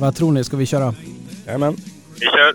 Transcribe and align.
Vad 0.00 0.14
tror 0.14 0.32
ni? 0.32 0.44
Ska 0.44 0.56
vi 0.56 0.66
köra? 0.66 0.94
Jajamän. 1.46 1.74
Vi 2.14 2.26
kör. 2.26 2.54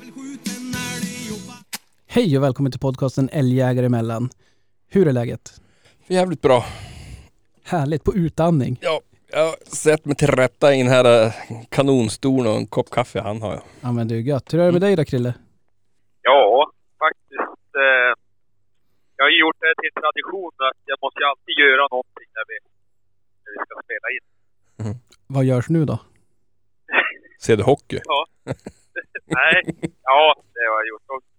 Hej 2.08 2.38
och 2.38 2.44
välkommen 2.44 2.72
till 2.72 2.80
podcasten 2.80 3.30
Älgjägare 3.32 3.86
emellan. 3.86 4.30
Hur 4.90 5.08
är 5.08 5.12
läget? 5.12 5.62
Jävligt 6.08 6.42
bra. 6.42 6.66
Härligt, 7.64 8.04
på 8.04 8.14
utandning. 8.16 8.78
Ja, 8.82 9.02
jag 9.32 9.46
har 9.46 9.56
sett 9.76 10.06
mig 10.06 10.16
till 10.16 10.28
rätta 10.28 10.76
i 10.76 10.78
den 10.78 10.88
här 10.88 11.26
eh, 11.26 11.32
kanonstolen 11.70 12.52
och 12.52 12.58
en 12.58 12.68
kopp 12.68 12.90
kaffe 12.90 13.20
han 13.22 13.42
har 13.42 13.54
jag. 13.54 13.64
Ja 13.82 13.92
men 13.92 14.12
är 14.12 14.16
gött. 14.16 14.54
Hur 14.54 14.60
är 14.60 14.66
det 14.66 14.72
med 14.72 14.82
dig 14.82 14.96
då 14.96 15.06
Krille? 15.06 15.34
Ja, 16.22 16.72
faktiskt. 17.00 17.70
Eh, 17.84 18.12
jag 19.18 19.26
har 19.26 19.40
gjort 19.42 19.58
det 19.60 19.74
till 19.82 19.94
tradition 20.02 20.52
att 20.70 20.80
jag 20.86 20.98
måste 21.02 21.20
alltid 21.32 21.56
göra 21.64 21.88
någonting 21.92 22.30
när 22.38 22.46
vi, 22.50 22.56
när 23.44 23.52
vi 23.54 23.60
ska 23.66 23.74
spela 23.88 24.08
in. 24.16 24.24
Vad 25.28 25.46
görs 25.46 25.70
nu 25.70 25.86
då? 25.86 26.00
Ser 27.46 27.56
du 27.58 27.64
hockey? 27.64 28.00
Nej, 29.38 29.58
ja 30.12 30.22
det 30.56 30.66
har 30.72 30.78
jag 30.82 30.88
gjort 30.92 31.08
också. 31.18 31.34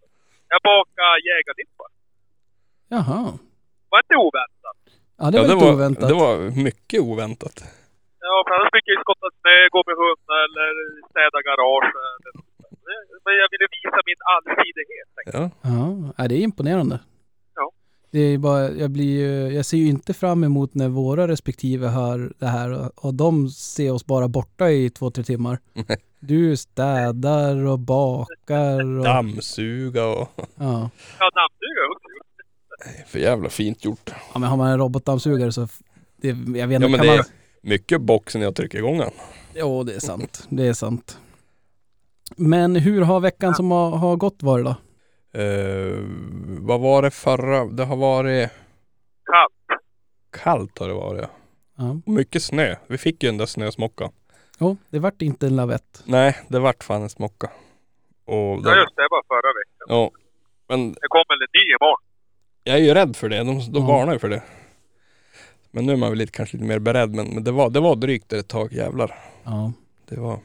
Jag 0.53 0.61
bakade 0.71 1.21
jägardippar. 1.31 1.89
Jaha. 2.95 3.23
Var 3.91 3.99
inte 4.05 4.17
oväntat. 4.27 4.81
Ja 5.21 5.25
det 5.31 5.39
var 5.41 5.47
det, 5.49 5.55
lite 5.55 5.65
var, 5.67 5.75
oväntat. 5.77 6.09
det 6.11 6.17
var 6.25 6.35
mycket 6.69 7.01
oväntat. 7.11 7.57
Ja, 8.27 8.35
för 8.47 8.53
annars 8.57 8.71
brukar 8.75 8.91
jag 8.91 8.99
ju 8.99 9.05
skotta 9.07 9.29
snö, 9.41 9.57
gå 9.75 9.81
med 9.89 9.97
hund 10.03 10.27
eller 10.45 10.71
städa 11.11 11.39
garage. 11.49 11.93
Eller, 12.09 12.33
men 13.25 13.33
jag 13.43 13.49
ville 13.53 13.67
visa 13.77 13.99
min 14.11 14.21
allsidighet. 14.35 15.11
Ja. 15.37 15.43
Ja, 16.17 16.23
det 16.29 16.35
är 16.41 16.43
imponerande. 16.51 16.97
Det 18.15 18.21
är 18.21 18.39
bara, 18.39 18.71
jag 18.71 18.91
blir 18.91 19.19
ju, 19.19 19.55
jag 19.55 19.67
ser 19.67 19.77
ju 19.77 19.89
inte 19.89 20.15
fram 20.15 20.45
emot 20.45 20.75
när 20.75 20.89
våra 20.89 21.29
respektive 21.29 21.89
hör 21.89 22.33
det 22.39 22.47
här 22.47 22.71
och, 22.71 23.05
och 23.05 23.15
de 23.15 23.51
ser 23.51 23.91
oss 23.91 24.07
bara 24.07 24.29
borta 24.29 24.71
i 24.71 24.91
två, 24.91 25.11
tre 25.11 25.25
timmar. 25.25 25.59
Du 26.21 26.57
städar 26.57 27.57
och 27.67 27.79
bakar 27.79 28.99
och... 28.99 29.05
Dammsuga 29.05 30.07
och... 30.07 30.29
Ja. 30.37 30.45
Ja, 30.57 30.91
har 31.19 31.31
jag 31.61 31.93
också 31.93 32.09
gjort. 32.17 33.09
För 33.09 33.19
jävla 33.19 33.49
fint 33.49 33.85
gjort. 33.85 34.11
ja, 34.33 34.39
men 34.39 34.49
har 34.51 34.57
man 34.57 34.71
en 34.71 34.79
robotdammsugare 34.79 35.53
så... 35.53 35.69
Det, 36.17 36.29
jag 36.29 36.35
vet 36.35 36.55
inte, 36.55 36.73
Ja 36.73 36.79
men 36.79 36.91
kan 36.91 37.07
det 37.07 37.13
är 37.13 37.17
man... 37.17 37.27
mycket 37.63 38.01
boxen 38.01 38.41
jag 38.41 38.55
trycker 38.55 38.79
igång 38.79 38.99
den. 38.99 39.11
Jo, 39.55 39.83
det 39.83 39.95
är 39.95 40.01
sant. 40.01 40.47
Det 40.49 40.67
är 40.67 40.75
sant. 40.75 41.19
Men 42.37 42.77
hur 42.77 43.01
har 43.03 43.21
veckan 43.21 43.55
som 43.55 43.71
har, 43.71 43.91
har 43.91 44.17
gått 44.17 44.43
varit 44.43 44.65
då? 44.65 44.75
Eh, 45.35 45.99
vad 46.61 46.81
var 46.81 47.03
det 47.03 47.11
förra? 47.11 47.65
Det 47.65 47.85
har 47.85 47.97
varit 47.97 48.51
Kallt. 49.25 49.81
kallt 50.43 50.79
har 50.79 50.89
det 50.89 50.95
varit. 50.95 51.21
ja. 51.23 51.29
Ja. 51.77 51.97
Och 52.07 52.13
mycket 52.13 52.43
snö. 52.43 52.77
Vi 52.87 52.99
fick 52.99 53.23
ju 53.23 53.29
den 53.29 53.37
där 53.39 53.47
snösmockan. 53.47 54.13
Jo, 54.59 54.77
det 54.91 54.99
vart 54.99 55.23
inte 55.23 55.47
en 55.47 55.57
lavett. 55.57 56.03
Nej, 56.05 56.37
det 56.49 56.59
vart 56.59 56.85
fan 56.85 57.03
en 57.03 57.09
smocka. 57.09 57.51
Och 58.25 58.35
Ja, 58.35 58.57
det, 58.57 58.81
just 58.81 58.97
det. 58.97 59.03
Det 59.03 59.09
var 59.11 59.23
förra 59.29 59.49
veckan. 59.53 59.87
ja. 59.89 60.11
Men 60.69 60.93
Det 60.93 61.09
kommer 61.09 61.35
en 61.35 61.49
ny 61.55 61.75
imorgon. 61.75 62.01
jag 62.65 62.77
är 62.77 62.81
ju 62.83 62.95
rädd 62.95 63.17
för 63.17 63.29
det. 63.29 63.37
De, 63.39 63.45
de 63.73 63.83
Ja. 63.83 63.87
varnar 63.87 64.13
ju 64.13 64.19
för 64.19 64.29
det. 64.29 64.43
Men 65.71 65.87
nu 65.87 65.93
är 65.93 65.97
man 65.97 66.09
väl 66.11 66.19
lite, 66.19 66.33
kanske 66.33 66.57
lite 66.57 66.69
mer 66.69 66.79
beredd. 66.79 67.15
Men, 67.15 67.27
men 67.35 67.45
det, 67.45 67.53
var, 67.53 67.71
det 67.71 67.81
var 67.81 67.97
drygt 67.97 68.33
ett 68.33 68.49
tag, 68.49 68.73
jävlar. 68.73 69.19
Ja. 69.45 69.73
Det 70.09 70.21
var... 70.21 70.39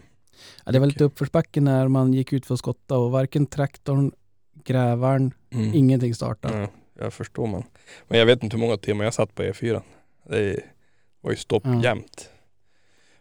ja. 0.66 0.72
Det 0.72 0.80
var 0.80 0.86
lite 0.88 1.04
uppförsbacke 1.04 1.62
när 1.62 1.88
man 1.88 2.14
gick 2.14 2.34
ut 2.34 2.45
för 2.45 2.54
att 2.54 2.60
skotta 2.60 2.98
och 2.98 3.12
varken 3.12 3.45
traktorn, 3.45 4.12
grävaren, 4.73 5.34
Mm. 5.52 5.73
ingenting 5.73 6.16
startade. 6.16 6.60
Ja, 6.60 6.67
jag 7.04 7.14
förstår 7.14 7.48
man. 7.48 7.64
Men 8.08 8.20
jag 8.20 8.26
vet 8.26 8.44
inte 8.44 8.55
hur 8.58 8.61
många 8.61 8.77
timmar 8.77 9.04
jag 9.04 9.14
satt 9.14 9.36
på 9.36 9.44
E4. 9.44 9.82
Det 10.30 10.60
var 11.21 11.32
ju 11.32 11.38
stopp 11.38 11.64
Ja. 11.66 11.83
jämt. 11.83 12.30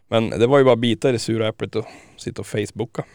Men 0.07 0.29
det 0.29 0.47
var 0.47 0.57
ju 0.57 0.63
bara 0.63 0.75
bita 0.75 1.09
i 1.09 1.11
det 1.11 1.19
sura 1.19 1.47
äpplet 1.47 1.75
och 1.75 1.85
sitta 2.17 2.41
och 2.41 2.47
facebooka. 2.47 3.05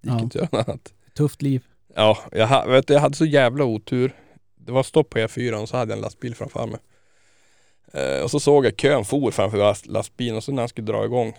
Det 0.00 0.08
gick 0.10 0.18
Ja. 0.18 0.22
inte 0.22 0.42
att 0.42 0.52
göra 0.52 0.62
annat. 0.62 0.92
Tufft 1.14 1.42
liv. 1.42 1.64
Ja, 1.94 2.18
jag, 2.32 2.68
vet, 2.68 2.90
jag 2.90 3.00
hade 3.00 3.16
så 3.16 3.24
jävla 3.24 3.64
otur. 3.64 4.12
Det 4.56 4.72
var 4.72 4.82
stopp 4.82 5.10
på 5.10 5.18
E4 5.18 5.52
och 5.62 5.68
så 5.68 5.76
hade 5.76 5.90
jag 5.92 5.96
en 5.96 6.02
lastbil 6.02 6.34
framför 6.34 6.66
mig. 6.66 6.80
Eh, 7.92 8.22
och 8.22 8.30
så 8.30 8.40
såg 8.40 8.66
jag 8.66 8.76
kön 8.76 9.04
for 9.04 9.30
framför 9.30 9.58
last, 9.58 9.86
lastbilen 9.86 10.36
och 10.36 10.44
så 10.44 10.52
när 10.52 10.62
han 10.62 10.68
skulle 10.68 10.86
dra 10.86 11.04
igång. 11.04 11.32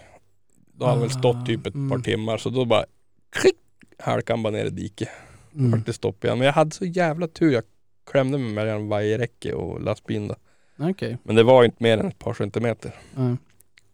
Då 0.73 0.85
hade 0.85 0.97
han 0.97 1.07
väl 1.07 1.11
stått 1.19 1.45
typ 1.45 1.67
ett 1.67 1.75
Mm. 1.75 1.89
par 1.89 1.99
timmar 1.99 2.37
så 2.37 2.49
då 2.49 2.65
bara 2.65 2.85
klick, 3.29 3.55
halkade 3.99 4.33
han 4.37 4.43
bara 4.43 4.53
ner 4.53 4.65
i 4.65 4.69
diket. 4.69 5.09
Mm. 5.57 5.71
vart 5.71 5.85
det 5.85 5.93
stopp 5.93 6.23
igen. 6.23 6.37
Men 6.37 6.45
jag 6.45 6.53
hade 6.53 6.71
så 6.71 6.85
jävla 6.85 7.27
tur. 7.27 7.51
Jag 7.53 7.63
klämde 8.11 8.37
mig 8.37 8.51
mellan 8.53 8.87
vajerräcke 8.87 9.53
och 9.53 9.81
lastbilen. 9.81 10.35
Okej. 10.79 11.17
Men 11.23 11.35
det 11.35 11.43
var 11.43 11.63
inte 11.63 11.83
mer 11.83 11.97
än 11.97 12.07
ett 12.07 12.19
par 12.19 12.33
centimeter. 12.33 12.95
Ja. 13.15 13.37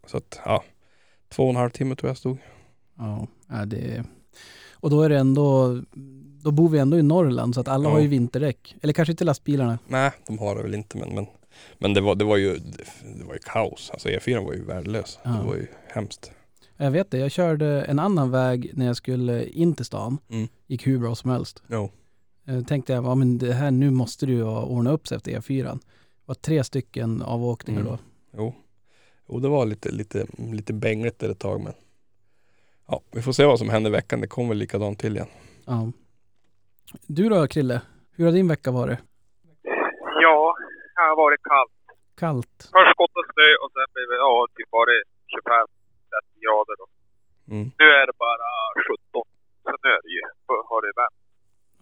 Så 0.08 0.18
att 0.18 0.40
ja, 0.46 0.64
två 1.30 1.44
och 1.44 1.50
en 1.50 1.56
halv 1.56 1.70
timme 1.70 1.96
tror 1.96 2.10
jag 2.10 2.18
stod. 2.18 2.38
Ja, 2.98 3.28
ja, 3.50 3.66
det 3.66 4.04
Och 4.74 4.90
då 4.90 5.02
är 5.02 5.10
det 5.10 5.18
ändå, 5.18 5.80
då 6.44 6.52
bor 6.52 6.70
vi 6.70 6.80
ändå 6.80 6.98
i 6.98 7.04
Norrland 7.04 7.56
så 7.56 7.62
att 7.62 7.68
alla 7.68 7.90
Ja. 7.90 7.94
har 7.94 8.00
ju 8.02 8.08
vinterdäck. 8.08 8.76
Eller 8.82 8.94
kanske 8.94 9.12
inte 9.12 9.24
lastbilarna. 9.24 9.80
Nej, 9.88 10.12
de 10.28 10.40
har 10.40 10.56
det 10.56 10.62
väl 10.64 10.74
inte 10.74 10.98
men, 10.98 11.16
men, 11.16 11.26
men 11.78 11.94
det, 11.94 12.02
var, 12.02 12.16
det, 12.16 12.26
var 12.26 12.38
ju, 12.38 12.56
det 13.18 13.24
var 13.24 13.34
ju 13.34 13.40
kaos. 13.40 13.90
Alltså 13.94 14.10
E4 14.10 14.46
var 14.46 14.54
ju 14.54 14.64
värdelös. 14.64 15.20
Ja. 15.24 15.30
Det 15.30 15.48
var 15.48 15.56
ju 15.56 15.68
hemskt. 15.88 16.32
Jag 16.78 16.92
vet 16.92 17.12
det, 17.12 17.18
jag 17.18 17.32
körde 17.32 17.82
en 17.82 18.00
annan 18.00 18.32
väg 18.32 18.72
när 18.74 18.86
jag 18.86 18.96
skulle 18.96 19.46
in 19.46 19.76
till 19.76 19.86
stan. 19.86 20.18
Mm. 20.30 20.48
Gick 20.68 20.88
hur 20.88 21.00
bra 21.00 21.16
som 21.16 21.32
helst. 21.32 21.64
Jo. 21.68 21.92
Eh, 22.48 22.64
tänkte 22.64 22.94
jag, 22.94 23.06
ja, 23.06 23.16
men 23.16 23.38
det 23.38 23.54
här, 23.54 23.72
nu 23.72 23.92
måste 23.92 24.26
du 24.26 24.44
ordna 24.44 24.92
upp 24.92 25.08
sig 25.08 25.18
efter 25.18 25.32
E4. 25.32 25.64
Det 25.64 25.80
var 26.26 26.36
tre 26.36 26.64
stycken 26.64 27.22
avåkningar 27.22 27.82
mm. 27.82 27.92
då. 27.92 28.00
Jo. 28.38 28.56
jo, 29.30 29.40
det 29.40 29.50
var 29.50 29.66
lite, 29.66 29.92
lite, 29.92 30.26
lite 30.38 30.74
bängligt 30.74 31.20
där 31.20 31.30
ett 31.30 31.40
tag 31.40 31.62
men 31.62 31.74
ja, 32.88 33.02
vi 33.12 33.22
får 33.22 33.32
se 33.32 33.46
vad 33.46 33.60
som 33.60 33.70
händer 33.70 33.90
i 33.90 33.94
veckan. 33.94 34.22
Det 34.22 34.28
kommer 34.28 34.50
väl 34.50 34.58
likadant 34.58 35.00
till 35.00 35.16
igen. 35.16 35.28
Ja. 35.66 35.92
Du 37.08 37.30
då 37.30 37.48
Krille, 37.48 37.82
hur 38.16 38.26
har 38.26 38.32
din 38.32 38.48
vecka 38.48 38.72
varit? 38.72 39.00
Ja, 40.24 40.56
det 40.96 41.02
har 41.02 41.16
varit 41.16 41.44
kallt. 41.44 41.84
Kallt? 42.16 42.58
Först 42.76 42.92
skottade 42.96 43.28
snö 43.34 43.50
och 43.64 43.72
sen 43.76 43.88
blev 43.94 44.08
det 44.12 44.20
ja, 44.26 44.48
typ 44.56 44.70
bara 44.72 44.92
25. 45.28 45.83
30 46.14 46.46
grader. 46.46 46.76
Då. 46.82 46.86
Mm. 47.54 47.66
Nu 47.82 47.88
är 48.02 48.06
det 48.10 48.18
bara 48.28 48.48
17, 48.88 49.24
så 49.64 49.70
nu 49.84 49.90
är 49.98 50.02
det 50.06 50.12
ju, 50.18 50.22
har 50.72 50.82
det 50.86 50.94
vänt. 51.02 51.20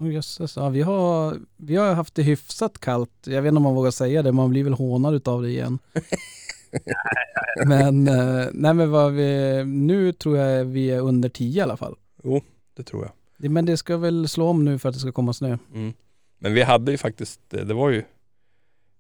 Oh, 0.02 0.14
jösses, 0.14 0.58
ja, 0.58 0.70
vi, 0.70 0.82
har, 0.82 1.38
vi 1.58 1.76
har 1.76 1.94
haft 1.94 2.16
det 2.16 2.24
hyfsat 2.24 2.80
kallt. 2.80 3.12
Jag 3.24 3.42
vet 3.42 3.50
inte 3.50 3.58
om 3.58 3.64
man 3.64 3.76
vågar 3.76 3.92
säga 3.92 4.22
det, 4.22 4.32
man 4.32 4.50
blir 4.50 4.64
väl 4.64 4.74
hånad 4.74 5.14
utav 5.14 5.42
det 5.42 5.50
igen. 5.50 5.80
men, 7.68 8.08
eh, 8.08 8.48
nej, 8.54 8.74
men 8.74 8.92
vad 8.92 9.14
vi, 9.14 9.64
nu 9.66 10.14
tror 10.14 10.38
jag 10.38 10.66
vi 10.66 10.92
är 10.92 11.00
under 11.00 11.30
10 11.30 11.60
i 11.60 11.62
alla 11.62 11.78
fall. 11.78 11.96
Jo, 12.24 12.42
det 12.76 12.84
tror 12.84 13.04
jag. 13.04 13.52
Men 13.52 13.66
det 13.66 13.78
ska 13.78 13.98
väl 13.98 14.28
slå 14.28 14.48
om 14.48 14.66
nu 14.66 14.80
för 14.80 14.90
att 14.90 14.96
det 14.96 15.00
ska 15.00 15.12
komma 15.12 15.34
snö. 15.34 15.58
Mm. 15.74 15.94
Men 16.38 16.54
vi 16.54 16.62
hade 16.62 16.92
ju 16.92 16.98
faktiskt, 16.98 17.42
det 17.50 17.74
var 17.74 17.90
ju 17.90 18.04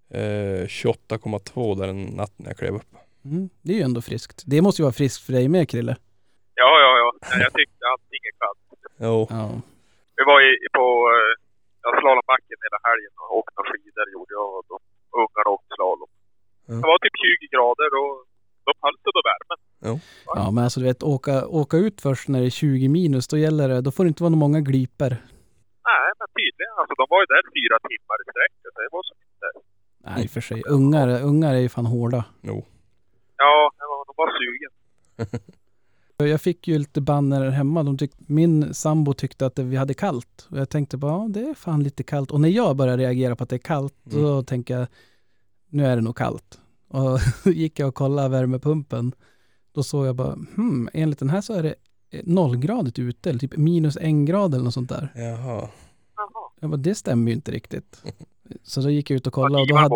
eh, 0.09 0.65
28,2 0.65 1.79
där 1.79 1.87
en 1.87 2.03
natt 2.03 2.33
när 2.37 2.49
jag 2.49 2.57
klev 2.57 2.75
upp. 2.75 2.95
Mm, 3.25 3.49
det 3.63 3.71
är 3.73 3.77
ju 3.77 3.85
ändå 3.89 4.01
friskt. 4.09 4.37
Det 4.51 4.61
måste 4.61 4.81
ju 4.81 4.85
vara 4.89 4.99
friskt 5.01 5.21
för 5.25 5.33
dig 5.37 5.45
med 5.55 5.69
Krille. 5.71 5.95
Ja, 6.61 6.71
ja, 6.85 6.91
ja. 7.01 7.09
Nej, 7.29 7.41
Jag 7.45 7.53
tyckte 7.59 7.83
allting 7.93 8.21
är 8.29 8.35
kallt. 8.43 8.61
Jo. 9.07 9.17
Ja. 9.37 9.45
Vi 10.17 10.23
var 10.31 10.37
i, 10.49 10.51
på 10.77 10.85
eh, 11.13 11.31
ja, 11.83 11.89
slalombacken 12.01 12.57
hela 12.65 12.79
helgen 12.89 13.13
och 13.23 13.29
åkte 13.39 13.53
några 13.57 13.69
skidor 13.71 14.05
gjorde 14.15 14.31
jag 14.39 14.47
och, 14.57 14.63
de- 14.69 14.85
och 15.11 15.19
ungarna 15.23 15.49
åkte 15.55 15.71
slalom. 15.77 16.09
Ja. 16.69 16.73
Det 16.81 16.87
var 16.91 16.97
typ 17.05 17.15
20 17.25 17.55
grader 17.55 17.89
och 18.01 18.13
då 18.65 18.71
höll 18.83 18.97
det 19.05 19.11
då 19.17 19.21
värmen. 19.31 19.59
ja, 20.39 20.45
men 20.55 20.61
alltså 20.63 20.79
du 20.81 20.85
vet, 20.91 21.03
åka, 21.15 21.35
åka 21.61 21.77
ut 21.85 21.97
först 22.07 22.25
när 22.31 22.39
det 22.41 22.47
är 22.51 22.57
20 22.63 22.87
minus, 22.97 23.25
då 23.33 23.37
gäller 23.45 23.65
det, 23.71 23.81
då 23.87 23.91
får 23.95 24.03
det 24.03 24.07
inte 24.13 24.23
vara 24.27 24.35
många 24.45 24.59
gliper. 24.69 25.11
Nej, 25.89 26.09
men 26.19 26.27
tydligen. 26.39 26.73
Alltså 26.79 26.93
de 27.01 27.05
var 27.13 27.19
ju 27.23 27.27
där 27.33 27.43
fyra 27.57 27.77
timmar 27.89 28.17
i 28.21 28.25
sträck. 28.31 28.53
Så 28.63 28.67
det 28.81 28.89
var 28.95 29.03
så 29.09 29.13
inte. 29.27 29.47
Nej, 30.05 30.23
i 30.23 30.27
och 30.27 30.31
för 30.35 30.41
sig. 30.49 30.59
Ungar, 30.77 31.07
ungar 31.31 31.51
är 31.57 31.63
ju 31.67 31.69
fan 31.69 31.85
hårda. 31.85 32.21
Jo. 32.49 32.57
Ja, 33.41 33.71
det 33.77 33.85
var- 33.89 34.05
de 34.07 34.13
var 34.17 34.29
sugen. 34.39 34.71
Jag 36.17 36.41
fick 36.41 36.67
ju 36.67 36.77
lite 36.77 37.01
banner 37.01 37.49
hemma. 37.49 37.83
De 37.83 37.97
tyck, 37.97 38.11
min 38.17 38.73
sambo 38.73 39.13
tyckte 39.13 39.45
att 39.45 39.59
vi 39.59 39.75
hade 39.75 39.93
kallt. 39.93 40.47
Och 40.51 40.57
jag 40.57 40.69
tänkte 40.69 40.97
bara, 40.97 41.11
ja, 41.11 41.27
det 41.29 41.39
är 41.49 41.53
fan 41.53 41.83
lite 41.83 42.03
kallt. 42.03 42.31
Och 42.31 42.41
när 42.41 42.49
jag 42.49 42.75
börjar 42.75 42.97
reagera 42.97 43.35
på 43.35 43.43
att 43.43 43.49
det 43.49 43.55
är 43.55 43.57
kallt, 43.57 43.93
då 44.03 44.43
tänker 44.43 44.77
jag, 44.79 44.87
nu 45.69 45.85
är 45.85 45.95
det 45.95 46.01
nog 46.01 46.17
kallt. 46.17 46.59
Och 46.87 47.19
gick 47.45 47.79
jag 47.79 47.87
och 47.87 47.95
kollade 47.95 48.29
värmepumpen. 48.29 49.11
Då 49.73 49.83
såg 49.83 50.05
jag 50.07 50.15
bara, 50.15 50.33
hmm, 50.55 50.89
enligt 50.93 51.19
den 51.19 51.29
här 51.29 51.41
så 51.41 51.53
är 51.53 51.63
det 51.63 51.75
nollgradigt 52.23 52.99
ute, 52.99 53.29
eller 53.29 53.39
typ 53.39 53.57
minus 53.57 53.97
en 54.01 54.25
grad 54.25 54.53
eller 54.53 54.63
något 54.63 54.73
sånt 54.73 54.89
där. 54.89 55.11
Jaha. 55.15 55.69
Jaha. 56.15 56.49
Jag 56.59 56.69
bara, 56.69 56.77
det 56.77 56.95
stämmer 56.95 57.27
ju 57.31 57.35
inte 57.35 57.51
riktigt. 57.51 58.03
Så 58.63 58.81
då 58.81 58.89
gick 58.89 59.09
jag 59.09 59.15
ut 59.17 59.27
och 59.27 59.33
kollade 59.33 59.61
och 59.61 59.67
då 59.67 59.75
hade? 59.75 59.95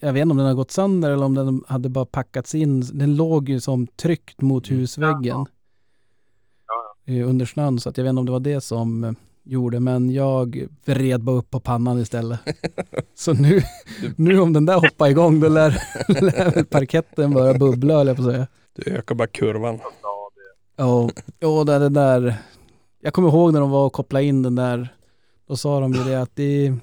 Jag 0.00 0.12
vet 0.12 0.22
inte 0.22 0.30
om 0.32 0.36
den 0.36 0.46
har 0.46 0.54
gått 0.54 0.70
sönder 0.70 1.10
eller 1.10 1.24
om 1.24 1.34
den 1.34 1.62
hade 1.68 1.88
bara 1.88 2.06
packats 2.06 2.54
in. 2.54 2.80
Den 2.92 3.16
låg 3.16 3.48
ju 3.48 3.60
som 3.60 3.86
tryckt 3.86 4.40
mot 4.40 4.68
Mm. 4.70 4.80
husväggen 4.80 5.22
Jaha. 5.24 5.46
Ja, 7.06 7.12
eh, 7.14 7.28
under 7.28 7.46
snön. 7.46 7.80
Så 7.80 7.88
att 7.88 7.96
jag 7.96 8.04
vet 8.04 8.10
inte 8.10 8.20
om 8.20 8.26
det 8.26 8.32
var 8.32 8.40
det 8.40 8.60
som 8.60 9.04
eh, 9.04 9.12
gjorde. 9.44 9.80
Men 9.80 10.10
jag 10.10 10.66
vred 10.84 11.20
bara 11.22 11.36
upp 11.36 11.50
på 11.50 11.60
pannan 11.60 11.98
istället. 12.00 12.40
så 13.14 13.32
nu, 13.32 13.62
nu 14.16 14.40
om 14.40 14.52
den 14.52 14.66
där 14.66 14.74
hoppar 14.80 15.08
igång 15.08 15.40
då 15.40 15.48
lär, 15.48 15.70
lär 16.22 16.64
parketten 16.64 17.30
börja 17.34 17.54
bubbla 17.58 18.04
jag 18.04 18.16
på 18.16 18.22
att 18.22 18.28
säga. 18.32 18.46
Du 18.76 18.90
ökar 18.92 19.14
bara 19.14 19.28
kurvan. 19.28 19.78
ja, 20.02 20.30
Ja, 20.76 21.10
ja 21.38 21.64
det, 21.64 21.78
det 21.78 21.88
där. 21.88 22.34
Jag 23.00 23.12
kommer 23.12 23.28
ihåg 23.28 23.52
när 23.52 23.60
de 23.60 23.70
var 23.70 23.86
och 23.86 23.92
kopplade 23.92 24.24
in 24.24 24.42
den 24.42 24.54
där. 24.54 24.88
Då 25.48 25.56
sa 25.56 25.80
de 25.80 25.92
ju 25.92 26.04
det 26.04 26.22
att 26.22 26.36
det 26.36 26.76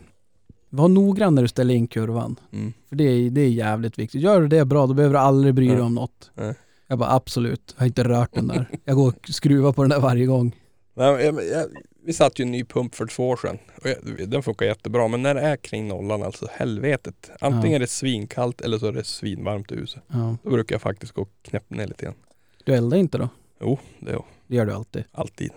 var 0.76 0.88
noggrann 0.88 1.36
när 1.36 1.42
du 1.42 1.48
ställer 1.48 1.74
in 1.74 1.88
kurvan. 1.88 2.40
Mm. 2.52 2.74
För 2.90 2.96
det 2.96 3.04
är, 3.04 3.30
det 3.30 3.42
är 3.42 3.50
jävligt 3.50 4.00
viktigt. 4.00 4.22
Gör 4.22 4.42
du 4.42 4.48
det 4.48 4.66
bra, 4.66 4.88
då 4.88 4.94
behöver 4.94 5.14
du 5.14 5.20
aldrig 5.20 5.54
bry 5.54 5.68
dig 5.68 5.82
om 5.82 5.96
något. 5.96 6.32
Nej. 6.34 6.54
Jag 6.88 7.00
bara 7.00 7.12
absolut, 7.12 7.74
jag 7.76 7.82
har 7.82 7.88
inte 7.88 8.04
rört 8.04 8.34
den 8.34 8.48
där. 8.48 8.70
Jag 8.86 8.96
går 8.96 9.08
och 9.08 9.30
skruvar 9.30 9.72
på 9.74 9.82
den 9.84 9.90
där 9.90 10.00
varje 10.00 10.26
gång. 10.26 10.56
Nej, 10.94 11.26
jag, 11.26 11.36
jag, 11.36 11.66
vi 12.06 12.14
satte 12.14 12.42
ju 12.42 12.46
en 12.46 12.52
ny 12.52 12.64
pump 12.64 12.96
för 12.96 13.06
två 13.06 13.30
år 13.30 13.38
sedan. 13.38 13.58
Och 13.82 13.90
jag, 13.90 14.30
den 14.30 14.44
funkar 14.44 14.66
jättebra. 14.66 15.08
Men 15.08 15.22
när 15.22 15.36
det 15.36 15.42
är 15.42 15.56
kring 15.58 15.88
nollan, 15.88 16.24
alltså 16.24 16.48
helvetet. 16.52 17.30
Antingen 17.42 17.70
Ja. 17.72 17.76
är 17.76 17.80
det 17.80 17.88
svinkallt 17.88 18.62
eller 18.62 18.78
så 18.78 18.88
är 18.88 18.92
det 18.92 19.04
svinvarmt 19.04 19.72
i 19.72 19.76
huset. 19.76 20.04
Ja. 20.08 20.38
Då 20.44 20.50
brukar 20.50 20.76
jag 20.76 20.82
faktiskt 20.82 21.14
gå 21.14 21.22
och 21.22 21.30
knäppa 21.42 21.76
ner 21.76 21.88
lite 21.88 22.06
grann. 22.06 22.16
Du 22.64 22.74
eldar 22.74 22.98
inte 22.98 23.18
då? 23.18 23.30
Jo, 23.62 23.80
det 24.00 24.12
är 24.12 24.20
Det 24.48 24.56
gör 24.56 24.66
du 24.66 24.72
alltid. 24.74 25.04
alltid. 25.12 25.50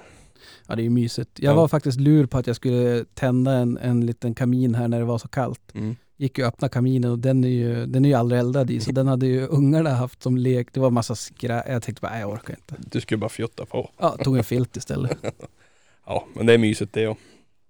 Ja 0.68 0.74
det 0.76 0.82
är 0.82 0.84
ju 0.84 0.90
mysigt. 0.90 1.30
Jag 1.34 1.52
Ja. 1.52 1.56
var 1.56 1.68
faktiskt 1.68 2.00
lur 2.00 2.26
på 2.26 2.38
att 2.38 2.46
jag 2.46 2.56
skulle 2.56 3.04
tända 3.14 3.52
en, 3.52 3.78
en 3.78 4.06
liten 4.06 4.34
kamin 4.34 4.74
här 4.74 4.88
när 4.88 4.98
det 4.98 5.04
var 5.04 5.18
så 5.18 5.28
kallt. 5.28 5.74
Mm. 5.74 5.96
Gick 6.16 6.38
ju 6.38 6.44
och 6.44 6.48
öppnade 6.48 6.72
kaminen 6.72 7.10
och 7.10 7.18
den 7.18 7.44
är 7.44 7.48
ju, 7.48 7.86
den 7.86 8.04
är 8.04 8.08
ju 8.08 8.14
aldrig 8.14 8.38
eldad 8.40 8.70
i 8.70 8.80
så 8.80 8.92
den 9.00 9.06
hade 9.06 9.26
ju 9.26 9.46
ungarna 9.46 9.90
haft 9.90 10.22
som 10.22 10.36
lek. 10.36 10.68
Det 10.72 10.80
var 10.80 10.90
massa 10.90 11.14
skrä... 11.14 11.62
Jag 11.68 11.82
tänkte 11.82 12.00
bara, 12.02 12.12
nej 12.12 12.20
jag 12.20 12.30
orkar 12.30 12.54
inte. 12.54 12.74
Du 12.90 13.00
skulle 13.00 13.18
bara 13.18 13.28
fjutta 13.28 13.66
på. 13.66 13.90
Ja, 13.98 14.16
tog 14.24 14.36
en 14.36 14.44
filt 14.44 14.76
istället. 14.76 15.18
Ja, 16.06 16.24
men 16.34 16.46
det 16.46 16.52
är 16.54 16.58
mysigt 16.58 16.92
det 16.92 17.08
också. 17.08 17.22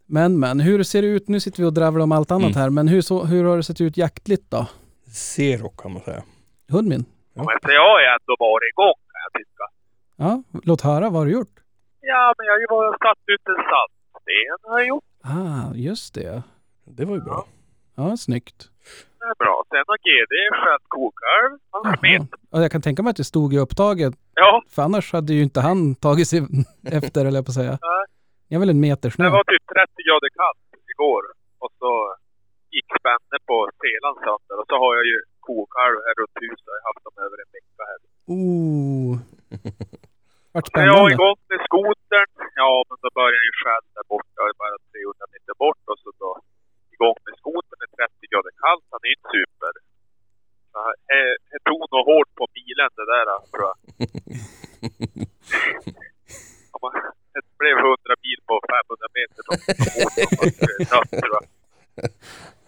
Men 0.07 0.39
men, 0.39 0.61
hur 0.61 0.83
ser 0.83 1.03
det 1.03 1.09
ut? 1.09 1.29
Nu 1.29 1.41
sitter 1.41 1.59
vi 1.63 1.69
och 1.69 1.73
dravlar 1.73 2.03
om 2.05 2.13
allt 2.13 2.31
annat 2.31 2.45
Mm. 2.51 2.57
här, 2.61 2.71
men 2.71 2.89
hur, 2.89 3.01
så, 3.03 3.25
hur 3.25 3.45
har 3.45 3.57
det 3.57 3.63
sett 3.63 3.81
ut 3.81 3.97
jaktligt 3.97 4.45
då? 4.49 4.67
Zero 5.13 5.69
kan 5.69 5.93
man 5.93 6.03
säga. 6.03 6.23
Hund 6.69 6.89
min? 6.89 7.05
Men 7.35 7.45
så 7.45 7.51
jag 7.63 7.89
har 7.91 8.01
ju 8.01 8.07
ändå 8.07 8.37
varit 8.39 8.71
igång 8.73 8.95
kan 9.13 9.21
jag 9.25 9.33
tycka. 9.41 9.65
Ja, 10.17 10.61
låt 10.65 10.81
höra, 10.81 11.11
vad 11.11 11.21
har 11.21 11.27
du 11.27 11.33
gjort? 11.33 11.55
Ja, 12.01 12.35
men 12.39 12.47
jag 12.47 12.53
har 12.55 12.61
ju 12.61 12.67
och 12.89 12.95
satt 13.07 13.23
ut 13.35 13.45
en 13.53 13.63
saltsten 13.71 14.59
har 14.71 14.79
jag 14.79 14.89
gjort. 14.89 15.05
Ah, 15.25 15.75
just 15.75 16.15
det. 16.15 16.43
Det 16.85 17.05
var 17.05 17.15
ju 17.15 17.21
bra. 17.21 17.45
Ja, 17.97 18.17
snyggt. 18.17 18.59
Det 19.19 19.25
är 19.25 19.35
bra. 19.45 19.57
Sen 19.71 19.85
har 19.87 19.99
GD 20.07 20.35
skött 20.61 20.87
kokalv. 20.89 21.59
Han 21.71 21.97
smet. 21.99 22.29
Ja, 22.51 22.57
jag 22.63 22.73
kan 22.73 22.83
tänka 22.83 23.03
mig 23.03 23.11
att 23.11 23.17
det 23.17 23.25
stod 23.35 23.55
i 23.55 23.59
upptaget, 23.59 24.15
Ja, 24.35 24.63
för 24.75 24.83
annars 24.83 25.13
hade 25.13 25.33
ju 25.33 25.43
inte 25.43 25.61
han 25.61 25.95
tagit 25.95 26.29
sig 26.29 26.41
efter, 26.99 27.21
eller 27.27 27.39
jag 27.39 27.47
på 27.47 27.51
att 27.51 27.61
säga. 27.63 27.71
Nej. 27.91 28.05
Jag 28.49 28.57
är 28.59 28.61
väl 28.65 28.71
en 28.77 28.81
meter 28.81 29.09
det 29.09 29.15
snö. 29.15 29.29
var 29.31 29.45
typ 29.53 29.65
30 29.67 30.09
grader 30.09 30.31
kallt 30.41 30.63
igår. 30.95 31.23
Och 31.65 31.73
så 31.81 31.93
gick 32.77 32.89
spänne 33.01 33.37
på 33.49 33.57
selan 33.81 34.15
sönder. 34.25 34.55
Och 34.61 34.67
så 34.71 34.75
har 34.83 34.93
jag 34.99 35.07
ju 35.13 35.19
kokalv 35.49 35.97
här 36.07 36.15
runt 36.21 36.37
huset. 36.45 36.67
Jag 36.67 36.75
har 36.81 36.87
haft 36.91 37.05
dem 37.07 37.17
över 37.27 37.37
en 37.45 37.51
vecka 37.57 37.83
här. 37.91 37.99
Oh. 38.37 39.13
Vart 40.59 40.71
Så 40.71 40.73
jag 40.75 40.85
spännande. 40.85 41.15
igång 41.17 41.39
med 41.51 41.61
skotern. 41.69 42.31
Ja, 42.63 42.73
men 42.89 42.97
då 43.05 43.09
börjar 43.21 43.43
ju 43.49 43.53
själv 43.63 43.87
där 43.97 44.07
borta. 44.13 44.37
Jag 44.41 44.47
är 44.53 44.57
bara 44.65 44.77
300 44.93 45.33
meter 45.35 45.55
bort. 45.63 45.83
Och 45.91 45.99
så 46.03 46.09
då 46.23 46.31
igång 46.95 47.19
med 47.27 47.35
skotern. 47.43 47.79
Det 47.81 47.87
är 47.89 47.95
30 48.03 48.33
grader 48.33 48.53
kallt. 48.65 48.87
Han 48.95 49.03
är 49.07 49.13
inte 49.17 49.29
super. 49.37 49.73
Det 51.53 51.61
tog 51.69 51.83
nog 51.93 52.05
hårt 52.13 52.31
på 52.39 52.45
bilen 52.59 52.91
det 52.99 53.07
där 53.13 53.27
tror 53.53 53.67
jag. 53.71 53.77
Det 57.35 57.43
blev 57.63 57.77
100 57.79 58.15
bil 58.25 58.41
på 58.49 58.55
500 58.75 59.17
meter 59.19 59.41
tror 59.47 59.59
jag. 60.93 61.43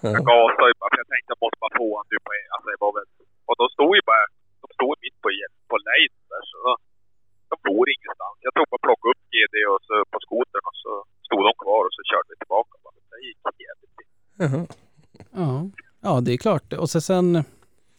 Jag 0.16 0.22
gasade 0.32 0.68
ju 0.72 0.76
bara 0.80 0.90
för 0.92 1.00
jag 1.02 1.10
tänkte 1.12 1.30
jag 1.34 1.40
måste 1.44 1.58
bara 1.64 1.76
få 1.82 1.90
nu 2.10 2.16
på 2.26 2.30
en. 2.38 2.48
Alltså 2.54 2.68
det 2.72 2.80
var 2.84 2.92
väl... 2.98 3.08
Och 3.48 3.56
de 3.60 3.66
stod 3.76 3.92
ju 3.98 4.02
bara... 4.10 4.26
De 4.62 4.68
stod 4.76 4.94
mitt 5.04 5.16
på, 5.24 5.28
på 5.70 5.76
lejden 5.90 6.22
där 6.32 6.44
så... 6.52 6.60
De 7.50 7.56
for 7.66 7.84
ingenstans. 7.96 8.36
Jag 8.46 8.52
tog 8.56 8.66
bara 8.72 8.82
plockade 8.86 9.10
upp 9.12 9.22
GD 9.34 9.56
och 9.72 9.80
så 9.88 9.94
på 10.12 10.18
skotern 10.26 10.64
och 10.70 10.78
så 10.84 10.92
stod 11.26 11.42
de 11.48 11.52
kvar 11.62 11.82
och 11.88 11.94
så 11.96 12.02
körde 12.10 12.28
vi 12.32 12.36
tillbaka. 12.42 12.72
Det 13.10 13.20
gick 13.28 13.38
jävligt 13.68 13.92
fint. 13.98 14.12
Jaha. 14.42 14.62
Ja. 15.40 15.52
ja, 16.06 16.20
det 16.24 16.32
är 16.32 16.40
klart. 16.46 16.72
Och 16.82 16.90
så 16.90 17.00
sen, 17.00 17.44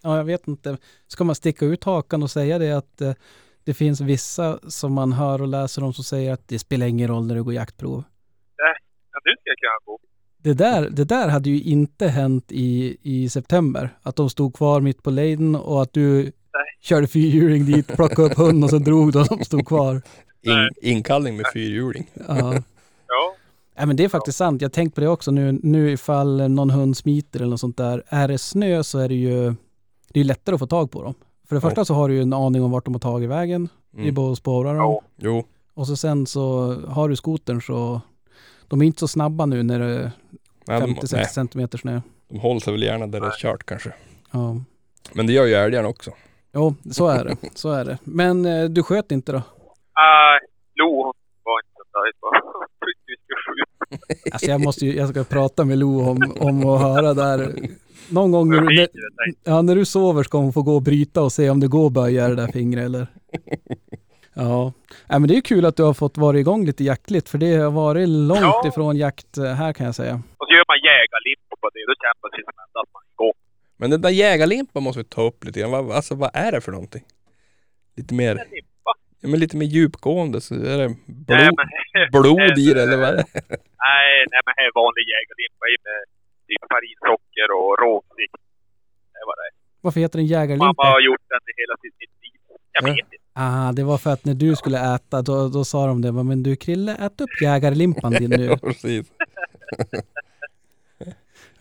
ja 0.04 0.12
jag 0.18 0.24
vet 0.34 0.48
inte, 0.48 0.78
ska 1.08 1.24
man 1.24 1.36
sticka 1.36 1.66
ut 1.66 1.84
hakan 1.84 2.24
och 2.24 2.32
säga 2.32 2.60
det 2.60 2.72
att 2.72 3.02
eh, 3.02 3.14
det 3.64 3.74
finns 3.74 4.02
vissa 4.02 4.60
som 4.70 4.94
man 4.94 5.14
hör 5.14 5.42
och 5.42 5.48
läser 5.48 5.84
om 5.84 5.94
som 5.94 6.04
säger 6.04 6.34
att 6.34 6.48
det 6.48 6.60
spelar 6.60 6.86
ingen 6.88 7.08
roll 7.08 7.28
när 7.28 7.36
du 7.36 7.44
går 7.44 7.54
jaktprov. 7.54 8.04
Ja, 8.58 8.74
nu 9.26 9.32
ska 9.32 9.50
jag 9.50 9.58
kunna 9.58 9.80
gå. 9.86 10.00
Det 10.44 10.54
där, 10.54 10.90
det 10.90 11.06
där 11.06 11.28
hade 11.30 11.50
ju 11.50 11.62
inte 11.62 12.08
hänt 12.08 12.52
i, 12.52 12.98
i 13.02 13.30
september. 13.30 13.90
Att 14.02 14.16
de 14.16 14.30
stod 14.30 14.56
kvar 14.56 14.82
mitt 14.82 15.04
på 15.04 15.10
lejden 15.10 15.56
och 15.56 15.82
att 15.82 15.94
du 15.94 16.32
körde 16.82 17.08
fyrhjuling 17.08 17.66
dit, 17.66 17.88
plockade 17.88 18.28
upp 18.28 18.38
hunden 18.38 18.64
och 18.64 18.70
så 18.70 18.78
drog 18.78 19.12
de 19.12 19.26
som 19.26 19.44
stod 19.44 19.68
kvar. 19.68 20.02
In, 20.42 20.70
inkallning 20.82 21.38
med 21.38 21.46
fyrhjuling. 21.54 22.10
Ja. 22.28 22.54
Ja. 23.08 23.36
Nej, 23.78 23.88
men 23.88 23.96
det 23.96 24.04
är 24.04 24.10
faktiskt 24.10 24.38
sant. 24.38 24.62
Jag 24.62 24.74
tänkt 24.74 24.96
på 24.96 25.02
det 25.02 25.08
också 25.08 25.32
nu, 25.32 25.60
nu 25.64 25.92
ifall 25.92 26.52
någon 26.52 26.70
hund 26.70 26.98
smiter 26.98 27.40
eller 27.40 27.50
något 27.50 27.60
sånt 27.60 27.78
där. 27.78 28.04
Är 28.08 28.28
det 28.28 28.38
snö 28.38 28.84
så 28.84 29.00
är 29.00 29.08
det 29.10 29.16
ju 29.16 29.54
det 30.14 30.20
är 30.20 30.24
lättare 30.24 30.54
att 30.54 30.60
få 30.60 30.68
tag 30.68 30.92
på 30.92 31.04
dem. 31.04 31.14
För 31.48 31.56
det 31.56 31.60
Ja. 31.64 31.70
första 31.70 31.86
så 31.86 31.94
har 31.94 32.10
du 32.10 32.16
ju 32.16 32.22
en 32.22 32.34
aning 32.34 32.64
om 32.64 32.72
vart 32.72 32.86
de 32.86 32.94
har 32.94 33.00
tagit 33.00 33.30
vägen. 33.30 33.70
Det 33.92 33.98
är 33.98 34.02
Mm. 34.02 34.16
bara 34.16 34.32
att 34.32 34.38
spåra 34.38 34.68
dem. 34.70 34.78
Ja. 34.78 35.02
Jo, 35.18 35.44
Och 35.74 35.88
så 35.88 35.96
sen 35.96 36.26
så 36.26 36.74
har 36.88 37.10
du 37.10 37.16
skotern 37.16 37.62
så 37.62 38.02
de 38.68 38.82
är 38.82 38.86
inte 38.86 39.00
så 39.00 39.08
snabba 39.08 39.46
nu 39.46 39.64
när 39.64 39.80
det 39.80 39.86
är 39.86 40.12
nej, 40.68 40.82
de, 40.82 40.96
50-60 40.96 41.16
nej, 41.16 41.26
centimeter 41.26 41.78
snö. 41.78 42.02
de 42.30 42.40
håller 42.40 42.60
sig 42.60 42.74
väl 42.74 42.84
gärna 42.84 43.08
där 43.08 43.20
det 43.22 43.28
är 43.28 43.32
kört 43.38 43.66
kanske. 43.66 43.94
Ja. 44.32 44.58
Men 45.14 45.28
det 45.28 45.34
gör 45.34 45.46
ju 45.46 45.54
älgarna 45.54 45.88
också. 45.88 46.12
Jo, 46.54 46.76
så 46.92 47.08
är 47.08 47.26
det. 47.26 47.36
Så 47.56 47.72
är 47.72 47.86
det. 47.86 47.98
Men 48.04 48.46
eh, 48.46 48.64
du 48.70 48.84
sköt 48.84 49.12
inte 49.12 49.32
då? 49.32 49.38
Nej, 50.00 50.40
Lo 50.76 51.04
hon 51.04 51.14
var 51.44 51.60
inte 51.60 51.82
skjuta. 52.86 54.32
Alltså 54.32 54.46
jag 54.50 54.62
måste 54.64 54.86
ju, 54.86 54.96
jag 54.96 55.10
ska 55.10 55.24
prata 55.24 55.66
med 55.66 55.78
Lo 55.78 56.10
om, 56.10 56.34
om 56.40 56.70
att 56.70 56.82
höra 56.82 57.14
där. 57.14 57.54
Någon 58.10 58.32
gång 58.32 58.50
när 58.50 58.58
du, 58.62 58.66
när, 58.66 58.82
det, 58.82 58.88
ja, 59.44 59.62
när 59.62 59.76
du 59.76 59.86
sover 59.86 60.24
ska 60.24 60.38
hon 60.38 60.54
få 60.54 60.62
gå 60.62 60.76
och 60.76 60.82
bryta 60.82 61.22
och 61.22 61.32
se 61.32 61.50
om 61.50 61.60
det 61.60 61.68
går 61.68 61.88
att 61.88 61.94
böja 61.94 62.28
det 62.28 62.36
där 62.36 62.48
fingret 62.48 62.86
eller? 62.86 63.08
Ja, 64.34 64.74
Nej, 65.10 65.20
men 65.20 65.28
det 65.28 65.38
är 65.38 65.42
kul 65.42 65.66
att 65.66 65.76
du 65.78 65.84
har 65.84 65.94
fått 65.94 66.18
vara 66.18 66.40
igång 66.40 66.66
lite 66.66 66.84
jaktligt 66.84 67.30
för 67.30 67.38
det 67.38 67.56
har 67.56 67.72
varit 67.72 68.10
långt 68.10 68.42
Ja. 68.42 68.68
ifrån 68.68 68.98
jakt 68.98 69.38
eh, 69.38 69.46
här 69.46 69.74
kan 69.74 69.86
jag 69.86 69.96
säga. 69.96 70.16
Och 70.16 70.46
så 70.48 70.54
gör 70.56 70.66
man 70.72 70.78
jägarlimpo 70.90 71.54
på 71.62 71.68
det. 71.74 71.84
Då 71.90 71.94
man 72.22 72.32
sig 72.36 72.44
som 72.44 72.54
att 72.64 72.74
man 72.94 73.02
är 73.08 73.12
igång. 73.16 73.38
Men 73.82 73.90
den 73.90 74.02
där 74.02 74.10
jägarlimpan 74.10 74.84
måste 74.84 75.00
vi 75.00 75.04
ta 75.04 75.22
upp 75.30 75.44
lite 75.46 75.60
grann. 75.60 75.72
Vad, 75.72 75.92
alltså 75.92 76.16
vad 76.16 76.32
är 76.34 76.52
det 76.52 76.62
för 76.62 76.72
någonting? 76.72 77.04
Lite 77.98 78.14
mer, 78.14 78.34
limpa. 78.36 78.92
ja, 79.22 79.28
men 79.32 79.40
lite 79.40 79.58
mer 79.58 79.66
djupgående. 79.66 80.42
Så 80.42 80.56
är 80.56 80.78
det 80.78 80.88
Nej, 80.88 80.98
blod, 81.06 81.56
men, 81.60 82.22
blod 82.22 82.58
i 82.66 82.74
det 82.74 82.84
eller 82.86 82.98
vad 82.98 83.10
är 83.10 83.16
det? 83.18 83.26
nej, 83.88 84.10
nej, 84.32 84.42
men 84.46 84.54
här 84.58 84.66
är 84.70 84.74
vanlig 84.84 85.04
jägarlimpa 85.16 85.66
i 85.74 85.76
med 85.86 86.00
typ 86.48 86.62
farinsocker 86.74 87.48
och 87.60 87.72
rågsikt. 87.84 88.34
Det 89.16 89.24
var 89.30 89.36
det. 89.42 89.50
Varför 89.82 90.00
heter 90.00 90.18
den 90.20 90.28
jägarlimpa? 90.28 90.84
har 90.84 91.02
gjort 91.02 91.26
den 91.30 91.40
i 91.50 91.54
hela 91.62 91.76
sitt 91.84 91.96
sitt 92.02 92.16
liv. 92.24 92.40
Jag 92.74 92.84
Ja. 92.84 92.94
vet 92.94 93.00
inte. 93.00 93.16
Ah, 93.34 93.72
det 93.72 93.84
var 93.84 93.98
för 93.98 94.10
att 94.14 94.26
när 94.26 94.34
du 94.34 94.56
skulle 94.56 94.96
äta 94.96 95.22
då, 95.22 95.48
då 95.50 95.66
sa 95.66 95.88
de 95.88 96.02
det, 96.02 96.12
men 96.12 96.44
du 96.44 96.56
Krille 96.56 96.96
ät 96.96 97.22
upp 97.22 97.42
jägarlimpan 97.42 98.12
din 98.12 98.30
nu. 98.40 98.46
Ja, 98.46 98.58
precis. 98.58 99.06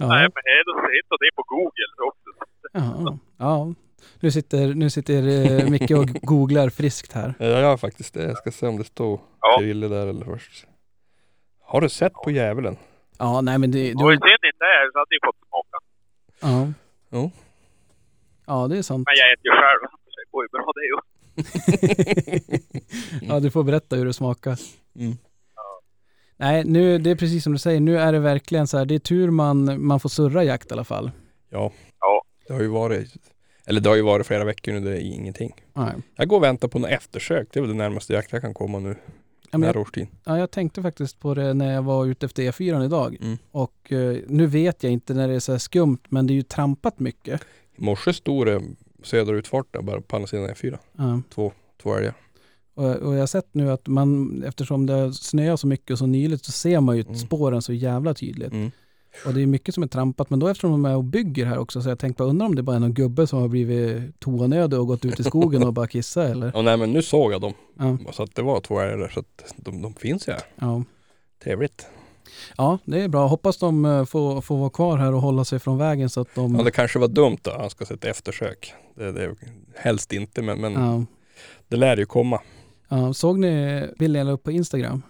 Nej, 0.08 0.22
Ja, 0.22 0.30
men 0.34 0.42
här 0.50 0.64
då 0.66 0.72
sitter 0.80 1.16
det 1.24 1.30
på 1.36 1.42
Google 1.46 1.92
också. 2.08 2.30
ja, 2.72 3.18
ja. 3.38 3.74
Nu 4.20 4.30
sitter, 4.30 4.74
nu 4.74 4.90
sitter 4.90 5.22
eh, 5.62 5.70
Micke 5.70 5.90
och 5.90 6.06
googlar 6.22 6.68
friskt 6.70 7.12
här. 7.12 7.34
Ja, 7.38 7.46
jag 7.46 7.60
gör 7.60 7.76
faktiskt 7.76 8.14
det. 8.14 8.22
Jag 8.22 8.36
ska 8.38 8.50
se 8.50 8.66
om 8.66 8.78
det 8.78 8.84
står 8.84 9.20
Ja. 9.40 9.58
Krille 9.58 9.88
där 9.88 10.06
eller 10.06 10.24
först. 10.24 10.66
Har 11.62 11.80
du 11.80 11.88
sett 11.88 12.12
på 12.12 12.30
djävulen? 12.30 12.76
Ja, 13.18 13.40
nej 13.40 13.58
men 13.58 13.70
det... 13.70 13.78
Du, 13.78 13.98
sen 13.98 14.12
inte 14.12 14.64
är 14.64 14.90
så 14.92 14.98
hade 14.98 15.10
ni 15.10 15.18
fått 15.26 15.36
smaka. 15.48 15.76
ja. 16.40 16.72
Jo. 17.12 17.30
ja, 18.46 18.68
det 18.68 18.78
är 18.78 18.82
sant. 18.82 19.06
Men 19.08 19.14
jag 19.16 19.32
äter 19.32 19.44
ju 19.44 19.50
själv. 19.50 19.80
Så 20.04 20.20
det 20.20 20.30
går 20.30 20.44
ju 20.44 20.48
bra 20.48 20.72
det 20.74 20.86
ju. 20.90 20.96
Ja, 23.28 23.40
du 23.40 23.50
får 23.50 23.64
berätta 23.64 23.96
hur 23.96 24.04
det 24.06 24.12
smakar. 24.12 24.56
Mm. 24.98 25.12
Nej, 26.40 26.64
nu, 26.64 26.98
det 26.98 27.10
är 27.10 27.14
precis 27.16 27.44
som 27.44 27.52
du 27.52 27.58
säger. 27.58 27.80
Nu 27.80 27.98
är 27.98 28.12
det 28.12 28.18
verkligen 28.18 28.66
så 28.66 28.78
här, 28.78 28.84
det 28.84 28.94
är 28.94 28.98
tur 28.98 29.30
man, 29.30 29.86
man 29.86 30.00
får 30.00 30.08
surra 30.08 30.44
jakt 30.44 30.70
i 30.70 30.72
alla 30.72 30.84
fall. 30.84 31.10
Ja, 31.50 31.72
Ja. 32.00 32.22
det 32.46 32.52
har 32.52 32.60
ju 32.60 32.66
varit, 32.68 33.14
eller 33.66 33.80
det 33.80 33.88
har 33.88 33.96
ju 33.96 34.02
varit 34.02 34.26
flera 34.26 34.44
veckor 34.44 34.72
nu, 34.72 34.80
det 34.80 34.90
är 34.90 35.00
ingenting. 35.00 35.52
Nej. 35.74 35.92
Jag 36.16 36.28
går 36.28 36.36
och 36.36 36.42
väntar 36.42 36.68
på 36.68 36.78
något 36.78 36.90
eftersök. 36.90 37.48
Det 37.52 37.58
är 37.58 37.60
väl 37.60 37.70
det 37.70 37.76
närmaste 37.76 38.12
jakt 38.12 38.32
jag 38.32 38.42
kan 38.42 38.54
komma 38.54 38.78
nu. 38.78 38.88
Ja, 38.88 38.96
Den 39.50 39.62
här 39.62 39.74
jag, 39.74 39.80
årstiden. 39.80 40.08
ja, 40.24 40.38
jag 40.38 40.50
tänkte 40.50 40.82
faktiskt 40.82 41.20
på 41.20 41.34
det 41.34 41.54
när 41.54 41.74
jag 41.74 41.82
var 41.82 42.06
ute 42.06 42.26
efter 42.26 42.42
E4 42.42 42.84
idag. 42.84 43.16
Mm. 43.22 43.38
Och 43.50 43.92
eh, 43.92 44.16
nu 44.26 44.46
vet 44.46 44.82
jag 44.82 44.92
inte 44.92 45.14
när 45.14 45.28
det 45.28 45.34
är 45.34 45.40
så 45.40 45.52
här 45.52 45.58
skumt, 45.58 45.98
men 46.08 46.26
det 46.26 46.32
är 46.32 46.34
ju 46.34 46.42
trampat 46.42 46.98
mycket. 47.00 47.40
I 47.76 47.84
morse 47.84 48.12
stod 48.12 48.46
det 48.46 48.62
söderutfart 49.02 49.66
där 49.70 49.82
bara 49.82 50.00
på 50.00 50.16
andra 50.16 50.26
sidan 50.26 50.48
E4. 50.48 50.78
Ja. 50.96 51.20
Två 51.82 51.96
älgar. 51.96 52.14
Och, 52.80 52.96
och 52.96 53.14
jag 53.14 53.20
har 53.20 53.26
sett 53.26 53.48
nu 53.54 53.70
att 53.70 53.86
man, 53.86 54.42
eftersom 54.46 54.86
det 54.86 55.12
snöar 55.12 55.56
så 55.56 55.66
mycket 55.66 55.90
och 55.90 55.98
så 55.98 56.06
nyligt, 56.06 56.44
så 56.44 56.52
ser 56.52 56.80
man 56.80 56.96
ju 56.96 57.02
Mm. 57.02 57.14
spåren 57.14 57.62
så 57.62 57.72
jävla 57.72 58.14
tydligt. 58.14 58.52
Mm. 58.52 58.70
Och 59.26 59.34
det 59.34 59.42
är 59.42 59.46
mycket 59.46 59.74
som 59.74 59.82
är 59.82 59.86
trampat, 59.86 60.30
men 60.30 60.38
då 60.38 60.48
eftersom 60.48 60.70
de 60.70 60.84
är 60.84 60.96
och 60.96 61.04
bygger 61.04 61.46
här 61.46 61.58
också, 61.58 61.82
så 61.82 61.88
jag 61.88 61.98
tänkte 61.98 62.22
bara 62.22 62.28
undra 62.28 62.46
om 62.46 62.54
det 62.54 62.62
bara 62.62 62.76
är 62.76 62.80
någon 62.80 62.94
gubbe 62.94 63.26
som 63.26 63.40
har 63.40 63.48
blivit 63.48 64.20
toanödig 64.20 64.78
och 64.78 64.86
gått 64.86 65.04
ut 65.04 65.20
i 65.20 65.24
skogen 65.24 65.62
och 65.62 65.72
bara 65.72 65.86
kissa 65.86 66.28
eller? 66.28 66.56
Och 66.56 66.64
nej 66.64 66.76
men 66.76 66.92
nu 66.92 67.02
såg 67.02 67.32
jag 67.32 67.40
dem. 67.40 67.52
Ja, 67.78 67.98
Så 68.12 68.22
att 68.22 68.34
det 68.34 68.42
var 68.42 68.60
två 68.60 68.80
älgar 68.80 69.08
så 69.08 69.20
att 69.20 69.54
de, 69.56 69.82
de 69.82 69.94
finns 69.94 70.28
ju 70.28 70.32
här. 70.32 70.42
ja. 70.60 70.84
Trevligt. 71.44 71.86
ja, 72.56 72.78
det 72.84 73.00
är 73.02 73.08
bra. 73.08 73.26
Hoppas 73.26 73.58
de 73.58 73.84
eh, 73.84 74.04
får, 74.04 74.40
får 74.40 74.56
vara 74.58 74.70
kvar 74.70 74.98
här 74.98 75.14
och 75.14 75.20
hålla 75.22 75.44
sig 75.44 75.58
från 75.58 75.78
vägen 75.78 76.10
så 76.10 76.20
att 76.20 76.34
de... 76.34 76.54
Ja 76.54 76.62
det 76.62 76.70
kanske 76.70 76.98
var 76.98 77.08
dumt 77.08 77.38
då, 77.42 77.50
han 77.58 77.70
ska 77.70 77.84
sätta 77.86 78.08
eftersök. 78.08 78.72
Det, 78.94 79.12
det, 79.12 79.34
helst 79.76 80.12
inte 80.12 80.42
men, 80.42 80.60
men 80.60 80.72
Ja, 80.72 81.04
det 81.68 81.76
lär 81.76 81.96
ju 81.96 82.06
komma. 82.06 82.40
Ja. 82.90 83.14
Såg 83.14 83.38
ni 83.38 83.86
bilden 83.98 84.28
upp 84.28 84.42
på 84.42 84.50
Instagram? 84.50 85.02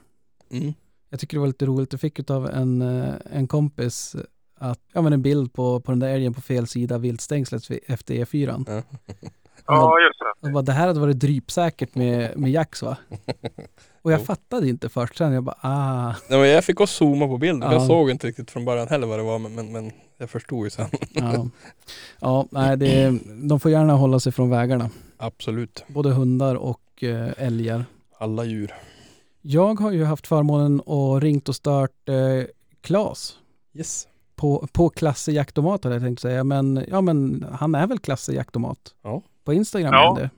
Mm. 0.51 0.75
Jag 1.11 1.21
tycker 1.21 1.37
det 1.37 1.41
var 1.41 1.47
lite 1.47 1.67
roligt. 1.67 1.93
Jag 1.93 2.01
fick 2.01 2.31
av 2.31 2.47
en, 2.47 2.83
eh, 2.83 3.15
en 3.33 3.49
kompis 3.49 4.17
att, 4.59 4.81
ja, 4.93 5.03
men 5.03 5.13
en 5.13 5.23
bild 5.23 5.53
på, 5.53 5.81
på 5.81 5.93
den 5.93 5.99
där 5.99 6.09
älgen 6.09 6.35
på 6.35 6.41
fel 6.41 6.67
sida 6.67 6.99
viltstängslet 6.99 7.63
efter 7.87 8.15
E4. 8.15 8.65
Ja. 8.69 8.83
Ja, 9.67 9.95
just 10.01 10.19
det. 10.43 10.51
Bara, 10.51 10.63
det 10.63 10.73
här 10.73 10.87
hade 10.87 11.01
varit 11.01 11.19
drypsäkert 11.19 11.95
med, 11.95 12.39
med 12.39 12.51
Jax 12.51 12.83
va? 12.83 12.97
Och 14.03 14.13
jag 14.13 14.21
Jo. 14.21 14.25
fattade 14.25 14.69
inte 14.69 14.89
först. 14.89 15.17
Sen 15.17 15.33
jag 15.33 15.45
bara, 15.45 15.57
ah. 15.61 16.15
Nej, 16.29 16.41
men 16.41 16.49
jag 16.49 16.65
fick 16.65 16.81
också 16.81 16.95
zooma 17.05 17.27
på 17.27 17.39
bilden. 17.39 17.63
Ja. 17.63 17.73
Jag 17.73 17.87
såg 17.87 18.11
inte 18.11 18.27
riktigt 18.27 18.51
från 18.51 18.65
början 18.65 18.89
heller 18.89 19.07
vad 19.07 19.19
det 19.19 19.23
var 19.23 19.39
men, 19.39 19.55
men, 19.55 19.73
men 19.73 19.91
jag 20.19 20.31
förstod 20.31 20.67
ju 20.67 20.71
sen. 20.71 20.87
Ja, 21.11 21.49
ja 22.21 22.47
nej, 22.51 22.77
det, 22.77 23.19
de 23.43 23.61
får 23.61 23.71
gärna 23.71 23.93
hålla 23.93 24.21
sig 24.21 24.33
från 24.33 24.51
vägarna. 24.51 24.91
Absolut. 25.21 25.85
Både 25.89 26.11
hundar 26.11 26.55
och 26.55 27.03
eh, 27.05 27.31
älgar. 27.37 27.85
Alla 28.19 28.45
djur. 28.45 28.75
Jag 29.43 29.81
har 29.81 29.91
ju 29.93 30.05
haft 30.05 30.27
förmånen 30.27 30.81
att 30.81 31.23
ringt 31.23 31.49
och 31.49 31.55
stört 31.57 32.09
eh, 32.09 32.15
Klas 32.81 33.37
Yes. 33.75 34.09
på, 34.37 34.67
på 34.73 34.89
Klasse 34.89 35.33
Jaktomat 35.33 35.85
hade 35.85 35.97
jag 35.97 36.03
tänkt 36.03 36.21
säga. 36.21 36.45
Men, 36.45 36.85
ja, 36.89 37.01
men 37.01 37.47
han 37.53 37.75
är 37.75 37.87
väl 37.87 37.99
Klasse 37.99 38.33
Jaktomat? 38.33 38.95
Ja. 39.03 39.23
På 39.45 39.53
Instagram 39.53 39.93
Ja. 39.95 40.17
är 40.19 40.23
det. 40.23 40.31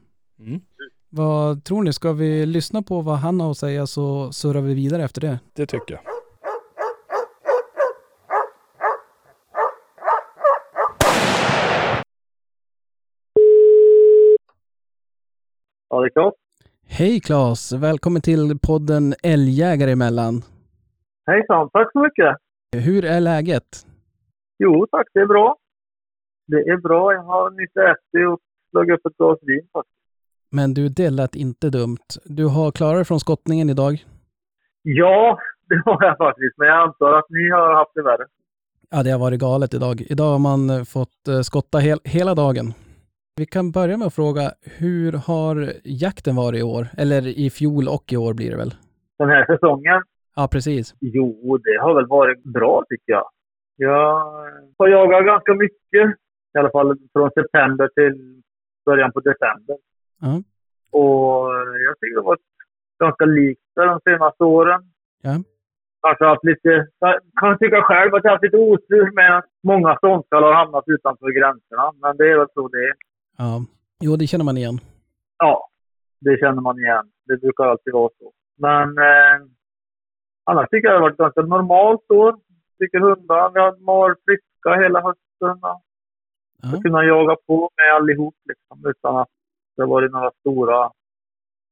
Mm. 0.44 0.60
Vad 1.08 1.64
tror 1.64 1.82
ni? 1.82 1.92
Ska 1.92 2.12
vi 2.12 2.46
lyssna 2.46 2.82
på 2.82 3.00
vad 3.00 3.18
han 3.18 3.40
har 3.40 3.50
att 3.50 3.58
säga 3.58 3.86
så 3.86 4.32
surrar 4.32 4.60
vi 4.60 4.74
vidare 4.74 5.04
efter 5.04 5.20
det? 5.20 5.38
Det 5.52 5.66
tycker 5.66 5.94
jag. 5.94 6.00
Ja, 15.92 16.00
det 16.00 16.06
är 16.06 16.10
klart. 16.10 16.34
Hej 16.86 17.20
Klas! 17.20 17.72
Välkommen 17.72 18.22
till 18.22 18.58
podden 18.62 19.14
Älgjägare 19.22 19.90
emellan. 19.92 20.42
Hejsan, 21.26 21.70
tack 21.72 21.92
så 21.92 21.98
mycket. 22.02 22.36
Hur 22.86 23.04
är 23.04 23.20
läget? 23.20 23.86
Jo, 24.58 24.86
tack, 24.90 25.06
det 25.14 25.20
är 25.20 25.26
bra. 25.26 25.56
Det 26.46 26.56
är 26.56 26.76
bra. 26.76 27.12
Jag 27.12 27.22
har 27.22 27.50
nyss 27.50 27.76
ätit 27.76 28.28
och 28.32 28.40
slagit 28.70 28.94
upp 28.94 29.06
ett 29.06 29.16
glas 29.16 29.38
vin. 29.42 29.68
faktiskt. 29.72 29.96
Men 30.50 30.74
du, 30.74 30.88
det 30.88 31.10
lät 31.10 31.34
inte 31.34 31.70
dumt. 31.70 32.08
Du 32.24 32.46
har 32.46 32.70
klarat 32.72 32.96
dig 32.96 33.04
från 33.04 33.20
skottningen 33.20 33.70
idag? 33.70 34.04
Ja, 34.82 35.38
det 35.68 35.82
har 35.84 36.04
jag 36.04 36.16
faktiskt. 36.18 36.54
Men 36.58 36.68
jag 36.68 36.82
antar 36.88 37.12
att 37.18 37.30
ni 37.30 37.50
har 37.50 37.74
haft 37.74 37.90
det 37.94 38.02
värre. 38.02 38.26
Ja, 38.90 39.02
det 39.02 39.10
har 39.10 39.18
varit 39.18 39.40
galet 39.40 39.74
idag. 39.74 40.00
Idag 40.00 40.30
har 40.32 40.38
man 40.38 40.86
fått 40.86 41.28
eh, 41.28 41.40
skotta 41.40 41.78
hel, 41.78 41.98
hela 42.04 42.34
dagen. 42.34 42.74
Vi 43.36 43.46
kan 43.46 43.70
börja 43.70 43.96
med 43.96 44.06
att 44.06 44.14
fråga, 44.14 44.52
hur 44.78 45.12
har 45.12 45.72
jakten 45.84 46.36
varit 46.36 46.60
i 46.60 46.62
år? 46.62 46.86
Eller 46.98 47.26
i 47.38 47.50
fjol 47.50 47.88
och 47.88 48.04
i 48.12 48.16
år 48.16 48.34
blir 48.34 48.50
det 48.50 48.56
väl? 48.56 48.74
Den 49.18 49.28
här 49.28 49.46
säsongen, 49.46 50.02
Ja, 50.36 50.48
precis. 50.52 50.94
jo, 51.00 51.58
det 51.58 51.76
har 51.80 51.94
väl 51.94 52.06
varit 52.06 52.42
bra 52.44 52.84
tycker 52.88 53.12
jag. 53.12 53.28
Jag 53.76 54.14
har 54.78 54.88
jagat 54.88 55.24
ganska 55.24 55.54
mycket. 55.54 56.04
I 56.54 56.58
alla 56.58 56.70
fall 56.70 56.98
från 57.12 57.30
september 57.30 57.88
till 57.94 58.42
början 58.86 59.12
på 59.12 59.20
december. 59.20 59.76
Ja. 60.20 60.42
Och 61.00 61.50
jag 61.86 61.98
tycker 62.00 62.14
det 62.14 62.20
har 62.20 62.24
varit 62.24 62.48
ganska 63.00 63.24
likt 63.24 63.60
de 63.74 64.00
senaste 64.04 64.44
åren. 64.44 64.80
Ja. 65.22 65.34
Kanske 66.02 66.24
haft 66.24 66.44
lite, 66.44 66.86
jag 66.98 67.20
kan 67.40 67.58
tycka 67.58 67.82
själv 67.82 68.14
att 68.14 68.24
jag 68.24 68.30
haft 68.30 68.42
lite 68.44 68.56
otur 68.56 69.10
med 69.14 69.38
att 69.38 69.44
många 69.62 69.96
ståndskall 69.96 70.42
har 70.42 70.52
hamnat 70.54 70.84
utanför 70.86 71.30
gränserna. 71.38 71.92
Men 72.02 72.16
det 72.16 72.30
är 72.32 72.38
väl 72.38 72.48
så 72.54 72.68
det 72.68 72.78
är. 72.78 72.94
Ja. 73.38 73.64
Jo, 74.00 74.16
det 74.16 74.26
känner 74.26 74.44
man 74.44 74.56
igen. 74.56 74.78
Ja, 75.38 75.68
det 76.20 76.38
känner 76.40 76.62
man 76.62 76.78
igen. 76.78 77.10
Det 77.26 77.36
brukar 77.36 77.64
alltid 77.64 77.92
vara 77.92 78.10
så. 78.18 78.32
Men 78.56 78.88
eh, 78.98 79.46
annars 80.44 80.68
tycker 80.70 80.88
jag 80.88 80.94
det 80.94 80.98
har 80.98 81.08
varit 81.10 81.16
ganska 81.16 81.40
normalt 81.42 82.10
år. 82.10 82.36
Tycker 82.78 82.98
hundar, 83.00 83.50
vi 83.54 83.60
har 83.60 83.76
varit 83.86 84.18
friska 84.24 84.74
hela 84.82 85.00
hösten. 85.00 85.64
och 85.64 85.82
Ja. 86.64 86.80
Kunnat 86.82 87.06
jaga 87.06 87.36
på 87.46 87.70
med 87.76 87.94
allihop 87.94 88.34
liksom, 88.48 88.90
utan 88.90 89.16
att 89.16 89.28
det 89.76 89.82
har 89.82 89.88
varit 89.88 90.12
några 90.12 90.30
stora 90.40 90.90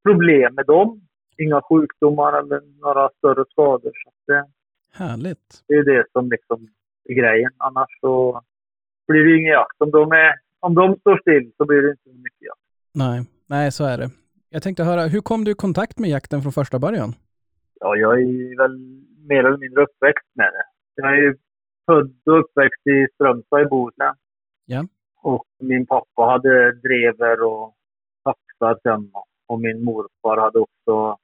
problem 0.05 0.55
med 0.55 0.67
dem. 0.67 1.00
Inga 1.38 1.62
sjukdomar 1.62 2.33
eller 2.38 2.61
några 2.81 3.09
större 3.19 3.45
skador. 3.50 3.93
Så 4.05 4.11
det, 4.26 4.45
Härligt. 4.93 5.64
det 5.69 5.75
är 5.75 5.85
det 5.85 6.05
som 6.12 6.31
liksom 6.31 6.69
är 7.05 7.14
grejen. 7.14 7.50
Annars 7.57 7.88
så 8.00 8.43
blir 9.09 9.25
det 9.25 9.37
ingen 9.38 9.52
jakt. 9.52 9.81
Om 9.81 9.90
de, 9.90 10.12
är, 10.12 10.35
om 10.61 10.75
de 10.75 10.97
står 11.00 11.19
still 11.21 11.52
så 11.57 11.64
blir 11.64 11.83
det 11.83 11.90
inte 11.90 12.02
så 12.02 12.17
mycket 12.17 12.43
jakt. 12.43 12.61
Nej, 12.95 13.25
nej, 13.47 13.73
så 13.73 13.85
är 13.85 13.99
det. 13.99 14.11
Jag 14.49 14.62
tänkte 14.62 14.85
höra, 14.85 15.02
hur 15.07 15.21
kom 15.21 15.45
du 15.45 15.50
i 15.50 15.55
kontakt 15.55 15.99
med 15.99 16.11
jakten 16.11 16.43
från 16.43 16.52
första 16.52 16.79
början? 16.79 17.11
Ja, 17.81 17.97
jag 17.97 18.12
är 18.21 18.57
väl 18.62 18.76
mer 19.29 19.45
eller 19.45 19.59
mindre 19.59 19.83
uppväxt 19.83 20.29
med 20.35 20.50
det. 20.57 20.64
Jag 20.95 21.19
är 21.19 21.37
född 21.87 22.14
och 22.26 22.40
uppväxt 22.40 22.87
i 22.87 23.07
Strömstad 23.14 23.62
i 23.62 23.64
Bohuslän. 23.64 24.14
Ja. 24.64 24.87
Och 25.23 25.47
min 25.59 25.87
pappa 25.87 26.23
hade 26.23 26.73
drever 26.73 27.43
och 27.43 27.75
saxar 28.25 28.79
sen. 28.83 29.11
Och 29.47 29.61
min 29.61 29.85
morfar 29.85 30.37
hade 30.37 30.59
också 30.59 31.19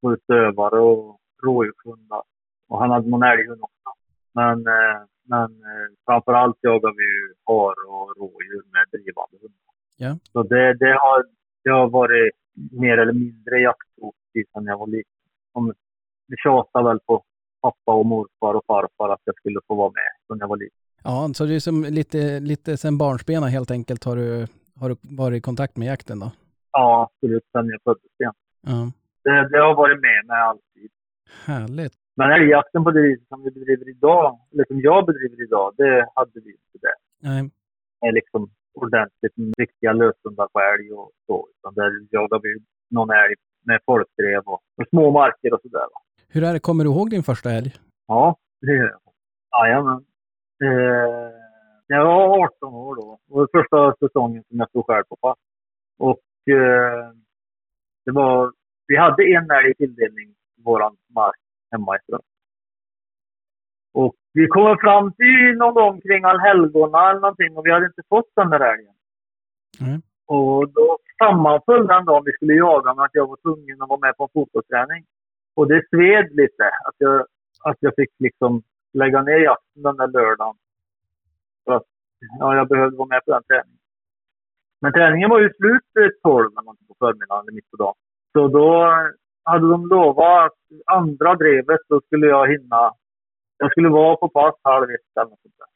varit 0.00 0.26
dövare 0.28 0.80
och 0.80 1.18
rådjurshundar. 1.42 2.22
Och 2.68 2.78
han 2.80 2.90
hade 2.90 3.08
någon 3.08 3.22
älghund 3.22 3.62
också. 3.62 3.77
Men, 4.38 4.56
eh, 4.76 4.98
men 5.32 5.48
eh, 5.70 5.88
framför 6.06 6.32
allt 6.32 6.58
jagar 6.60 6.92
vi 7.00 7.06
ju 7.16 7.34
har 7.44 7.74
och 7.92 8.06
rådjur 8.18 8.62
med 8.74 8.84
drivande 8.92 9.36
hundar. 9.42 9.74
Ja. 10.04 10.12
Så 10.32 10.42
det, 10.42 10.74
det, 10.82 10.92
har, 11.02 11.24
det 11.64 11.70
har 11.70 11.88
varit 11.88 12.32
mer 12.82 12.98
eller 12.98 13.12
mindre 13.12 13.60
jakthot 13.60 14.14
sedan 14.32 14.64
jag 14.64 14.78
var 14.78 14.86
liten. 14.86 15.74
Vi 16.28 16.36
tjatade 16.36 16.88
väl 16.88 17.00
på 17.00 17.24
pappa 17.62 17.92
och 17.92 18.06
morfar 18.06 18.54
och 18.54 18.64
farfar 18.66 19.08
att 19.12 19.20
jag 19.24 19.36
skulle 19.36 19.60
få 19.66 19.74
vara 19.74 19.90
med 19.90 20.36
när 20.36 20.42
jag 20.44 20.48
var 20.48 20.56
liten. 20.56 20.78
Ja, 21.04 21.30
så 21.34 21.44
det 21.44 21.54
är 21.54 21.60
som 21.60 21.84
lite, 21.84 22.40
lite 22.40 22.76
sen 22.76 22.98
barnsbena 22.98 23.46
helt 23.46 23.70
enkelt 23.70 24.04
har 24.04 24.16
du, 24.16 24.46
har 24.80 24.88
du 24.88 24.96
varit 25.02 25.38
i 25.38 25.40
kontakt 25.40 25.76
med 25.76 25.88
jakten 25.88 26.18
då? 26.20 26.30
Ja, 26.72 27.10
absolut. 27.10 27.44
Sen 27.52 27.68
jag 27.68 27.82
föddes 27.84 28.20
igen. 28.20 28.32
Ja. 28.66 28.92
Det, 29.24 29.48
det 29.48 29.58
har 29.58 29.74
varit 29.74 30.00
med 30.00 30.26
mig 30.26 30.40
alltid. 30.40 30.90
Härligt. 31.44 32.07
Men 32.18 32.32
älgjakten 32.32 32.84
på 32.84 32.90
det 32.90 33.02
viset 33.02 33.28
som 33.28 33.42
vi 33.44 33.50
bedriver 33.50 33.88
idag, 33.88 34.38
eller 34.52 34.64
som 34.64 34.80
jag 34.80 35.06
bedriver 35.06 35.42
idag, 35.42 35.74
det 35.76 36.08
hade 36.14 36.40
vi 36.44 36.50
inte 36.50 36.78
det. 36.86 36.96
Nej. 37.28 37.42
Med 38.02 38.14
liksom 38.14 38.50
ordentligt 38.74 39.32
riktiga 39.58 39.92
löshundar 39.92 40.48
på 40.52 40.60
älg 40.60 40.92
och 40.92 41.10
så. 41.26 41.48
Utan 41.54 41.74
där 41.74 41.90
jagar 42.10 42.40
vi 42.42 42.56
någon 42.90 43.10
älg 43.10 43.34
med 43.64 43.80
folkdrev 43.86 44.42
och, 44.44 44.60
och 44.78 44.88
små 44.90 45.10
marker 45.10 45.54
och 45.54 45.60
sådär. 45.62 45.88
Hur 46.28 46.44
är 46.44 46.52
det, 46.52 46.60
kommer 46.60 46.84
du 46.84 46.90
ihåg 46.90 47.10
din 47.10 47.22
första 47.22 47.50
älg? 47.50 47.70
Ja, 48.06 48.36
det 48.60 48.72
gör 48.72 48.90
jag. 48.96 49.00
Jajamän. 49.58 50.04
Eh, 50.62 51.30
jag 51.86 52.04
var 52.04 52.44
18 52.44 52.74
år 52.74 52.94
då. 52.96 53.18
Det 53.26 53.34
var 53.34 53.48
första 53.52 54.06
säsongen 54.06 54.44
som 54.48 54.58
jag 54.58 54.68
stod 54.68 54.86
själv 54.86 55.04
på 55.08 55.16
pass. 55.16 55.38
Och 55.98 56.54
eh, 56.54 57.12
det 58.04 58.12
var, 58.12 58.52
vi 58.86 58.96
hade 58.96 59.22
en 59.22 59.50
älg 59.50 59.70
i 59.70 59.74
tilldelning 59.74 60.34
på 60.56 60.70
våran 60.70 60.96
mark 61.14 61.40
hemma 61.70 61.98
Strömstad. 62.02 62.22
Och 63.94 64.14
vi 64.32 64.46
kommer 64.46 64.76
fram 64.76 65.12
till 65.12 65.58
någon 65.58 65.74
gång 65.74 66.00
kring 66.00 66.24
allhelgona 66.24 67.10
eller 67.10 67.20
någonting 67.20 67.56
och 67.56 67.66
vi 67.66 67.72
hade 67.72 67.86
inte 67.86 68.02
fått 68.08 68.30
den 68.36 68.50
där 68.50 68.60
älgen. 68.60 68.94
Nej. 69.80 70.00
Och 70.26 70.68
då 70.68 70.98
sammanföll 71.18 71.86
den 71.86 72.04
dagen 72.04 72.22
vi 72.24 72.32
skulle 72.32 72.54
jaga 72.54 72.94
med 72.94 73.04
att 73.04 73.14
jag 73.14 73.26
var 73.26 73.36
tvungen 73.36 73.82
att 73.82 73.88
vara 73.88 74.00
med 74.00 74.16
på 74.16 74.22
en 74.24 74.34
fotbollsträning. 74.34 75.04
Och 75.54 75.68
det 75.68 75.88
sved 75.90 76.26
lite 76.40 76.64
att 76.86 76.94
jag, 76.98 77.26
att 77.64 77.76
jag 77.80 77.92
fick 77.96 78.10
liksom 78.18 78.62
lägga 78.92 79.22
ner 79.22 79.38
jakten 79.38 79.82
den 79.82 79.96
där 79.96 80.06
lördagen. 80.06 80.56
För 81.64 81.72
att 81.76 81.88
ja, 82.38 82.56
jag 82.56 82.68
behövde 82.68 82.96
vara 82.96 83.08
med 83.08 83.24
på 83.24 83.30
den 83.32 83.42
träningen. 83.42 83.78
Men 84.80 84.92
träningen 84.92 85.30
var 85.30 85.40
ju 85.40 85.50
slut 85.52 85.86
vid 85.94 86.22
12 86.22 86.46
eller 86.46 86.62
någonting 86.62 86.86
på 86.86 86.94
förmiddagen 86.98 87.42
eller 87.42 87.52
mitt 87.52 87.70
på 87.70 87.76
dagen. 87.76 87.94
Så 88.32 88.48
då 88.48 88.68
hade 89.48 89.70
de 89.70 89.86
lovat 89.86 90.44
att 90.46 90.56
andra 90.98 91.34
drevet 91.34 91.80
så 91.88 92.00
skulle 92.00 92.26
jag 92.26 92.50
hinna. 92.52 92.82
Jag 93.58 93.70
skulle 93.70 93.88
vara 93.88 94.16
på 94.16 94.28
pass 94.28 94.54
halv 94.62 94.90
ett 94.90 95.16
eller 95.16 95.30
något 95.30 95.42
sånt 95.42 95.58
där. 95.58 95.72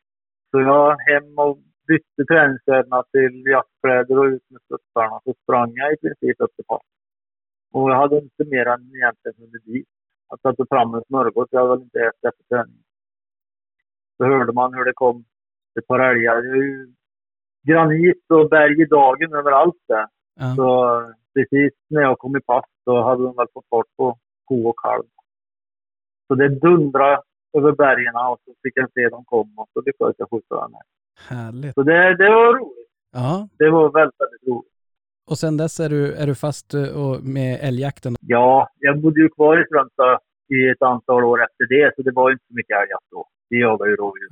Så 0.51 0.61
jag 0.61 0.97
hem 1.09 1.39
och 1.39 1.59
bytte 1.89 2.23
träningskläderna 2.31 3.03
till 3.13 3.35
jaktkläder 3.55 4.19
och 4.19 4.25
ut 4.25 4.47
med 4.51 4.61
studsarna. 4.63 5.21
Så 5.25 5.35
sprang 5.43 5.73
jag 5.75 5.93
i 5.93 5.97
princip 5.97 6.37
upp 6.41 6.55
till 6.57 6.65
pass. 6.65 6.87
Och 7.73 7.91
jag 7.91 7.97
hade 7.97 8.17
inte 8.19 8.45
mer 8.45 8.67
än 8.67 8.83
egentligen 8.97 9.37
hunnit 9.39 9.65
dit. 9.65 9.89
Jag 10.29 10.41
satte 10.41 10.65
fram 10.71 10.95
en 10.95 11.05
smörgås. 11.09 11.49
Jag 11.51 11.61
hade 11.61 11.73
väl 11.75 11.83
inte 11.83 12.01
ätit 12.01 12.25
efter 12.25 12.45
träningen. 12.51 12.85
så 14.17 14.25
hörde 14.25 14.53
man 14.53 14.75
hur 14.75 14.85
det 14.85 14.93
kom 14.93 15.25
ett 15.79 15.87
par 15.87 16.01
älgar. 16.01 16.43
Det 16.43 16.49
är 16.49 16.65
ju 16.73 16.93
granit 17.69 18.25
och 18.29 18.49
berg 18.51 18.83
i 18.83 18.85
dagen 18.85 19.35
överallt 19.35 19.83
där. 19.89 20.07
Ja. 20.41 20.55
Så 20.57 20.67
precis 21.35 21.73
när 21.89 22.03
jag 22.03 22.19
kom 22.19 22.37
i 22.37 22.41
pass 22.41 22.65
så 22.85 23.03
hade 23.03 23.23
de 23.25 23.37
väl 23.37 23.47
fått 23.55 23.69
fart 23.71 23.87
på 23.97 24.19
ko 24.45 24.69
och 24.69 24.79
kalv. 24.83 25.03
Så 26.29 26.35
det 26.35 26.49
dundrade 26.49 27.23
över 27.59 27.73
bergen 27.73 28.15
och 28.17 28.39
så 28.45 28.55
fick 28.63 28.73
jag 28.77 28.93
se 28.93 29.09
dem 29.09 29.25
komma 29.25 29.63
och 29.63 29.69
så 29.73 29.81
lyckades 29.81 30.17
jag 30.19 30.31
skjuta 30.31 30.55
den 30.61 30.75
här. 30.75 30.83
Härligt. 31.37 31.75
Så 31.75 31.83
det, 31.83 32.17
det 32.17 32.31
var 32.31 32.55
roligt. 32.59 32.89
Ja, 33.13 33.49
Det 33.59 33.71
var 33.71 33.91
väldigt, 33.93 34.21
väldigt 34.21 34.49
roligt. 34.49 34.73
och 35.31 35.39
sen 35.39 35.57
dess 35.57 35.81
är 35.81 35.89
du, 35.89 36.15
är 36.15 36.27
du 36.27 36.35
fast 36.35 36.75
eh, 36.75 36.89
och 37.03 37.25
med 37.25 37.59
älgjakten. 37.63 38.17
Ja, 38.21 38.69
jag 38.79 39.01
bodde 39.01 39.21
ju 39.21 39.29
kvar 39.29 39.63
i 39.63 39.65
Strömstad 39.67 40.19
i 40.49 40.69
ett 40.69 40.83
antal 40.83 41.25
år 41.25 41.43
efter 41.45 41.65
det, 41.75 41.93
så 41.97 42.03
det 42.03 42.11
var 42.13 42.31
inte 42.33 42.45
så 42.49 42.55
mycket 42.55 42.77
älgjakt 42.83 43.07
då. 43.11 43.27
Vi 43.49 43.61
jagar 43.61 43.87
ju 43.87 43.97
rådjur 43.97 44.29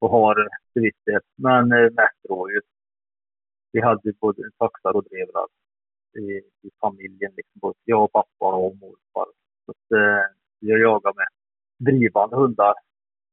och 0.00 0.10
har 0.10 0.34
till 0.72 0.82
viss 0.82 1.00
del, 1.06 1.20
men 1.36 1.72
eh, 1.72 1.82
mest 1.82 2.20
rådjur. 2.28 2.62
Vi 3.72 3.80
hade 3.80 4.12
både 4.20 4.42
saxar 4.58 4.96
och 4.96 5.04
drevrar 5.04 5.46
i, 6.14 6.26
i 6.66 6.70
familjen, 6.80 7.32
liksom, 7.36 7.58
både 7.60 7.78
jag 7.84 8.04
och 8.04 8.12
pappa 8.12 8.46
och 8.56 8.76
morfar. 8.76 9.28
Så 9.64 9.70
att, 9.70 9.98
eh, 10.00 10.24
jag 10.58 10.78
jagar 10.80 11.12
med 11.16 11.26
drivande 11.86 12.36
hundar 12.36 12.74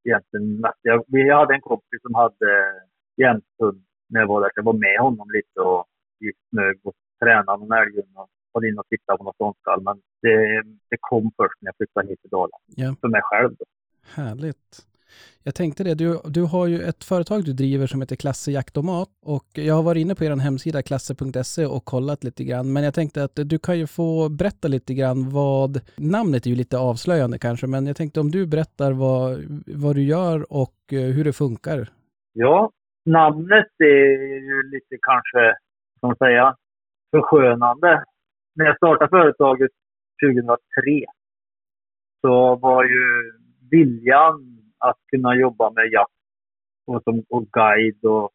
egentligen 0.04 0.62
mest. 0.62 0.80
Jag, 0.82 1.04
vi 1.08 1.30
hade 1.30 1.54
en 1.54 1.62
kompis 1.62 2.02
som 2.02 2.16
hade 2.16 2.50
jämthund 3.18 3.84
när 4.10 4.20
jag 4.20 4.28
var 4.28 4.42
där, 4.42 4.52
jag 4.56 4.64
var 4.64 4.74
med 4.74 5.00
honom 5.00 5.28
lite 5.32 5.60
och 5.62 5.86
gick 6.20 6.36
smög 6.50 6.80
och 6.84 6.94
tränade 7.20 7.60
någon 7.60 7.78
älghund 7.78 8.14
och 8.16 8.30
var 8.52 8.68
inne 8.68 8.80
och 8.80 8.88
tittade 8.88 9.18
på 9.18 9.24
något 9.24 9.36
ståndskall. 9.36 9.82
Men 9.84 10.02
det, 10.22 10.64
det 10.90 10.98
kom 11.00 11.32
först 11.38 11.62
när 11.62 11.68
jag 11.68 11.76
flyttade 11.78 12.08
hit 12.08 12.22
till 12.22 12.30
Dalarna. 12.30 12.64
Ja. 12.66 12.96
För 13.02 13.08
mig 13.08 13.22
själv 13.24 13.56
då. 13.60 13.66
Härligt. 14.16 14.89
Jag 15.44 15.56
tänkte 15.56 15.84
det, 15.84 15.96
du, 15.96 16.20
du 16.26 16.44
har 16.44 16.68
ju 16.68 16.82
ett 16.82 17.04
företag 17.04 17.46
du 17.46 17.54
driver 17.54 17.88
som 17.88 18.02
heter 18.02 18.16
Klasse 18.16 18.52
Jaktomat 18.52 19.10
och 19.26 19.48
jag 19.54 19.76
har 19.76 19.84
varit 19.84 20.02
inne 20.02 20.16
på 20.16 20.24
er 20.24 20.36
hemsida 20.36 20.82
klasse.se 20.82 21.66
och 21.66 21.86
kollat 21.86 22.24
lite 22.24 22.44
grann 22.44 22.74
men 22.74 22.84
jag 22.84 22.94
tänkte 22.94 23.24
att 23.24 23.36
du 23.36 23.60
kan 23.60 23.80
ju 23.80 23.88
få 23.88 24.30
berätta 24.30 24.68
lite 24.68 24.94
grann 24.94 25.30
vad, 25.30 25.80
namnet 25.98 26.46
är 26.46 26.50
ju 26.50 26.56
lite 26.56 26.78
avslöjande 26.78 27.40
kanske 27.40 27.68
men 27.68 27.88
jag 27.88 27.98
tänkte 27.98 28.20
om 28.20 28.32
du 28.32 28.48
berättar 28.48 28.92
vad, 28.92 29.40
vad 29.68 29.96
du 29.96 30.04
gör 30.04 30.54
och 30.54 30.78
eh, 30.92 31.00
hur 31.00 31.24
det 31.24 31.34
funkar. 31.34 31.90
Ja, 32.34 32.72
namnet 33.06 33.72
är 33.80 34.40
ju 34.50 34.70
lite 34.72 34.98
kanske, 35.02 35.58
som 36.00 36.16
säga, 36.16 36.56
förskönande. 37.12 38.04
När 38.56 38.66
jag 38.66 38.78
startade 38.78 39.10
företaget 39.10 39.72
2003 40.26 40.58
så 42.22 42.56
var 42.56 42.84
ju 42.84 43.32
viljan 43.72 44.59
att 44.80 44.98
kunna 45.12 45.36
jobba 45.36 45.70
med 45.72 45.92
jakt 45.92 46.12
och, 46.88 47.04
som, 47.04 47.24
och 47.30 47.46
guide 47.52 48.06
och 48.06 48.30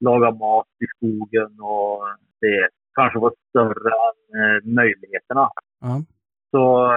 laga 0.00 0.30
mat 0.30 0.66
i 0.84 0.86
skogen 0.96 1.60
och 1.60 2.02
det 2.40 2.68
kanske 2.94 3.18
var 3.18 3.32
större 3.48 3.90
än 4.06 4.40
eh, 4.40 4.74
möjligheterna. 4.74 5.50
Ja, 5.80 6.02
Så, 6.50 6.90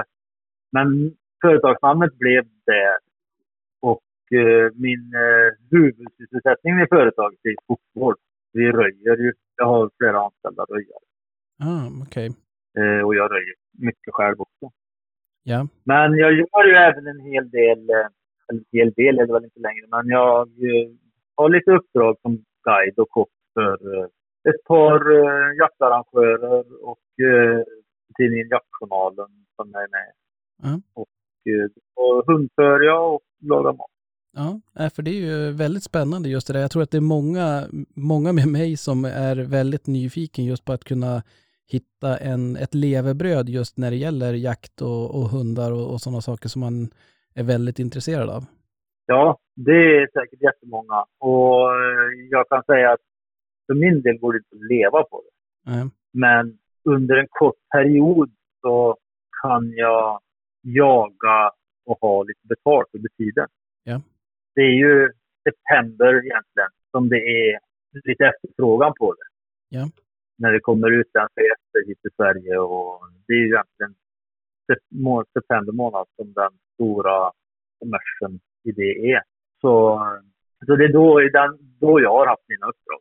men 0.71 0.87
företagsnamnet 1.41 2.13
blev 2.17 2.43
det. 2.65 2.99
Och 3.81 4.37
eh, 4.39 4.71
min 4.75 5.11
eh, 5.13 5.49
huvudsysselsättning 5.71 6.81
i 6.81 6.87
företaget 6.89 7.39
är 7.43 7.55
skogsvård. 7.63 8.15
Vi 8.53 8.71
röjer 8.71 9.17
ju. 9.17 9.33
Jag 9.55 9.65
har 9.65 9.89
flera 9.97 10.19
anställda 10.25 10.63
röjare. 10.69 11.03
ah, 11.63 12.03
okej. 12.03 12.27
Eh, 12.77 13.05
och 13.05 13.15
jag 13.15 13.31
röjer 13.31 13.55
mycket 13.77 14.13
själv 14.13 14.41
också. 14.41 14.71
Ja, 15.43 15.67
Men 15.83 16.17
jag 16.17 16.33
gör 16.33 16.65
ju 16.65 16.73
även 16.75 17.07
en 17.07 17.19
hel 17.19 17.49
del, 17.49 17.89
eh, 17.89 18.07
en 18.51 18.63
hel 18.71 18.91
del 18.91 19.19
är 19.19 19.27
det 19.27 19.33
väl 19.33 19.43
inte 19.43 19.59
längre, 19.59 19.85
men 19.89 20.07
jag 20.07 20.41
eh, 20.41 20.89
har 21.35 21.49
lite 21.49 21.71
uppdrag 21.71 22.15
som 22.21 22.31
guide 22.63 22.99
och 22.99 23.09
kock 23.09 23.29
för 23.53 23.77
eh, 23.95 24.07
ett 24.49 24.63
par 24.63 24.99
eh, 25.17 25.57
jaktarrangörer 25.57 26.65
och 26.83 26.99
tidningen 28.17 28.47
Jaktjournalen 28.49 29.31
som 29.55 29.75
är 29.75 29.87
med. 29.97 30.11
Ja. 30.63 30.81
Och, 30.93 31.07
och 31.95 32.23
hundför 32.27 32.79
jag 32.79 33.13
och 33.13 33.21
lagar 33.41 33.73
mat. 33.73 33.91
Ja, 34.33 34.59
för 34.95 35.01
det 35.01 35.11
är 35.11 35.21
ju 35.21 35.51
väldigt 35.51 35.83
spännande 35.83 36.29
just 36.29 36.47
det 36.47 36.53
där. 36.53 36.59
Jag 36.59 36.71
tror 36.71 36.83
att 36.83 36.91
det 36.91 36.97
är 36.97 37.01
många, 37.01 37.63
många 37.95 38.33
med 38.33 38.47
mig 38.47 38.77
som 38.77 39.05
är 39.05 39.35
väldigt 39.35 39.87
nyfiken 39.87 40.45
just 40.45 40.65
på 40.65 40.73
att 40.73 40.83
kunna 40.83 41.23
hitta 41.67 42.17
en, 42.17 42.55
ett 42.55 42.73
levebröd 42.73 43.49
just 43.49 43.77
när 43.77 43.91
det 43.91 43.97
gäller 43.97 44.33
jakt 44.33 44.81
och, 44.81 45.15
och 45.15 45.29
hundar 45.29 45.71
och, 45.71 45.93
och 45.93 46.01
sådana 46.01 46.21
saker 46.21 46.49
som 46.49 46.59
man 46.59 46.89
är 47.39 47.43
väldigt 47.43 47.79
intresserad 47.79 48.29
av. 48.29 48.43
Ja, 49.05 49.39
det 49.55 49.97
är 49.97 50.07
säkert 50.13 50.41
jättemånga. 50.41 51.05
Och 51.17 51.75
eh, 51.75 52.09
jag 52.29 52.49
kan 52.49 52.63
säga 52.63 52.91
att 52.91 52.99
för 53.67 53.73
min 53.73 54.01
del 54.01 54.17
går 54.17 54.33
det 54.33 54.37
inte 54.37 54.55
att 54.55 54.71
leva 54.71 55.03
på 55.03 55.21
det. 55.25 55.31
Nej. 55.71 55.89
Men 56.11 56.57
under 56.83 57.15
en 57.15 57.27
kort 57.29 57.55
period 57.71 58.31
så 58.61 58.97
kan 59.41 59.71
jag 59.71 60.19
jaga 60.61 61.51
och 61.85 61.97
ha 62.01 62.23
lite 62.23 62.47
betalt 62.47 62.87
under 62.93 63.09
tiden. 63.17 63.47
Ja. 63.83 64.01
Det 64.55 64.61
är 64.61 64.77
ju 64.85 65.11
september 65.43 66.25
egentligen 66.25 66.69
som 66.91 67.09
det 67.09 67.17
är 67.17 67.59
lite 68.07 68.25
efterfrågan 68.25 68.93
på 68.99 69.13
det. 69.13 69.27
Ja. 69.77 69.89
När 70.37 70.51
det 70.51 70.59
kommer 70.59 70.91
utländska 70.91 71.41
gäster 71.41 71.87
hit 71.87 72.01
till 72.01 72.11
Sverige 72.15 72.57
och 72.57 73.01
det 73.27 73.33
är 73.33 73.37
ju 73.37 73.47
egentligen 73.47 73.95
september 75.33 75.71
månad 75.73 76.07
som 76.15 76.33
den 76.33 76.51
stora 76.79 77.31
kommersen 77.79 78.39
i 78.63 78.71
det 78.71 79.11
är. 79.11 79.21
Så, 79.61 80.01
så 80.65 80.75
det 80.75 80.85
är 80.85 80.93
då, 80.93 81.19
då 81.79 82.01
jag 82.01 82.11
har 82.11 82.27
haft 82.27 82.43
mina 82.47 82.67
uppdrag. 82.67 82.99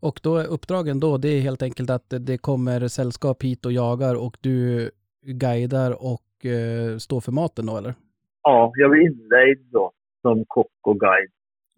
Och 0.00 0.20
då 0.22 0.36
är 0.36 0.46
uppdragen 0.46 1.00
då, 1.00 1.18
det 1.18 1.28
är 1.28 1.40
helt 1.40 1.62
enkelt 1.62 1.90
att 1.90 2.08
det 2.20 2.38
kommer 2.38 2.88
sällskap 2.88 3.42
hit 3.42 3.66
och 3.66 3.72
jagar 3.72 4.14
och 4.14 4.36
du 4.40 4.90
guidar 5.22 5.90
och 6.12 6.46
eh, 6.46 6.96
står 6.98 7.20
för 7.20 7.32
maten 7.32 7.66
då 7.66 7.76
eller? 7.76 7.94
Ja, 8.42 8.72
jag 8.74 8.88
var 8.88 8.96
inlejd 8.96 9.60
då 9.72 9.92
som 10.22 10.44
kock 10.48 10.72
och 10.82 11.00
guide. 11.00 11.30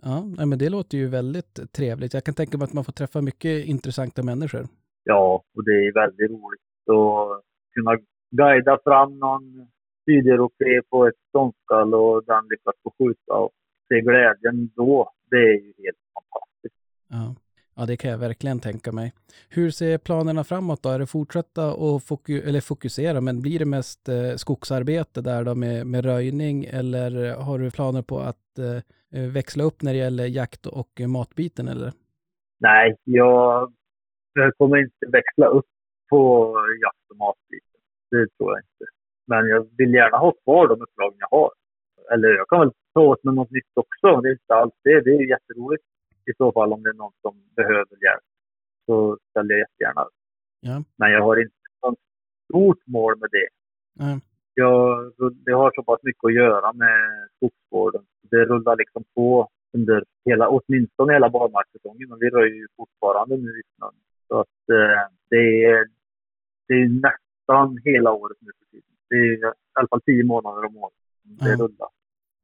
Ja, 0.02 0.46
men 0.46 0.58
det 0.58 0.68
låter 0.68 0.98
ju 0.98 1.08
väldigt 1.08 1.72
trevligt. 1.72 2.14
Jag 2.14 2.24
kan 2.24 2.34
tänka 2.34 2.58
mig 2.58 2.64
att 2.64 2.72
man 2.72 2.84
får 2.84 2.92
träffa 2.92 3.20
mycket 3.20 3.66
intressanta 3.66 4.22
människor. 4.22 4.64
Ja, 5.04 5.42
och 5.56 5.64
det 5.64 5.70
är 5.70 5.92
väldigt 5.94 6.30
roligt 6.30 6.60
att 6.90 7.42
kunna 7.74 7.98
guida 8.30 8.78
fram 8.84 9.18
någon 9.18 9.68
sydeuropé 10.06 10.82
på 10.90 11.06
ett 11.06 11.14
ståndskall 11.28 11.94
och 11.94 12.24
den 12.24 12.44
lyckas 12.50 12.74
få 12.82 12.92
skjuta 12.98 13.34
och 13.34 13.50
se 13.88 14.00
glädjen 14.00 14.70
då. 14.76 15.12
Det 15.30 15.36
är 15.36 15.60
ju 15.66 15.72
helt 15.84 16.02
fantastiskt. 16.14 16.82
Ja. 17.08 17.34
ja, 17.76 17.86
det 17.86 17.96
kan 17.96 18.10
jag 18.10 18.18
verkligen 18.18 18.60
tänka 18.60 18.92
mig. 18.92 19.12
Hur 19.48 19.70
ser 19.70 19.98
planerna 19.98 20.44
framåt 20.44 20.82
då? 20.82 20.88
Är 20.88 20.98
det 20.98 21.06
fortsätta 21.06 21.74
och 21.74 22.02
foku 22.02 22.40
eller 22.48 22.60
fokusera, 22.60 23.20
men 23.20 23.42
blir 23.42 23.58
det 23.58 23.64
mest 23.64 24.08
eh, 24.08 24.36
skogsarbete 24.36 25.20
där 25.20 25.44
då 25.44 25.54
med, 25.54 25.86
med 25.86 26.04
röjning 26.04 26.64
eller 26.64 27.34
har 27.34 27.58
du 27.58 27.70
planer 27.70 28.02
på 28.02 28.18
att 28.18 28.58
eh, 28.58 29.32
växla 29.34 29.64
upp 29.64 29.82
när 29.82 29.92
det 29.92 29.98
gäller 29.98 30.26
jakt 30.26 30.66
och 30.66 31.00
eh, 31.00 31.08
matbiten 31.08 31.68
eller? 31.68 31.92
Nej, 32.58 32.96
jag, 33.04 33.72
jag 34.32 34.56
kommer 34.56 34.76
inte 34.78 35.06
växla 35.12 35.46
upp 35.46 35.66
på 36.10 36.54
jakt 36.82 37.10
och 37.10 37.16
matbiten. 37.16 37.80
Det 38.10 38.26
tror 38.36 38.52
jag 38.52 38.60
inte. 38.60 38.95
Men 39.26 39.48
jag 39.48 39.68
vill 39.78 39.94
gärna 39.94 40.16
ha 40.16 40.32
kvar 40.32 40.68
de 40.68 40.82
uppdragen 40.82 41.18
jag 41.18 41.38
har. 41.38 41.50
Eller 42.12 42.28
jag 42.28 42.48
kan 42.48 42.60
väl 42.60 42.72
ta 42.94 43.00
åt 43.00 43.24
mig 43.24 43.34
något 43.34 43.50
nytt 43.50 43.72
också. 43.74 44.20
Det 44.20 44.28
är 44.28 44.32
inte 44.32 44.54
alls 44.54 44.74
det. 44.82 45.00
Det 45.00 45.10
är 45.10 45.30
jätteroligt 45.30 45.84
i 46.30 46.32
så 46.38 46.52
fall 46.52 46.72
om 46.72 46.82
det 46.82 46.88
är 46.88 46.94
någon 46.94 47.12
som 47.22 47.34
behöver 47.56 48.04
hjälp. 48.04 48.26
Så 48.86 49.18
ställer 49.30 49.54
jag 49.54 49.58
jättegärna 49.58 50.02
upp. 50.02 50.18
Ja. 50.60 50.82
Men 50.96 51.12
jag 51.12 51.22
har 51.22 51.36
inte 51.36 51.54
något 51.82 51.98
stort 52.44 52.86
mål 52.86 53.18
med 53.18 53.28
det. 53.32 53.48
Nej. 53.92 54.20
Jag, 54.54 55.12
det 55.44 55.52
har 55.52 55.72
så 55.74 55.82
pass 55.82 56.00
mycket 56.02 56.24
att 56.24 56.34
göra 56.34 56.72
med 56.72 57.28
skogsvården. 57.36 58.04
Det 58.30 58.44
rullar 58.44 58.76
liksom 58.76 59.04
på 59.14 59.48
under 59.72 60.04
hela, 60.24 60.48
åtminstone 60.48 61.12
hela 61.12 61.30
barmarkssäsongen. 61.30 62.12
Och 62.12 62.22
vi 62.22 62.30
röjer 62.30 62.54
ju 62.54 62.66
fortfarande 62.76 63.36
nu 63.36 63.50
i 63.50 63.62
snön. 63.76 63.94
Så 64.28 64.40
att 64.40 64.68
eh, 64.72 65.02
det 65.30 65.64
är, 65.64 65.86
det 66.68 66.74
är 66.74 66.88
nästan 66.88 67.78
hela 67.84 68.12
året 68.12 68.36
nu 68.40 68.50
för 68.58 68.66
tiden. 68.70 68.85
Det 69.08 69.16
är 69.16 69.32
i 69.48 69.52
alla 69.78 69.88
fall 69.88 70.00
tio 70.00 70.24
månader 70.24 70.64
om 70.68 70.76
året 70.76 70.94
det 71.22 71.48
Ja. 71.50 71.56
rullar. 71.56 71.88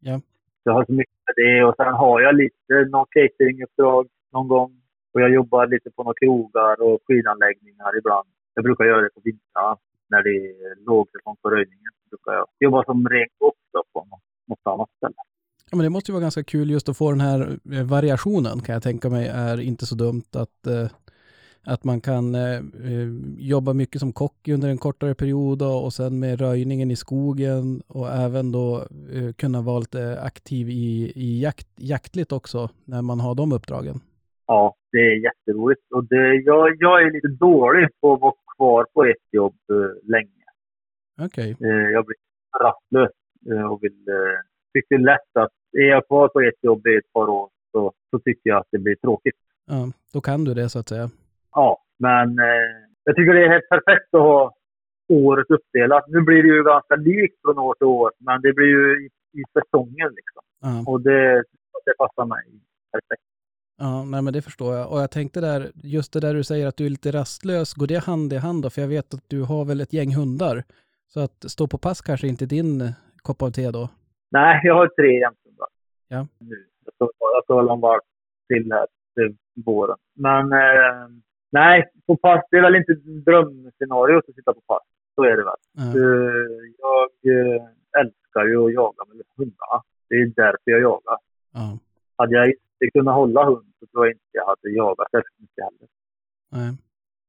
Ja. 0.01 0.21
Jag 0.65 0.73
har 0.73 0.85
så 0.85 0.93
mycket 0.93 1.15
med 1.27 1.35
det 1.45 1.65
och 1.65 1.75
sen 1.77 1.95
har 1.95 2.21
jag 2.21 2.35
lite 2.35 2.75
något 2.91 3.09
cateringuppdrag 3.11 4.09
någon 4.33 4.49
gång. 4.49 4.73
Och 5.15 5.21
jag 5.21 5.31
jobbar 5.31 5.67
lite 5.67 5.91
på 5.91 6.03
några 6.03 6.15
krogar 6.15 6.83
och 6.83 6.99
skidanläggningar 7.07 7.99
ibland. 7.99 8.29
Jag 8.55 8.65
brukar 8.65 8.85
göra 8.85 9.01
det 9.01 9.11
på 9.15 9.21
vintrarna 9.25 9.77
när 10.11 10.23
det 10.23 10.31
är 10.31 10.85
lågsäsong 10.87 11.37
på 11.43 11.51
röjningen. 11.51 11.93
Brukar 12.11 12.33
jag 12.33 12.47
jobba 12.61 12.85
som 12.85 13.09
ren 13.09 13.29
kock 13.39 13.55
då 13.73 13.83
på 13.93 13.99
något, 14.11 14.21
något 14.49 14.73
annat 14.75 14.91
ställe. 14.97 15.15
Ja, 15.71 15.77
men 15.77 15.85
det 15.85 15.91
måste 15.91 16.11
ju 16.11 16.13
vara 16.13 16.23
ganska 16.23 16.45
kul 16.45 16.71
just 16.71 16.89
att 16.89 16.97
få 16.97 17.11
den 17.11 17.21
här 17.21 17.41
eh, 17.73 17.85
variationen 17.85 18.61
kan 18.61 18.73
jag 18.73 18.83
tänka 18.83 19.11
mig 19.11 19.29
är 19.29 19.61
inte 19.61 19.87
så 19.87 19.95
dumt 19.95 20.31
att, 20.37 20.67
eh, 20.67 20.91
Att 21.67 21.85
man 21.85 22.01
kan 22.01 22.35
eh, 22.35 22.57
eh, 22.91 23.09
jobba 23.39 23.73
mycket 23.73 24.01
som 24.01 24.13
kock 24.13 24.49
under 24.49 24.69
en 24.69 24.79
kortare 24.79 25.15
period 25.15 25.63
och 25.63 25.93
sen 25.93 26.21
med 26.21 26.41
röjningen 26.41 26.91
i 26.91 26.97
skogen 26.97 27.83
och 27.87 28.09
även 28.09 28.53
då 28.53 28.77
eh, 29.15 29.33
kunna 29.33 29.63
vara 29.63 29.79
lite 29.79 30.21
aktiv 30.21 30.69
i, 30.69 31.13
i 31.15 31.43
jakt, 31.43 31.69
jaktligt 31.77 32.33
också 32.33 32.69
när 32.85 33.03
man 33.03 33.21
har 33.21 33.35
de 33.35 33.53
uppdragen. 33.53 34.01
Ja, 34.47 34.75
det 34.93 34.99
är 34.99 35.25
jätteroligt. 35.25 35.93
Och 35.95 36.05
det, 36.05 36.35
jag, 36.35 36.77
jag 36.79 37.03
är 37.03 37.11
lite 37.13 37.29
dålig 37.29 37.89
på 38.01 38.15
att 38.15 38.21
vara 38.21 38.35
kvar 38.57 38.87
på 38.95 39.05
ett 39.05 39.27
jobb 39.31 39.57
eh, 39.71 40.11
länge. 40.11 40.45
Okej. 41.21 41.57
Eh, 41.61 41.91
jag 41.93 42.07
blir 42.07 42.17
rastlös 42.65 43.13
eh, 43.51 43.73
och 43.73 43.79
vill, 43.83 44.05
tycker 44.75 44.99
lätt 44.99 45.37
att 45.39 45.53
är 45.73 45.89
jag 45.89 46.07
kvar 46.07 46.29
på 46.29 46.41
ett 46.41 46.65
jobb 46.65 46.87
i 46.87 46.97
ett 46.97 47.13
par 47.13 47.29
år 47.29 47.49
så, 47.73 47.93
så 48.11 48.19
tycker 48.19 48.51
jag 48.51 48.59
att 48.59 48.69
det 48.71 48.79
blir 48.79 48.97
tråkigt. 48.97 49.37
Ja, 49.67 49.93
då 50.13 50.21
kan 50.21 50.45
du 50.45 50.55
det 50.55 50.69
så 50.69 50.79
att 50.79 50.89
säga. 50.89 51.11
Ja, 51.53 51.83
men 51.99 52.39
eh, 52.39 52.71
jag 53.05 53.17
tycker 53.17 53.35
det 53.35 53.45
är 53.45 53.49
helt 53.49 53.69
perfekt 53.69 54.15
att 54.15 54.21
ha 54.21 54.55
året 55.09 55.51
uppdelat. 55.51 56.05
Nu 56.09 56.21
blir 56.21 56.43
det 56.43 56.49
ju 56.49 56.65
ganska 56.65 56.97
likt 56.97 57.41
från 57.43 57.59
år 57.59 57.75
till 57.75 57.87
år, 57.87 58.13
men 58.19 58.43
det 58.43 58.53
blir 58.53 58.67
ju 58.67 59.07
i, 59.07 59.07
i 59.41 59.43
säsongen 59.53 60.11
liksom. 60.19 60.43
Ja. 60.61 60.93
Och 60.93 61.01
det, 61.01 61.45
det 61.85 61.95
passar 61.99 62.27
mig 62.27 62.45
perfekt. 62.93 63.23
Ja, 63.79 64.05
nej 64.05 64.23
men 64.23 64.33
det 64.33 64.43
förstår 64.43 64.75
jag. 64.75 64.93
Och 64.93 65.01
jag 65.01 65.11
tänkte 65.11 65.41
där, 65.41 65.71
just 65.75 66.13
det 66.13 66.21
där 66.21 66.35
du 66.35 66.45
säger 66.45 66.67
att 66.67 66.77
du 66.77 66.87
är 66.87 66.91
lite 66.91 67.11
rastlös, 67.11 67.75
går 67.75 67.87
det 67.87 68.05
hand 68.05 68.33
i 68.33 68.37
hand 68.37 68.63
då? 68.63 68.71
För 68.71 68.81
jag 68.81 68.89
vet 68.89 69.15
att 69.15 69.29
du 69.29 69.43
har 69.43 69.65
väl 69.65 69.81
ett 69.81 69.93
gäng 69.93 70.15
hundar. 70.15 70.65
Så 71.09 71.21
att 71.21 71.51
stå 71.51 71.67
på 71.67 71.79
pass 71.79 72.01
kanske 72.01 72.29
inte 72.29 72.45
är 72.45 72.47
din 72.47 72.93
kopp 73.17 73.43
av 73.43 73.51
te 73.51 73.71
då? 73.71 73.89
Nej, 74.31 74.61
jag 74.65 74.75
har 74.75 74.89
tre 74.89 75.19
jämthundar. 75.19 75.69
Ja. 76.09 76.27
Nu. 76.39 76.67
Jag 76.85 76.95
ska, 76.95 77.09
jag 77.19 77.45
ska 77.45 77.55
ha 77.55 77.75
en 77.75 77.81
valp 77.81 78.03
till 78.49 78.73
här 78.73 78.87
till 79.15 79.37
våren. 79.65 79.97
Men 80.15 80.53
eh, 80.53 81.09
nej, 81.53 81.91
på 82.07 82.17
pass, 82.17 82.43
det 82.51 82.57
är 82.57 82.63
väl 82.63 82.75
inte 82.75 82.95
drömscenariot 83.27 84.29
att 84.29 84.35
sitta 84.35 84.53
på 84.55 84.61
pass. 84.61 84.83
Så 85.15 85.25
är 85.25 85.37
det 85.37 85.45
väl. 85.51 85.63
Eh, 85.79 86.63
jag 86.85 87.11
eh, 87.35 87.63
älskar 88.01 88.45
ju 88.51 88.67
att 88.67 88.73
jaga 88.73 89.03
med 89.09 89.27
hundarna. 89.37 89.79
Det 90.09 90.15
är 90.15 90.27
därför 90.27 90.71
jag 90.75 90.81
jagar. 90.81 91.19
Ja. 91.53 91.79
Hade 92.17 92.35
jag 92.37 92.47
inte 92.47 92.85
kunnat 92.95 93.15
hålla 93.15 93.45
hund 93.45 93.73
så 93.81 93.87
tror 93.87 94.07
jag 94.07 94.13
inte 94.15 94.33
jag 94.33 94.47
hade 94.47 94.71
jagat 94.71 95.11
särskilt 95.11 95.41
mycket 95.41 95.65
heller. 95.65 95.89
Nej. 96.53 96.73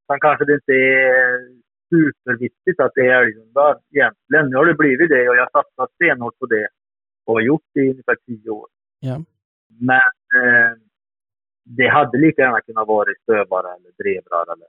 Sen 0.08 0.20
kanske 0.20 0.46
det 0.46 0.54
inte 0.54 0.74
är 0.74 1.64
superviktigt 1.94 2.80
att 2.80 2.92
det 2.96 3.08
är 3.08 3.24
älghundar 3.24 3.80
egentligen. 3.92 4.50
Nu 4.50 4.56
har 4.56 4.66
det 4.66 4.74
blivit 4.74 5.10
det 5.10 5.30
och 5.30 5.36
jag 5.36 5.48
har 5.48 5.64
satsat 5.64 5.92
stenhårt 5.96 6.40
på 6.40 6.46
det 6.46 6.68
och 7.26 7.34
har 7.34 7.42
gjort 7.42 7.68
det 7.74 7.82
i 7.82 7.90
ungefär 7.90 8.18
tio 8.26 8.50
år. 8.50 8.68
Ja. 9.00 9.16
Men 9.80 10.14
eh, 10.40 10.72
det 11.64 11.88
hade 11.88 12.18
lika 12.18 12.42
gärna 12.42 12.62
kunnat 12.62 12.88
vara 12.88 13.14
stövare 13.24 13.68
eller 13.76 13.92
drevrar. 14.04 14.54
Eller. 14.54 14.68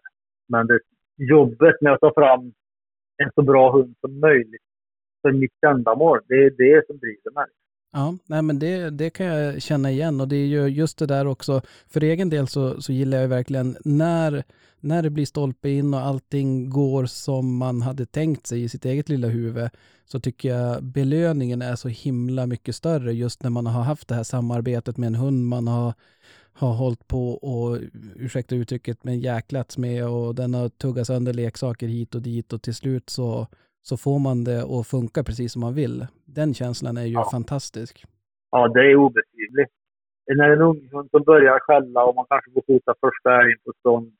Men 0.48 0.66
det, 0.66 0.78
jobbet 1.16 1.80
med 1.80 1.92
att 1.92 2.00
ta 2.00 2.12
fram 2.14 2.52
en 3.22 3.30
så 3.34 3.42
bra 3.42 3.72
hund 3.72 3.94
som 4.00 4.20
möjligt 4.20 4.62
för 5.22 5.32
mitt 5.32 5.64
ändamål, 5.66 6.20
det 6.28 6.34
är 6.34 6.50
det 6.50 6.86
som 6.86 6.98
driver 6.98 7.34
mig. 7.34 7.46
Ja, 7.92 8.16
nej 8.26 8.42
men 8.42 8.58
det, 8.58 8.90
det 8.90 9.10
kan 9.10 9.26
jag 9.26 9.62
känna 9.62 9.90
igen 9.90 10.20
och 10.20 10.28
det 10.28 10.36
är 10.36 10.46
ju 10.46 10.66
just 10.66 10.98
det 10.98 11.06
där 11.06 11.26
också. 11.26 11.60
För 11.88 12.02
egen 12.02 12.30
del 12.30 12.48
så, 12.48 12.82
så 12.82 12.92
gillar 12.92 13.18
jag 13.18 13.28
verkligen 13.28 13.76
när, 13.84 14.44
när 14.80 15.02
det 15.02 15.10
blir 15.10 15.26
stolpe 15.26 15.68
in 15.68 15.94
och 15.94 16.00
allting 16.00 16.70
går 16.70 17.04
som 17.04 17.56
man 17.56 17.82
hade 17.82 18.06
tänkt 18.06 18.46
sig 18.46 18.62
i 18.62 18.68
sitt 18.68 18.84
eget 18.84 19.08
lilla 19.08 19.28
huvud 19.28 19.68
så 20.04 20.20
tycker 20.20 20.48
jag 20.48 20.84
belöningen 20.84 21.62
är 21.62 21.76
så 21.76 21.88
himla 21.88 22.46
mycket 22.46 22.74
större 22.74 23.12
just 23.12 23.42
när 23.42 23.50
man 23.50 23.66
har 23.66 23.82
haft 23.82 24.08
det 24.08 24.14
här 24.14 24.22
samarbetet 24.22 24.96
med 24.96 25.06
en 25.06 25.14
hund 25.14 25.44
man 25.44 25.68
har, 25.68 25.94
har 26.54 26.72
hållit 26.74 27.08
på 27.08 27.30
och, 27.30 27.78
ursäkta 28.16 28.54
uttrycket, 28.54 29.04
men 29.04 29.20
jäklats 29.20 29.78
med 29.78 30.08
och 30.08 30.34
den 30.34 30.54
har 30.54 30.68
tuggat 30.68 31.06
sönder 31.06 31.32
leksaker 31.32 31.86
hit 31.86 32.14
och 32.14 32.22
dit 32.22 32.52
och 32.52 32.62
till 32.62 32.74
slut 32.74 33.10
så, 33.10 33.46
så 33.82 33.96
får 33.96 34.18
man 34.18 34.44
det 34.44 34.62
att 34.64 34.86
funka 34.86 35.24
precis 35.24 35.52
som 35.52 35.60
man 35.60 35.74
vill. 35.74 36.06
Den 36.24 36.54
känslan 36.54 36.96
är 36.96 37.04
ju 37.04 37.12
Ja. 37.12 37.28
fantastisk. 37.30 38.04
Ja, 38.50 38.68
det 38.68 38.80
är 38.80 38.96
obeskrivligt. 38.96 39.72
När 40.36 40.50
en 40.50 40.62
ung 40.62 40.88
hund 40.92 41.10
som 41.10 41.22
börjar 41.22 41.58
skälla 41.60 42.04
och 42.04 42.14
man 42.14 42.26
kanske 42.28 42.50
får 42.50 42.62
skjuta 42.66 42.94
första 43.00 43.40
älgen 43.40 43.58
på 43.64 43.72
stånd 43.80 44.12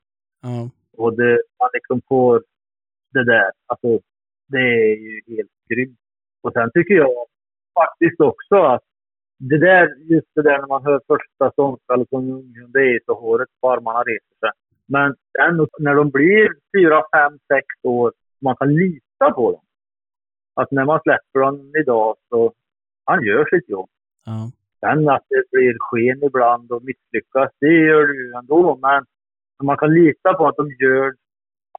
Ja, 0.42 0.70
och 0.96 1.16
det, 1.16 1.42
man 1.60 1.70
liksom 1.72 2.00
får 2.08 2.42
det 3.12 3.24
där. 3.24 3.50
Alltså, 3.66 4.00
det 4.48 4.58
är 4.58 4.96
ju 4.96 5.20
helt 5.36 5.50
grymt. 5.68 5.98
Och 6.42 6.52
sen 6.52 6.70
tycker 6.74 6.94
jag 6.94 7.26
faktiskt 7.74 8.20
också 8.20 8.56
att 8.56 8.82
det 9.50 9.58
där, 9.58 9.84
just 10.12 10.30
det 10.34 10.42
där 10.42 10.58
när 10.58 10.66
man 10.66 10.84
hör 10.84 11.00
första 11.06 11.50
ståndskallet 11.52 12.10
på 12.10 12.16
en 12.16 12.30
ung 12.30 12.54
hund, 12.58 12.72
det 12.72 12.80
är 12.94 13.00
så 13.06 13.14
håret 13.14 13.48
på 13.60 13.72
armarna 13.72 14.02
reser 14.02 14.36
sig. 14.40 14.50
Men 14.86 15.14
sen 15.36 15.66
när 15.78 15.94
de 15.94 16.10
blir 16.10 16.48
fyra, 16.76 17.02
fem, 17.16 17.38
sex 17.52 17.66
år, 17.82 18.12
man 18.40 18.56
kan 18.56 18.74
lita 18.74 19.30
på 19.34 19.52
dem. 19.52 19.60
Att 20.54 20.70
när 20.70 20.84
man 20.84 21.00
släpper 21.00 21.40
dem 21.40 21.72
idag 21.82 22.16
så, 22.28 22.52
han 23.04 23.24
gör 23.24 23.44
sitt 23.50 23.68
jobb. 23.68 23.88
ja, 24.24 24.50
Sen 24.80 25.08
att 25.08 25.24
det 25.28 25.42
blir 25.50 25.76
sken 25.80 26.24
ibland 26.24 26.72
och 26.72 26.84
misslyckas, 26.84 27.50
det 27.60 27.66
gör 27.66 28.06
det 28.06 28.14
ju 28.14 28.32
ändå. 28.32 28.78
Men 28.82 29.04
man 29.62 29.76
kan 29.76 29.94
lita 29.94 30.34
på 30.34 30.46
att 30.46 30.56
de 30.56 30.70
gör 30.70 31.14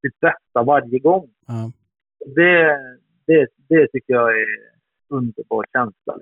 sitt 0.01 0.19
bästa 0.19 0.63
varje 0.63 0.99
gång. 0.99 1.30
ja, 1.47 1.71
Det, 2.36 2.78
det, 3.28 3.47
det 3.69 3.88
tycker 3.88 4.13
jag 4.13 4.41
är 4.41 4.47
underbar 5.10 5.65
känsla. 5.73 6.13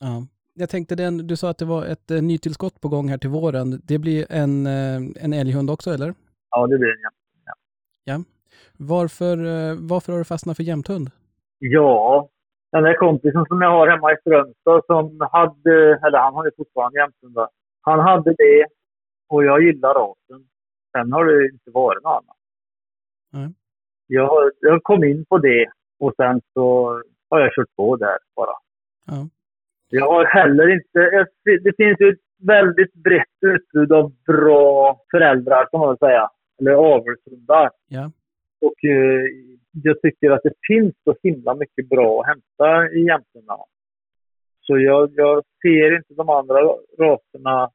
ja. 0.00 0.26
Jag 0.58 0.70
tänkte 0.70 0.94
den, 0.94 1.26
du 1.26 1.36
sa 1.36 1.50
att 1.50 1.58
det 1.58 1.64
var 1.64 1.84
ett 1.84 2.10
eh, 2.10 2.22
nytillskott 2.22 2.80
på 2.80 2.88
gång 2.88 3.08
här 3.08 3.18
till 3.18 3.30
våren. 3.30 3.80
Det 3.84 3.98
blir 3.98 4.26
en, 4.30 4.66
eh, 4.66 5.24
en 5.24 5.32
älghund 5.32 5.70
också 5.70 5.90
eller? 5.90 6.14
Ja, 6.50 6.66
det 6.66 6.78
blir 6.78 6.88
det. 6.88 7.10
Ja. 8.04 8.18
Varför, 8.78 9.36
eh, 9.36 9.76
varför 9.80 10.12
har 10.12 10.18
du 10.18 10.24
fastnat 10.24 10.56
för 10.56 10.62
jämthund? 10.62 11.10
Ja, 11.58 12.28
den 12.72 12.82
där 12.82 12.94
kompisen 12.94 13.44
som 13.48 13.60
jag 13.60 13.70
har 13.70 13.88
hemma 13.88 14.12
i 14.12 14.16
Strömstad 14.20 14.82
som 14.86 15.28
hade, 15.32 15.74
eller 16.06 16.18
han 16.18 16.34
har 16.34 16.44
ju 16.44 16.50
fortfarande 16.56 16.98
jämthundar. 16.98 17.48
Han 17.80 18.00
hade 18.00 18.30
det 18.30 18.66
och 19.28 19.44
jag 19.44 19.62
gillar 19.62 19.94
rasen. 19.94 20.48
Sen 20.92 21.12
har 21.12 21.24
det 21.24 21.44
inte 21.44 21.70
varit 21.70 22.02
något 22.02 22.10
annat. 22.10 22.36
Nej. 23.32 23.54
Jag, 24.06 24.50
jag 24.60 24.82
kom 24.82 25.04
in 25.04 25.24
på 25.28 25.38
det 25.38 25.70
och 25.98 26.12
sen 26.16 26.40
så 26.52 26.86
har 27.30 27.40
jag 27.40 27.54
kört 27.54 27.76
på 27.76 27.96
där 27.96 28.18
bara. 28.36 28.54
Ja. 29.06 29.28
Jag 29.88 30.08
har 30.08 30.24
heller 30.24 30.74
inte... 30.74 31.26
Det 31.44 31.76
finns 31.76 32.00
ju 32.00 32.08
ett 32.08 32.20
väldigt 32.38 32.94
brett 32.94 33.38
utbud 33.40 33.92
av 33.92 34.12
bra 34.26 35.00
föräldrar, 35.10 35.68
kan 35.70 35.80
man 35.80 35.96
säga. 35.96 36.30
Eller 36.60 36.72
avelshundar. 36.72 37.70
Ja. 37.88 38.10
Och 38.60 38.84
eh, 38.84 39.22
jag 39.82 40.00
tycker 40.02 40.30
att 40.30 40.42
det 40.42 40.52
finns 40.66 40.94
så 41.04 41.14
himla 41.22 41.54
mycket 41.54 41.88
bra 41.88 42.20
att 42.20 42.26
hämta 42.26 42.88
i 42.96 43.06
jämthundarna. 43.06 43.64
Så 44.60 44.78
jag, 44.78 45.12
jag 45.14 45.44
ser 45.62 45.96
inte 45.96 46.14
de 46.14 46.28
andra 46.28 46.54
raserna... 46.98 47.70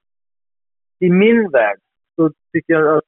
I 0.99 1.09
min 1.09 1.49
värld 1.49 1.79
så 2.15 2.31
tycker 2.53 2.73
jag 2.73 2.97
att 2.97 3.03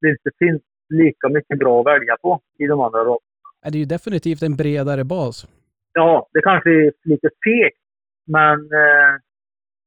det 0.00 0.08
inte 0.08 0.30
finns 0.38 0.62
lika 0.88 1.28
mycket 1.28 1.58
bra 1.58 1.80
att 1.80 1.86
välja 1.86 2.16
på 2.22 2.40
i 2.58 2.66
de 2.66 2.80
andra 2.80 2.98
raserna. 2.98 3.20
Det 3.62 3.68
är 3.68 3.78
ju 3.78 3.84
definitivt 3.84 4.42
en 4.42 4.56
bredare 4.56 5.04
bas. 5.04 5.48
Ja, 5.92 6.28
det 6.32 6.42
kanske 6.42 6.70
är 6.70 6.92
lite 7.04 7.28
fegt, 7.44 7.79
men 8.36 8.58
eh, 8.82 9.12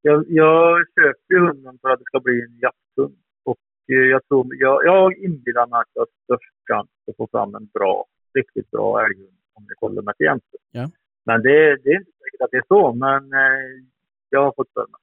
jag, 0.02 0.26
jag 0.28 0.86
köper 0.96 1.34
ju 1.34 1.40
hunden 1.48 1.78
för 1.82 1.90
att 1.90 2.00
det 2.00 2.06
ska 2.06 2.20
bli 2.20 2.42
en 2.42 2.58
jakthund. 2.66 3.18
Och 3.44 3.60
eh, 3.88 4.08
jag 4.14 4.28
tror, 4.28 4.56
jag, 4.56 4.86
jag 4.86 5.18
inbillar 5.18 5.68
mig 5.68 5.80
att 5.80 5.94
jag 5.94 6.02
har 6.02 6.10
störst 6.24 6.54
chans 6.70 6.90
att 7.08 7.18
få 7.18 7.28
fram 7.32 7.56
en 7.56 7.68
bra, 7.74 8.06
riktigt 8.34 8.72
bra 8.72 9.06
älghund 9.06 9.38
om 9.54 9.66
jag 9.68 9.88
håller 9.88 10.02
mig 10.02 10.14
till 10.18 10.26
jämte. 10.26 10.58
Ja. 10.72 10.90
Men 11.26 11.42
det, 11.42 11.76
det 11.84 11.90
är 11.90 12.00
inte 12.00 12.12
säkert 12.24 12.42
att 12.42 12.52
det 12.52 12.58
är 12.58 12.68
så, 12.68 12.94
men 12.94 13.34
eh, 13.34 13.84
jag 14.30 14.44
har 14.44 14.54
fått 14.56 14.74
för 14.74 14.88
mig. 14.92 15.02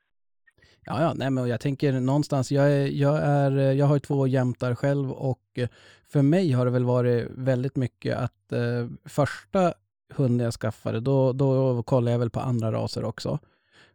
Ja, 0.84 1.02
ja, 1.02 1.12
nej, 1.16 1.30
men 1.30 1.48
jag 1.48 1.60
tänker 1.60 1.92
någonstans, 1.92 2.52
jag, 2.52 2.72
är, 2.72 2.86
jag, 2.86 3.18
är, 3.22 3.72
jag 3.72 3.86
har 3.86 3.94
ju 3.94 4.00
två 4.00 4.26
jämtar 4.26 4.74
själv 4.74 5.12
och 5.12 5.44
eh, 5.54 5.68
för 6.12 6.22
mig 6.22 6.52
har 6.52 6.64
det 6.64 6.70
väl 6.70 6.84
varit 6.84 7.28
väldigt 7.30 7.76
mycket 7.76 8.16
att 8.16 8.52
eh, 8.52 8.88
första 9.04 9.74
hunden 10.16 10.44
jag 10.44 10.54
skaffade, 10.54 11.00
då, 11.00 11.32
då 11.32 11.82
kollade 11.82 12.12
jag 12.12 12.18
väl 12.18 12.30
på 12.30 12.40
andra 12.40 12.72
raser 12.72 13.04
också. 13.04 13.38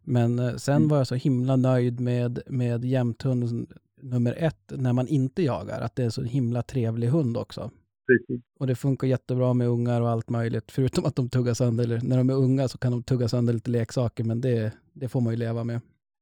Men 0.03 0.39
eh, 0.39 0.55
sen 0.55 0.75
Mm. 0.75 0.87
var 0.89 0.97
jag 0.97 1.07
så 1.07 1.15
himla 1.15 1.55
nöjd 1.55 1.99
med, 1.99 2.39
med 2.47 2.85
jämthund 2.85 3.67
nummer 4.01 4.35
ett 4.37 4.71
när 4.71 4.93
man 4.93 5.07
inte 5.07 5.41
jagar, 5.43 5.81
att 5.81 5.95
det 5.95 6.01
är 6.01 6.05
en 6.05 6.11
så 6.11 6.21
himla 6.23 6.61
trevlig 6.61 7.07
hund 7.07 7.37
också. 7.37 7.71
Precis. 8.07 8.41
Och 8.59 8.67
det 8.67 8.75
funkar 8.75 9.07
jättebra 9.07 9.53
med 9.53 9.67
ungar 9.67 10.01
och 10.01 10.09
allt 10.09 10.29
möjligt, 10.29 10.71
förutom 10.71 11.05
att 11.05 11.15
de 11.15 11.29
tuggar 11.29 11.53
sönder, 11.53 11.83
eller 11.83 12.01
när 12.03 12.17
de 12.17 12.29
är 12.29 12.33
unga 12.33 12.67
så 12.67 12.77
kan 12.77 12.91
de 12.91 13.03
tugga 13.03 13.27
sönder 13.27 13.53
lite 13.53 13.71
leksaker, 13.71 14.23
men 14.23 14.41
det, 14.41 14.73
det 14.93 15.07
får 15.09 15.21
man 15.21 15.33
ju 15.33 15.37
leva 15.39 15.63
med. 15.63 15.81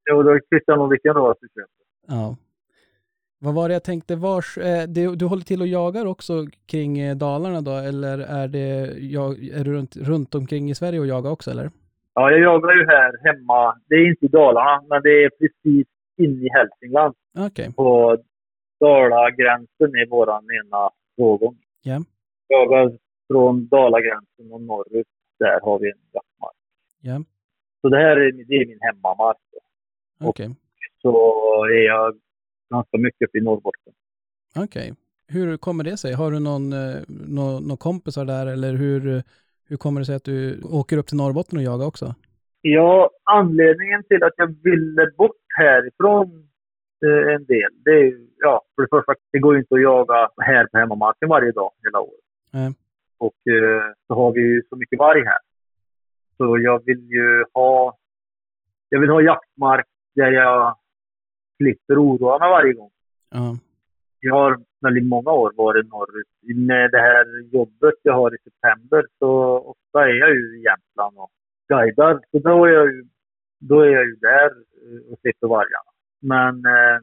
Jo, 0.10 0.24
då 0.24 0.40
kvittar 0.50 0.78
nog 0.78 0.90
vilken 0.90 1.14
ras 1.14 1.38
du 1.42 1.48
köper. 1.48 1.84
Ja. 2.08 2.36
Vad 3.46 3.54
var 3.56 3.68
det 3.68 3.74
jag 3.74 3.84
tänkte, 3.84 4.16
vars, 4.16 4.58
eh, 4.58 4.84
du, 4.88 5.16
du 5.16 5.26
håller 5.26 5.44
till 5.44 5.62
och 5.62 5.68
jagar 5.68 6.06
också 6.06 6.34
kring 6.72 7.00
eh, 7.00 7.16
Dalarna 7.16 7.62
då, 7.62 7.72
eller 7.72 8.18
är, 8.20 8.48
det, 8.48 8.94
jag, 9.00 9.30
är 9.48 9.64
du 9.64 9.74
runt, 9.74 9.96
runt 9.98 10.36
omkring 10.36 10.70
i 10.70 10.76
Sverige 10.76 11.00
och 11.00 11.08
jagar 11.08 11.32
också 11.32 11.52
eller? 11.52 11.70
Ja, 12.14 12.32
jag 12.32 12.40
jagar 12.40 12.74
ju 12.74 12.86
här 12.86 13.12
hemma. 13.26 13.78
Det 13.88 13.96
är 13.96 14.08
inte 14.10 14.26
i 14.26 14.28
Dalarna, 14.30 14.84
men 14.90 15.02
det 15.04 15.10
är 15.24 15.30
precis 15.30 15.88
inne 16.18 16.46
i 16.46 16.50
Hälsingland. 16.58 17.14
Okej, 17.48 17.74
på 17.76 18.18
Dalagränsen 18.80 19.90
är 20.02 20.10
våran 20.10 20.44
ena 20.44 20.90
rågång. 21.20 21.58
Ja. 21.84 22.04
Jagar 22.48 22.92
från 23.28 23.68
Dalagränsen 23.68 24.52
och 24.52 24.62
norrut. 24.62 25.08
Där 25.40 25.60
har 25.62 25.80
vi 25.80 25.86
en 25.92 25.98
jaktmark. 26.14 26.56
Ja, 27.02 27.24
Så 27.82 27.90
det 27.90 27.98
här 27.98 28.18
är, 28.18 28.32
det 28.32 28.56
är 28.56 28.66
min 28.68 28.80
hemmamark. 28.82 29.38
okej. 30.24 30.50
Så 31.02 31.12
är 31.66 31.86
jag 31.88 32.16
ganska 32.76 32.98
mycket 32.98 33.36
i 33.36 33.42
Norrbotten. 33.42 33.94
Okej. 34.66 34.94
Hur 35.28 35.58
kommer 35.58 35.84
det 35.84 35.98
sig? 35.98 36.14
Har 36.14 36.32
du 36.32 36.40
någon, 36.40 36.74
eh, 36.74 37.02
nå, 37.08 37.60
någon 37.60 37.78
kompisar 37.78 38.26
där 38.26 38.46
eller 38.54 38.74
hur, 38.74 39.24
hur 39.70 39.78
kommer 39.78 40.02
det 40.02 40.06
sig 40.06 40.16
att 40.16 40.30
du 40.34 40.62
åker 40.80 40.98
upp 40.98 41.08
till 41.08 41.18
Norrbotten 41.18 41.58
och 41.60 41.64
jagar 41.64 41.86
också? 41.88 42.16
Ja, 42.62 43.10
anledningen 43.24 44.04
till 44.04 44.24
att 44.24 44.34
jag 44.38 44.56
ville 44.64 45.12
bort 45.18 45.46
härifrån 45.58 46.28
eh, 47.06 47.34
en 47.36 47.46
del, 47.46 47.72
det 47.86 47.92
är 47.92 48.14
ja, 48.38 48.62
för 48.76 48.82
det 48.82 48.90
första, 48.90 49.14
det 49.32 49.40
går 49.40 49.54
ju 49.54 49.60
inte 49.60 49.76
att 49.76 49.82
jaga 49.82 50.30
här 50.38 50.66
på 50.66 50.78
hemmamarken 50.78 51.30
varje 51.30 51.52
dag 51.52 51.72
hela 51.84 52.00
året. 52.00 52.26
Nej. 52.52 52.74
Och 53.18 53.40
eh, 53.54 53.84
så 54.08 54.14
har 54.16 54.32
vi 54.32 54.42
ju 54.42 54.62
så 54.70 54.76
mycket 54.76 55.00
varg 55.00 55.24
här. 55.26 55.38
Så 56.38 56.58
jag 56.60 56.86
vill 56.86 57.04
ju 57.10 57.46
ha, 57.54 57.98
jag 58.90 59.00
vill 59.00 59.10
ha 59.10 59.22
jaktmark 59.22 59.88
där 60.16 60.32
jag 60.32 60.78
slipper 61.58 61.98
oroa 61.98 62.40
mig 62.40 62.50
varje 62.50 62.74
gång. 62.74 62.92
Ja, 63.30 63.58
Jag 64.20 64.36
har 64.36 64.60
väldigt 64.82 65.08
många 65.08 65.32
år 65.32 65.54
varit 65.56 65.88
norrut. 65.88 66.28
Med 66.68 66.92
det 66.92 67.00
här 67.00 67.26
jobbet 67.54 67.96
jag 68.04 68.14
har 68.14 68.36
i 68.36 68.38
september 68.44 69.06
så 69.20 69.30
ofta 69.58 70.04
är 70.10 70.14
jag 70.14 70.30
ju 70.30 70.58
i 70.60 70.64
Jämtland 70.64 71.18
och 71.18 71.32
guidar. 71.68 72.20
Så 72.32 72.40
då 72.40 72.66
är 72.66 72.72
jag 72.72 72.86
ju, 72.94 73.06
då 73.60 73.80
är 73.82 73.90
jag 73.90 74.06
ju 74.06 74.16
där 74.16 74.50
eh, 74.84 75.12
och 75.12 75.20
slipper 75.20 75.48
vargarna. 75.48 75.92
Men 76.22 76.66
eh, 76.66 77.00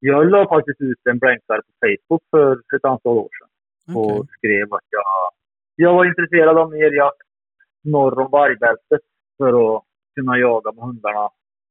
jag 0.00 0.30
la 0.30 0.48
faktiskt 0.48 0.80
ut 0.80 0.98
en 1.10 1.18
blänkare 1.18 1.62
på 1.62 1.72
Facebook 1.80 2.22
för 2.30 2.76
ett 2.76 2.84
antal 2.84 3.18
år 3.18 3.28
sedan 3.38 3.50
okej. 3.96 4.18
och 4.18 4.26
skrev 4.38 4.74
att 4.74 4.88
jag, 4.90 5.04
jag 5.74 5.94
var 5.94 6.04
intresserad 6.04 6.58
av 6.58 6.70
mer 6.70 6.96
jakt 6.96 7.28
norr 7.84 8.18
om 8.18 8.30
vargbältet 8.30 9.00
för 9.38 9.76
att 9.76 9.82
kunna 10.14 10.38
jaga 10.38 10.72
med 10.72 10.84
hundarna 10.84 11.28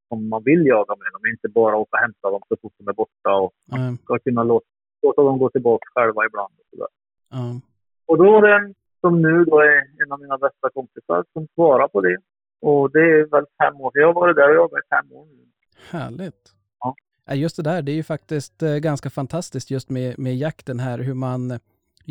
som 0.10 0.30
man 0.30 0.44
vill 0.44 0.66
jaga 0.66 0.96
med 0.96 1.08
dem. 1.14 1.22
Inte 1.34 1.48
bara 1.50 1.76
åka 1.76 1.98
och 1.98 2.02
hämta 2.02 2.32
dem 2.32 2.42
så 2.50 2.56
fort 2.62 2.74
de 2.78 2.88
är 2.88 2.94
borta 2.94 3.32
och 3.36 3.52
Ja, 3.66 3.78
ska 4.04 4.20
kunna 4.20 4.44
låta, 4.44 4.66
låta 5.02 5.22
dem 5.22 5.38
gå 5.40 5.50
tillbaka 5.50 5.86
själva 5.96 6.26
ibland. 6.26 6.54
Och, 6.60 6.66
sådär. 6.70 6.88
ja. 7.30 7.62
och 8.06 8.18
då 8.18 8.24
var 8.32 8.42
det 8.48 8.56
en 8.56 8.76
som 9.02 9.22
nu 9.22 9.46
då 9.46 9.60
är 9.60 9.78
en 10.04 10.12
av 10.12 10.20
mina 10.22 10.38
bästa 10.38 10.70
kompisar 10.74 11.24
som 11.34 11.48
svarar 11.56 11.88
på 11.88 12.02
det. 12.02 12.18
Och 12.62 12.92
det 12.92 13.00
är 13.00 13.26
väl 13.26 13.46
fem 13.64 13.82
år. 13.82 13.92
Jag 13.94 14.08
har 14.08 14.14
varit 14.14 14.36
där 14.36 14.50
och 14.50 14.56
jagat 14.56 14.84
i 14.86 14.88
fem 14.96 15.12
år 15.18 15.26
nu. 15.26 15.46
Härligt. 15.90 16.54
Ja. 16.80 16.96
Ja, 17.26 17.34
Just 17.36 17.56
det 17.58 17.64
där, 17.64 17.82
det 17.82 17.92
är 17.92 17.96
ju 17.96 18.04
faktiskt 18.04 18.64
eh, 18.64 18.76
ganska 18.76 19.10
fantastiskt 19.10 19.72
just 19.72 19.90
med, 19.90 20.20
med 20.20 20.36
jakten 20.36 20.80
här, 20.80 21.00
hur 21.00 21.14
man 21.14 21.60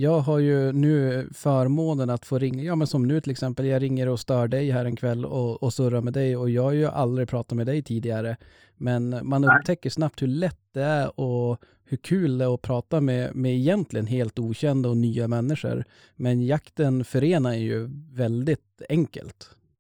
jag 0.00 0.18
har 0.18 0.38
ju 0.38 0.72
nu 0.72 1.28
förmånen 1.34 2.10
att 2.10 2.26
få 2.26 2.38
ringa, 2.38 2.62
ja 2.62 2.76
men 2.76 2.86
som 2.86 3.02
nu 3.08 3.20
till 3.20 3.30
exempel, 3.30 3.66
jag 3.66 3.82
ringer 3.82 4.08
och 4.08 4.20
stör 4.20 4.48
dig 4.48 4.70
här 4.70 4.84
en 4.84 4.96
kväll 4.96 5.24
och, 5.24 5.62
och 5.62 5.72
surrar 5.72 6.00
med 6.00 6.12
dig 6.12 6.36
och 6.36 6.50
jag 6.50 6.62
har 6.62 6.72
ju 6.72 6.86
aldrig 6.86 7.28
pratat 7.28 7.56
med 7.56 7.66
dig 7.66 7.82
tidigare. 7.82 8.36
Men 8.76 9.02
man 9.22 9.44
upptäcker 9.44 9.90
snabbt 9.90 10.22
hur 10.22 10.26
lätt 10.26 10.64
det 10.74 10.82
är 10.82 11.20
och 11.20 11.58
hur 11.88 11.96
kul 11.96 12.38
det 12.38 12.44
är 12.44 12.54
att 12.54 12.62
prata 12.62 13.00
med, 13.00 13.36
med 13.36 13.52
egentligen 13.52 14.06
helt 14.06 14.38
okända 14.38 14.88
och 14.88 14.96
nya 14.96 15.28
människor. 15.28 15.84
Men 16.16 16.46
jakten 16.46 17.04
förenar 17.04 17.54
ju 17.54 17.88
väldigt 18.16 18.82
enkelt. 18.88 19.38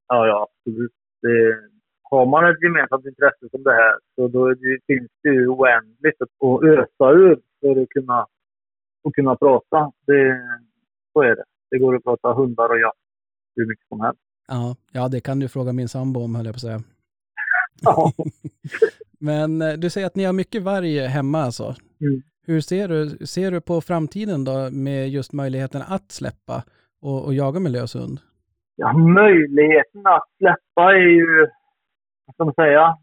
Ja, 0.08 0.26
ja, 0.26 0.48
absolut. 0.48 0.92
Det, 1.22 1.56
har 2.10 2.26
man 2.26 2.50
ett 2.50 2.62
gemensamt 2.62 3.06
intresse 3.06 3.48
som 3.50 3.62
det 3.62 3.72
här 3.72 3.94
så 4.14 4.28
då 4.28 4.48
det, 4.48 4.78
finns 4.86 5.10
det 5.22 5.28
ju 5.28 5.48
oändligt 5.48 6.22
att 6.22 6.34
att 6.48 6.64
ösa 6.64 7.10
ur 7.10 7.40
för 7.60 7.82
att 7.82 7.88
kunna, 7.88 8.26
att 9.08 9.14
kunna 9.14 9.36
prata. 9.36 9.92
Det, 10.06 10.42
så 11.12 11.22
är 11.22 11.36
det. 11.36 11.44
Det 11.70 11.78
går 11.78 11.96
att 11.96 12.04
prata 12.04 12.32
hundar 12.32 12.68
och 12.68 12.80
jakt 12.80 12.98
hur 13.56 13.66
mycket 13.66 13.88
som 13.88 14.00
helst. 14.00 14.20
Ja, 14.48 14.76
ja, 14.92 15.08
det 15.08 15.20
kan 15.20 15.38
du 15.38 15.48
fråga 15.48 15.72
min 15.72 15.88
sambo 15.88 16.20
om 16.20 16.34
höll 16.34 16.46
jag 16.46 16.54
på 16.54 16.56
att 16.56 16.60
säga. 16.60 16.80
Ja. 17.82 18.12
Men 19.20 19.62
eh, 19.62 19.72
du 19.72 19.90
säger 19.90 20.06
att 20.06 20.16
ni 20.16 20.24
har 20.24 20.32
mycket 20.32 20.62
varg 20.62 20.98
hemma 20.98 21.38
alltså. 21.38 21.74
Mm. 22.00 22.22
Hur 22.46 22.60
ser 22.60 22.88
du, 22.88 23.26
ser 23.26 23.50
du 23.50 23.60
på 23.60 23.80
framtiden 23.80 24.44
då 24.44 24.70
med 24.72 25.08
just 25.08 25.32
möjligheten 25.32 25.82
att 25.88 26.12
släppa 26.12 26.62
och, 27.02 27.24
och 27.24 27.34
jaga 27.34 27.60
med 27.60 27.72
lös 27.72 27.94
hund? 27.94 28.20
Ja, 28.76 28.92
möjligheten 28.92 30.06
att 30.06 30.28
släppa 30.38 30.92
är 30.92 31.10
ju, 31.18 31.46
vad 32.26 32.34
ska 32.34 32.44
man 32.44 32.54
säga, 32.54 32.96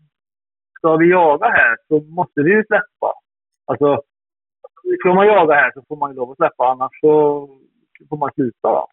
ska 0.78 0.96
vi 0.96 1.10
jaga 1.10 1.48
här 1.48 1.78
så 1.88 2.00
måste 2.00 2.42
vi 2.42 2.52
ju 2.52 2.64
släppa. 2.64 3.14
Alltså, 3.66 4.02
ska 5.00 5.14
man 5.14 5.28
jaga 5.28 5.54
här 5.54 5.72
så 5.72 5.82
får 5.88 5.96
man 5.96 6.12
ju 6.12 6.16
lov 6.16 6.32
att 6.32 6.38
släppa, 6.38 6.68
annars 6.68 7.00
så 7.02 7.12
får 8.10 8.18
man 8.18 8.32
sluta. 8.34 8.70
Då. 8.70 8.88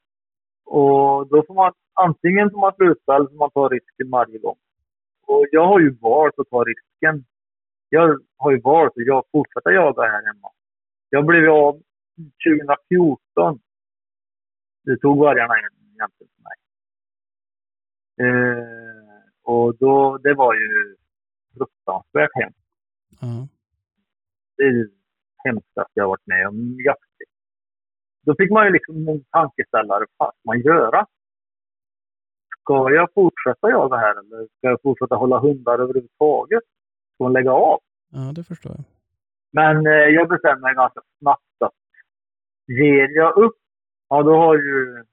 Och 0.65 1.29
då 1.29 1.45
får 1.47 1.55
man, 1.55 1.73
antingen 1.95 2.51
får 2.51 2.61
man 2.61 2.75
sluta 2.75 3.17
eller 3.17 3.29
får 3.29 3.37
man 3.37 3.51
ta 3.51 3.69
risken 3.69 4.11
varje 4.11 4.39
gång. 4.39 4.57
Och 5.27 5.47
jag 5.51 5.67
har 5.67 5.81
ju 5.81 5.91
valt 6.01 6.39
att 6.39 6.51
ta 6.51 6.65
risken. 6.65 7.25
Jag 7.89 8.19
har 8.37 8.51
ju 8.51 8.61
valt 8.61 8.93
att 8.97 9.07
jag 9.07 9.25
fortsätta 9.33 9.73
jaga 9.73 10.03
här 10.03 10.27
hemma. 10.27 10.49
Jag 11.11 11.27
blev 11.27 11.51
av 11.51 11.83
2014. 12.47 13.61
Det 14.85 14.97
tog 14.97 15.19
vargarna 15.19 15.55
en 15.55 15.83
egentligen 15.95 16.31
för 16.35 16.43
mig. 16.49 16.57
Eh, 18.23 19.23
och 19.43 19.77
då, 19.77 20.19
det 20.19 20.35
var 20.35 20.55
ju 20.55 20.97
fruktansvärt 21.57 22.31
hemskt. 22.35 22.59
Ja, 23.21 23.49
Det 24.57 24.63
är 24.63 24.73
det 24.73 25.02
hemskaste 25.45 25.93
jag 25.95 26.09
varit 26.09 26.27
med 26.27 26.49
om 26.49 26.81
jaktligt. 26.87 27.31
Då 28.27 28.35
fick 28.39 28.51
man 28.51 28.65
ju 28.67 28.73
liksom 28.73 29.09
en 29.09 29.25
tankeställare. 29.25 30.07
Vad 30.17 30.33
man 30.47 30.61
göra? 30.61 31.07
Ska 32.61 32.91
jag 32.91 33.09
fortsätta 33.15 33.71
jaga 33.71 33.97
här 33.97 34.11
eller 34.11 34.47
ska 34.47 34.69
jag 34.69 34.83
fortsätta 34.83 35.15
hålla 35.15 35.39
hundar 35.39 35.79
överhuvudtaget? 35.79 36.63
Ska 37.15 37.25
man 37.25 37.33
lägga 37.33 37.53
av? 37.53 37.81
ja 38.13 38.33
det 38.35 38.45
förstår 38.45 38.73
jag. 38.73 38.85
Men 39.53 39.87
eh, 39.87 39.93
jag 39.93 40.29
bestämde 40.29 40.63
mig 40.63 40.75
ganska 40.75 41.01
snabbt 41.19 41.63
att 41.65 41.75
ger 42.67 43.09
jag 43.09 43.37
upp, 43.37 43.57
ja 44.09 44.23
då 44.23 44.37
har 44.37 44.55
ju... 44.55 45.05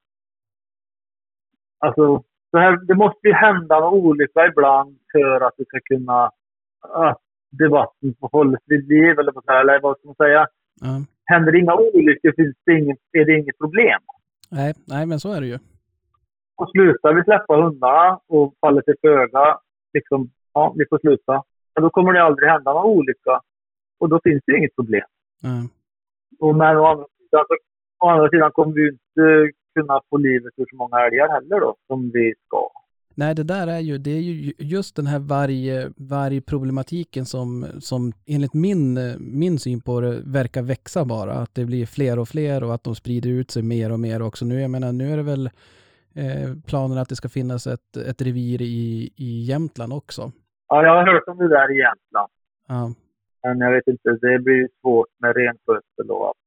Alltså, 1.79 2.23
det, 2.51 2.59
här, 2.59 2.77
det 2.77 2.95
måste 2.95 3.27
ju 3.27 3.33
hända 3.33 3.79
någon 3.79 3.93
olycka 3.93 4.47
ibland 4.47 4.99
för 5.11 5.41
att 5.41 5.53
det 5.57 5.65
ska 5.65 5.79
kunna... 5.83 6.31
Att 6.81 7.21
debatten 7.49 8.15
får 8.19 8.29
hållas 8.31 8.61
vid 8.65 8.87
liv 8.87 9.19
eller, 9.19 9.31
vad 9.31 9.81
vad 9.81 9.97
ska 9.97 10.07
man 10.07 10.15
säga. 10.15 10.47
Ja. 10.81 11.01
Händer 11.25 11.55
inga 11.55 11.75
olyckor 11.75 12.33
finns 12.35 12.55
det 12.65 12.73
inget, 12.79 12.97
är 13.11 13.25
det 13.25 13.39
inget 13.39 13.57
problem. 13.57 14.01
Nej, 14.49 14.73
nej, 14.87 15.05
men 15.05 15.19
så 15.19 15.33
är 15.33 15.41
det 15.41 15.47
ju. 15.47 15.57
Och 16.55 16.69
slutar 16.71 17.13
vi 17.13 17.23
släppa 17.23 17.55
hundarna 17.55 18.19
och 18.27 18.53
faller 18.61 18.81
till 18.81 18.95
föga, 19.01 19.59
liksom, 19.93 20.29
ja, 20.53 20.73
vi 20.77 20.85
får 20.89 20.99
sluta. 20.99 21.43
Ja, 21.73 21.81
då 21.81 21.89
kommer 21.89 22.13
det 22.13 22.23
aldrig 22.23 22.49
hända 22.49 22.73
någon 22.73 22.85
olycka. 22.85 23.41
Och 23.99 24.09
då 24.09 24.19
finns 24.23 24.43
det 24.45 24.57
inget 24.57 24.75
problem. 24.75 25.07
Ja. 25.41 25.49
Och 26.39 26.55
men 26.55 26.77
å 26.77 26.85
andra 26.85 27.05
sidan, 27.17 27.45
å 27.99 28.07
andra 28.07 28.29
sidan 28.29 28.51
kommer 28.51 28.73
vi 28.73 28.87
inte 28.89 29.51
kunna 29.75 30.01
få 30.09 30.17
livet 30.17 30.53
ur 30.57 30.65
så 30.69 30.75
många 30.75 30.99
älgar 30.99 31.29
heller 31.29 31.59
då, 31.59 31.75
som 31.87 32.11
vi 32.13 32.33
ska. 32.45 32.69
Nej, 33.21 33.35
det 33.35 33.43
där 33.43 33.67
är 33.67 33.79
ju, 33.79 33.97
det 33.97 34.11
är 34.11 34.21
ju 34.21 34.53
just 34.57 34.95
den 34.95 35.07
här 35.07 35.19
varg, 35.19 35.65
vargproblematiken 35.97 37.25
som, 37.25 37.65
som 37.79 38.11
enligt 38.25 38.53
min, 38.53 38.83
min 39.19 39.59
syn 39.59 39.81
på 39.81 40.01
det 40.01 40.21
verkar 40.25 40.61
växa 40.61 41.05
bara. 41.05 41.33
Att 41.33 41.55
det 41.55 41.65
blir 41.65 41.85
fler 41.85 42.19
och 42.19 42.27
fler 42.27 42.63
och 42.63 42.73
att 42.73 42.83
de 42.83 42.95
sprider 42.95 43.29
ut 43.29 43.51
sig 43.51 43.63
mer 43.63 43.91
och 43.91 43.99
mer 43.99 44.21
också. 44.21 44.45
Nu, 44.45 44.61
jag 44.61 44.71
menar, 44.71 44.91
nu 44.91 45.11
är 45.13 45.17
det 45.17 45.23
väl 45.23 45.45
eh, 46.15 46.49
planen 46.67 46.97
att 46.97 47.09
det 47.09 47.15
ska 47.15 47.29
finnas 47.29 47.67
ett, 47.67 47.97
ett 48.09 48.21
revir 48.21 48.61
i, 48.61 49.09
i 49.15 49.29
Jämtland 49.49 49.93
också. 49.93 50.31
Ja, 50.67 50.83
jag 50.83 50.93
har 50.95 51.13
hört 51.13 51.27
om 51.27 51.37
det 51.37 51.49
där 51.57 51.71
i 51.75 51.77
Jämtland. 51.77 52.31
Ja. 52.67 52.93
Men 53.43 53.59
jag 53.59 53.71
vet 53.71 53.87
inte, 53.87 54.09
det 54.09 54.39
blir 54.39 54.67
svårt 54.81 55.11
med 55.21 55.35
renskötsel 55.35 56.11
och 56.11 56.27
allt. 56.27 56.43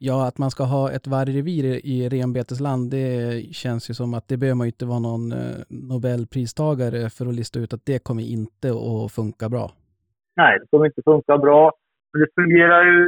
Ja, 0.00 0.28
att 0.28 0.38
man 0.38 0.50
ska 0.50 0.64
ha 0.64 0.90
ett 0.90 1.06
vargrevir 1.06 1.64
i, 1.64 1.80
i 1.94 2.08
renbetesland, 2.08 2.90
det 2.90 3.42
känns 3.54 3.90
ju 3.90 3.94
som 3.94 4.14
att 4.14 4.28
det 4.28 4.36
behöver 4.36 4.56
man 4.56 4.66
ju 4.66 4.72
inte 4.76 4.86
vara 4.86 4.98
någon 4.98 5.32
eh, 5.32 5.58
Nobelpristagare 5.68 7.10
för 7.10 7.26
att 7.26 7.34
lista 7.34 7.58
ut 7.58 7.72
att 7.72 7.86
det 7.86 8.04
kommer 8.04 8.22
inte 8.22 8.68
att 8.68 9.12
funka 9.12 9.48
bra. 9.48 9.70
Nej, 10.36 10.58
det 10.60 10.66
kommer 10.70 10.86
inte 10.86 11.02
funka 11.02 11.38
bra. 11.38 11.72
Men 12.12 12.20
det 12.22 12.28
fungerar 12.34 12.84
ju 12.84 12.98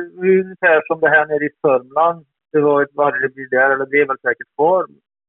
ungefär 0.41 0.83
som 0.87 1.01
det 1.01 1.09
här 1.09 1.27
nere 1.27 1.45
i 1.45 1.51
Sörmland. 1.63 2.27
Det 2.53 2.61
var 2.61 2.83
ett 2.83 2.95
vargrevir 2.95 3.51
där, 3.51 3.71
eller 3.71 3.87
det 3.87 4.01
är 4.01 4.07
väl 4.07 4.23
säkert 4.23 4.55
kvar, 4.57 4.87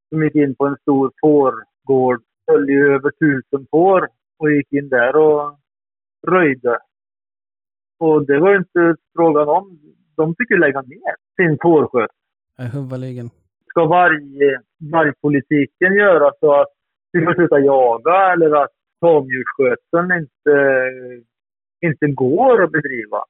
som 0.09 0.23
gick 0.23 0.35
in 0.35 0.55
på 0.55 0.65
en 0.65 0.77
stor 0.81 1.11
fårgård. 1.21 2.21
Höll 2.47 2.69
ju 2.69 2.93
över 2.95 3.11
tusen 3.11 3.67
får 3.71 4.07
och 4.39 4.51
gick 4.51 4.73
in 4.73 4.89
där 4.89 5.15
och 5.15 5.59
röjde. 6.27 6.77
Och 7.99 8.25
det 8.25 8.39
var 8.39 8.51
ju 8.51 8.57
inte 8.57 8.95
frågan 9.15 9.49
om. 9.49 9.79
De 10.15 10.35
fick 10.35 10.51
ju 10.51 10.57
lägga 10.57 10.81
ner 10.81 11.15
sin 11.35 11.57
fårskötsel. 11.61 12.15
Eh, 12.59 12.65
Huvudligen. 12.65 13.29
Ska 13.69 13.85
varje, 13.85 14.61
vargpolitiken 14.91 15.93
göra 15.95 16.31
så 16.39 16.61
att 16.61 16.67
vi 17.11 17.25
får 17.25 17.33
sluta 17.33 17.59
jaga 17.59 18.33
eller 18.33 18.63
att 18.63 18.71
tamdjursskötseln 19.01 20.11
inte, 20.11 20.55
inte 21.81 22.07
går 22.07 22.63
att 22.63 22.71
bedriva? 22.71 23.23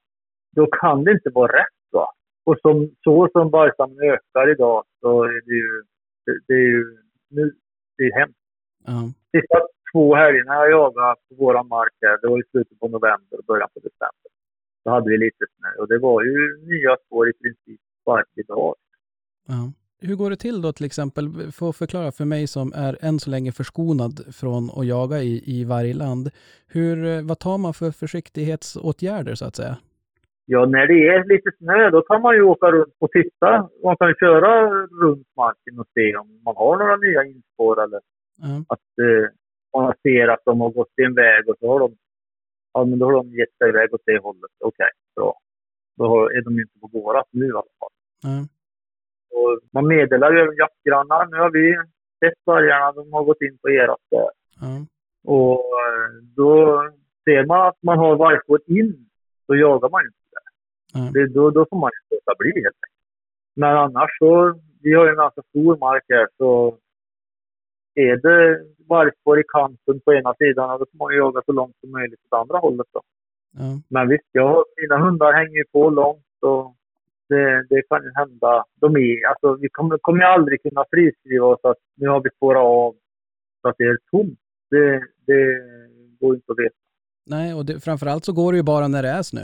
då 0.56 0.66
kan 0.66 1.04
det 1.04 1.12
inte 1.12 1.30
vara 1.30 1.52
rätt. 1.52 1.82
Va? 1.90 2.06
Och 2.44 2.58
som, 2.62 2.90
så 3.04 3.28
som 3.32 3.50
vargstammen 3.50 3.98
ökar 4.02 4.50
idag 4.50 4.84
så 5.00 5.24
är 5.24 5.40
det 5.46 5.54
ju, 5.54 5.82
det, 6.26 6.38
det 6.46 6.54
är 6.54 6.68
ju 6.76 6.98
nu, 7.28 7.54
det 7.96 8.04
är 8.04 8.18
hemskt. 8.20 8.38
Ja. 8.86 9.12
Sista 9.32 9.58
två 9.92 10.14
helgerna 10.14 10.54
jag 10.54 10.70
jagade 10.70 11.16
på 11.28 11.34
våra 11.44 11.62
mark 11.62 11.92
här, 12.00 12.18
det 12.22 12.28
var 12.28 12.38
i 12.38 12.50
slutet 12.50 12.80
på 12.80 12.88
november 12.88 13.38
och 13.38 13.44
början 13.44 13.68
på 13.74 13.80
december. 13.80 14.30
Då 14.84 14.90
hade 14.90 15.10
vi 15.10 15.18
lite 15.18 15.44
snö 15.58 15.82
och 15.82 15.88
det 15.88 15.98
var 15.98 16.22
ju 16.22 16.36
nya 16.66 16.96
spår 17.06 17.28
i 17.28 17.32
princip 17.32 17.80
varje 18.06 18.42
dag. 18.48 18.74
Ja. 19.48 19.72
Hur 20.04 20.14
går 20.16 20.30
det 20.30 20.36
till 20.36 20.62
då 20.62 20.72
till 20.72 20.86
exempel? 20.86 21.28
Få 21.52 21.72
förklara 21.72 22.12
för 22.12 22.24
mig 22.24 22.46
som 22.46 22.72
är 22.76 22.98
än 23.00 23.18
så 23.18 23.30
länge 23.30 23.52
förskonad 23.52 24.34
från 24.34 24.70
att 24.76 24.86
jaga 24.86 25.18
i, 25.22 25.42
i 25.46 25.64
varje 25.64 25.94
land. 25.94 26.30
Hur, 26.68 27.04
eh, 27.06 27.22
vad 27.22 27.38
tar 27.38 27.58
man 27.58 27.74
för 27.74 27.90
försiktighetsåtgärder 27.90 29.34
så 29.34 29.44
att 29.44 29.56
säga? 29.56 29.76
Ja, 30.46 30.66
när 30.66 30.86
det 30.86 31.08
är 31.08 31.24
lite 31.34 31.50
snö 31.58 31.90
då 31.90 32.02
kan 32.02 32.22
man 32.22 32.34
ju 32.34 32.42
åka 32.42 32.66
runt 32.66 32.94
och 32.98 33.10
titta. 33.10 33.68
Man 33.84 33.96
kan 33.96 34.14
köra 34.20 34.70
runt 35.02 35.26
marken 35.36 35.78
och 35.80 35.86
se 35.94 36.16
om 36.16 36.40
man 36.44 36.56
har 36.56 36.78
några 36.78 36.96
nya 36.96 37.24
inspår 37.24 37.82
eller 37.84 38.00
Ja. 38.36 38.64
att 38.68 38.98
eh, 39.06 39.30
man 39.80 39.92
ser 40.02 40.28
att 40.28 40.40
de 40.44 40.60
har 40.60 40.70
gått 40.70 40.92
en 40.96 41.14
väg 41.14 41.48
och 41.48 41.56
så 41.60 41.72
har 41.72 41.78
de, 41.80 41.96
ja, 42.72 42.84
men 42.84 42.98
då 42.98 43.06
har 43.06 43.12
de 43.12 43.26
gett 43.28 43.56
sig 43.58 43.68
iväg 43.68 43.94
åt 43.94 44.02
det 44.06 44.18
hållet. 44.18 44.50
Okej, 44.58 44.90
bra. 45.16 45.38
Då 45.96 46.28
är 46.28 46.42
de 46.42 46.54
ju 46.54 46.62
inte 46.62 46.78
på 46.80 46.88
vårat 46.92 47.28
nu 47.30 47.46
i 47.46 47.50
alla 47.50 47.74
fall. 47.78 47.94
Ja. 48.22 48.46
Och 49.38 49.60
man 49.70 49.86
meddelar 49.86 50.32
ju 50.32 50.38
även 50.38 50.56
jaktgrannar. 50.56 51.26
Nu 51.26 51.36
har 51.36 51.50
vi 51.50 51.76
sett 52.20 52.38
vargarna, 52.44 52.92
de 52.92 53.12
har 53.12 53.24
gått 53.24 53.42
in 53.42 53.58
på 53.58 53.70
erat 53.70 54.00
där. 54.10 54.30
Ja. 54.60 54.86
Och 55.24 55.60
eh, 55.82 56.10
då 56.36 56.82
ser 57.24 57.46
man 57.46 57.66
att 57.68 57.82
man 57.82 57.98
har 57.98 58.16
vargspår 58.16 58.60
in, 58.66 59.08
då 59.46 59.56
jagar 59.56 59.88
man 59.88 60.02
inte 60.04 60.26
där. 60.36 60.48
Ja. 60.94 61.10
Det, 61.14 61.34
då, 61.34 61.50
då 61.50 61.66
får 61.70 61.78
man 61.78 61.90
ju 61.94 62.16
låta 62.16 62.34
bli 62.38 62.52
helt 62.54 62.66
enkelt. 62.66 63.02
Men 63.54 63.76
annars 63.76 64.10
så, 64.18 64.60
vi 64.82 64.94
har 64.94 65.04
ju 65.04 65.10
en 65.10 65.16
ganska 65.16 65.42
stor 65.42 65.76
mark 65.76 66.04
här, 66.08 66.28
så 66.36 66.78
är 67.94 68.16
det 68.16 68.64
vargspår 68.88 69.40
i 69.40 69.44
kanten 69.48 70.00
på 70.04 70.14
ena 70.14 70.34
sidan, 70.34 70.78
då 70.78 70.86
får 70.90 70.98
man 70.98 71.12
ju 71.12 71.18
jaga 71.18 71.42
så 71.46 71.52
långt 71.52 71.76
som 71.80 71.90
möjligt 71.90 72.20
åt 72.30 72.40
andra 72.40 72.58
hållet 72.58 72.86
då. 72.92 73.00
Ja. 73.58 73.80
Men 73.88 74.08
visst, 74.08 74.28
jag, 74.32 74.64
mina 74.76 74.98
hundar 75.04 75.32
hänger 75.32 75.56
ju 75.56 75.64
på 75.72 75.90
långt 75.90 76.38
och 76.40 76.74
det, 77.28 77.66
det 77.70 77.82
kan 77.88 78.02
ju 78.02 78.10
hända. 78.14 78.64
De 78.80 78.96
är, 78.96 79.28
alltså, 79.28 79.54
vi 79.54 79.68
kommer, 79.68 79.98
kommer 79.98 80.22
aldrig 80.24 80.62
kunna 80.62 80.84
friskriva 80.90 81.46
oss 81.46 81.60
att 81.62 81.76
nu 81.96 82.08
har 82.08 82.20
vi 82.20 82.30
spårat 82.30 82.64
av 82.64 82.94
så 83.62 83.68
att 83.68 83.74
det 83.78 83.84
är 83.84 83.98
tomt. 84.10 84.38
Det, 84.70 85.02
det 85.26 85.42
går 86.20 86.34
inte 86.34 86.52
att 86.52 86.58
veta. 86.58 86.74
Nej, 87.26 87.54
och 87.54 87.64
det, 87.66 87.80
framförallt 87.80 88.24
så 88.24 88.32
går 88.32 88.52
det 88.52 88.56
ju 88.56 88.64
bara 88.64 88.88
när 88.88 89.02
det 89.02 89.08
är 89.08 89.22
snö. 89.22 89.40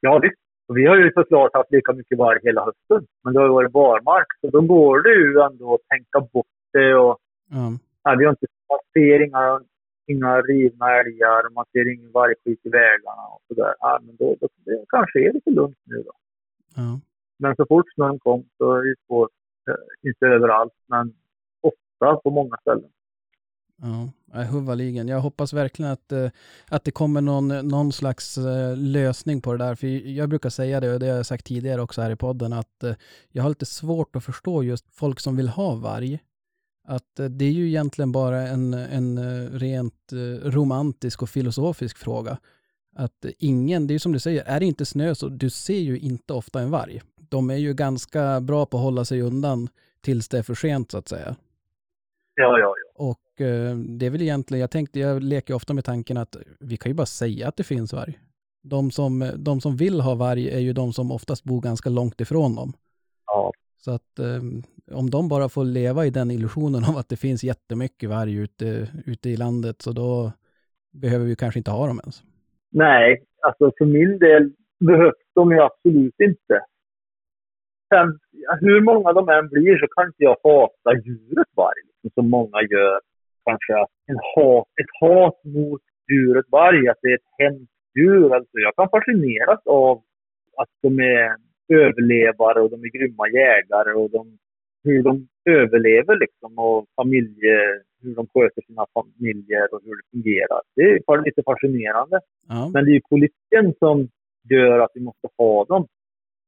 Ja 0.00 0.18
visst, 0.22 0.40
vi 0.74 0.86
har 0.86 0.96
ju 0.96 1.10
såklart 1.14 1.54
haft 1.54 1.72
lika 1.72 1.92
mycket 1.92 2.18
varg 2.18 2.38
hela 2.42 2.64
hösten. 2.64 3.06
Men 3.24 3.32
det 3.32 3.40
har 3.40 3.46
ju 3.46 3.52
varit 3.52 3.72
barmark, 3.72 4.26
så 4.40 4.50
då 4.50 4.60
går 4.60 5.02
det 5.02 5.14
ju 5.14 5.40
ändå 5.40 5.74
att 5.74 5.88
tänka 5.88 6.20
bort 6.32 6.46
det 6.72 6.94
och 6.94 7.18
Ja. 7.50 7.72
Vi 8.16 8.24
har 8.24 8.30
inte, 8.30 8.46
man 8.68 8.78
ser 8.92 9.26
inga, 9.26 9.60
inga 10.06 10.40
rivna 10.40 10.86
älgar, 11.00 11.50
man 11.54 11.64
ser 11.72 11.92
ingen 11.94 12.12
vargskit 12.12 12.66
i 12.66 12.68
vägarna 12.68 13.22
och 13.34 13.42
sådär. 13.48 13.74
Ja, 13.80 14.00
men 14.02 14.16
då, 14.16 14.36
då, 14.40 14.48
det 14.64 14.84
kanske 14.88 15.28
är 15.28 15.32
lite 15.32 15.50
lugnt 15.50 15.78
nu 15.84 16.02
då. 16.02 16.12
Ja. 16.76 17.00
Men 17.38 17.56
så 17.56 17.66
fort 17.68 17.92
snön 17.94 18.18
kom 18.18 18.44
så 18.58 18.74
är 18.76 18.82
det 18.82 18.94
svårt, 19.06 19.30
eh, 19.68 20.08
inte 20.08 20.26
överallt, 20.26 20.72
men 20.86 21.14
ofta 21.60 22.16
på 22.16 22.30
många 22.30 22.56
ställen. 22.60 22.90
Ja, 23.82 24.12
nej, 24.24 24.46
huvudligen. 24.46 25.08
Jag 25.08 25.20
hoppas 25.20 25.52
verkligen 25.52 25.92
att, 25.92 26.12
eh, 26.12 26.30
att 26.68 26.84
det 26.84 26.90
kommer 26.90 27.20
någon, 27.20 27.48
någon 27.48 27.92
slags 27.92 28.38
eh, 28.38 28.76
lösning 28.76 29.40
på 29.40 29.52
det 29.52 29.58
där. 29.58 29.74
För 29.74 29.86
jag 29.86 30.28
brukar 30.28 30.50
säga 30.50 30.80
det, 30.80 30.94
och 30.94 31.00
det 31.00 31.08
har 31.08 31.16
jag 31.16 31.26
sagt 31.26 31.46
tidigare 31.46 31.82
också 31.82 32.02
här 32.02 32.10
i 32.10 32.16
podden, 32.16 32.52
att 32.52 32.84
jag 33.32 33.42
har 33.42 33.48
lite 33.48 33.66
svårt 33.66 34.16
att 34.16 34.24
förstå 34.24 34.62
just 34.62 34.94
folk 34.94 35.20
som 35.20 35.36
vill 35.36 35.48
ha 35.48 35.74
varg. 35.74 36.18
Att 36.88 37.18
eh, 37.18 37.26
det 37.26 37.44
är 37.44 37.52
ju 37.52 37.68
egentligen 37.68 38.12
bara 38.12 38.48
en, 38.48 38.74
en 38.74 39.18
eh, 39.18 39.50
rent 39.50 40.12
eh, 40.12 40.50
romantisk 40.50 41.22
och 41.22 41.30
filosofisk 41.30 41.98
fråga. 41.98 42.38
Att 42.96 43.24
ingen, 43.38 43.86
det 43.86 43.92
är 43.92 43.94
ju 43.94 43.98
som 43.98 44.12
du 44.12 44.18
säger, 44.18 44.44
är 44.46 44.60
det 44.60 44.66
inte 44.66 44.84
snö 44.84 45.14
så 45.14 45.28
du 45.28 45.50
ser 45.50 45.78
ju 45.78 45.98
inte 45.98 46.32
ofta 46.32 46.60
en 46.60 46.70
varg. 46.70 47.00
De 47.16 47.50
är 47.50 47.56
ju 47.56 47.74
ganska 47.74 48.40
bra 48.40 48.66
på 48.66 48.76
att 48.76 48.82
hålla 48.82 49.04
sig 49.04 49.20
undan 49.22 49.68
tills 50.00 50.28
det 50.28 50.38
är 50.38 50.42
för 50.42 50.54
sent 50.54 50.90
så 50.90 50.98
att 50.98 51.08
säga. 51.08 51.36
Ja, 52.34 52.58
ja, 52.58 52.74
ja. 52.84 53.04
Och 53.04 53.24
det 53.98 54.06
är 54.06 54.10
väl 54.10 54.22
egentligen, 54.22 54.60
jag 54.60 54.70
tänkte, 54.70 55.00
jag 55.00 55.22
leker 55.22 55.54
ofta 55.54 55.74
med 55.74 55.84
tanken 55.84 56.16
att 56.16 56.36
vi 56.60 56.76
kan 56.76 56.90
ju 56.90 56.94
bara 56.94 57.06
säga 57.06 57.48
att 57.48 57.56
det 57.56 57.64
finns 57.64 57.92
varg. 57.92 58.18
De 58.62 58.90
som, 58.90 59.32
de 59.36 59.60
som 59.60 59.76
vill 59.76 60.00
ha 60.00 60.14
varg 60.14 60.50
är 60.50 60.58
ju 60.58 60.72
de 60.72 60.92
som 60.92 61.10
oftast 61.10 61.44
bor 61.44 61.60
ganska 61.60 61.90
långt 61.90 62.20
ifrån 62.20 62.54
dem. 62.54 62.72
Så 63.88 63.94
att 63.94 64.18
eh, 64.18 64.42
om 65.00 65.10
de 65.10 65.28
bara 65.28 65.48
får 65.48 65.64
leva 65.64 66.06
i 66.06 66.10
den 66.10 66.30
illusionen 66.30 66.82
av 66.90 66.96
att 66.96 67.08
det 67.08 67.20
finns 67.26 67.44
jättemycket 67.44 68.08
varg 68.08 68.34
ute, 68.44 68.88
ute 69.06 69.28
i 69.30 69.36
landet 69.36 69.76
så 69.82 69.90
då 69.92 70.32
behöver 71.02 71.24
vi 71.26 71.36
kanske 71.36 71.60
inte 71.60 71.70
ha 71.70 71.86
dem 71.86 72.00
ens. 72.04 72.22
Nej, 72.70 73.22
alltså 73.46 73.72
för 73.78 73.84
min 73.84 74.18
del 74.18 74.52
behövs 74.88 75.24
de 75.34 75.52
ju 75.52 75.60
absolut 75.60 76.20
inte. 76.20 76.56
Sen, 77.90 78.08
hur 78.60 78.80
många 78.80 79.12
de 79.12 79.28
än 79.28 79.48
blir 79.48 79.78
så 79.78 79.86
kan 79.86 80.06
inte 80.06 80.22
jag 80.28 80.36
hata 80.44 80.90
djuret 81.04 81.50
varg, 81.56 81.80
liksom, 81.88 82.10
som 82.14 82.30
många 82.30 82.58
gör. 82.70 83.00
Kanske 83.44 83.72
en 84.10 84.20
hat, 84.34 84.66
ett 84.80 84.92
hat 85.00 85.38
mot 85.44 85.82
djuret 86.10 86.46
varg, 86.50 86.88
att 86.88 86.98
det 87.02 87.08
är 87.08 87.14
ett 87.14 87.32
hemskt 87.38 87.72
djur. 87.94 88.34
Alltså, 88.34 88.56
jag 88.66 88.76
kan 88.76 88.88
fascineras 88.88 89.60
av 89.66 90.02
att 90.56 90.72
de 90.82 90.98
är 90.98 91.47
överlevare 91.68 92.60
och 92.60 92.70
de 92.70 92.84
är 92.84 92.98
grymma 92.98 93.28
jägare 93.28 93.92
och 93.92 94.10
de, 94.10 94.38
hur 94.84 95.02
de 95.02 95.28
överlever 95.44 96.18
liksom 96.18 96.58
och 96.58 96.86
familje, 96.96 97.56
hur 98.02 98.14
de 98.14 98.26
sköter 98.34 98.62
sina 98.66 98.86
familjer 98.94 99.74
och 99.74 99.80
hur 99.84 99.96
det 99.96 100.06
fungerar. 100.12 100.60
Det 100.76 100.82
är 100.82 101.00
bara 101.06 101.20
lite 101.20 101.42
fascinerande. 101.42 102.20
Ja, 102.48 102.70
Men 102.74 102.84
det 102.84 102.90
är 102.90 102.94
ju 102.94 103.00
politiken 103.00 103.74
som 103.78 104.08
gör 104.50 104.78
att 104.78 104.90
vi 104.94 105.00
måste 105.00 105.28
ha 105.38 105.64
dem. 105.64 105.86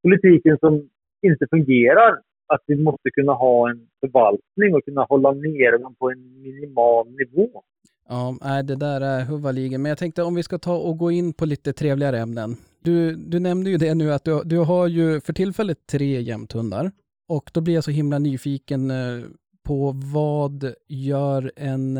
Politiken 0.03 0.59
som 0.59 0.89
inte 1.23 1.47
fungerar, 1.51 2.19
att 2.47 2.63
vi 2.67 2.77
måste 2.77 3.11
kunna 3.11 3.33
ha 3.33 3.71
en 3.71 3.89
förvaltning 4.01 4.75
och 4.75 4.85
kunna 4.85 5.05
hålla 5.05 5.33
ner 5.33 5.79
dem 5.79 5.95
på 5.95 6.11
en 6.11 6.43
minimal 6.43 7.07
nivå. 7.11 7.63
ja 8.09 8.63
det 8.63 8.77
där 8.77 9.01
är 9.01 9.25
huvudligen. 9.25 9.83
Men 9.83 9.89
jag 9.89 9.99
tänkte 9.99 10.23
om 10.23 10.35
vi 10.35 10.43
ska 10.43 10.59
ta 10.59 10.77
och 10.77 10.99
gå 10.99 11.11
in 11.11 11.33
på 11.33 11.45
lite 11.45 11.73
trevligare 11.73 12.19
ämnen. 12.19 12.57
Du, 12.83 13.17
du 13.17 13.41
nämnde 13.41 13.71
ju 13.71 13.77
det 13.77 13.95
nu 13.95 14.13
att 14.13 14.25
du, 14.25 14.43
du 14.45 14.59
har 14.59 14.87
ju 14.87 15.21
för 15.21 15.33
tillfället 15.33 15.87
tre 15.87 16.21
jämthundar. 16.21 16.91
Och 17.29 17.51
då 17.55 17.61
blir 17.61 17.75
jag 17.75 17.85
så 17.85 17.91
himla 17.91 18.19
nyfiken 18.19 18.91
eh, 18.91 19.25
på 19.69 19.93
vad 20.15 20.75
gör 20.89 21.53
en 21.57 21.99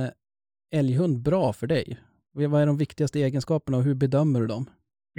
älghund 0.75 1.23
bra 1.23 1.53
för 1.53 1.67
dig? 1.67 1.99
Vad 2.33 2.63
är 2.63 2.67
de 2.67 2.77
viktigaste 2.79 3.19
egenskaperna 3.19 3.77
och 3.77 3.83
hur 3.83 3.95
bedömer 3.95 4.41
du 4.41 4.47
dem? 4.47 4.65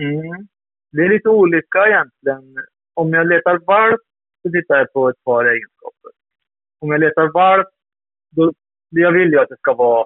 Mm. 0.02 0.48
Det 0.92 1.02
är 1.06 1.10
lite 1.10 1.30
olika 1.30 1.80
egentligen. 1.88 2.56
Om 2.94 3.14
jag 3.14 3.28
letar 3.28 3.58
valp 3.66 4.02
så 4.42 4.52
tittar 4.52 4.78
jag 4.78 4.94
på 4.94 5.10
ett 5.10 5.24
par 5.24 5.46
egenskaper. 5.46 6.12
Om 6.82 6.92
jag 6.92 7.00
letar 7.00 7.32
valp, 7.34 7.68
då 8.36 8.54
jag 8.90 9.12
vill 9.12 9.32
ju 9.32 9.40
att 9.40 9.50
det 9.50 9.58
ska 9.58 9.74
vara 9.74 10.06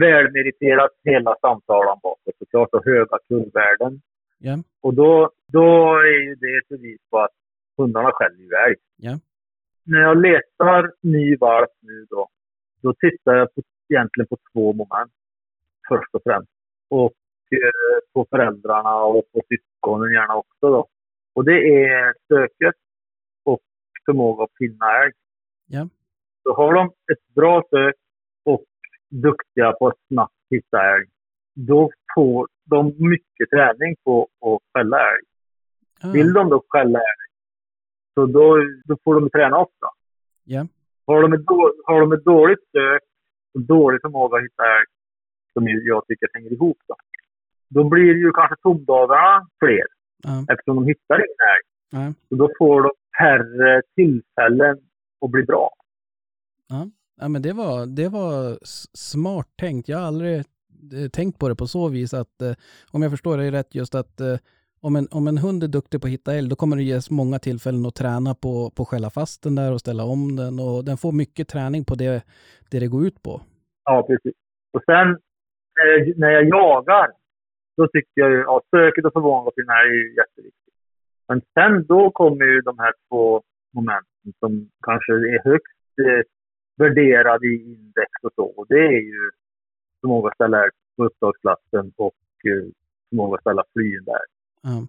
välmeriterat 0.00 0.90
hela 1.04 1.36
samtalen 1.40 1.98
bakåt 2.02 2.34
såklart 2.38 2.68
och 2.72 2.84
höga 2.84 3.18
kullvärden. 3.28 4.00
Ja, 4.42 4.58
Och 4.80 4.94
då, 4.94 5.30
då 5.46 5.94
är 5.94 6.22
ju 6.22 6.34
det 6.34 6.56
ett 6.56 6.68
bevis 6.68 7.00
på 7.10 7.18
att 7.18 7.30
hundarna 7.76 8.10
skäller 8.12 8.66
älg. 8.66 8.76
Ja. 8.96 9.18
När 9.84 10.00
jag 10.00 10.22
letar 10.22 10.92
ny 11.00 11.36
valp 11.36 11.70
nu 11.80 12.06
då, 12.10 12.28
då 12.82 12.94
tittar 12.94 13.34
jag 13.34 13.54
på, 13.54 13.62
egentligen 13.88 14.28
på 14.28 14.36
två 14.52 14.72
moment. 14.72 15.12
Först 15.88 16.14
och 16.14 16.22
främst. 16.24 16.50
Och 16.88 17.12
eh, 17.50 18.12
på 18.12 18.26
föräldrarna 18.30 18.96
och 18.96 19.24
på 19.32 19.40
syskonen 19.48 20.12
gärna 20.12 20.36
också 20.36 20.70
då. 20.70 20.86
Och 21.34 21.44
det 21.44 21.84
är 21.84 22.14
söket 22.28 22.74
och 23.44 23.60
förmåga 24.04 24.44
att 24.44 24.56
finna 24.58 24.86
älg. 25.04 25.12
Ja. 25.66 25.88
Så 26.42 26.54
har 26.54 26.74
de 26.74 26.86
ett 26.86 27.34
bra 27.34 27.62
sök 27.70 27.94
och 28.44 28.64
duktiga 29.08 29.72
på 29.72 29.88
att 29.88 29.98
snabbt 30.08 30.34
hitta 30.50 30.94
älg, 30.94 31.06
då 31.54 31.90
får 32.14 32.48
de 32.70 32.94
mycket 33.10 33.50
träning 33.50 33.96
på 34.04 34.28
att 34.40 34.72
fälla 34.72 34.96
älg. 34.96 35.24
Ah, 36.02 36.12
Vill 36.12 36.32
de 36.32 36.48
då 36.50 36.64
skälla 36.68 36.98
älg, 36.98 37.26
så 38.14 38.26
då, 38.26 38.56
då 38.84 38.96
får 39.04 39.14
de 39.20 39.30
träna 39.30 39.58
ofta. 39.58 39.86
Ja. 40.44 40.66
Har 41.06 41.22
de 41.22 41.32
ett, 41.32 41.46
då, 41.46 41.74
har 41.84 42.00
de 42.00 42.12
ett 42.12 42.24
dåligt 42.24 42.64
sök 42.72 43.02
och 43.54 43.60
dålig 43.60 44.00
förmåga 44.00 44.38
att 44.38 44.44
hitta 44.44 44.62
älg, 44.62 44.86
som 45.52 45.68
jag 45.68 46.06
tycker 46.06 46.28
hänger 46.34 46.52
ihop, 46.52 46.78
då, 46.88 46.94
då 47.68 47.88
blir 47.88 48.14
ju 48.14 48.32
kanske 48.32 48.56
tomdagarna 48.62 49.48
fler, 49.58 49.86
ja, 50.22 50.44
eftersom 50.52 50.76
de 50.76 50.86
hittar 50.86 51.14
ingen 51.16 51.46
älg. 51.54 51.66
Så 52.28 52.34
då 52.34 52.50
får 52.58 52.82
de 52.82 52.90
färre 53.18 53.82
tillfällen 53.94 54.78
att 55.20 55.30
bli 55.30 55.42
bra. 55.42 55.70
Ja, 57.20 57.28
men 57.28 57.42
det 57.42 57.52
var, 57.52 57.86
det 57.86 58.08
var 58.08 58.58
smart 58.92 59.48
tänkt. 59.56 59.88
Jag 59.88 59.98
har 59.98 60.06
aldrig 60.06 60.44
Eh, 60.92 61.08
tänkt 61.08 61.38
på 61.38 61.48
det 61.48 61.56
på 61.56 61.66
så 61.66 61.88
vis 61.88 62.14
att, 62.14 62.42
eh, 62.42 62.52
om 62.92 63.02
jag 63.02 63.10
förstår 63.10 63.36
dig 63.36 63.50
rätt, 63.50 63.74
just 63.74 63.94
att 63.94 64.20
eh, 64.20 64.36
om 64.82 64.96
en, 64.96 65.08
om 65.10 65.28
en 65.28 65.38
hund 65.38 65.62
är 65.62 65.68
duktig 65.68 66.00
på 66.00 66.06
att 66.06 66.12
hitta 66.12 66.34
älg, 66.34 66.48
då 66.48 66.56
kommer 66.56 66.76
det 66.76 66.82
ges 66.82 67.10
många 67.10 67.38
tillfällen 67.38 67.86
att 67.86 67.94
träna 67.94 68.34
på, 68.34 68.70
på 68.76 69.10
fast 69.14 69.42
den 69.42 69.54
där 69.54 69.72
och 69.72 69.80
ställa 69.80 70.04
om 70.04 70.36
den 70.36 70.58
och 70.60 70.84
den 70.84 70.96
får 70.96 71.12
mycket 71.12 71.48
träning 71.48 71.84
på 71.84 71.94
det 71.94 72.24
det, 72.70 72.78
det 72.80 72.86
går 72.86 73.06
ut 73.06 73.22
på. 73.22 73.40
Ja, 73.84 74.06
precis. 74.08 74.36
Och 74.72 74.82
sen 74.84 75.08
eh, 75.82 75.98
när 76.16 76.30
jag 76.30 76.48
jagar, 76.48 77.08
då 77.76 77.88
tycker 77.88 78.12
jag 78.14 78.30
ju, 78.30 78.38
ja, 78.38 78.60
söket 78.70 79.04
och 79.04 79.12
förvånansvärt 79.12 79.58
är 79.58 79.92
ju 79.94 80.14
jätteviktigt. 80.16 80.74
Men 81.28 81.40
sen 81.54 81.86
då 81.86 82.10
kommer 82.10 82.44
ju 82.44 82.60
de 82.60 82.78
här 82.78 82.92
två 83.08 83.42
momenten 83.74 84.32
som 84.40 84.70
kanske 84.82 85.12
är 85.12 85.44
högst 85.44 85.98
eh, 86.06 86.22
värderade 86.76 87.46
i 87.46 87.56
index 87.74 88.10
och 88.22 88.32
så. 88.34 88.44
Och 88.44 88.66
det 88.68 88.84
är 88.86 89.02
ju 89.12 89.30
förmåga 90.00 90.28
att 90.28 90.34
ställa 90.34 90.64
älg 90.64 90.70
på 90.96 91.04
uppdragsklassen 91.04 91.92
och 91.96 92.14
eh, 92.50 92.70
förmåga 93.08 93.34
att 93.34 93.40
ställa 93.40 93.64
flyn 93.72 94.04
där. 94.04 94.20
Ja. 94.62 94.86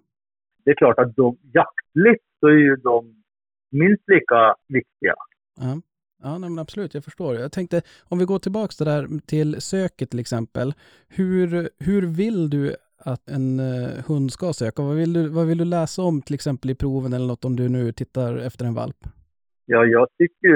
Det 0.64 0.72
är 0.72 0.76
klart 0.76 1.00
att 1.00 1.16
de, 1.16 1.38
jaktligt 1.54 2.24
så 2.40 2.48
är 2.48 2.58
ju 2.58 2.76
de 2.76 3.24
minst 3.72 4.04
lika 4.08 4.56
viktiga. 4.68 5.16
Ja. 5.60 5.82
Ja, 6.24 6.38
nej, 6.38 6.50
men 6.50 6.60
absolut, 6.60 6.94
jag 6.94 7.04
förstår. 7.04 7.36
Jag 7.36 7.52
tänkte, 7.52 7.82
om 8.10 8.20
vi 8.20 8.26
går 8.26 8.40
tillbaka 8.40 8.72
till, 8.72 8.86
där, 8.86 9.08
till 9.26 9.62
söket 9.62 10.10
till 10.10 10.20
exempel. 10.20 10.74
Hur, 11.10 11.70
hur 11.80 12.18
vill 12.18 12.50
du 12.50 12.76
att 12.98 13.30
en 13.30 13.60
uh, 13.60 14.04
hund 14.08 14.32
ska 14.32 14.54
söka? 14.54 14.82
Vad 14.82 14.96
vill, 14.96 15.14
du, 15.14 15.28
vad 15.28 15.48
vill 15.48 15.58
du 15.58 15.66
läsa 15.66 16.02
om 16.02 16.22
till 16.22 16.36
exempel 16.36 16.70
i 16.70 16.76
proven 16.76 17.14
eller 17.14 17.28
något 17.28 17.46
om 17.46 17.56
du 17.56 17.70
nu 17.70 17.92
tittar 17.92 18.38
efter 18.38 18.66
en 18.66 18.74
valp? 18.74 18.98
Ja, 19.66 19.86
jag 19.86 20.08
tycker 20.18 20.56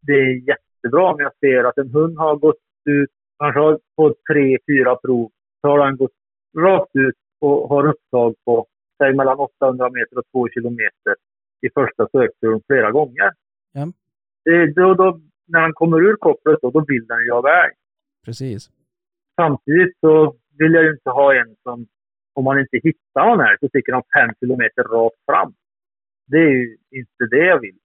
det 0.00 0.12
är 0.12 0.48
jättebra 0.48 1.12
om 1.12 1.20
jag 1.20 1.32
ser 1.40 1.64
att 1.64 1.78
en 1.78 1.90
hund 1.90 2.18
har 2.18 2.36
gått 2.36 2.64
ut, 2.84 3.10
kanske 3.38 3.60
har 3.60 3.78
fått 3.96 4.18
tre, 4.32 4.58
fyra 4.66 4.96
prov, 4.96 5.30
så 5.60 5.68
har 5.68 5.78
den 5.86 5.96
gått 5.96 6.12
rakt 6.58 6.96
ut 6.96 7.14
och 7.40 7.68
har 7.68 7.88
upptag 7.88 8.34
på, 8.44 8.66
säg 8.98 9.14
mellan 9.14 9.38
800 9.38 9.90
meter 9.90 10.18
och 10.18 10.24
2 10.32 10.48
kilometer 10.48 11.14
i 11.66 11.70
första 11.74 12.08
sökturen 12.12 12.60
flera 12.66 12.90
gånger. 12.90 13.32
Ja. 13.72 13.86
Det, 14.44 14.72
då, 14.72 14.94
då, 14.94 15.20
när 15.46 15.60
han 15.60 15.72
kommer 15.72 16.00
ur 16.00 16.16
kopplet 16.16 16.58
då, 16.62 16.70
då 16.70 16.84
vill 16.88 17.06
den 17.06 17.26
jaga 17.26 17.64
älg. 17.64 17.74
Precis. 18.24 18.70
Samtidigt 19.36 19.98
så 20.00 20.36
vill 20.58 20.74
jag 20.74 20.84
ju 20.84 20.90
inte 20.90 21.10
ha 21.10 21.34
en 21.34 21.56
som, 21.62 21.86
om 22.32 22.44
man 22.44 22.60
inte 22.60 22.80
hittar 22.82 23.26
någon 23.26 23.40
älg, 23.40 23.56
så 23.60 23.68
sticker 23.68 23.92
han 23.92 24.02
fem 24.16 24.34
kilometer 24.40 24.82
rakt 24.82 25.24
fram. 25.26 25.54
Det 26.26 26.36
är 26.36 26.50
ju 26.50 26.76
inte 26.90 27.24
det 27.30 27.46
jag 27.46 27.60
vill. 27.60 27.78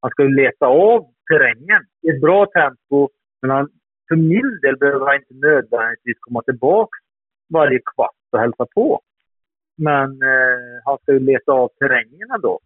Han 0.00 0.10
ska 0.10 0.22
ju 0.22 0.34
leta 0.34 0.66
av 0.66 1.06
terrängen 1.30 1.82
i 2.02 2.08
ett 2.08 2.20
bra 2.20 2.46
tempo, 2.46 3.08
men 3.42 3.50
han, 3.50 3.68
för 4.08 4.16
min 4.16 4.60
del 4.62 4.76
behöver 4.76 5.06
han 5.06 5.16
inte 5.16 5.34
nödvändigtvis 5.46 6.18
komma 6.20 6.42
tillbaka 6.42 6.96
varje 7.52 7.80
kvart 7.94 8.20
och 8.32 8.38
hälsa 8.38 8.66
på. 8.74 9.00
Men 9.76 10.08
eh, 10.10 10.74
han 10.84 10.98
ska 10.98 11.12
ju 11.12 11.18
leta 11.18 11.52
av 11.52 11.68
terrängen 11.78 12.28
då. 12.42 12.58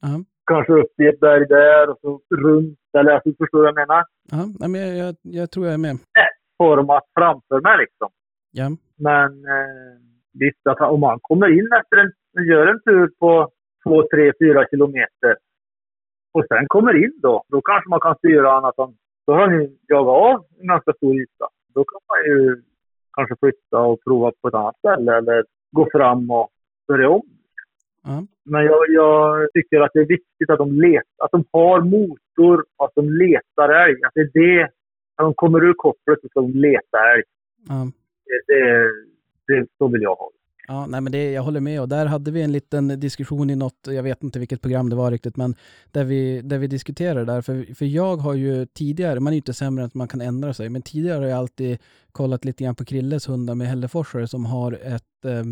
Ja. 0.00 0.08
Kanske 0.46 0.72
upp 0.72 1.00
i 1.00 1.06
ett 1.06 1.20
berg 1.20 1.46
där 1.46 1.90
och 1.90 1.98
så 2.00 2.20
runt, 2.36 2.78
eller 2.98 3.12
alltså, 3.12 3.30
förstår 3.38 3.58
du 3.58 3.62
vad 3.62 3.68
jag 3.68 3.88
menar? 3.88 4.04
Ja, 4.30 4.68
men 4.68 4.80
jag, 4.80 4.96
jag, 5.06 5.14
jag 5.22 5.50
tror 5.50 5.66
jag 5.66 5.74
är 5.74 5.78
med. 5.78 5.98
Format 6.58 7.04
framför 7.14 7.60
mig 7.60 7.78
liksom. 7.78 8.08
Ja. 8.50 8.68
Men 8.96 9.30
eh, 9.44 9.94
visst, 10.32 10.66
att 10.66 10.80
om 10.80 11.02
han 11.02 11.18
kommer 11.22 11.58
in 11.58 11.68
efter 11.80 11.96
en, 11.96 12.12
gör 12.46 12.66
en 12.66 12.80
tur 12.82 13.10
på 13.18 13.50
två, 13.84 14.02
tre, 14.12 14.32
fyra 14.40 14.66
kilometer 14.70 15.36
och 16.32 16.44
sen 16.48 16.64
kommer 16.68 17.04
in 17.04 17.14
då, 17.22 17.44
då 17.48 17.60
kanske 17.60 17.90
man 17.90 18.00
kan 18.00 18.16
styra 18.16 18.50
han 18.50 18.64
att 18.64 18.74
han, 18.76 18.94
då 19.28 19.34
har 19.34 19.50
ju 19.52 19.76
jagat 19.88 20.14
av 20.28 20.44
en 20.60 20.66
ganska 20.66 20.92
stor 20.92 21.14
yta. 21.16 21.46
Då 21.74 21.84
kan 21.84 22.00
man 22.08 22.20
ju 22.26 22.62
kanske 23.16 23.34
flytta 23.40 23.78
och 23.78 24.04
prova 24.04 24.32
på 24.40 24.48
ett 24.48 24.54
annat 24.54 24.78
ställe 24.78 25.16
eller 25.16 25.44
gå 25.70 25.88
fram 25.92 26.30
och 26.30 26.50
börja 26.88 27.08
om. 27.08 27.28
Ja. 28.04 28.26
Men 28.44 28.64
jag, 28.64 28.84
jag 28.88 29.48
tycker 29.54 29.80
att 29.80 29.90
det 29.94 30.00
är 30.00 30.06
viktigt 30.06 30.50
att 30.50 30.58
de, 30.58 30.80
let, 30.80 31.02
att 31.18 31.30
de 31.30 31.44
har 31.52 31.80
motor, 31.80 32.64
att 32.76 32.90
de 32.94 33.10
letar 33.10 33.68
älg. 33.68 33.96
Att 34.06 34.14
det 34.14 34.20
är 34.20 34.30
det, 34.32 34.70
när 35.18 35.24
de 35.24 35.34
kommer 35.34 35.64
ur 35.64 35.74
kopplet 35.74 36.20
så 36.20 36.28
ska 36.28 36.40
de 36.40 36.52
leta 36.52 36.98
älg. 37.12 37.22
Ja. 37.68 37.90
Det, 38.26 38.54
det, 38.54 38.90
det, 39.46 39.66
så 39.78 39.88
vill 39.88 40.02
jag 40.02 40.14
ha 40.14 40.30
det. 40.32 40.37
Ja, 40.68 40.86
nej 40.86 41.00
men 41.00 41.12
det, 41.12 41.30
jag 41.32 41.42
håller 41.42 41.60
med. 41.60 41.80
Och 41.80 41.88
där 41.88 42.06
hade 42.06 42.30
vi 42.30 42.42
en 42.42 42.52
liten 42.52 43.00
diskussion 43.00 43.50
i 43.50 43.56
något, 43.56 43.78
jag 43.86 44.02
vet 44.02 44.22
inte 44.22 44.38
vilket 44.38 44.60
program 44.60 44.88
det 44.90 44.96
var 44.96 45.10
riktigt, 45.10 45.36
men 45.36 45.54
där 45.90 46.04
vi, 46.04 46.40
där 46.42 46.58
vi 46.58 46.66
diskuterade 46.66 47.24
där, 47.24 47.40
för, 47.40 47.74
för 47.74 47.84
jag 47.84 48.16
har 48.16 48.34
ju 48.34 48.66
tidigare, 48.66 49.20
man 49.20 49.32
är 49.32 49.34
ju 49.34 49.38
inte 49.38 49.54
sämre 49.54 49.82
än 49.82 49.86
att 49.86 49.94
man 49.94 50.08
kan 50.08 50.20
ändra 50.20 50.54
sig, 50.54 50.68
men 50.68 50.82
tidigare 50.82 51.18
har 51.18 51.28
jag 51.28 51.38
alltid 51.38 51.78
kollat 52.12 52.44
lite 52.44 52.64
grann 52.64 52.74
på 52.74 52.84
Krilles 52.84 53.28
hundar 53.28 53.54
med 53.54 53.68
Hälleforsare 53.68 54.28
som 54.28 54.44
har 54.44 54.72
ett, 54.72 55.24
eh, 55.24 55.44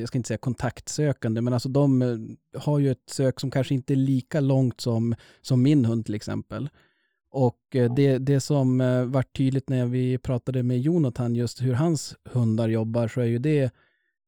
jag 0.00 0.08
ska 0.08 0.18
inte 0.18 0.28
säga 0.28 0.38
kontaktsökande, 0.38 1.40
men 1.40 1.52
alltså 1.52 1.68
de 1.68 2.02
eh, 2.02 2.60
har 2.60 2.78
ju 2.78 2.90
ett 2.90 3.10
sök 3.10 3.40
som 3.40 3.50
kanske 3.50 3.74
inte 3.74 3.94
är 3.94 3.96
lika 3.96 4.40
långt 4.40 4.80
som, 4.80 5.14
som 5.40 5.62
min 5.62 5.84
hund 5.84 6.06
till 6.06 6.14
exempel. 6.14 6.68
Och 7.30 7.76
eh, 7.76 7.94
det, 7.94 8.18
det 8.18 8.40
som 8.40 8.80
eh, 8.80 9.04
var 9.04 9.22
tydligt 9.22 9.68
när 9.68 9.86
vi 9.86 10.18
pratade 10.18 10.62
med 10.62 10.80
Jonathan 10.80 11.34
just 11.34 11.62
hur 11.62 11.74
hans 11.74 12.16
hundar 12.24 12.68
jobbar 12.68 13.08
så 13.08 13.20
är 13.20 13.24
ju 13.24 13.38
det 13.38 13.70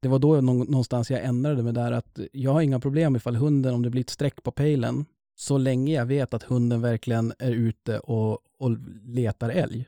det 0.01 0.07
var 0.07 0.19
då 0.19 0.41
nå- 0.41 0.63
någonstans 0.63 1.11
jag 1.11 1.23
ändrade 1.23 1.63
mig 1.63 1.73
där 1.73 1.91
att 1.91 2.19
jag 2.31 2.51
har 2.51 2.61
inga 2.61 2.79
problem 2.79 3.15
ifall 3.15 3.35
hunden, 3.35 3.73
om 3.73 3.83
det 3.83 3.89
blir 3.89 4.01
ett 4.01 4.09
streck 4.09 4.43
på 4.43 4.51
pejlen, 4.51 5.05
så 5.35 5.57
länge 5.57 5.93
jag 5.93 6.05
vet 6.05 6.33
att 6.33 6.43
hunden 6.43 6.81
verkligen 6.81 7.33
är 7.39 7.51
ute 7.51 7.99
och, 7.99 8.31
och 8.59 8.71
letar 9.05 9.49
älg. 9.49 9.87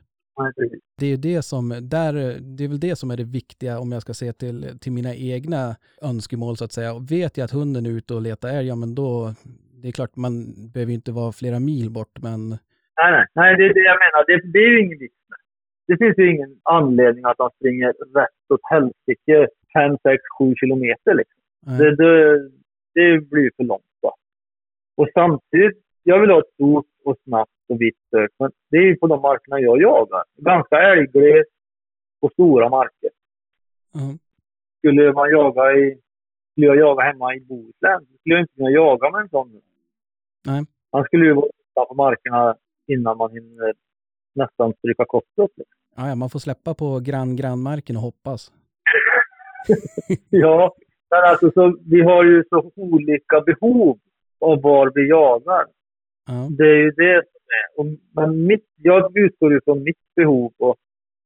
Det 0.99 1.05
är, 1.05 1.17
det, 1.17 1.41
som, 1.41 1.69
där, 1.81 2.13
det 2.41 2.63
är 2.63 2.67
väl 2.67 2.79
det 2.79 2.95
som 2.95 3.11
är 3.11 3.17
det 3.17 3.23
viktiga 3.23 3.79
om 3.79 3.91
jag 3.91 4.01
ska 4.01 4.13
se 4.13 4.33
till, 4.33 4.79
till 4.79 4.91
mina 4.91 5.15
egna 5.15 5.75
önskemål 6.01 6.57
så 6.57 6.65
att 6.65 6.71
säga. 6.71 6.93
Och 6.93 7.11
vet 7.11 7.37
jag 7.37 7.45
att 7.45 7.51
hunden 7.51 7.85
är 7.85 7.89
ute 7.89 8.13
och 8.13 8.21
letar 8.21 8.49
älg, 8.49 8.67
ja 8.67 8.75
men 8.75 8.95
då, 8.95 9.33
det 9.81 9.87
är 9.87 9.91
klart 9.91 10.15
man 10.15 10.33
behöver 10.73 10.93
inte 10.93 11.11
vara 11.11 11.31
flera 11.31 11.59
mil 11.59 11.89
bort, 11.89 12.17
men 12.21 12.49
Nej, 12.49 13.11
nej, 13.11 13.25
nej, 13.35 13.55
det 13.57 13.63
är 13.65 13.73
det 13.73 13.85
jag 13.91 13.99
menar. 14.05 14.21
Det, 14.27 14.51
det 14.53 14.59
är 14.59 14.71
ju 14.71 14.79
ingen 14.85 14.99
vits 14.99 15.15
med. 15.29 15.39
Det 15.87 15.97
finns 16.05 16.17
ju 16.17 16.35
ingen 16.35 16.55
anledning 16.63 17.23
att 17.25 17.35
han 17.37 17.49
springer 17.55 17.87
rätt 18.19 18.51
åt 18.53 18.61
helsike 18.71 19.47
5, 19.73 19.97
6, 20.03 20.23
7 20.39 20.53
kilometer. 20.55 21.13
Liksom. 21.15 21.39
Det, 21.77 21.95
det, 21.95 22.39
det 22.93 23.29
blir 23.29 23.51
för 23.57 23.63
långt. 23.63 23.83
Va? 24.01 24.11
Och 24.97 25.07
samtidigt, 25.13 25.77
jag 26.03 26.19
vill 26.21 26.29
ha 26.29 26.39
ett 26.39 26.53
stort 26.53 26.85
och 27.05 27.15
snabbt 27.23 27.51
och 27.69 27.81
vitt 27.81 27.97
sök. 28.09 28.31
Men 28.39 28.51
det 28.71 28.77
är 28.77 28.81
ju 28.81 28.95
på 28.95 29.07
de 29.07 29.21
markerna 29.21 29.59
jag 29.59 29.81
jagar. 29.81 30.23
Ganska 30.37 30.75
älggles 30.81 31.47
och 32.21 32.31
stora 32.31 32.69
marker. 32.69 33.09
ja, 33.93 33.99
Skulle 34.77 35.13
man 35.13 35.31
jaga 35.31 35.71
i... 35.73 35.99
Skulle 36.51 36.67
jag 36.67 36.77
jaga 36.77 37.03
hemma 37.03 37.35
i 37.35 37.39
Bohuslän 37.39 38.05
skulle 38.19 38.35
jag 38.35 38.41
inte 38.41 38.53
kunna 38.53 38.69
jaga 38.69 39.11
med 39.11 39.21
en 39.21 39.29
sån. 39.29 39.61
Nej. 40.45 40.63
Han 40.91 41.03
skulle 41.03 41.25
ju 41.25 41.33
vara 41.33 41.85
på 41.85 41.93
markerna 41.93 42.55
innan 42.87 43.17
man 43.17 43.31
hinner 43.31 43.73
nästan 44.35 44.73
stryka 44.73 45.05
kopplet. 45.07 45.49
ja, 45.95 46.07
ja, 46.09 46.15
man 46.15 46.29
får 46.29 46.39
släppa 46.39 46.73
på 46.73 46.99
grann 46.99 47.35
grannmarken 47.35 47.95
och 47.95 48.01
hoppas. 48.01 48.51
Ja, 50.29 50.75
men 51.09 51.23
alltså 51.23 51.51
så, 51.51 51.77
vi 51.85 52.01
har 52.01 52.23
ju 52.23 52.43
så 52.49 52.71
olika 52.75 53.41
behov 53.41 53.99
av 54.41 54.61
var 54.61 54.91
vi 54.95 55.09
jagar. 55.09 55.65
Ja. 56.27 56.47
Det 56.57 56.63
är 56.63 56.77
ju 56.77 56.91
det 56.91 57.23
som 57.31 57.41
är. 57.59 57.79
Och, 57.79 57.85
men 58.15 58.47
mitt, 58.47 58.65
jag 58.75 59.17
utgår 59.17 59.53
ju 59.53 59.61
från 59.65 59.83
mitt 59.83 60.15
behov 60.15 60.53
och 60.57 60.75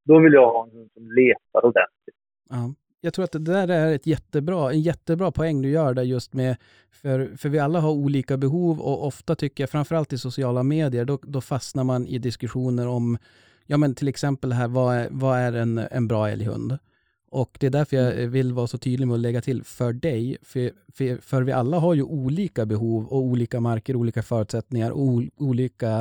då 0.06 0.20
vill 0.20 0.34
jag 0.34 0.52
ha 0.52 0.64
en 0.64 0.72
hund 0.72 0.90
som 0.94 1.12
letar 1.12 1.66
ordentligt. 1.66 2.18
Ja. 2.50 2.74
Jag 3.06 3.14
tror 3.14 3.26
att 3.26 3.32
det 3.32 3.40
där 3.40 3.68
är 3.68 3.96
ett 3.96 4.08
jättebra, 4.08 4.72
en 4.72 4.82
jättebra 4.82 5.32
poäng 5.32 5.62
du 5.62 5.70
gör 5.70 5.94
där 5.94 6.04
just 6.04 6.34
med, 6.34 6.56
för, 6.92 7.38
för 7.38 7.50
vi 7.50 7.60
alla 7.60 7.80
har 7.80 7.92
olika 7.92 8.38
behov 8.38 8.80
och 8.80 9.08
ofta 9.08 9.36
tycker 9.36 9.64
jag, 9.64 9.70
framförallt 9.70 10.14
i 10.14 10.18
sociala 10.18 10.64
medier, 10.64 11.06
då, 11.06 11.20
då 11.22 11.42
fastnar 11.42 11.84
man 11.84 12.08
i 12.08 12.18
diskussioner 12.18 12.88
om, 12.88 13.18
ja 13.66 13.78
men 13.78 13.96
till 13.96 14.08
exempel 14.08 14.54
här, 14.54 14.68
vad 14.68 14.96
är, 14.96 15.08
vad 15.12 15.40
är 15.40 15.54
en, 15.54 15.78
en 15.78 16.08
bra 16.08 16.30
älghund? 16.30 16.78
Och 17.42 17.52
det 17.60 17.68
är 17.68 17.76
därför 17.80 17.96
jag 17.98 18.28
vill 18.38 18.54
vara 18.54 18.68
så 18.68 18.78
tydlig 18.78 19.08
med 19.08 19.16
att 19.16 19.28
lägga 19.28 19.42
till 19.42 19.64
för 19.64 19.94
dig, 19.94 20.38
för, 20.52 20.64
för, 20.98 21.22
för 21.30 21.42
vi 21.48 21.52
alla 21.52 21.78
har 21.86 21.94
ju 21.94 22.04
olika 22.04 22.66
behov 22.66 23.02
och 23.14 23.22
olika 23.32 23.60
marker, 23.60 23.96
olika 23.96 24.22
förutsättningar 24.22 24.92
och 24.92 25.00
ol- 25.00 25.32
olika, 25.50 25.92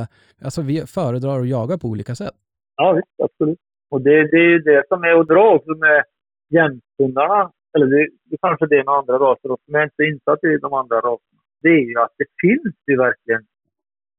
alltså 0.45 0.61
vi 0.61 0.75
föredrar 0.97 1.39
att 1.41 1.53
jaga 1.57 1.77
på 1.77 1.87
olika 1.87 2.15
sätt. 2.15 2.35
Ja, 2.75 2.93
visst, 2.93 3.19
absolut. 3.23 3.59
Och 3.91 4.01
det, 4.01 4.15
det 4.31 4.37
är 4.37 4.49
ju 4.55 4.59
det 4.59 4.83
som 4.87 5.03
är 5.03 5.19
att 5.19 5.27
dra 5.27 5.45
också 5.55 5.71
med 5.85 6.03
jämthundarna. 6.49 7.51
Eller 7.75 7.87
det, 7.93 8.09
det 8.29 8.37
kanske 8.41 8.65
det 8.67 8.77
är 8.79 8.85
med 8.89 8.93
andra 8.93 9.17
raser 9.25 9.51
också, 9.51 9.65
men 9.71 9.79
jag 9.79 9.81
är 9.81 9.91
inte 9.91 10.03
insatt 10.13 10.43
i 10.43 10.57
de 10.57 10.73
andra 10.73 10.97
raserna. 10.97 11.41
Det 11.61 11.69
är 11.69 11.85
ju 11.91 11.99
att 11.99 12.15
det 12.17 12.29
finns 12.41 12.75
ju 12.87 12.97
verkligen. 12.97 13.43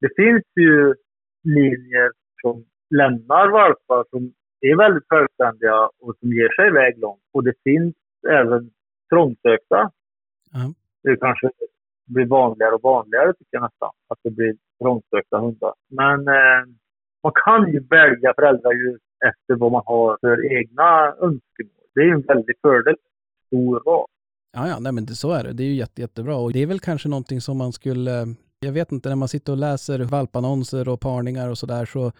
Det 0.01 0.11
finns 0.17 0.45
ju 0.57 0.95
linjer 1.45 2.11
som 2.43 2.65
lämnar 2.91 3.51
valpar 3.51 4.05
som 4.11 4.33
är 4.71 4.77
väldigt 4.77 5.09
självständiga 5.09 5.77
och 6.01 6.17
som 6.21 6.29
ger 6.33 6.51
sig 6.57 6.67
iväg 6.69 6.99
långt. 6.99 7.23
Och 7.33 7.45
det 7.45 7.55
finns 7.65 7.95
även 8.29 8.71
trångsökta. 9.11 9.91
Ja. 10.53 10.65
Det 11.03 11.17
kanske 11.17 11.51
blir 12.07 12.27
vanligare 12.27 12.75
och 12.75 12.83
vanligare 12.83 13.33
tycker 13.33 13.57
jag 13.57 13.63
nästan. 13.63 13.91
Att 14.09 14.19
det 14.23 14.31
blir 14.31 14.57
trångsökta 14.83 15.39
hundar. 15.39 15.75
Men 15.89 16.29
eh, 16.29 16.61
man 17.23 17.33
kan 17.45 17.73
ju 17.73 17.81
välja 17.81 18.35
föräldradjur 18.35 18.99
efter 19.29 19.55
vad 19.55 19.73
man 19.73 19.83
har 19.87 20.19
för 20.21 20.53
egna 20.59 20.89
önskemål. 21.07 21.85
Det 21.95 22.01
är 22.01 22.05
ju 22.05 22.13
en 22.13 22.23
väldig 22.23 22.57
fördel. 22.63 22.97
Stor 23.47 23.81
ras. 23.81 24.07
Ja, 24.53 24.69
ja, 24.69 24.79
nej 24.81 24.93
men 24.93 25.07
det, 25.07 25.15
så 25.15 25.33
är 25.33 25.45
det. 25.45 25.53
Det 25.53 25.63
är 25.63 25.67
ju 25.67 25.75
jätte, 25.75 26.01
jättebra 26.01 26.37
och 26.37 26.53
det 26.53 26.63
är 26.63 26.67
väl 26.67 26.81
kanske 26.81 27.09
någonting 27.09 27.41
som 27.41 27.59
man 27.59 27.73
skulle, 27.73 28.27
jag 28.61 28.73
vet 28.73 28.93
inte, 28.93 29.09
när 29.09 29.17
man 29.17 29.29
sitter 29.29 29.53
och 29.53 29.59
läser 29.59 29.99
valpannonser 29.99 30.89
och 30.89 31.01
parningar 31.01 31.51
och 31.51 31.59
sådär 31.59 31.85
så 31.85 32.13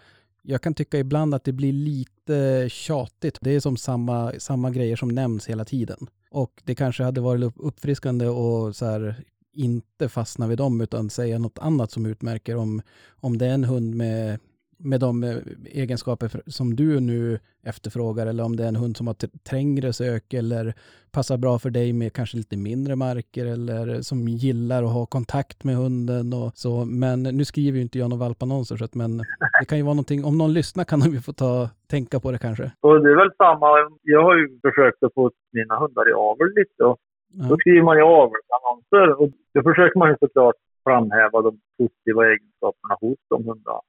jag 0.45 0.61
kan 0.61 0.73
tycka 0.73 0.99
ibland 0.99 1.35
att 1.35 1.43
det 1.43 1.51
blir 1.51 1.73
lite 1.73 2.67
tjatigt. 2.69 3.37
Det 3.41 3.51
är 3.51 3.59
som 3.59 3.77
samma, 3.77 4.33
samma 4.39 4.71
grejer 4.71 4.95
som 4.95 5.09
nämns 5.09 5.49
hela 5.49 5.65
tiden. 5.65 6.07
Och 6.29 6.61
det 6.63 6.75
kanske 6.75 7.03
hade 7.03 7.21
varit 7.21 7.53
uppfriskande 7.55 8.27
och 8.27 8.75
så 8.75 8.85
här, 8.85 9.23
inte 9.53 10.09
fastna 10.09 10.47
vid 10.47 10.57
dem 10.57 10.81
utan 10.81 11.09
säga 11.09 11.39
något 11.39 11.59
annat 11.59 11.91
som 11.91 12.05
utmärker 12.05 12.55
om, 12.55 12.81
om 13.07 13.37
det 13.37 13.45
är 13.45 13.53
en 13.53 13.63
hund 13.63 13.95
med 13.95 14.39
med 14.77 14.99
de 14.99 15.23
eh, 15.23 15.35
egenskaper 15.65 16.41
som 16.47 16.75
du 16.75 16.99
nu 16.99 17.39
efterfrågar 17.63 18.27
eller 18.27 18.43
om 18.43 18.55
det 18.55 18.63
är 18.63 18.67
en 18.67 18.75
hund 18.75 18.97
som 18.97 19.07
har 19.07 19.15
trängre 19.49 19.93
sök 19.93 20.33
eller 20.33 20.73
passar 21.11 21.37
bra 21.37 21.59
för 21.59 21.69
dig 21.69 21.93
med 21.93 22.13
kanske 22.13 22.37
lite 22.37 22.57
mindre 22.57 22.95
marker 22.95 23.45
eller 23.45 24.01
som 24.01 24.27
gillar 24.27 24.83
att 24.83 24.93
ha 24.93 25.05
kontakt 25.05 25.63
med 25.63 25.75
hunden 25.75 26.33
och 26.33 26.51
så. 26.55 26.85
Men 26.85 27.23
nu 27.23 27.45
skriver 27.45 27.75
ju 27.77 27.81
inte 27.81 27.99
jag 27.99 28.09
några 28.09 28.25
valpannonser 28.25 28.75
så 28.77 28.85
att, 28.85 28.95
men 28.95 29.17
det 29.59 29.65
kan 29.69 29.77
ju 29.77 29.83
vara 29.83 29.93
någonting, 29.93 30.25
om 30.25 30.37
någon 30.37 30.53
lyssnar 30.53 30.83
kan 30.83 30.99
de 30.99 31.09
ju 31.17 31.21
få 31.27 31.33
ta, 31.33 31.69
tänka 31.89 32.19
på 32.19 32.31
det 32.31 32.37
kanske. 32.37 32.71
Och 32.81 33.03
det 33.03 33.09
är 33.11 33.17
väl 33.23 33.33
samma, 33.37 33.67
jag 34.01 34.23
har 34.23 34.35
ju 34.39 34.59
försökt 34.67 35.03
att 35.03 35.13
få 35.13 35.31
mina 35.57 35.75
hundar 35.79 36.09
i 36.09 36.13
avel 36.13 36.49
lite 36.59 36.83
och 36.83 36.97
ja. 37.33 37.45
då 37.49 37.57
skriver 37.57 37.83
man 37.89 37.97
ju 37.97 38.03
avelsannonser 38.03 39.07
och 39.21 39.29
då 39.53 39.59
försöker 39.69 39.99
man 39.99 40.09
ju 40.09 40.17
såklart 40.19 40.55
framhäva 40.83 41.41
de 41.41 41.51
positiva 41.77 42.21
egenskaperna 42.31 42.93
hos 43.01 43.19
de 43.29 43.37
hundarna. 43.49 43.81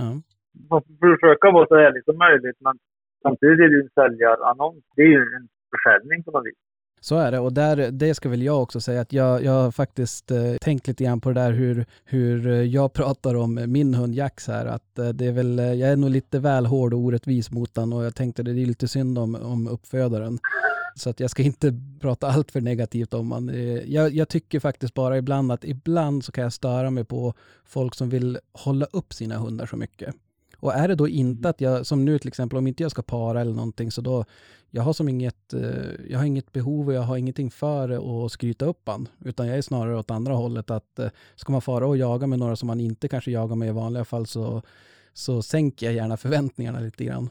Ja. 0.00 0.10
Man 0.70 0.82
får 0.82 1.16
försöka 1.16 1.46
vara 1.56 1.66
så 1.66 1.74
ärlig 1.86 2.02
som 2.04 2.16
möjligt, 2.26 2.58
men 2.66 2.74
samtidigt 3.22 3.60
är 3.64 3.68
det 3.68 3.76
ju 3.78 3.82
en 3.82 3.96
säljarannons. 4.00 4.84
Det 4.96 5.02
är 5.02 5.12
ju 5.18 5.22
en 5.38 5.46
försäljning 5.72 6.18
på 6.24 6.30
något 6.30 6.46
vis. 6.46 6.60
Så 7.02 7.16
är 7.16 7.32
det 7.32 7.38
och 7.38 7.52
där, 7.52 7.90
det 7.90 8.14
ska 8.14 8.28
väl 8.28 8.42
jag 8.42 8.62
också 8.62 8.80
säga 8.80 9.00
att 9.00 9.12
jag, 9.12 9.44
jag 9.44 9.52
har 9.52 9.70
faktiskt 9.70 10.30
eh, 10.30 10.54
tänkt 10.60 10.88
lite 10.88 11.04
grann 11.04 11.20
på 11.20 11.28
det 11.28 11.40
där 11.40 11.52
hur, 11.52 11.84
hur 12.04 12.62
jag 12.62 12.92
pratar 12.92 13.34
om 13.34 13.64
min 13.66 13.94
hund 13.94 14.14
Jax 14.14 14.48
här. 14.48 14.66
Att 14.66 14.98
eh, 14.98 15.08
det 15.08 15.26
är 15.26 15.32
väl, 15.32 15.58
jag 15.58 15.92
är 15.92 15.96
nog 15.96 16.10
lite 16.10 16.38
väl 16.38 16.66
hård 16.66 16.94
och 16.94 17.00
orättvis 17.00 17.50
mot 17.50 17.74
den 17.74 17.92
och 17.92 18.04
jag 18.04 18.14
tänkte 18.14 18.42
det 18.42 18.50
är 18.50 18.66
lite 18.66 18.88
synd 18.88 19.18
om, 19.18 19.34
om 19.34 19.68
uppfödaren. 19.68 20.38
Så 21.00 21.10
att 21.10 21.20
jag 21.20 21.30
ska 21.30 21.42
inte 21.42 21.74
prata 22.00 22.28
allt 22.28 22.50
för 22.50 22.60
negativt 22.60 23.14
om 23.14 23.26
man. 23.26 23.48
Eh, 23.48 23.92
jag, 23.92 24.14
jag, 24.14 24.28
tycker 24.28 24.60
faktiskt 24.60 24.94
bara 24.94 25.18
ibland 25.18 25.52
att 25.52 25.64
ibland 25.64 26.24
så 26.24 26.32
kan 26.32 26.44
jag 26.44 26.52
störa 26.52 26.90
mig 26.90 27.04
på 27.04 27.34
folk 27.64 27.94
som 27.94 28.08
vill 28.08 28.38
hålla 28.52 28.86
upp 28.86 29.12
sina 29.12 29.38
hundar 29.38 29.66
så 29.66 29.76
mycket. 29.76 30.14
Och 30.56 30.74
är 30.74 30.88
det 30.88 30.94
då 30.94 31.08
inte 31.08 31.48
att 31.48 31.60
jag, 31.60 31.86
som 31.86 32.04
nu 32.04 32.18
till 32.18 32.28
exempel, 32.28 32.58
om 32.58 32.66
inte 32.66 32.82
jag 32.82 32.90
ska 32.90 33.02
para 33.02 33.40
eller 33.40 33.52
någonting, 33.52 33.90
så 33.90 34.00
då, 34.00 34.24
jag 34.70 34.82
har 34.82 34.92
som 34.92 35.08
inget, 35.08 35.52
eh, 35.52 35.60
jag 36.08 36.18
har 36.18 36.26
inget 36.26 36.52
behov 36.52 36.86
och 36.88 36.94
jag 36.94 37.02
har 37.02 37.16
ingenting 37.16 37.50
för 37.50 38.24
att 38.24 38.32
skryta 38.32 38.64
upp 38.64 38.88
han. 38.88 39.08
Utan 39.24 39.46
jag 39.46 39.58
är 39.58 39.62
snarare 39.62 39.98
åt 39.98 40.10
andra 40.10 40.34
hållet 40.34 40.70
att 40.70 40.98
eh, 40.98 41.08
ska 41.36 41.52
man 41.52 41.62
fara 41.62 41.86
och 41.86 41.96
jaga 41.96 42.26
med 42.26 42.38
några 42.38 42.56
som 42.56 42.66
man 42.66 42.80
inte 42.80 43.08
kanske 43.08 43.30
jagar 43.30 43.56
med 43.56 43.68
i 43.68 43.72
vanliga 43.72 44.04
fall 44.04 44.26
så, 44.26 44.62
så 45.14 45.42
sänker 45.42 45.86
jag 45.86 45.94
gärna 45.94 46.16
förväntningarna 46.16 46.80
lite 46.80 47.04
grann 47.04 47.30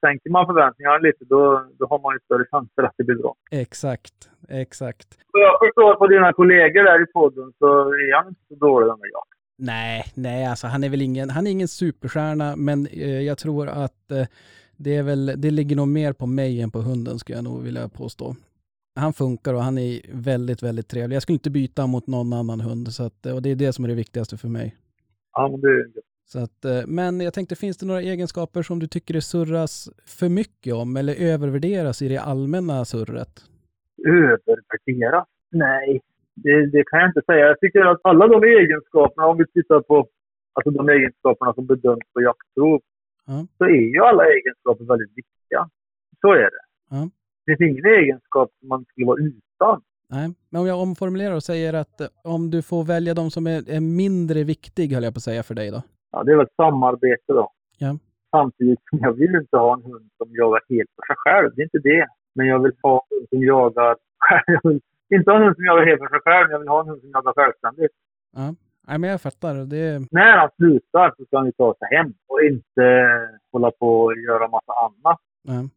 sänker 0.00 0.30
man 0.30 0.46
förväntningarna 0.46 0.98
lite 0.98 1.24
då, 1.24 1.42
då 1.78 1.86
har 1.86 1.98
man 1.98 2.14
ju 2.14 2.18
större 2.24 2.44
chanser 2.50 2.82
att 2.82 2.94
det 2.96 3.04
blir 3.04 3.16
bra. 3.16 3.34
Exakt, 3.50 4.30
exakt. 4.48 5.08
Så 5.30 5.38
jag 5.46 5.58
förstår 5.64 5.94
på 5.94 6.06
dina 6.06 6.32
kollegor 6.32 6.82
där 6.84 7.02
i 7.02 7.06
podden 7.06 7.52
så 7.58 7.68
är 8.04 8.16
han 8.16 8.28
inte 8.28 8.40
så 8.48 8.54
dålig 8.54 8.88
den 8.88 8.98
jag. 9.12 9.24
Nej, 9.58 10.04
nej, 10.14 10.46
alltså 10.46 10.66
han 10.66 10.84
är 10.84 10.88
väl 10.88 11.02
ingen, 11.02 11.30
han 11.30 11.46
är 11.46 11.50
ingen 11.50 11.68
superstjärna, 11.68 12.56
men 12.56 12.86
eh, 12.86 13.20
jag 13.20 13.38
tror 13.38 13.68
att 13.68 14.10
eh, 14.10 14.26
det 14.76 14.96
är 14.96 15.02
väl, 15.02 15.26
det 15.36 15.50
ligger 15.50 15.76
nog 15.76 15.88
mer 15.88 16.12
på 16.12 16.26
mig 16.26 16.60
än 16.60 16.70
på 16.70 16.78
hunden 16.78 17.18
skulle 17.18 17.38
jag 17.38 17.44
nog 17.44 17.62
vilja 17.62 17.88
påstå. 17.88 18.36
Han 19.00 19.12
funkar 19.12 19.54
och 19.54 19.62
han 19.62 19.78
är 19.78 20.00
väldigt, 20.12 20.62
väldigt 20.62 20.88
trevlig. 20.88 21.16
Jag 21.16 21.22
skulle 21.22 21.34
inte 21.34 21.50
byta 21.50 21.86
mot 21.86 22.06
någon 22.06 22.32
annan 22.32 22.60
hund, 22.60 22.88
så 22.88 23.02
att, 23.02 23.26
och 23.26 23.42
det 23.42 23.50
är 23.50 23.56
det 23.56 23.72
som 23.72 23.84
är 23.84 23.88
det 23.88 23.94
viktigaste 23.94 24.36
för 24.36 24.48
mig. 24.48 24.76
Ja, 25.32 25.48
men 25.48 25.60
det 25.60 25.68
är 25.68 25.86
så 26.32 26.38
att, 26.44 26.64
eh, 26.64 26.82
men 26.86 27.20
jag 27.20 27.34
tänkte, 27.34 27.56
finns 27.56 27.78
det 27.78 27.86
några 27.86 28.00
egenskaper 28.00 28.62
som 28.62 28.78
du 28.78 28.86
tycker 28.86 29.14
det 29.14 29.20
surras 29.20 29.90
för 30.18 30.28
mycket 30.28 30.74
om 30.74 30.96
eller 30.96 31.14
övervärderas 31.32 32.02
i 32.02 32.08
det 32.08 32.18
allmänna 32.18 32.84
surret? 32.84 33.32
Övervärderas? 34.06 35.28
Nej, 35.50 36.00
det, 36.34 36.66
det, 36.66 36.84
kan 36.84 37.00
jag 37.00 37.08
inte 37.08 37.22
säga. 37.26 37.46
Jag 37.46 37.60
tycker 37.60 37.80
att 37.80 38.00
alla 38.02 38.26
de 38.26 38.44
egenskaperna, 38.44 39.26
om 39.26 39.38
vi 39.38 39.46
tittar 39.46 39.80
på 39.80 40.08
alltså 40.52 40.70
de 40.70 40.88
egenskaperna 40.88 41.54
som 41.54 41.66
bedöms 41.66 42.06
på 42.14 42.22
jaktprov, 42.22 42.80
ja. 43.26 43.46
så 43.58 43.64
är 43.64 43.92
ju 43.94 44.00
alla 44.00 44.24
egenskaper 44.24 44.84
väldigt 44.84 45.12
viktiga. 45.20 45.70
Så 46.20 46.32
är 46.32 46.50
det. 46.56 46.64
Ja. 46.90 47.10
Det 47.46 47.56
finns 47.56 47.70
ingen 47.70 47.86
egenskap 47.86 48.50
som 48.58 48.68
man 48.68 48.84
skulle 48.84 49.06
vara 49.06 49.20
utan. 49.20 49.82
Nej, 50.10 50.28
men 50.50 50.60
om 50.60 50.66
jag 50.66 50.80
omformulerar 50.80 51.34
och 51.34 51.42
säger 51.42 51.74
att 51.74 52.00
om 52.24 52.50
du 52.50 52.62
får 52.62 52.84
välja 52.84 53.14
de 53.14 53.30
som 53.30 53.46
är, 53.46 53.70
är 53.70 53.80
mindre 53.80 54.44
viktig, 54.44 54.92
höll 54.92 55.04
jag 55.04 55.14
på 55.14 55.18
att 55.18 55.22
säga, 55.22 55.42
för 55.42 55.54
dig 55.54 55.70
då? 55.70 55.82
Ja, 56.12 56.24
det 56.24 56.32
är 56.32 56.36
väl 56.36 56.48
samarbete 56.56 57.32
då. 57.32 57.50
Ja. 57.78 57.98
Samtidigt 58.30 58.80
som 58.90 58.98
jag 58.98 59.12
vill 59.12 59.34
inte 59.34 59.56
ha 59.56 59.74
en 59.74 59.82
hund 59.82 60.10
som 60.16 60.28
jagar 60.30 60.60
helt 60.68 60.90
för 60.96 61.06
sig 61.06 61.16
själv. 61.16 61.50
Det 61.54 61.62
är 61.62 61.64
inte 61.64 61.78
det. 61.78 62.06
Men 62.34 62.46
jag 62.46 62.62
vill 62.62 62.72
ha 62.82 62.94
en 63.10 63.16
hund 63.16 63.28
som 63.28 63.42
jagar 63.42 63.96
Jag 64.46 64.60
vill 64.70 64.80
inte 65.10 65.30
ha 65.30 65.36
en 65.36 65.44
hund 65.44 65.56
som 65.56 65.64
jagar 65.64 65.86
helt 65.86 65.98
för 65.98 66.08
sig 66.08 66.20
själv, 66.20 66.44
men 66.46 66.52
jag 66.52 66.58
vill 66.58 66.68
ha 66.68 66.80
en 66.80 66.88
hund 66.88 67.00
som 67.00 67.10
jagar 67.10 67.32
självständigt. 67.32 67.92
Ja. 68.36 68.54
Nej, 68.88 68.98
men 68.98 69.10
jag 69.10 69.20
fattar. 69.20 69.54
Det... 69.54 70.06
När 70.10 70.36
han 70.38 70.50
slutar 70.56 71.14
så 71.16 71.24
ska 71.24 71.36
han 71.36 71.46
ju 71.46 71.52
ta 71.52 71.74
sig 71.78 71.88
hem 71.96 72.14
och 72.26 72.42
inte 72.42 72.84
hålla 73.52 73.70
på 73.70 74.00
och 74.00 74.16
göra 74.16 74.48
massa 74.48 74.72
annat. 74.72 75.20
Ja. 75.42 75.68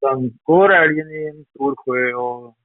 Sen 0.00 0.38
går 0.42 0.72
älgen 0.72 1.10
i 1.10 1.28
en 1.28 1.44
stor 1.44 1.74
sjö 1.76 2.14
och 2.14 2.56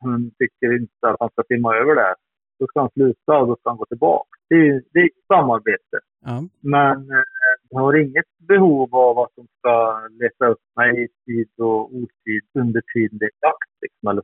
hon 0.00 0.30
tycker 0.38 0.76
inte 0.80 1.08
att 1.08 1.16
han 1.20 1.30
ska 1.30 1.42
simma 1.48 1.76
över 1.76 1.94
där. 1.94 2.14
Då 2.62 2.66
ska 2.66 2.80
han 2.80 2.90
sluta 2.90 3.32
och 3.40 3.46
då 3.46 3.56
ska 3.56 3.70
han 3.70 3.76
gå 3.76 3.86
tillbaka. 3.86 4.28
Det 4.48 4.54
är, 4.54 4.82
det 4.92 5.00
är 5.00 5.10
samarbete. 5.34 5.96
Ja. 6.24 6.44
Men 6.60 6.96
eh, 7.10 7.24
jag 7.70 7.80
har 7.80 7.94
inget 8.04 8.30
behov 8.38 8.94
av 8.94 9.18
att 9.18 9.32
de 9.36 9.46
ska 9.58 9.74
leta 10.22 10.46
upp 10.52 10.64
mig 10.76 11.04
i 11.04 11.08
tid 11.26 11.48
och 11.58 11.94
otid 11.94 12.42
under 12.62 12.82
tiden 12.94 13.18
det 13.18 13.24
är 13.24 13.36
jakt. 13.46 13.72
Liksom, 13.82 14.08
eller 14.10 14.22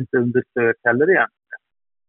inte 0.00 0.16
under 0.16 0.42
sök 0.54 0.76
heller 0.84 1.10
egentligen. 1.10 1.60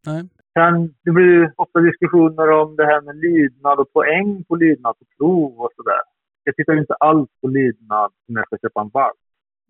Nej. 0.08 0.22
Sen, 0.58 0.94
det 1.04 1.12
blir 1.12 1.54
ofta 1.56 1.80
diskussioner 1.80 2.48
om 2.62 2.76
det 2.76 2.86
här 2.86 3.02
med 3.02 3.16
lydnad 3.16 3.80
och 3.80 3.94
poäng 3.94 4.44
på 4.48 4.56
lydnad 4.56 4.94
på 5.00 5.06
prov 5.18 5.54
och 5.64 5.72
sådär. 5.76 6.02
Jag 6.44 6.56
tittar 6.56 6.80
inte 6.80 6.94
alls 6.94 7.30
på 7.42 7.48
lydnad 7.48 8.12
när 8.28 8.40
jag 8.42 8.48
ska 8.48 8.58
köpa 8.68 8.82
en 8.82 8.90
valp. 8.94 9.22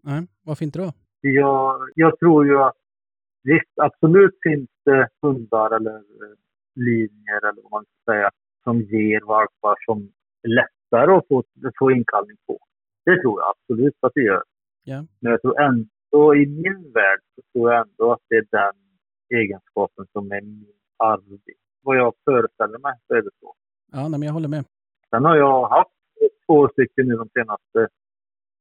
Nej, 0.04 0.28
varför 0.46 0.66
inte 0.66 0.80
då? 0.80 0.92
Jag, 1.22 1.90
jag 1.96 2.20
tror 2.20 2.46
ju 2.46 2.58
att 2.58 2.81
visst, 3.44 3.76
absolut 3.76 4.36
finns 4.44 4.70
det 4.86 5.08
hundar 5.22 5.76
eller 5.76 5.96
eh, 5.96 6.36
linjer 6.76 7.40
eller 7.48 7.62
vad 7.62 7.72
man 7.72 7.86
ska 7.86 8.12
säga 8.12 8.30
som 8.64 8.82
ger 8.82 9.22
valpar 9.22 9.76
som 9.86 10.12
är 10.44 10.50
lättare 10.50 11.12
att 11.18 11.28
få, 11.28 11.44
få 11.80 11.92
inkallning 11.92 12.38
på. 12.48 12.60
Det 13.06 13.22
tror 13.22 13.42
jag 13.42 13.54
absolut 13.56 13.98
att 14.00 14.12
det 14.16 14.22
gör. 14.22 14.44
Yeah. 14.86 15.04
Men 15.20 15.32
jag 15.32 15.42
tror 15.42 15.62
ändå, 15.62 16.36
i 16.36 16.46
min 16.46 16.92
värld, 16.94 17.20
så 17.36 17.42
tror 17.52 17.72
jag 17.72 17.88
ändå 17.88 18.12
att 18.14 18.20
det 18.30 18.36
är 18.36 18.48
den 18.52 18.78
egenskapen 19.40 20.06
som 20.12 20.32
är 20.32 20.42
min 20.42 20.74
arvig. 20.98 21.58
Vad 21.82 21.98
jag 21.98 22.14
föreställer 22.26 22.80
mig 22.80 22.94
så 23.08 23.14
är 23.14 23.22
det 23.22 23.30
så. 23.40 23.54
Ja, 23.92 24.02
nej, 24.08 24.20
men 24.20 24.22
jag 24.22 24.34
håller 24.34 24.48
med. 24.48 24.66
Sen 25.10 25.26
har 25.26 25.38
jag 25.38 25.68
haft 25.68 25.92
två 26.46 26.70
stycken 26.70 27.08
nu 27.08 27.16
de 27.16 27.30
senaste 27.30 27.88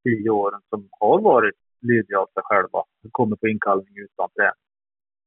tio 0.05 0.31
åren 0.31 0.61
som 0.69 0.89
har 0.91 1.21
varit 1.21 1.55
lydiga 1.81 2.19
av 2.19 2.27
sig 2.27 2.43
själva. 2.45 2.83
Kommit 3.11 3.41
på 3.41 3.49
inkallning 3.49 3.95
utan 3.97 4.29
träning. 4.37 4.70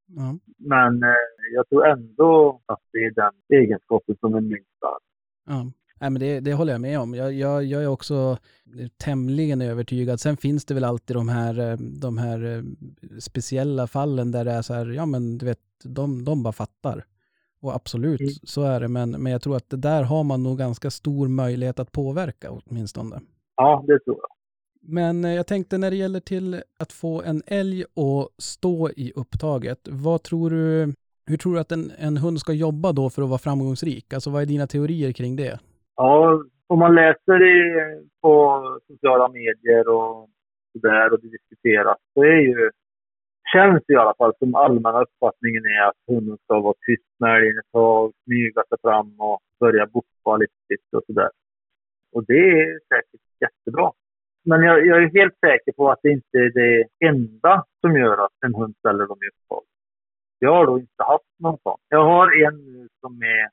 Ja. 0.07 0.37
Men 0.57 1.03
eh, 1.03 1.09
jag 1.53 1.69
tror 1.69 1.87
ändå 1.87 2.61
att 2.65 2.81
det 2.91 2.97
är 2.97 3.11
den 3.11 3.59
egenskapen 3.61 4.15
som 4.19 4.35
är 4.35 4.41
minst 4.41 4.77
stark. 4.77 5.03
Ja. 5.47 5.71
Nej, 6.01 6.09
men 6.09 6.19
det, 6.19 6.39
det 6.39 6.53
håller 6.53 6.71
jag 6.71 6.81
med 6.81 6.99
om. 6.99 7.13
Jag, 7.13 7.33
jag, 7.33 7.63
jag, 7.63 7.83
är 7.83 7.87
också 7.87 8.37
tämligen 8.97 9.61
övertygad. 9.61 10.19
Sen 10.19 10.37
finns 10.37 10.65
det 10.65 10.73
väl 10.73 10.83
alltid 10.83 11.15
de 11.15 11.29
här, 11.29 11.59
eh, 11.59 11.77
de 11.77 12.17
här 12.17 12.45
eh, 12.45 12.63
speciella 13.19 13.87
fallen 13.87 14.31
där 14.31 14.45
det 14.45 14.51
är 14.51 14.61
så 14.61 14.73
här, 14.73 14.85
ja 14.85 15.05
men 15.05 15.37
du 15.37 15.45
vet, 15.45 15.59
de, 15.83 16.25
de 16.25 16.43
bara 16.43 16.53
fattar. 16.53 17.05
Och 17.61 17.75
absolut, 17.75 18.21
mm. 18.21 18.33
så 18.43 18.63
är 18.63 18.79
det. 18.79 18.87
Men, 18.87 19.11
men 19.11 19.31
jag 19.31 19.41
tror 19.41 19.55
att 19.55 19.69
det 19.69 19.77
där 19.77 20.03
har 20.03 20.23
man 20.23 20.43
nog 20.43 20.57
ganska 20.57 20.89
stor 20.89 21.27
möjlighet 21.27 21.79
att 21.79 21.91
påverka 21.91 22.51
åtminstone. 22.51 23.21
Ja, 23.55 23.83
det 23.87 23.99
tror 23.99 24.17
jag. 24.21 24.29
Men 24.85 25.25
eh, 25.25 25.33
jag 25.33 25.47
tänkte 25.47 25.77
när 25.77 25.89
det 25.89 25.95
gäller 25.95 26.19
till 26.19 26.61
att 26.79 26.91
få 26.91 27.21
en 27.21 27.41
älg 27.47 27.81
att 27.83 28.43
stå 28.43 28.89
i 28.89 29.11
upptaget, 29.15 29.79
vad 29.89 30.23
tror 30.23 30.49
du, 30.49 30.93
hur 31.27 31.37
tror 31.37 31.53
du 31.53 31.59
att 31.59 31.71
en, 31.71 31.91
en 31.99 32.17
hund 32.17 32.39
ska 32.39 32.53
jobba 32.53 32.91
då 32.91 33.09
för 33.09 33.21
att 33.21 33.29
vara 33.29 33.39
framgångsrik? 33.39 34.13
Alltså 34.13 34.29
vad 34.29 34.41
är 34.41 34.45
dina 34.45 34.67
teorier 34.67 35.11
kring 35.11 35.35
det? 35.35 35.59
Ja, 35.95 36.43
om 36.67 36.79
man 36.79 36.95
läser 36.95 37.39
i, 37.55 37.59
på 38.21 38.61
sociala 38.87 39.27
medier 39.27 39.87
och 39.87 40.29
sådär 40.71 41.13
och 41.13 41.19
det 41.21 41.29
diskuteras 41.29 41.97
så 42.13 42.23
är 42.23 42.41
ju, 42.41 42.71
känns 43.53 43.83
det 43.87 43.93
i 43.93 43.97
alla 43.97 44.15
fall 44.17 44.33
som 44.39 44.55
allmänna 44.55 45.01
uppfattningen 45.01 45.65
är 45.65 45.87
att 45.87 45.99
hunden 46.07 46.37
ska 46.43 46.59
vara 46.59 46.73
tyst 46.87 47.09
med 47.19 47.35
älgen 47.37 47.57
ett 47.59 47.71
tag, 47.71 48.13
smyga 48.23 48.63
sig 48.69 48.77
fram 48.81 49.19
och 49.19 49.39
börja 49.59 49.85
boppa 49.85 50.37
lite 50.37 50.97
och 50.97 51.03
sådär. 51.07 51.29
Och 52.13 52.23
det 52.25 52.49
är 52.61 52.79
säkert 52.89 53.21
jättebra. 53.39 53.91
Men 54.45 54.63
jag, 54.63 54.85
jag 54.85 55.03
är 55.03 55.19
helt 55.19 55.39
säker 55.39 55.71
på 55.71 55.91
att 55.91 55.99
det 56.03 56.11
inte 56.11 56.37
är 56.37 56.51
det 56.53 57.07
enda 57.07 57.63
som 57.81 57.97
gör 57.97 58.25
att 58.25 58.31
en 58.45 58.55
hund 58.55 58.75
ställer 58.79 59.07
dem 59.07 59.17
i 59.21 59.27
uppehåll. 59.27 59.63
Jag 60.39 60.55
har 60.55 60.65
då 60.65 60.79
inte 60.79 61.03
haft 61.03 61.39
någon 61.39 61.57
sån. 61.63 61.77
Jag 61.89 62.05
har 62.05 62.45
en 62.45 62.55
nu 62.73 62.87
som 63.01 63.21
är... 63.21 63.49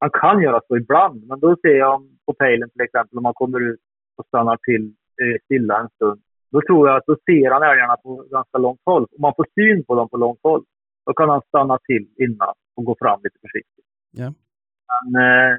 Man 0.00 0.10
kan 0.10 0.42
göra 0.42 0.60
så 0.68 0.76
ibland, 0.76 1.26
men 1.28 1.40
då 1.40 1.56
ser 1.56 1.76
jag 1.78 2.02
på 2.26 2.32
pejlen 2.32 2.70
till 2.70 2.80
exempel 2.80 3.18
om 3.18 3.22
man 3.22 3.34
kommer 3.34 3.60
ut 3.60 3.80
och 4.16 4.26
stannar 4.26 4.56
till 4.56 4.84
eh, 5.22 5.40
stilla 5.44 5.80
en 5.80 5.88
stund. 5.88 6.20
Då 6.50 6.60
tror 6.60 6.88
jag 6.88 6.96
att 6.96 7.06
då 7.06 7.16
ser 7.26 7.50
han 7.50 7.62
älgarna 7.62 7.96
på 7.96 8.24
ganska 8.30 8.58
långt 8.58 8.80
håll. 8.84 9.02
Om 9.02 9.20
man 9.20 9.32
får 9.36 9.46
syn 9.54 9.84
på 9.84 9.94
dem 9.94 10.08
på 10.08 10.16
långt 10.16 10.40
håll, 10.42 10.64
då 11.06 11.12
kan 11.12 11.28
han 11.28 11.42
stanna 11.48 11.78
till 11.78 12.06
innan 12.16 12.54
och 12.76 12.84
gå 12.84 12.96
fram 12.98 13.20
lite 13.22 13.38
försiktigt. 13.40 13.84
Ja. 14.10 14.32
Men 15.10 15.22
eh, 15.22 15.56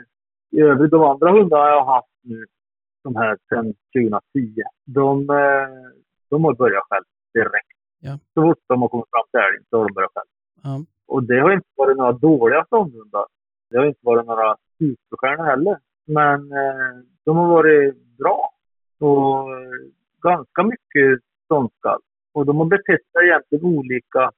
i 0.52 0.62
övrigt, 0.62 0.92
de 0.92 1.02
andra 1.04 1.32
hundarna 1.32 1.70
jag 1.70 1.84
har 1.84 1.94
haft 1.96 2.08
nu, 2.22 2.46
de 3.04 3.16
här 3.16 3.38
sedan 3.50 3.74
2010, 3.94 4.64
de, 4.86 5.30
eh, 5.30 5.68
de 6.30 6.44
har 6.44 6.54
börjat 6.54 6.84
själv 6.90 7.06
direkt. 7.34 7.80
Ja. 8.00 8.20
Så 8.34 8.42
fort 8.42 8.64
de 8.68 8.82
har 8.82 8.90
kommit 8.90 9.10
fram 9.14 9.28
till 9.32 9.40
älgen 9.40 9.64
så 9.70 9.78
har 9.78 9.88
de 9.88 9.94
börjat 9.94 10.12
själv. 10.16 10.32
Ja. 10.64 10.86
Och 11.08 11.24
det 11.24 11.40
har 11.40 11.52
inte 11.52 11.70
varit 11.76 11.98
några 11.98 12.12
dåliga 12.12 12.66
ståndhundar. 12.66 13.26
Det 13.70 13.78
har 13.78 13.86
inte 13.86 14.00
varit 14.04 14.26
några 14.26 14.58
superstjärnor 14.78 15.46
heller. 15.46 15.78
Men 16.06 16.52
eh, 16.52 16.92
de 17.26 17.38
har 17.38 17.48
varit 17.48 17.96
bra. 18.18 18.50
Och 19.00 19.52
eh, 19.56 19.70
ganska 20.22 20.64
mycket 20.64 21.20
ståndskall. 21.46 22.02
Och 22.34 22.46
de 22.46 22.58
har 22.58 22.66
betett 22.66 23.06
sig 23.12 23.24
egentligen 23.28 23.66
olika. 23.66 24.32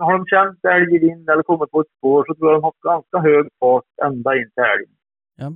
Har 0.00 0.18
de 0.18 0.26
känt 0.26 0.64
älg 0.64 0.96
i 0.96 0.98
vind 0.98 1.30
eller 1.30 1.42
kommit 1.42 1.70
på 1.70 1.80
ett 1.80 1.96
spår 1.98 2.24
så 2.26 2.34
tror 2.34 2.50
jag 2.50 2.56
de 2.56 2.62
har 2.62 2.68
haft 2.70 2.80
ganska 2.80 3.18
hög 3.18 3.48
fart 3.60 3.84
ända 4.02 4.36
in 4.36 4.50
till 4.54 4.64
älgen. 4.74 4.94
Ja. 5.36 5.52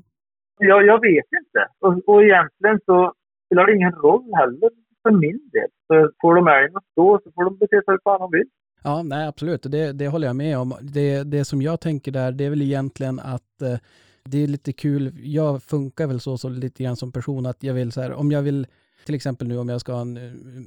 Jag, 0.59 0.87
jag 0.87 1.01
vet 1.01 1.29
inte. 1.41 1.61
Och, 1.81 2.15
och 2.15 2.23
egentligen 2.23 2.81
så 2.87 3.13
spelar 3.47 3.67
det 3.67 3.75
ingen 3.75 3.93
roll 3.93 4.31
heller 4.35 4.71
för 5.03 5.11
min 5.11 5.51
del. 5.53 5.71
För 5.87 6.13
får 6.21 6.35
de 6.35 6.49
älgen 6.49 6.77
att 6.77 6.85
stå 6.93 7.21
så 7.25 7.33
får 7.35 7.45
de 7.45 7.57
bete 7.57 7.77
sig 7.77 7.85
hur 7.87 7.99
fan 8.05 8.21
de 8.21 8.31
vill. 8.31 8.49
Ja, 8.85 9.03
nej 9.03 9.29
absolut, 9.29 9.63
det, 9.63 9.93
det 9.93 10.09
håller 10.09 10.27
jag 10.27 10.37
med 10.37 10.59
om. 10.59 10.75
Det, 10.81 11.23
det 11.23 11.45
som 11.45 11.63
jag 11.63 11.81
tänker 11.81 12.13
där, 12.13 12.33
det 12.33 12.45
är 12.45 12.51
väl 12.51 12.63
egentligen 12.63 13.21
att 13.21 13.63
eh, 13.63 13.79
det 14.25 14.43
är 14.43 14.47
lite 14.47 14.73
kul. 14.73 15.13
Jag 15.23 15.63
funkar 15.63 16.07
väl 16.07 16.21
så, 16.21 16.39
så 16.39 16.49
lite 16.49 16.83
grann 16.83 16.97
som 16.97 17.13
person 17.13 17.47
att 17.47 17.63
jag 17.63 17.75
vill 17.75 17.93
så 17.93 18.01
här, 18.01 18.13
om 18.13 18.33
jag 18.33 18.43
vill 18.43 18.67
till 19.07 19.15
exempel 19.15 19.49
nu 19.49 19.59
om 19.59 19.69
jag 19.69 19.81
ska 19.81 20.01
en, 20.01 20.15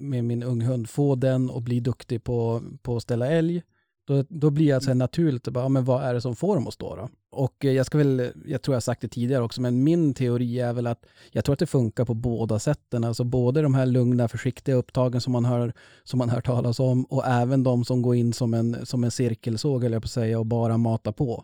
med 0.02 0.24
min 0.24 0.44
unghund 0.44 0.90
få 0.90 1.16
den 1.16 1.50
och 1.50 1.62
bli 1.62 1.80
duktig 1.80 2.24
på, 2.24 2.62
på 2.82 2.96
att 2.96 3.04
ställa 3.04 3.28
älg. 3.28 3.64
Då, 4.08 4.24
då 4.30 4.50
blir 4.50 4.68
jag 4.68 4.84
så 4.84 4.90
här 4.90 4.96
naturligt, 4.96 5.48
bara, 5.48 5.70
men 5.70 5.86
vad 5.86 6.04
är 6.04 6.14
det 6.14 6.22
som 6.22 6.36
får 6.36 6.56
dem 6.56 6.68
att 6.68 6.74
stå 6.74 6.96
då? 6.96 7.10
Och 7.32 7.66
eh, 7.66 7.72
jag 7.72 7.86
ska 7.86 7.98
väl, 7.98 8.32
jag 8.46 8.62
tror 8.62 8.76
jag 8.76 8.84
sagt 8.84 9.02
det 9.02 9.08
tidigare 9.08 9.44
också, 9.44 9.62
men 9.62 9.84
min 9.84 10.14
teori 10.14 10.60
är 10.60 10.74
väl 10.74 10.88
att 10.88 11.06
jag 11.32 11.46
tror 11.46 11.54
att 11.54 11.60
det 11.60 11.66
funkar 11.66 12.06
på 12.06 12.14
båda 12.14 12.60
sätten. 12.60 13.04
Alltså 13.04 13.24
både 13.24 13.62
de 13.62 13.74
här 13.74 13.86
lugna, 13.86 14.28
försiktiga 14.28 14.76
upptagen 14.76 15.22
som 15.22 15.34
man 15.34 15.46
hör, 15.46 15.74
som 16.04 16.18
man 16.18 16.30
hör 16.30 16.42
talas 16.42 16.80
om 16.80 17.06
och 17.06 17.26
även 17.26 17.64
de 17.64 17.86
som 17.86 18.02
går 18.02 18.16
in 18.16 18.34
som 18.34 18.54
en, 18.54 18.86
som 18.86 19.04
en 19.04 19.12
cirkelsåg, 19.12 19.84
eller 19.84 19.96
jag 19.96 20.04
på 20.04 20.06
att 20.08 20.12
säga, 20.12 20.40
och 20.40 20.46
bara 20.46 20.78
matar 20.78 21.12
på. 21.12 21.44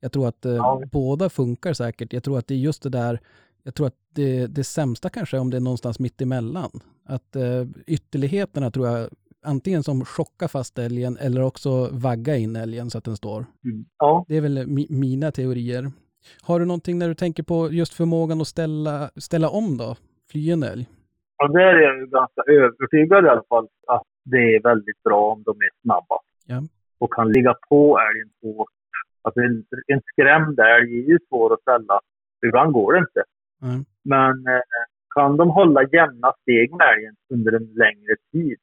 Jag 0.00 0.12
tror 0.12 0.28
att 0.28 0.44
eh, 0.44 0.52
Ja. 0.52 0.82
båda 0.92 1.30
funkar 1.30 1.72
säkert. 1.74 2.12
Jag 2.12 2.24
tror 2.24 2.38
att 2.38 2.46
det 2.46 2.54
är 2.54 2.58
just 2.58 2.82
det 2.82 2.88
där, 2.90 3.20
jag 3.62 3.74
tror 3.74 3.86
att 3.86 3.96
det, 4.14 4.46
det 4.46 4.64
sämsta 4.64 5.08
kanske 5.08 5.36
är 5.36 5.40
om 5.40 5.50
det 5.50 5.56
är 5.56 5.60
någonstans 5.60 5.98
mitt 5.98 6.20
emellan. 6.20 6.80
Att 7.04 7.36
eh, 7.36 7.66
ytterligheterna 7.86 8.70
tror 8.70 8.88
jag, 8.88 9.10
antingen 9.44 9.82
som 9.82 10.04
chocka 10.04 10.48
fast 10.48 10.78
älgen 10.78 11.16
eller 11.16 11.42
också 11.42 11.88
vagga 11.92 12.36
in 12.36 12.56
älgen 12.56 12.90
så 12.90 12.98
att 12.98 13.04
den 13.04 13.16
står. 13.16 13.44
Ja. 13.98 14.24
Det 14.28 14.36
är 14.36 14.40
väl 14.40 14.66
mi, 14.66 14.86
mina 14.90 15.30
teorier. 15.32 15.90
Har 16.42 16.60
du 16.60 16.66
någonting 16.66 16.98
när 16.98 17.08
du 17.08 17.14
tänker 17.14 17.42
på 17.42 17.68
just 17.72 17.94
förmågan 17.94 18.40
att 18.40 18.46
ställa, 18.46 19.10
ställa 19.16 19.48
om 19.48 19.76
då? 19.76 19.96
Fly 20.30 20.50
en 20.50 20.62
älg? 20.62 20.86
Ja, 21.38 21.48
där 21.48 21.60
är 21.60 21.82
jag 21.82 21.98
ju 21.98 22.06
ganska 22.06 22.42
övertygad 22.46 23.24
i 23.24 23.28
alla 23.28 23.42
fall 23.48 23.68
att 23.86 24.02
det 24.24 24.54
är 24.56 24.62
väldigt 24.62 25.02
bra 25.02 25.32
om 25.32 25.42
de 25.42 25.50
är 25.50 25.70
snabba. 25.82 26.18
Ja. 26.46 26.62
Och 26.98 27.12
kan 27.12 27.32
ligga 27.32 27.54
på 27.68 27.98
älgen 27.98 28.30
hårt. 28.42 28.68
Alltså 29.22 29.40
en, 29.40 29.64
en 29.86 30.00
skrämd 30.12 30.60
älg 30.60 30.98
är 31.00 31.08
ju 31.08 31.18
svår 31.28 31.54
att 31.54 31.60
ställa. 31.60 32.00
Ibland 32.46 32.72
går 32.72 32.92
det 32.92 32.98
inte. 32.98 33.22
Mm. 33.62 33.84
Men 34.02 34.46
eh, 34.54 34.62
kan 35.14 35.36
de 35.36 35.50
hålla 35.50 35.82
jämna 35.82 36.32
steg 36.42 36.70
med 36.70 36.86
älgen 36.92 37.14
under 37.34 37.52
en 37.52 37.68
längre 37.74 38.16
tid, 38.32 38.58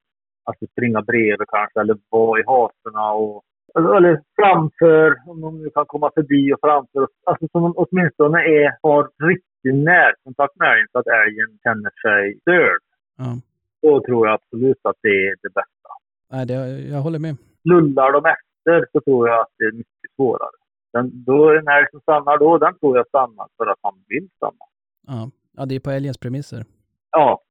alltså 0.48 0.66
springa 0.72 1.02
bredvid 1.02 1.48
kanske, 1.48 1.80
eller 1.80 1.98
vara 2.10 2.40
i 2.40 2.44
hasorna 2.48 3.12
och 3.12 3.44
eller 3.78 4.22
framför, 4.36 5.16
om 5.30 5.42
de 5.42 5.64
nu 5.64 5.70
kan 5.70 5.86
komma 5.86 6.12
förbi 6.16 6.54
och 6.54 6.60
framför. 6.62 7.08
Alltså 7.26 7.48
som 7.52 7.62
de 7.62 7.74
åtminstone 7.78 8.38
är, 8.40 8.78
har 8.82 9.10
riktig 9.30 9.74
närkontakt 9.74 10.56
med 10.56 10.72
älgen 10.72 10.88
så 10.92 11.00
att 11.00 11.08
älgen 11.08 11.60
känner 11.64 11.92
sig 12.04 12.40
störd. 12.42 12.82
Ja. 13.18 13.38
Då 13.82 14.02
tror 14.06 14.28
jag 14.28 14.34
absolut 14.34 14.80
att 14.84 14.96
det 15.02 15.28
är 15.28 15.36
det 15.42 15.50
bästa. 15.50 15.90
Nej, 16.32 16.46
det, 16.46 16.54
jag 16.94 17.02
håller 17.02 17.20
med. 17.20 17.36
Lullar 17.64 18.12
de 18.12 18.26
efter 18.26 18.90
så 18.92 19.02
tror 19.02 19.28
jag 19.28 19.40
att 19.42 19.54
det 19.58 19.66
är 19.66 19.72
mycket 19.72 20.12
svårare. 20.16 20.58
Den, 20.94 21.24
då 21.24 21.50
en 21.50 21.68
älg 21.68 21.88
som 21.92 22.00
stannar 22.00 22.38
då, 22.38 22.58
den 22.58 22.80
tror 22.80 22.98
jag 22.98 23.08
stannar 23.08 23.48
för 23.58 23.66
att 23.66 23.80
han 23.82 23.94
vill 24.08 24.30
stanna. 24.36 24.66
Ja. 25.08 25.30
ja, 25.58 25.66
det 25.66 25.76
är 25.76 25.80
på 25.80 25.92
älgens 25.92 26.18
premisser. 26.18 26.66
Ja, 27.12 27.42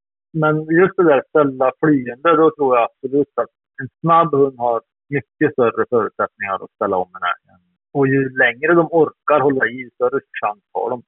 men 0.43 0.55
just 0.81 0.97
det 0.97 1.05
där 1.05 1.23
ställa 1.29 1.73
flyende, 1.81 2.31
då 2.43 2.47
tror 2.57 2.77
jag 2.77 2.83
absolut 2.91 3.33
att 3.43 3.53
en 3.81 3.89
snabb 4.01 4.35
hund 4.35 4.59
har 4.59 4.81
mycket 5.09 5.53
större 5.53 5.85
förutsättningar 5.91 6.55
att 6.65 6.75
ställa 6.75 6.97
om 6.97 7.11
en 7.17 7.25
älg. 7.33 7.63
Och 7.93 8.07
ju 8.09 8.21
längre 8.45 8.75
de 8.75 8.87
orkar 8.91 9.41
hålla 9.41 9.67
i, 9.67 9.91
större 9.95 10.21
chans 10.41 10.63
har 10.73 10.91
de. 10.91 11.03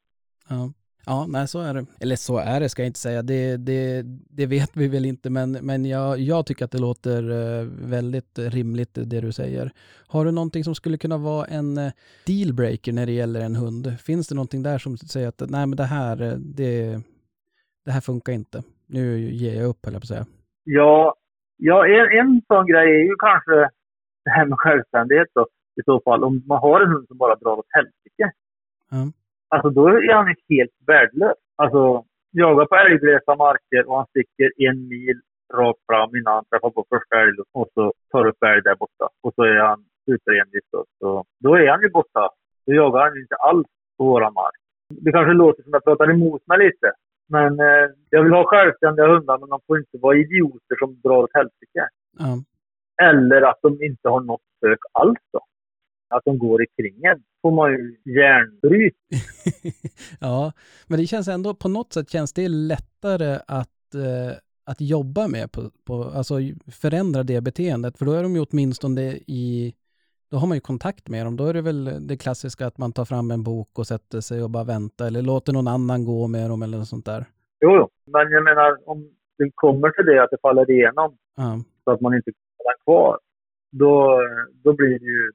Ja. 0.49 0.72
Ja, 1.07 1.26
nej 1.29 1.49
så 1.49 1.61
är 1.61 1.74
det. 1.74 1.87
Eller 2.01 2.16
så 2.16 2.39
är 2.39 2.61
det 2.61 2.68
ska 2.68 2.83
jag 2.83 2.87
inte 2.89 2.99
säga. 2.99 3.22
Det, 3.22 3.57
det, 3.57 4.03
det 4.31 4.47
vet 4.47 4.76
vi 4.76 4.89
väl 4.89 5.05
inte, 5.05 5.31
men, 5.31 5.53
men 5.53 5.85
jag, 5.85 6.18
jag 6.18 6.47
tycker 6.47 6.64
att 6.64 6.70
det 6.70 6.79
låter 6.79 7.31
eh, 7.31 7.66
väldigt 7.66 8.39
rimligt 8.39 8.95
det 8.95 9.20
du 9.20 9.33
säger. 9.33 9.72
Har 10.07 10.24
du 10.24 10.31
någonting 10.31 10.64
som 10.64 10.74
skulle 10.74 10.99
kunna 10.99 11.16
vara 11.18 11.47
en 11.47 11.79
eh, 11.79 11.93
dealbreaker 12.26 12.93
när 12.93 13.07
det 13.07 13.12
gäller 13.12 13.41
en 13.41 13.57
hund? 13.57 14.01
Finns 14.01 14.29
det 14.29 14.35
någonting 14.35 14.62
där 14.62 14.79
som 14.79 14.97
säger 14.97 15.29
att 15.29 15.41
nej 15.41 15.66
men 15.66 15.76
det 15.76 15.85
här, 15.85 16.22
eh, 16.22 16.33
det, 16.33 17.01
det 17.85 17.91
här 17.91 18.01
funkar 18.01 18.33
inte. 18.33 18.62
Nu 18.89 19.03
ger 19.18 19.55
jag 19.61 19.68
upp 19.70 19.80
jag 19.82 20.01
på 20.01 20.07
säga. 20.07 20.24
Ja, 20.64 21.14
ja 21.57 21.86
en, 21.86 22.18
en 22.18 22.43
sån 22.47 22.66
grej 22.66 22.89
är 23.01 23.05
ju 23.11 23.16
kanske 23.18 23.57
det 24.24 24.30
här 24.30 24.47
med 24.47 24.59
självständighet 24.59 25.28
då. 25.34 25.47
I 25.80 25.82
så 25.84 26.01
fall, 26.01 26.24
om 26.24 26.43
man 26.47 26.59
har 26.59 26.80
en 26.80 26.91
hund 26.93 27.09
som 27.09 27.18
bara 27.18 27.34
drar 27.34 27.59
åt 27.59 27.66
helsike. 27.68 28.26
Ja. 28.91 29.12
Alltså 29.49 29.70
då 29.70 29.89
är 29.89 30.14
han 30.14 30.26
helt 30.26 30.76
värdelös. 30.86 31.39
Alltså, 31.57 32.05
jagar 32.30 32.66
på 32.66 32.76
älgglesa 32.76 33.34
marker 33.36 33.89
och 33.89 33.97
han 33.97 34.07
sticker 34.07 34.51
en 34.68 34.89
mil 34.89 35.20
rakt 35.55 35.86
fram 35.86 36.16
innan 36.16 36.34
han 36.34 36.45
träffar 36.45 36.70
på 36.70 36.84
första 36.89 37.20
älgen 37.20 37.45
och 37.53 37.68
så 37.74 37.93
tar 38.11 38.26
upp 38.26 38.43
älg 38.43 38.62
där 38.62 38.76
borta. 38.76 39.09
Och 39.22 39.32
så 39.34 39.43
är 39.43 39.61
han 39.70 39.84
superenvis 40.07 40.66
då. 40.72 40.84
Så 40.99 41.24
då 41.45 41.55
är 41.55 41.68
han 41.70 41.82
ju 41.82 41.91
borta. 41.91 42.30
Då 42.66 42.72
jagar 42.74 43.01
han 43.01 43.18
inte 43.18 43.34
alls 43.34 43.66
på 43.99 44.05
våra 44.05 44.30
mark. 44.30 44.61
Det 44.89 45.12
kanske 45.12 45.32
låter 45.32 45.62
som 45.62 45.74
att 45.74 45.82
jag 45.84 45.84
pratar 45.84 46.12
emot 46.12 46.47
mig 46.47 46.59
lite. 46.59 46.93
Men 47.29 47.61
eh, 47.61 47.87
jag 48.11 48.22
vill 48.22 48.33
ha 48.33 48.45
självständiga 48.47 49.07
hundar 49.07 49.39
men 49.39 49.49
de 49.49 49.61
får 49.66 49.79
inte 49.79 49.99
vara 49.99 50.16
idioter 50.16 50.76
som 50.79 51.01
drar 51.01 51.16
åt 51.16 51.31
helsike. 51.35 51.89
Ja. 52.18 52.43
Eller 53.03 53.43
att 53.43 53.59
de 53.62 53.83
inte 53.83 54.09
har 54.09 54.20
något 54.20 54.43
sök 54.61 54.79
alls 54.93 55.18
då. 55.33 55.41
Att 56.11 56.24
de 56.24 56.39
går 56.39 56.62
i 56.62 56.66
kringen 56.76 57.22
får 57.43 57.51
man 57.51 57.70
ju 57.70 57.97
järnbryt. 58.05 58.95
ja, 60.20 60.53
men 60.87 60.99
det 60.99 61.07
känns 61.07 61.29
ändå 61.29 61.55
på 61.55 61.68
något 61.68 61.93
sätt 61.93 62.11
känns 62.11 62.33
det 62.33 62.49
lättare 62.49 63.39
att, 63.47 63.95
eh, 63.95 64.37
att 64.64 64.81
jobba 64.81 65.29
med, 65.29 65.53
på, 65.53 65.70
på, 65.85 66.05
alltså 66.05 66.35
förändra 66.72 67.22
det 67.22 67.41
beteendet. 67.41 67.99
För 67.99 68.05
då 68.05 68.12
är 68.12 68.22
de 68.22 68.35
ju 68.35 68.45
åtminstone 68.51 69.03
i, 69.26 69.74
då 70.31 70.37
har 70.37 70.47
man 70.47 70.57
ju 70.57 70.61
kontakt 70.61 71.09
med 71.09 71.26
dem. 71.26 71.37
Då 71.37 71.47
är 71.47 71.55
det 71.55 71.62
väl 71.62 72.07
det 72.07 72.16
klassiska 72.16 72.66
att 72.66 72.79
man 72.79 72.93
tar 72.93 73.05
fram 73.05 73.31
en 73.31 73.43
bok 73.43 73.79
och 73.79 73.87
sätter 73.87 74.20
sig 74.20 74.43
och 74.43 74.51
bara 74.51 74.64
väntar 74.64 75.07
eller 75.07 75.22
låter 75.22 75.53
någon 75.53 75.68
annan 75.68 76.05
gå 76.05 76.26
med 76.26 76.51
dem 76.51 76.62
eller 76.62 76.79
något 76.79 76.89
sånt 76.89 77.07
där. 77.07 77.24
Jo, 77.61 77.76
jo. 77.76 77.89
Men 78.07 78.31
jag 78.31 78.45
menar 78.45 78.89
om 78.89 79.11
det 79.39 79.51
kommer 79.55 79.91
till 79.91 80.07
det 80.07 80.22
att 80.22 80.31
det 80.31 80.39
faller 80.43 80.70
igenom 80.70 81.16
Ja, 81.37 81.59
så 81.85 81.91
att 81.91 82.01
man 82.01 82.14
inte 82.14 82.31
kan 82.33 82.85
kvar. 82.85 83.18
Då, 83.70 84.20
då 84.64 84.72
blir 84.72 84.99
det 84.99 85.05
ju 85.05 85.33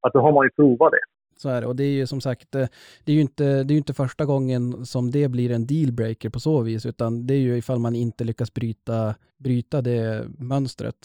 att 0.00 0.12
då 0.12 0.20
har 0.20 0.32
man 0.32 0.46
ju 0.46 0.50
provat 0.50 0.92
det. 0.92 0.98
så 1.40 1.48
är 1.48 1.60
det. 1.60 1.66
Och 1.66 1.76
det 1.76 1.84
är 1.84 1.92
ju 1.92 2.06
som 2.06 2.20
sagt, 2.20 2.54
eh, 2.54 2.66
det 3.04 3.12
är 3.12 3.16
ju 3.16 3.20
inte, 3.20 3.64
det 3.64 3.74
är 3.74 3.78
inte 3.78 3.94
första 3.94 4.24
gången 4.24 4.86
som 4.86 5.10
det 5.10 5.28
blir 5.28 5.50
en 5.50 5.66
dealbreaker 5.66 6.30
på 6.30 6.40
så 6.40 6.62
vis, 6.62 6.86
utan 6.86 7.26
det 7.26 7.34
är 7.34 7.38
ju 7.38 7.56
ifall 7.56 7.78
man 7.78 7.94
inte 7.94 8.24
lyckas 8.24 8.54
bryta, 8.54 9.14
bryta 9.36 9.82
det 9.82 10.24
mönstret. 10.38 10.96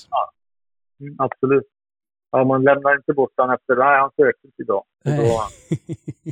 Mm, 0.99 1.16
absolut. 1.18 1.64
Ja, 2.32 2.43
man 2.43 2.63
lämnar 2.63 2.95
inte 2.95 3.13
bort 3.13 3.32
honom 3.38 3.55
efter 3.55 3.75
nej, 3.75 3.99
han 3.99 4.11
sökte 4.15 4.47
inte 4.47 4.61
idag. 4.61 4.84
Nej. 5.05 5.17
Då, 5.17 5.41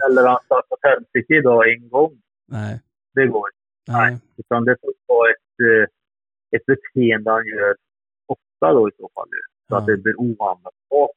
eller 0.05 0.27
han 0.27 0.39
satt 0.47 0.69
på 0.69 0.75
helsike 0.81 1.33
idag 1.37 1.71
en 1.73 1.89
gång. 1.89 2.21
Nej. 2.47 2.81
Det 3.15 3.27
går 3.27 3.43
inte. 3.49 3.97
Nej. 3.97 4.17
Utan 4.37 4.65
det 4.65 4.75
får 4.81 4.93
vara 5.05 5.29
ett, 5.29 5.59
eh, 5.69 6.57
ett 6.59 6.65
beteende 6.65 7.31
han 7.31 7.45
gör 7.45 7.75
ofta 8.25 8.73
då 8.73 8.89
i 8.89 8.91
så 8.97 9.09
fall. 9.13 9.27
Så 9.69 9.75
Ja. 9.75 9.77
att 9.77 9.85
det 9.85 9.97
blir 9.97 10.19
oanvändbart. 10.19 11.11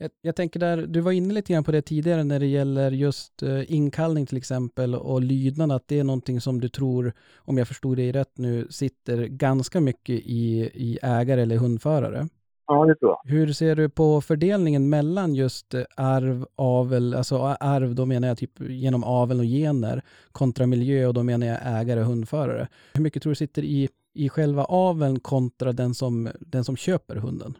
Jag, 0.00 0.10
jag 0.20 0.36
tänker 0.36 0.60
där, 0.60 0.76
du 0.76 1.00
var 1.00 1.12
inne 1.12 1.34
lite 1.34 1.52
grann 1.52 1.64
på 1.64 1.72
det 1.72 1.82
tidigare 1.82 2.24
när 2.24 2.38
det 2.38 2.46
gäller 2.46 2.90
just 2.90 3.42
eh, 3.42 3.72
inkallning 3.72 4.26
till 4.26 4.36
exempel 4.36 4.94
och 4.94 5.20
lydnad, 5.20 5.72
att 5.72 5.88
det 5.88 5.98
är 5.98 6.04
någonting 6.04 6.40
som 6.40 6.60
du 6.60 6.68
tror, 6.68 7.12
om 7.36 7.58
jag 7.58 7.68
förstod 7.68 7.96
dig 7.96 8.12
rätt 8.12 8.38
nu, 8.38 8.66
sitter 8.70 9.26
ganska 9.26 9.80
mycket 9.80 10.14
i, 10.24 10.70
i 10.74 10.98
ägare 11.02 11.42
eller 11.42 11.56
hundförare. 11.56 12.28
Ja, 12.70 12.84
det 12.84 12.94
tror 12.94 13.10
jag. 13.10 13.30
Hur 13.30 13.46
ser 13.46 13.76
du 13.76 13.88
på 13.88 14.20
fördelningen 14.20 14.90
mellan 14.90 15.34
just 15.34 15.74
eh, 15.74 15.82
arv, 15.96 16.46
avel, 16.56 17.14
alltså 17.14 17.36
arv, 17.60 17.94
då 17.94 18.06
menar 18.06 18.28
jag 18.28 18.38
typ 18.38 18.60
genom 18.60 19.04
avel 19.04 19.38
och 19.38 19.44
gener, 19.44 20.02
kontra 20.32 20.66
miljö 20.66 21.06
och 21.06 21.14
då 21.14 21.22
menar 21.22 21.46
jag 21.46 21.58
ägare 21.80 22.00
och 22.00 22.06
hundförare. 22.06 22.68
Hur 22.94 23.02
mycket 23.02 23.22
tror 23.22 23.30
du 23.30 23.34
sitter 23.34 23.62
i, 23.62 23.88
i 24.14 24.28
själva 24.28 24.64
aveln 24.64 25.20
kontra 25.20 25.72
den 25.72 25.94
som, 25.94 26.28
den 26.40 26.64
som 26.64 26.76
köper 26.76 27.16
hunden? 27.16 27.54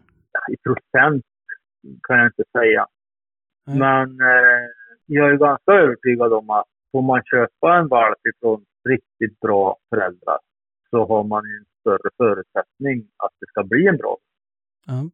I 0.52 0.56
procent 0.56 1.24
kan 2.02 2.18
jag 2.18 2.26
inte 2.26 2.44
säga. 2.58 2.86
Nej. 3.66 3.78
Men 3.78 4.20
eh, 4.20 4.60
jag 5.06 5.32
är 5.32 5.36
ganska 5.36 5.72
övertygad 5.72 6.32
om 6.32 6.50
att 6.50 6.66
får 6.92 7.02
man 7.02 7.22
köpa 7.24 7.76
en 7.76 7.88
valp 7.88 8.18
ifrån 8.26 8.64
riktigt 8.88 9.40
bra 9.40 9.76
föräldrar 9.90 10.38
så 10.90 11.06
har 11.06 11.24
man 11.24 11.44
en 11.44 11.64
större 11.80 12.10
förutsättning 12.16 12.98
att 13.16 13.32
det 13.40 13.46
ska 13.46 13.64
bli 13.64 13.86
en 13.86 13.96
bra. 13.96 14.16
Ja, 14.88 15.10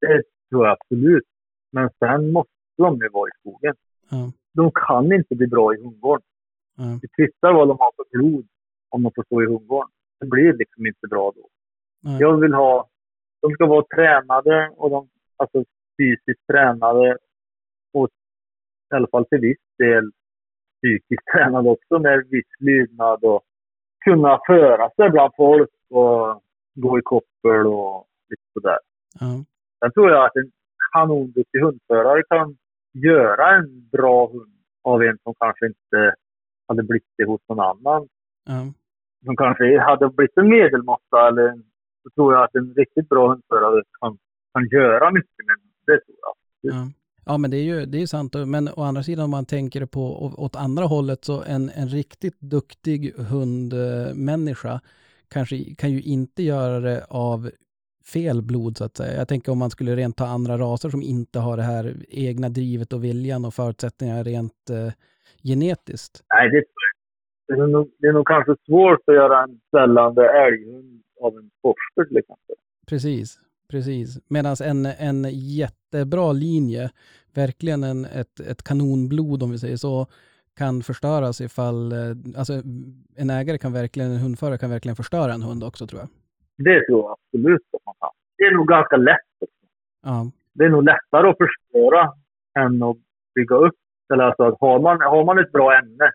Det 0.00 0.22
tror 0.50 0.66
jag 0.66 0.72
absolut. 0.80 1.24
Men 1.72 1.90
sen 1.98 2.32
måste 2.32 2.52
de 2.76 2.96
ju 3.02 3.08
vara 3.08 3.28
i 3.28 3.32
skogen. 3.40 3.74
ja, 4.10 4.32
De 4.52 4.70
kan 4.74 5.12
inte 5.12 5.34
bli 5.34 5.46
bra 5.46 5.74
i 5.74 5.76
hundgården. 5.82 6.26
ja, 6.76 6.84
Det 7.02 7.08
kvittar 7.08 7.52
vad 7.52 7.68
de 7.68 7.78
har 7.78 7.92
för 7.96 8.04
blod 8.18 8.46
om 8.88 9.02
de 9.02 9.12
får 9.14 9.24
stå 9.24 9.42
i 9.42 9.46
hundgården. 9.46 9.90
Det 10.20 10.26
blir 10.26 10.52
liksom 10.52 10.86
inte 10.86 11.06
bra 11.10 11.32
då. 11.36 11.48
nej. 12.02 12.20
Jag 12.20 12.40
vill 12.40 12.54
ha, 12.54 12.88
de 13.42 13.52
ska 13.52 13.66
vara 13.66 13.84
tränade 13.96 14.70
och 14.76 14.90
de, 14.90 15.08
alltså 15.36 15.64
fysiskt 15.98 16.46
tränade 16.46 17.18
och 17.92 18.08
i 18.92 18.94
alla 18.94 19.06
fall 19.06 19.26
till 19.26 19.38
viss 19.40 19.58
del 19.78 20.10
psykiskt 20.82 21.24
tränade 21.34 21.70
också 21.70 21.98
med 21.98 22.26
viss 22.28 22.46
lydnad 22.58 23.24
och 23.24 23.42
kunna 24.04 24.40
föra 24.46 24.90
sig 24.90 25.10
bland 25.10 25.32
folk 25.36 25.70
och 25.90 26.42
gå 26.74 26.98
i 26.98 27.02
koppel 27.02 27.66
och 27.66 28.06
lite 28.30 28.42
sådär. 28.52 28.78
Ja. 29.20 29.44
Sen 29.80 29.92
tror 29.92 30.10
jag 30.10 30.24
att 30.24 30.36
en 30.36 30.50
kanonduktig 30.92 31.60
hundförare 31.60 32.22
kan 32.28 32.56
göra 32.92 33.56
en 33.56 33.88
bra 33.92 34.26
hund 34.32 34.52
av 34.82 35.02
en 35.02 35.18
som 35.22 35.34
kanske 35.40 35.66
inte 35.66 36.14
hade 36.68 36.82
blivit 36.82 37.04
det 37.18 37.24
hos 37.24 37.40
någon 37.48 37.60
annan. 37.60 38.08
ja. 38.46 38.72
Som 39.24 39.36
kanske 39.36 39.78
hade 39.80 40.08
blivit 40.08 40.36
en 40.36 40.48
medelmåtta 40.48 41.28
eller 41.28 41.48
en- 41.48 41.64
så 42.02 42.10
tror 42.10 42.34
jag 42.34 42.44
att 42.44 42.54
en 42.54 42.74
riktigt 42.74 43.08
bra 43.08 43.28
hundförare 43.28 43.82
kan, 44.00 44.18
kan 44.54 44.68
göra 44.68 45.10
mycket 45.10 45.46
med. 45.46 45.56
Det 45.86 46.04
tror 46.04 46.16
jag. 46.22 46.34
Ja. 46.74 46.88
Ja, 47.24 47.38
men 47.38 47.50
det 47.50 47.56
är 47.56 47.62
ju 47.62 47.86
det 47.86 48.02
är 48.02 48.06
sant. 48.06 48.34
Men 48.46 48.68
å 48.68 48.82
andra 48.82 49.02
sidan 49.02 49.24
om 49.24 49.30
man 49.30 49.46
tänker 49.46 49.86
på 49.86 50.24
åt 50.38 50.56
andra 50.56 50.84
hållet 50.84 51.24
så 51.24 51.42
en, 51.42 51.70
en 51.70 51.88
riktigt 51.88 52.40
duktig 52.40 53.14
hundmänniska 53.16 54.80
kanske 55.28 55.74
kan 55.74 55.90
ju 55.90 56.00
inte 56.02 56.42
göra 56.42 56.80
det 56.80 57.04
av 57.08 57.50
fel 58.04 58.42
blod 58.42 58.76
så 58.76 58.84
att 58.84 58.96
säga. 58.96 59.18
Jag 59.18 59.28
tänker 59.28 59.52
om 59.52 59.58
man 59.58 59.70
skulle 59.70 59.96
rent 59.96 60.16
ta 60.16 60.26
andra 60.26 60.58
raser 60.58 60.90
som 60.90 61.02
inte 61.02 61.38
har 61.38 61.56
det 61.56 61.62
här 61.62 61.94
egna 62.08 62.48
drivet 62.48 62.92
och 62.92 63.04
viljan 63.04 63.44
och 63.44 63.54
förutsättningar 63.54 64.24
rent 64.24 64.70
eh, 64.70 64.92
genetiskt. 65.42 66.24
Nej, 66.34 66.50
det, 66.50 66.64
det, 67.48 67.62
är 67.62 67.66
nog, 67.66 67.90
det 67.98 68.06
är 68.06 68.12
nog 68.12 68.26
kanske 68.26 68.54
svårt 68.66 69.00
att 69.06 69.14
göra 69.14 69.42
en 69.42 69.60
ställande 69.68 70.22
älghund 70.46 71.02
av 71.20 71.36
en 71.38 71.50
forster 71.62 72.04
till 72.08 72.16
exempel. 72.16 72.56
Precis, 72.86 73.38
precis. 73.70 74.18
Medan 74.28 74.56
en, 74.64 74.86
en 74.86 75.26
jättebra 75.30 76.32
linje, 76.32 76.90
verkligen 77.34 77.84
en, 77.84 78.04
ett, 78.04 78.40
ett 78.40 78.62
kanonblod 78.62 79.42
om 79.42 79.50
vi 79.50 79.58
säger 79.58 79.76
så, 79.76 80.06
kan 80.56 80.82
förstöras 80.82 81.40
ifall, 81.40 81.92
eh, 81.92 82.16
alltså 82.36 82.52
en 83.16 83.30
ägare 83.30 83.58
kan 83.58 83.72
verkligen, 83.72 84.10
en 84.10 84.16
hundförare 84.16 84.58
kan 84.58 84.70
verkligen 84.70 84.96
förstöra 84.96 85.34
en 85.34 85.42
hund 85.42 85.64
också 85.64 85.86
tror 85.86 86.00
jag. 86.00 86.08
Det 86.64 86.86
tror 86.86 87.00
jag 87.04 87.16
absolut 87.16 87.66
att 87.76 87.84
man 87.86 87.94
kan. 88.00 88.10
Det 88.38 88.44
är 88.44 88.54
nog 88.54 88.68
ganska 88.68 88.96
lätt. 88.96 89.30
Också. 89.40 89.66
Ja, 90.02 90.30
Det 90.52 90.64
är 90.64 90.68
nog 90.68 90.84
lättare 90.84 91.28
att 91.30 91.36
förstöra 91.44 92.02
än 92.58 92.82
att 92.82 92.96
bygga 93.34 93.56
upp. 93.56 93.74
Eller 94.12 94.24
alltså, 94.24 94.42
att 94.42 94.60
har, 94.60 94.80
man, 94.80 95.00
har 95.00 95.24
man 95.24 95.38
ett 95.38 95.52
bra 95.52 95.78
ämne 95.78 96.12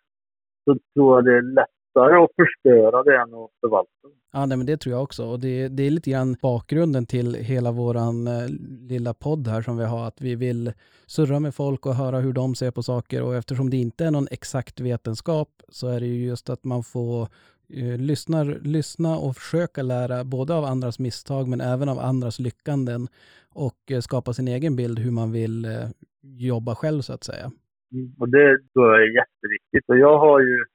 så 0.66 0.78
tror 0.94 1.18
jag 1.18 1.26
det 1.26 1.38
är 1.38 1.42
lättare 1.42 2.16
att 2.24 2.30
förstöra 2.42 3.04
det 3.04 3.16
än 3.16 3.34
att 3.34 3.52
förvalta 3.62 3.92
det. 4.04 4.10
ja 4.34 4.46
nej, 4.46 4.58
men 4.58 4.66
det 4.66 4.78
tror 4.78 4.94
jag 4.96 5.04
också. 5.04 5.26
Och 5.26 5.40
det, 5.40 5.68
det 5.68 5.84
är 5.84 5.92
lite 5.92 6.10
grann 6.12 6.36
bakgrunden 6.42 7.06
till 7.06 7.34
hela 7.36 7.72
våran 7.72 8.28
eh, 8.28 8.48
lilla 8.90 9.14
podd 9.14 9.48
här 9.48 9.62
som 9.62 9.78
vi 9.78 9.86
har, 9.86 10.08
att 10.08 10.22
vi 10.22 10.36
vill 10.36 10.74
surra 11.06 11.40
med 11.40 11.56
folk 11.56 11.86
och 11.86 11.96
höra 11.96 12.20
hur 12.20 12.34
de 12.34 12.56
ser 12.56 12.72
på 12.72 12.84
saker. 12.84 13.24
Och 13.24 13.36
eftersom 13.36 13.70
det 13.70 13.78
inte 13.78 14.06
är 14.06 14.12
någon 14.12 14.28
exakt 14.32 14.80
vetenskap 14.80 15.50
så 15.70 15.88
är 15.88 16.00
det 16.00 16.06
ju 16.06 16.26
just 16.26 16.50
att 16.50 16.64
man 16.64 16.84
får 16.84 17.28
eh, 17.70 17.98
lyssna, 18.00 18.44
lyssna 18.44 19.18
och 19.18 19.36
försöka 19.36 19.82
lära 19.82 20.24
både 20.24 20.54
av 20.54 20.64
andras 20.64 21.00
misstag 21.00 21.48
men 21.48 21.62
även 21.62 21.90
av 21.90 22.00
andras 22.00 22.40
lyckanden 22.40 23.08
och 23.54 23.92
eh, 23.92 24.00
skapa 24.00 24.34
sin 24.34 24.48
egen 24.48 24.76
bild 24.76 25.00
hur 25.00 25.12
man 25.12 25.32
vill 25.32 25.66
eh, 25.66 25.90
jobba 26.22 26.76
själv 26.76 27.02
så 27.02 27.14
att 27.14 27.24
säga. 27.24 27.52
Mm. 27.94 28.14
Och 28.20 28.30
det 28.30 28.60
tror 28.74 28.86
jag 28.92 29.04
är 29.04 29.16
jätteviktigt. 29.22 29.86
Och 29.88 29.98
jag 29.98 30.18
har 30.20 30.40
ju... 30.40 30.66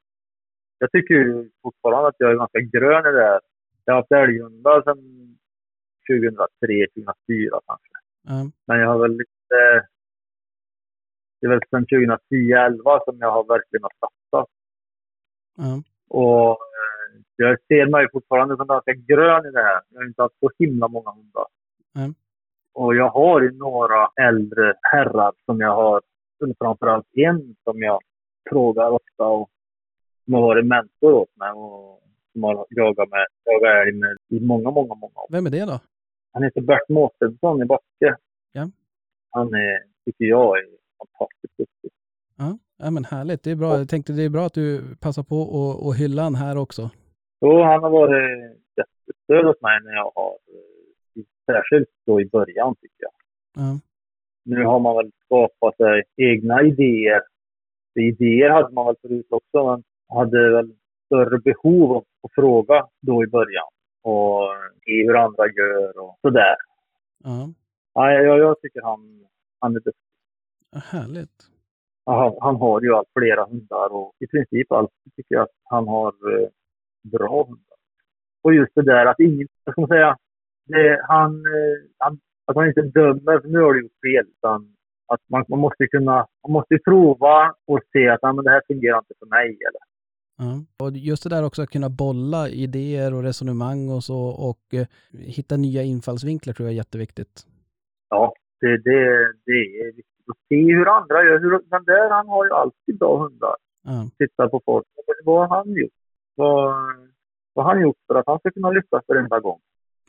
Jag 0.78 0.92
tycker 0.92 1.14
ju 1.14 1.50
fortfarande 1.62 2.08
att 2.08 2.14
jag 2.18 2.30
är 2.30 2.36
ganska 2.36 2.60
grön 2.60 3.06
i 3.06 3.16
det 3.18 3.24
här. 3.24 3.40
Jag 3.84 3.94
har 3.94 4.00
haft 4.00 4.12
älghundar 4.12 4.82
sedan 4.82 5.00
2003, 6.10 6.86
2004 6.94 7.60
kanske. 7.66 7.96
Ja, 8.22 8.50
Men 8.66 8.78
jag 8.80 8.88
har 8.88 8.98
väl 8.98 9.12
lite... 9.12 9.58
Det 11.40 11.46
är 11.46 11.50
väl 11.50 11.60
sedan 11.70 11.86
2010, 11.86 12.52
11 12.52 13.00
som 13.04 13.18
jag 13.18 13.30
har 13.30 13.44
verkligen 13.44 13.82
har 13.82 13.96
satsat. 14.00 14.50
ja, 15.56 15.82
Och 16.10 16.50
eh, 16.50 17.20
jag 17.36 17.58
ser 17.68 17.86
mig 17.90 18.06
fortfarande 18.12 18.56
som 18.56 18.66
ganska 18.66 18.92
grön 18.92 19.46
i 19.46 19.50
det 19.50 19.62
här. 19.62 19.80
Jag 19.88 20.00
har 20.00 20.06
inte 20.06 20.22
haft 20.22 20.38
så 20.40 20.50
himla 20.58 20.88
många 20.88 21.10
hundar. 21.10 21.46
Mm. 21.96 22.14
Och 22.72 22.94
jag 22.94 23.08
har 23.08 23.40
ju 23.40 23.50
några 23.52 24.08
äldre 24.20 24.74
herrar 24.82 25.32
som 25.44 25.60
jag 25.60 25.74
har, 25.74 26.02
framförallt 26.58 27.06
en 27.12 27.56
som 27.64 27.82
jag 27.82 28.00
frågar 28.50 28.90
ofta 28.90 29.24
och 29.24 29.50
som 30.24 30.34
har 30.34 30.42
varit 30.42 30.66
mentor 30.66 31.12
åt 31.12 31.36
mig 31.36 31.50
och 31.50 32.02
som 32.32 32.42
har 32.42 32.66
jagat, 32.70 33.08
med, 33.10 33.26
jagat 33.44 33.86
älg 33.86 33.92
med 33.92 34.16
i 34.28 34.40
många, 34.40 34.70
många, 34.70 34.94
många 34.94 35.20
år. 35.20 35.26
vem 35.30 35.46
är 35.46 35.50
det 35.50 35.64
då? 35.64 35.80
Han 36.32 36.42
heter 36.42 36.60
Bert 36.60 36.88
Mårtensson 36.88 37.62
i 37.62 37.64
Backe. 37.64 38.16
Ja. 38.52 38.70
Han 39.30 39.54
är, 39.54 39.78
tycker 40.04 40.24
jag 40.24 40.58
är 40.58 40.64
fantastiskt 40.98 41.56
duktig. 41.58 41.90
Ja, 42.36 42.58
ja 42.82 42.90
men 42.90 43.04
härligt. 43.04 43.42
Det 43.42 43.50
är 43.50 43.56
bra. 43.56 43.78
Jag 43.78 43.88
tänkte 43.88 44.12
det 44.12 44.22
är 44.24 44.28
bra 44.30 44.46
att 44.46 44.54
du 44.54 44.96
passar 45.00 45.22
på 45.22 45.36
och, 45.36 45.86
och 45.86 45.94
hylla 45.94 46.22
han 46.22 46.34
här 46.34 46.58
också. 46.58 46.90
Jo, 47.40 47.62
han 47.62 47.82
har 47.82 47.90
varit 47.90 48.56
jättestöd 48.76 49.46
åt 49.46 49.62
mig 49.62 49.78
när 49.84 49.92
jag 49.92 50.12
har, 50.14 50.30
eh, 50.30 51.22
särskilt 51.46 51.88
då 52.06 52.20
i 52.20 52.26
början 52.26 52.74
tycker 52.74 53.02
jag. 53.02 53.12
Ja, 53.56 53.80
Nu 54.44 54.64
har 54.64 54.80
man 54.80 54.96
väl 54.96 55.10
skapat 55.24 55.76
sig 55.76 56.02
egna 56.16 56.62
idéer. 56.62 57.22
Idéer 57.94 58.50
hade 58.50 58.74
man 58.74 58.86
väl 58.86 58.96
förut 59.02 59.26
också, 59.30 59.66
men 59.70 59.82
hade 60.18 60.50
väl 60.50 60.72
större 61.06 61.38
behov 61.38 61.92
av 61.92 62.04
att 62.22 62.34
fråga 62.34 62.86
då 63.00 63.24
i 63.24 63.26
början. 63.26 63.68
Och 64.02 64.42
se 64.84 65.02
hur 65.06 65.16
andra 65.16 65.44
gör 65.46 65.98
och 65.98 66.18
sådär. 66.22 66.56
ja. 67.24 67.48
Ja, 67.94 68.10
jag, 68.12 68.38
jag 68.38 68.60
tycker 68.60 68.82
han, 68.82 69.26
han 69.60 69.70
är 69.76 69.80
duktig. 69.80 70.02
Härligt. 70.84 71.50
Han, 72.06 72.36
han 72.40 72.56
har 72.56 72.80
ju 72.82 72.94
allt 72.94 73.08
flera 73.18 73.44
hundar 73.44 73.92
och 73.92 74.14
i 74.18 74.26
princip 74.26 74.72
allt 74.72 74.90
tycker 75.16 75.34
jag 75.34 75.42
att 75.42 75.56
han 75.64 75.88
har 75.88 76.12
eh, 76.32 76.48
bra 77.02 77.44
hundar. 77.44 77.78
Och 78.42 78.54
just 78.54 78.74
det 78.74 78.82
där 78.82 79.06
att 79.06 79.20
ingen, 79.20 79.48
vad 79.64 79.74
ska 79.74 79.80
man 79.80 79.88
säga, 79.88 80.16
det, 80.66 81.00
han, 81.08 81.30
eh, 81.34 81.76
han, 81.98 82.20
att 82.46 82.56
han 82.56 82.68
inte 82.68 82.82
dömer, 82.82 83.40
för 83.40 83.48
nu 83.48 83.58
har 83.58 83.74
du 83.74 83.82
gjort 83.82 84.00
fel, 84.06 84.26
utan 84.36 84.76
att 85.12 85.20
man, 85.28 85.44
man 85.48 85.58
måste 85.58 85.86
kunna, 85.86 86.26
man 86.42 86.52
måste 86.52 86.78
prova 86.84 87.54
och 87.66 87.80
se 87.92 88.08
att 88.08 88.22
men 88.22 88.44
det 88.44 88.50
här 88.50 88.62
fungerar 88.66 88.98
inte 88.98 89.14
för 89.18 89.26
mig. 89.26 89.46
Eller. 89.46 89.82
Ja. 90.38 90.84
Och 90.84 90.90
just 90.92 91.22
det 91.22 91.30
där 91.30 91.44
också 91.44 91.62
att 91.62 91.70
kunna 91.70 91.88
bolla 91.88 92.48
idéer 92.48 93.14
och 93.14 93.22
resonemang 93.22 93.88
och 93.88 94.04
så 94.04 94.20
och 94.48 94.74
eh, 94.74 94.86
hitta 95.12 95.56
nya 95.56 95.82
infallsvinklar 95.82 96.54
tror 96.54 96.66
jag 96.68 96.72
är 96.72 96.76
jätteviktigt. 96.76 97.46
Ja, 98.08 98.34
det, 98.60 98.76
det, 98.76 99.32
det 99.46 99.60
är 99.80 99.86
viktigt 99.86 100.09
att 100.30 100.48
se 100.48 100.62
hur 100.78 100.88
andra 100.88 101.22
gör. 101.24 101.38
Hur, 101.40 101.50
den 101.50 101.84
där, 101.84 102.10
han 102.10 102.28
har 102.28 102.44
ju 102.44 102.52
alltid 102.52 102.98
bra 102.98 103.22
hundar. 103.22 103.56
Ja, 103.82 104.10
Tittar 104.18 104.48
på 104.48 104.60
folk. 104.64 104.86
Vad 105.24 105.48
har 105.48 105.56
han 105.56 105.72
gjort? 105.72 105.92
Vad, 106.34 106.74
vad 107.54 107.64
har 107.64 107.72
han 107.74 107.82
gjort 107.82 107.96
för 108.06 108.14
att 108.14 108.26
han 108.26 108.38
ska 108.38 108.50
kunna 108.50 108.70
lyckas 108.70 109.04
varenda 109.06 109.40
gång? 109.40 109.60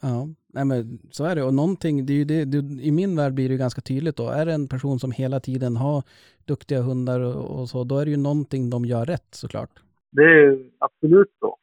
ja. 0.01 0.27
Nej, 0.53 0.65
men 0.65 0.99
så 1.11 1.25
är 1.25 1.35
det. 1.35 1.43
Och 1.43 1.53
någonting, 1.53 2.05
det 2.05 2.13
är 2.13 2.25
det, 2.25 2.45
det, 2.45 2.57
i 2.83 2.91
min 2.91 3.15
värld 3.15 3.33
blir 3.33 3.47
det 3.49 3.51
ju 3.51 3.57
ganska 3.57 3.81
tydligt 3.81 4.17
då. 4.17 4.29
Är 4.29 4.45
det 4.45 4.53
en 4.53 4.67
person 4.67 4.99
som 4.99 5.11
hela 5.11 5.39
tiden 5.39 5.75
har 5.77 6.03
duktiga 6.45 6.81
hundar 6.81 7.19
och, 7.19 7.59
och 7.59 7.69
så, 7.69 7.83
då 7.83 7.97
är 7.97 8.05
det 8.05 8.11
ju 8.11 8.17
någonting 8.17 8.69
de 8.69 8.85
gör 8.85 9.05
rätt 9.05 9.35
såklart. 9.35 9.69
Det 10.11 10.23
är 10.23 10.59
absolut 10.79 11.31
så. 11.39 11.57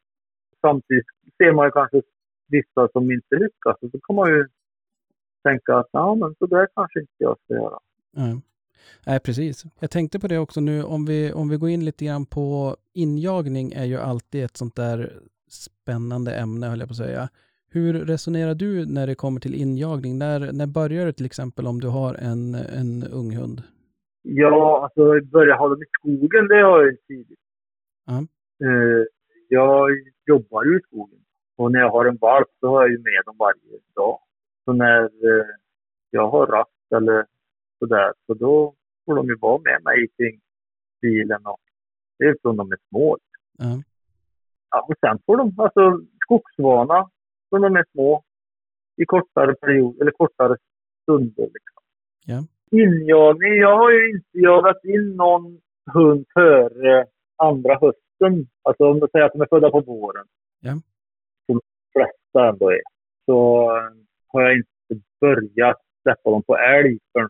Samtidigt 0.61 1.05
ser 1.37 1.51
man 1.53 1.65
ju 1.65 1.71
kanske 1.71 2.01
vissa 2.47 2.87
som 2.93 3.11
inte 3.11 3.35
lyckas 3.35 3.77
och 3.81 3.89
då 3.89 3.99
kan 3.99 4.15
man 4.15 4.29
ju 4.29 4.47
tänka 5.43 5.77
att 5.77 5.89
ja, 5.91 6.15
men 6.15 6.35
så 6.39 6.45
där 6.45 6.67
kanske 6.75 6.99
inte 6.99 7.13
jag 7.17 7.37
ska 7.43 7.53
göra. 7.53 7.79
Nej. 8.11 8.41
Nej, 9.07 9.19
precis. 9.19 9.63
Jag 9.79 9.91
tänkte 9.91 10.19
på 10.19 10.27
det 10.27 10.37
också 10.37 10.61
nu, 10.61 10.83
om 10.83 11.05
vi, 11.05 11.33
om 11.33 11.49
vi 11.49 11.57
går 11.57 11.69
in 11.69 11.85
lite 11.85 12.05
grann 12.05 12.25
på 12.25 12.75
injagning 12.93 13.71
är 13.71 13.85
ju 13.85 13.97
alltid 13.97 14.43
ett 14.43 14.57
sånt 14.57 14.75
där 14.75 15.13
spännande 15.49 16.35
ämne, 16.35 16.67
höll 16.67 16.79
jag 16.79 16.87
på 16.87 16.93
att 16.93 16.97
säga. 16.97 17.29
Hur 17.71 17.93
resonerar 17.93 18.55
du 18.55 18.85
när 18.85 19.07
det 19.07 19.15
kommer 19.15 19.39
till 19.39 19.55
injagning? 19.55 20.17
När, 20.17 20.51
när 20.51 20.67
börjar 20.67 21.05
det 21.05 21.13
till 21.13 21.25
exempel 21.25 21.67
om 21.67 21.79
du 21.81 21.87
har 21.87 22.15
en, 22.15 22.55
en 22.55 23.03
ung 23.03 23.35
hund? 23.35 23.63
Ja, 24.21 24.83
alltså 24.83 25.01
börja 25.31 25.55
ha 25.55 25.69
dem 25.69 25.83
i 25.83 25.85
skogen, 25.99 26.47
det 26.47 26.61
har 26.61 26.79
jag 26.79 26.85
ju 26.85 26.97
tidigt. 27.07 27.39
Eh, 28.63 29.05
jag 29.47 29.89
jobbar 30.25 30.63
ju 30.63 30.77
i 30.77 30.81
skogen. 30.81 31.19
Och 31.57 31.71
när 31.71 31.79
jag 31.79 31.89
har 31.89 32.05
en 32.05 32.17
valp 32.17 32.47
så 32.59 32.67
har 32.67 32.81
jag 32.81 32.91
ju 32.91 32.97
med 32.97 33.21
dem 33.25 33.35
varje 33.39 33.79
dag. 33.95 34.19
Så 34.65 34.73
när 34.73 35.03
eh, 35.03 35.45
jag 36.09 36.29
har 36.29 36.47
rast 36.47 36.91
eller 36.95 37.25
sådär, 37.79 38.13
så 38.27 38.33
då 38.33 38.73
får 39.05 39.15
de 39.15 39.27
ju 39.27 39.35
vara 39.35 39.61
med 39.61 39.83
mig 39.83 40.07
kring 40.17 40.39
bilen 41.01 41.45
och 41.45 41.59
det 42.17 42.25
är 42.25 42.35
från 42.41 42.57
de 42.57 42.71
är 42.71 42.77
små. 42.89 43.17
Ja. 43.57 43.83
Ja, 44.71 44.85
och 44.89 44.95
sen 44.99 45.19
får 45.25 45.37
de 45.37 45.53
alltså 45.57 46.01
skogsvana 46.23 47.09
från 47.49 47.61
de 47.61 47.75
är 47.75 47.85
små 47.91 48.23
i 49.01 49.05
kortare 49.05 49.55
period 49.55 50.01
eller 50.01 50.11
kortare 50.11 50.57
stunder. 51.03 51.43
Liksom. 51.43 51.83
Ja. 52.25 52.43
Injagning, 52.71 53.53
jag 53.53 53.77
har 53.77 53.91
ju 53.91 54.09
inte 54.09 54.37
jagat 54.37 54.83
in 54.83 55.15
någon 55.15 55.61
hund 55.93 56.25
före 56.33 57.05
andra 57.35 57.73
hösten. 57.73 58.47
Alltså 58.63 58.83
om 58.83 58.99
man 58.99 59.09
säger 59.09 59.25
att 59.25 59.33
de 59.33 59.41
är 59.41 59.47
födda 59.49 59.71
på 59.71 59.81
våren. 59.81 60.25
Ja. 60.59 60.71
Som 61.45 61.55
de 61.55 61.61
flesta 61.93 62.49
ändå 62.49 62.71
är. 62.71 62.81
Så 63.25 63.69
har 64.27 64.41
jag 64.41 64.55
inte 64.55 65.05
börjat 65.21 65.77
släppa 66.01 66.29
dem 66.29 66.43
på 66.43 66.57
älg 66.57 66.99
förrän 67.13 67.29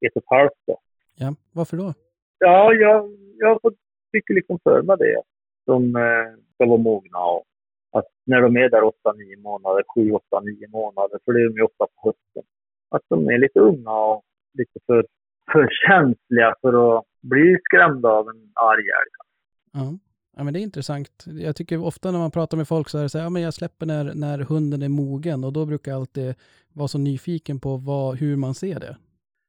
ett 0.00 0.16
och 0.16 0.22
ett 0.22 0.28
halvt 0.28 0.60
då. 0.66 0.78
ja. 1.14 1.34
Varför 1.52 1.76
då? 1.76 1.94
Ja, 2.38 2.72
jag, 2.72 3.10
jag 3.38 3.60
tycker 4.12 4.34
liksom 4.34 4.58
för 4.62 4.82
mig 4.82 4.96
det. 4.98 5.22
De 5.66 5.96
eh, 5.96 6.26
ska 6.54 6.66
vara 6.66 6.78
mogna 6.78 7.18
och 7.18 7.44
att 7.98 8.08
när 8.26 8.40
de 8.42 8.56
är 8.56 8.68
där 8.70 8.82
8-9 8.82 9.42
månader, 9.42 9.82
7-8-9 9.96 10.70
månader, 10.70 11.18
för 11.24 11.32
det 11.32 11.40
är 11.40 11.48
de 11.48 11.54
ju 11.56 11.62
ofta 11.62 11.86
på 11.86 12.08
hösten, 12.08 12.42
att 12.90 13.02
de 13.08 13.28
är 13.28 13.38
lite 13.38 13.60
unga 13.60 13.90
och 13.90 14.22
lite 14.58 14.78
för, 14.86 15.06
för 15.52 15.68
känsliga 15.86 16.54
för 16.60 16.98
att 16.98 17.04
bli 17.20 17.56
skrämda 17.64 18.08
av 18.08 18.28
en 18.28 18.52
arg 18.54 18.86
älg. 19.00 19.12
Ja. 19.72 19.98
ja, 20.36 20.44
men 20.44 20.54
det 20.54 20.60
är 20.60 20.62
intressant. 20.62 21.24
Jag 21.26 21.56
tycker 21.56 21.84
ofta 21.84 22.10
när 22.10 22.18
man 22.18 22.30
pratar 22.30 22.56
med 22.56 22.68
folk 22.68 22.88
så 22.88 22.98
är 22.98 23.02
det 23.02 23.08
så 23.08 23.18
här, 23.18 23.24
ja 23.24 23.30
men 23.30 23.42
jag 23.42 23.54
släpper 23.54 23.86
när, 23.86 24.14
när 24.14 24.38
hunden 24.38 24.82
är 24.82 24.88
mogen 24.88 25.44
och 25.44 25.52
då 25.52 25.66
brukar 25.66 25.92
jag 25.92 26.00
alltid 26.00 26.34
vara 26.72 26.88
så 26.88 26.98
nyfiken 26.98 27.60
på 27.60 27.76
vad, 27.76 28.16
hur 28.16 28.36
man 28.36 28.54
ser 28.54 28.80
det. 28.80 28.96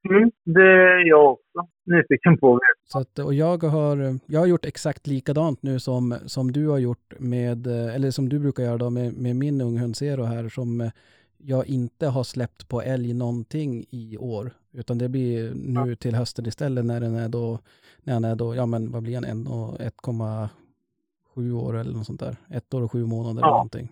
Mm, 0.10 0.32
det 0.44 0.62
är 0.62 1.08
jag 1.08 1.32
också 1.32 1.68
nyfiken 1.86 2.38
på. 2.38 2.60
Så 2.88 3.00
att, 3.00 3.20
och 3.20 3.34
jag 3.34 3.64
har, 3.64 4.20
jag 4.26 4.40
har 4.40 4.48
gjort 4.48 4.66
exakt 4.66 5.08
likadant 5.08 5.64
nu 5.64 5.80
som, 5.80 6.16
som 6.26 6.52
du 6.52 6.68
har 6.68 6.78
gjort 6.78 7.14
med, 7.20 7.68
eller 7.68 8.12
som 8.12 8.30
du 8.30 8.40
brukar 8.40 8.64
göra 8.64 8.78
då 8.78 8.90
med, 8.90 9.14
med 9.14 9.36
min 9.36 9.62
unghund 9.62 9.96
Zero 9.96 10.24
här 10.24 10.50
som 10.50 10.92
jag 11.38 11.68
inte 11.68 12.08
har 12.08 12.24
släppt 12.24 12.68
på 12.70 12.82
älg 12.82 13.14
någonting 13.14 13.86
i 13.90 14.18
år. 14.18 14.52
Utan 14.74 14.98
det 14.98 15.10
blir 15.10 15.54
nu 15.56 15.96
till 15.96 16.16
hösten 16.16 16.46
istället 16.46 16.86
när 16.86 17.00
den 17.00 17.16
är 17.16 17.30
då, 17.30 17.60
när 18.04 18.14
han 18.14 18.24
är 18.24 18.36
då, 18.36 18.56
ja 18.56 18.66
men 18.66 18.92
vad 18.92 19.04
blir 19.04 19.16
han, 19.16 19.24
en 19.24 19.48
och 19.48 19.78
1,7 19.80 21.52
år 21.52 21.78
eller 21.78 21.94
något 21.94 22.06
sånt 22.06 22.20
där. 22.20 22.36
Ett 22.50 22.74
år 22.74 22.82
och 22.82 22.92
sju 22.92 23.06
månader 23.06 23.32
eller 23.42 23.48
Ja. 23.48 23.52
någonting. 23.52 23.92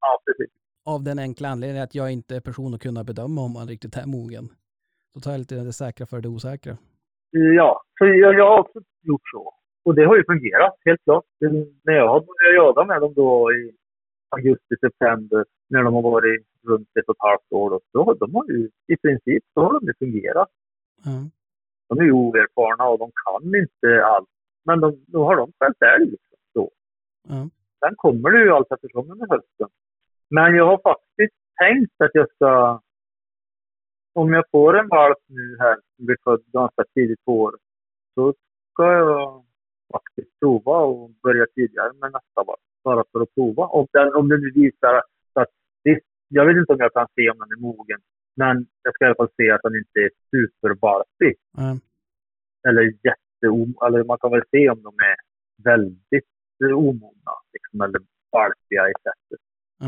Ja, 0.00 0.18
precis. 0.26 0.54
Av 0.84 1.02
den 1.02 1.18
enkla 1.18 1.48
anledningen 1.48 1.84
att 1.84 1.94
jag 1.94 2.10
inte 2.10 2.36
är 2.36 2.40
person 2.40 2.74
att 2.74 2.80
kunna 2.82 3.04
bedöma 3.04 3.40
om 3.40 3.56
han 3.56 3.68
riktigt 3.68 3.96
är 3.96 4.06
mogen. 4.06 4.48
Då 5.14 5.20
tar 5.20 5.30
jag 5.30 5.38
lite 5.38 5.54
det 5.54 5.72
säkra 5.72 6.06
för 6.06 6.20
det 6.20 6.28
osäkra. 6.28 6.76
Ja, 7.30 7.82
så 7.98 8.04
jag, 8.06 8.34
jag 8.38 8.48
har 8.50 8.58
också 8.60 8.80
gjort 9.02 9.28
så. 9.32 9.54
Och 9.84 9.94
det 9.94 10.04
har 10.04 10.16
ju 10.16 10.24
fungerat, 10.24 10.74
helt 10.84 11.04
klart. 11.04 11.24
Det, 11.40 11.48
när 11.84 11.94
jag 11.94 12.08
har 12.08 12.20
börjat 12.20 12.54
jaga 12.54 12.84
med 12.84 13.00
dem 13.00 13.14
då 13.14 13.52
i 13.52 13.72
augusti, 14.28 14.74
september, 14.80 15.44
när 15.68 15.82
de 15.82 15.94
har 15.94 16.02
varit 16.02 16.46
runt 16.66 16.88
ett 16.98 17.08
och 17.08 17.16
ett 17.16 17.28
halvt 17.28 17.52
år, 17.52 17.70
då, 17.70 17.80
då 17.92 18.14
de 18.14 18.34
har 18.34 18.46
ju 18.48 18.70
i 18.86 18.96
princip 18.96 19.44
så 19.54 19.60
har 19.60 19.72
de 19.72 19.86
ju 19.86 19.94
fungerat. 19.98 20.48
Ja. 21.04 21.30
De 21.88 21.98
är 21.98 22.04
ju 22.04 22.12
oerfarna 22.12 22.88
och 22.88 22.98
de 22.98 23.10
kan 23.24 23.54
inte 23.62 24.04
allt. 24.04 24.28
Men 24.64 24.80
de, 24.80 25.04
då 25.06 25.24
har 25.24 25.36
de 25.36 25.52
fällt 25.58 25.82
älg 25.82 26.10
liksom, 26.10 26.38
då. 26.54 26.70
Ja. 27.28 27.48
Sen 27.80 27.94
kommer 27.96 28.30
det 28.30 28.44
ju 28.44 28.50
allt 28.50 28.72
eftersom 28.72 29.10
under 29.10 29.26
hösten. 29.26 29.68
Men 30.30 30.54
jag 30.54 30.66
har 30.66 30.80
faktiskt 30.82 31.34
tänkt 31.62 32.00
att 32.00 32.10
jag 32.14 32.30
ska... 32.34 32.80
Om 34.14 34.32
jag 34.32 34.44
får 34.50 34.78
en 34.78 34.88
valp 34.88 35.18
nu 35.26 35.56
här, 35.58 35.76
som 35.96 36.06
blir 36.06 36.16
född 36.24 36.42
ganska 36.52 36.84
tidigt 36.94 37.24
på 37.24 37.32
året, 37.40 37.60
så 38.14 38.34
ska 38.72 38.92
jag 38.92 39.44
faktiskt 39.92 40.40
prova 40.40 40.76
och 40.78 41.10
börja 41.22 41.46
tidigare 41.54 41.92
med 42.00 42.12
nästa 42.12 42.40
valp. 42.46 42.60
Bara 42.84 43.04
för 43.12 43.20
att 43.20 43.34
prova. 43.34 43.66
Om, 43.66 43.86
den, 43.92 44.14
om 44.14 44.28
det 44.28 44.38
nu 44.38 44.50
visar 44.54 44.94
att... 45.34 45.48
Visst, 45.84 46.06
jag 46.28 46.46
vet 46.46 46.56
inte 46.56 46.72
om 46.72 46.78
jag 46.80 46.92
kan 46.92 47.06
se 47.14 47.30
om 47.30 47.38
den 47.38 47.52
är 47.58 47.60
mogen. 47.60 48.00
Men 48.36 48.66
jag 48.82 48.94
ska 48.94 49.04
i 49.04 49.06
alla 49.08 49.14
fall 49.14 49.36
se 49.36 49.50
att 49.50 49.62
den 49.62 49.74
inte 49.76 49.98
är 50.06 50.10
supervalpig 50.30 51.34
Ja. 51.56 51.76
eller 52.68 52.82
jätte 52.82 53.46
eller 53.86 54.04
man 54.04 54.18
kan 54.18 54.30
väl 54.30 54.42
se 54.50 54.70
om 54.70 54.82
de 54.82 54.92
är 55.12 55.16
väldigt 55.64 56.28
omogna 56.74 57.32
liksom, 57.52 57.80
eller 57.80 58.00
valpiga 58.32 58.88
i 58.88 58.92
sättet. 59.02 59.40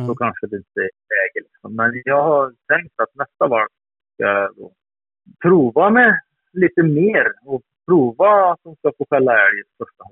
Då 0.06 0.12
Ja. 0.12 0.14
kanske 0.18 0.46
det 0.46 0.56
inte 0.56 0.80
är 0.80 0.90
läge. 1.14 1.38
Liksom. 1.46 1.76
Men 1.76 2.02
jag 2.04 2.22
har 2.22 2.54
tänkt 2.72 3.00
att 3.00 3.14
nästa 3.14 3.46
valp 3.48 3.72
ska 4.16 4.50
prova 5.42 5.90
med 5.90 6.20
lite 6.52 6.82
mer 6.82 7.32
och 7.44 7.62
prova 7.86 8.52
att 8.52 8.60
de 8.62 8.76
ska 8.76 8.92
få 8.98 9.06
fälla 9.10 9.32
älg 9.32 9.62
första. 9.78 10.04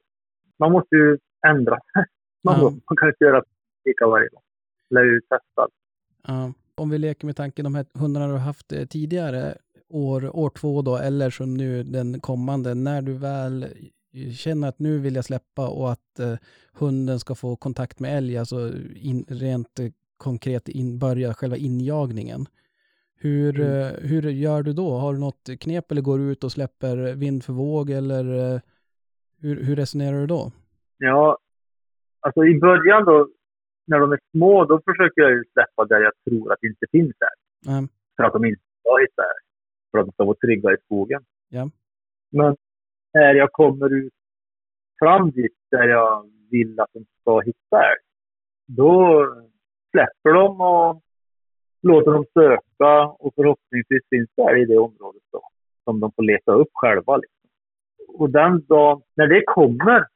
Man 0.59 0.73
måste 0.73 0.95
ju 0.97 1.19
ändra 1.47 1.75
sig. 1.75 2.05
Man, 2.45 2.61
Ja. 2.61 2.71
man 2.71 2.97
kan 2.97 3.09
inte 3.09 3.25
göra 3.25 3.43
lika 3.85 4.07
varje 4.07 4.29
gång. 4.29 4.43
Lär 4.91 5.03
ju 5.05 5.21
testa. 5.21 5.69
Ja. 6.27 6.53
Om 6.77 6.91
vi 6.91 6.99
leker 6.99 7.27
med 7.27 7.37
tanken 7.37 7.65
de 7.65 7.75
här 7.75 7.87
hundarna 7.95 8.27
du 8.27 8.33
har 8.33 8.39
haft 8.39 8.73
eh, 8.73 8.85
tidigare, 8.85 9.55
år, 9.89 10.37
år 10.37 10.51
två 10.51 10.83
då, 10.83 10.97
eller 10.97 11.31
som 11.31 11.55
nu 11.55 11.83
den 11.83 12.21
kommande, 12.21 12.75
när 12.75 13.03
du 13.03 13.13
väl 13.13 13.67
känner 14.37 14.69
att 14.69 14.79
nu 14.79 14.99
vill 14.99 15.15
jag 15.15 15.25
släppa 15.25 15.69
och 15.69 15.93
att 15.93 16.19
eh, 16.19 16.35
hunden 16.73 17.19
ska 17.21 17.35
få 17.35 17.57
kontakt 17.57 18.01
med 18.01 18.17
älg, 18.17 18.39
alltså 18.39 18.71
in, 18.97 19.25
rent 19.29 19.79
eh, 19.79 19.87
konkret 20.17 20.69
in, 20.69 20.99
börja 20.99 21.35
själva 21.35 21.57
injagningen. 21.57 22.47
Hur, 23.25 23.61
Mm. 23.61 23.71
eh, 23.81 23.93
hur 24.11 24.23
gör 24.23 24.63
du 24.63 24.73
då? 24.73 24.89
Har 25.03 25.13
du 25.15 25.21
något 25.21 25.45
knep 25.61 25.91
eller 25.91 26.03
går 26.03 26.19
du 26.19 26.25
ut 26.33 26.45
och 26.45 26.53
släpper 26.53 26.97
vind 27.23 27.45
för 27.45 27.53
våg 27.53 27.91
eller 27.91 28.25
eh, 28.55 28.61
hur, 29.41 29.57
hur 29.67 29.77
resonerar 29.77 30.19
du 30.21 30.27
då? 30.27 30.53
Ja, 30.99 31.39
alltså 32.21 32.45
i 32.45 32.59
början 32.61 33.05
då, 33.05 33.29
när 33.87 33.99
de 34.01 34.13
är 34.13 34.19
små, 34.31 34.65
då 34.65 34.81
försöker 34.87 35.23
jag 35.23 35.31
ju 35.31 35.45
släppa 35.53 35.85
där 35.85 36.01
jag 36.01 36.13
tror 36.29 36.53
att 36.53 36.59
det 36.61 36.67
inte 36.67 36.87
finns 36.93 37.07
älg. 37.29 37.41
Ja. 37.73 37.89
för 38.17 38.25
att 38.25 38.33
de 38.33 38.45
inte 38.45 38.63
ska 38.81 38.97
hitta 39.01 39.23
älg. 39.23 39.45
För 39.91 39.99
att 39.99 40.07
de 40.07 40.13
ska 40.13 40.25
vara 40.25 40.37
trygga 40.37 40.73
i 40.73 40.77
skogen. 40.85 41.25
Ja. 41.49 41.71
Men 42.31 42.57
när 43.15 43.35
jag 43.35 43.53
kommer 43.53 43.93
ut 43.93 44.13
fram 44.99 45.31
dit 45.31 45.57
där 45.71 45.89
jag 45.89 46.31
vill 46.51 46.81
att 46.81 46.91
de 46.93 47.05
ska 47.21 47.41
hitta 47.41 47.77
älg, 47.91 48.03
då 48.67 49.27
släpper 49.91 50.33
de 50.33 50.61
och 50.61 51.03
låter 51.85 52.13
dem 52.13 52.25
söka 52.33 53.07
och 53.07 53.35
förhoppningsvis 53.35 54.03
finns 54.11 54.31
det 54.37 54.59
i 54.59 54.65
det 54.65 54.79
området 54.79 55.23
då. 55.33 55.43
Som 55.85 56.01
de 56.01 56.13
får 56.13 56.23
leta 56.23 56.53
upp 56.53 56.71
själva. 56.73 57.17
Liksom. 57.17 57.51
Och 58.09 58.31
den 58.31 58.67
dagen, 58.67 59.03
när 59.15 59.27
det 59.27 59.43
kommer, 59.47 60.07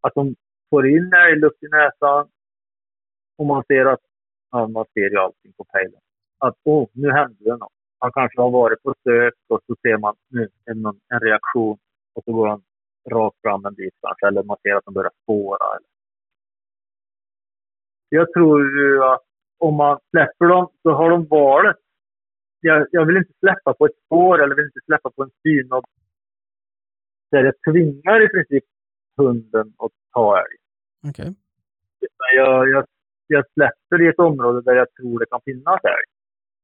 att 0.00 0.14
de 0.14 0.34
får 0.70 0.88
in 0.88 1.12
älglukt 1.12 1.62
i 1.62 1.68
näsan 1.68 2.28
och 3.38 3.46
man 3.46 3.64
ser 3.64 3.84
att, 3.86 4.00
ja 4.50 4.68
man 4.68 4.84
ser 4.94 5.10
ju 5.10 5.18
allting 5.18 5.52
på 5.52 5.64
pejlen 5.64 6.00
att 6.42 6.56
åh, 6.64 6.88
nu 6.92 7.10
hände 7.10 7.36
det 7.38 7.56
något. 7.56 7.72
Han 7.98 8.12
kanske 8.12 8.40
har 8.40 8.50
varit 8.50 8.82
på 8.82 8.94
sök 9.02 9.34
och 9.48 9.60
så 9.66 9.74
ser 9.82 9.98
man 9.98 10.14
nu 10.28 10.48
en, 10.64 10.86
en 10.86 11.20
reaktion 11.20 11.78
och 12.14 12.24
så 12.24 12.32
går 12.32 12.48
han 12.48 12.62
rakt 13.10 13.40
fram 13.42 13.64
en 13.66 13.74
bit 13.74 13.94
kanske. 14.00 14.26
Eller 14.26 14.42
man 14.42 14.56
ser 14.62 14.74
att 14.74 14.84
de 14.84 14.94
börjar 14.94 15.10
spåra. 15.22 15.66
Eller. 15.76 15.88
Jag 18.08 18.32
tror 18.32 18.62
ju 18.62 19.04
att 19.04 19.26
om 19.62 19.74
man 19.76 19.98
släpper 20.10 20.46
dem 20.46 20.68
så 20.82 20.90
har 20.90 21.10
de 21.10 21.26
valet. 21.26 21.76
Jag, 22.60 22.86
jag 22.90 23.06
vill 23.06 23.16
inte 23.16 23.32
släppa 23.38 23.74
på 23.74 23.86
ett 23.86 23.96
spår 24.06 24.42
eller 24.42 24.54
vill 24.54 24.64
inte 24.64 24.84
släppa 24.84 25.10
på 25.10 25.22
en 25.22 25.30
synodd 25.42 25.84
där 27.30 27.44
jag 27.44 27.54
tvingar 27.72 28.24
i 28.24 28.28
princip 28.28 28.64
hunden 29.16 29.74
att 29.78 29.92
ta 30.12 30.38
älg. 30.38 30.56
Okej. 31.08 31.34
Utan 32.00 32.30
Jag, 32.36 32.68
jag, 32.68 32.86
jag 33.26 33.44
släpper 33.54 34.02
i 34.02 34.08
ett 34.08 34.18
område 34.18 34.60
där 34.62 34.74
jag 34.74 34.94
tror 34.94 35.18
det 35.18 35.26
kan 35.26 35.40
finnas 35.44 35.80
älg. 35.84 36.08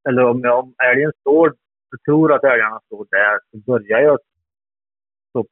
Eller 0.09 0.25
om, 0.25 0.41
jag, 0.41 0.59
om 0.59 0.75
älgen 0.91 1.13
står, 1.21 1.55
jag 1.91 2.03
tror 2.03 2.33
att 2.33 2.45
älgarna 2.45 2.81
står 2.87 3.07
där, 3.11 3.39
så 3.51 3.57
börjar 3.59 4.01
jag 4.01 4.19
så 5.33 5.47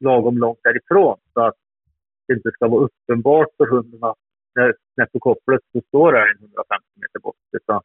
lagom 0.00 0.38
långt 0.38 0.60
därifrån. 0.62 1.18
Så 1.32 1.40
att 1.40 1.54
det 2.26 2.34
inte 2.34 2.50
ska 2.50 2.68
vara 2.68 2.84
uppenbart 2.84 3.48
för 3.56 3.66
hunden 3.66 4.04
att 4.04 4.18
när, 4.56 4.74
när 4.96 5.06
på 5.06 5.18
kopplet 5.18 5.62
så 5.72 5.80
står 5.88 6.16
älgen 6.16 6.44
150 6.44 6.86
meter 7.02 7.20
bort. 7.20 7.42
Utan 7.52 7.80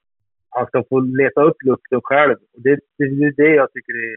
han 0.49 0.65
ska 0.67 0.83
få 0.89 0.99
leta 0.99 1.41
upp 1.49 1.59
lukten 1.63 2.01
själv. 2.03 2.37
Och 2.53 2.61
det, 2.65 2.79
det 2.97 3.03
är 3.03 3.33
det 3.43 3.55
jag 3.61 3.71
tycker 3.73 3.93
är 3.93 4.15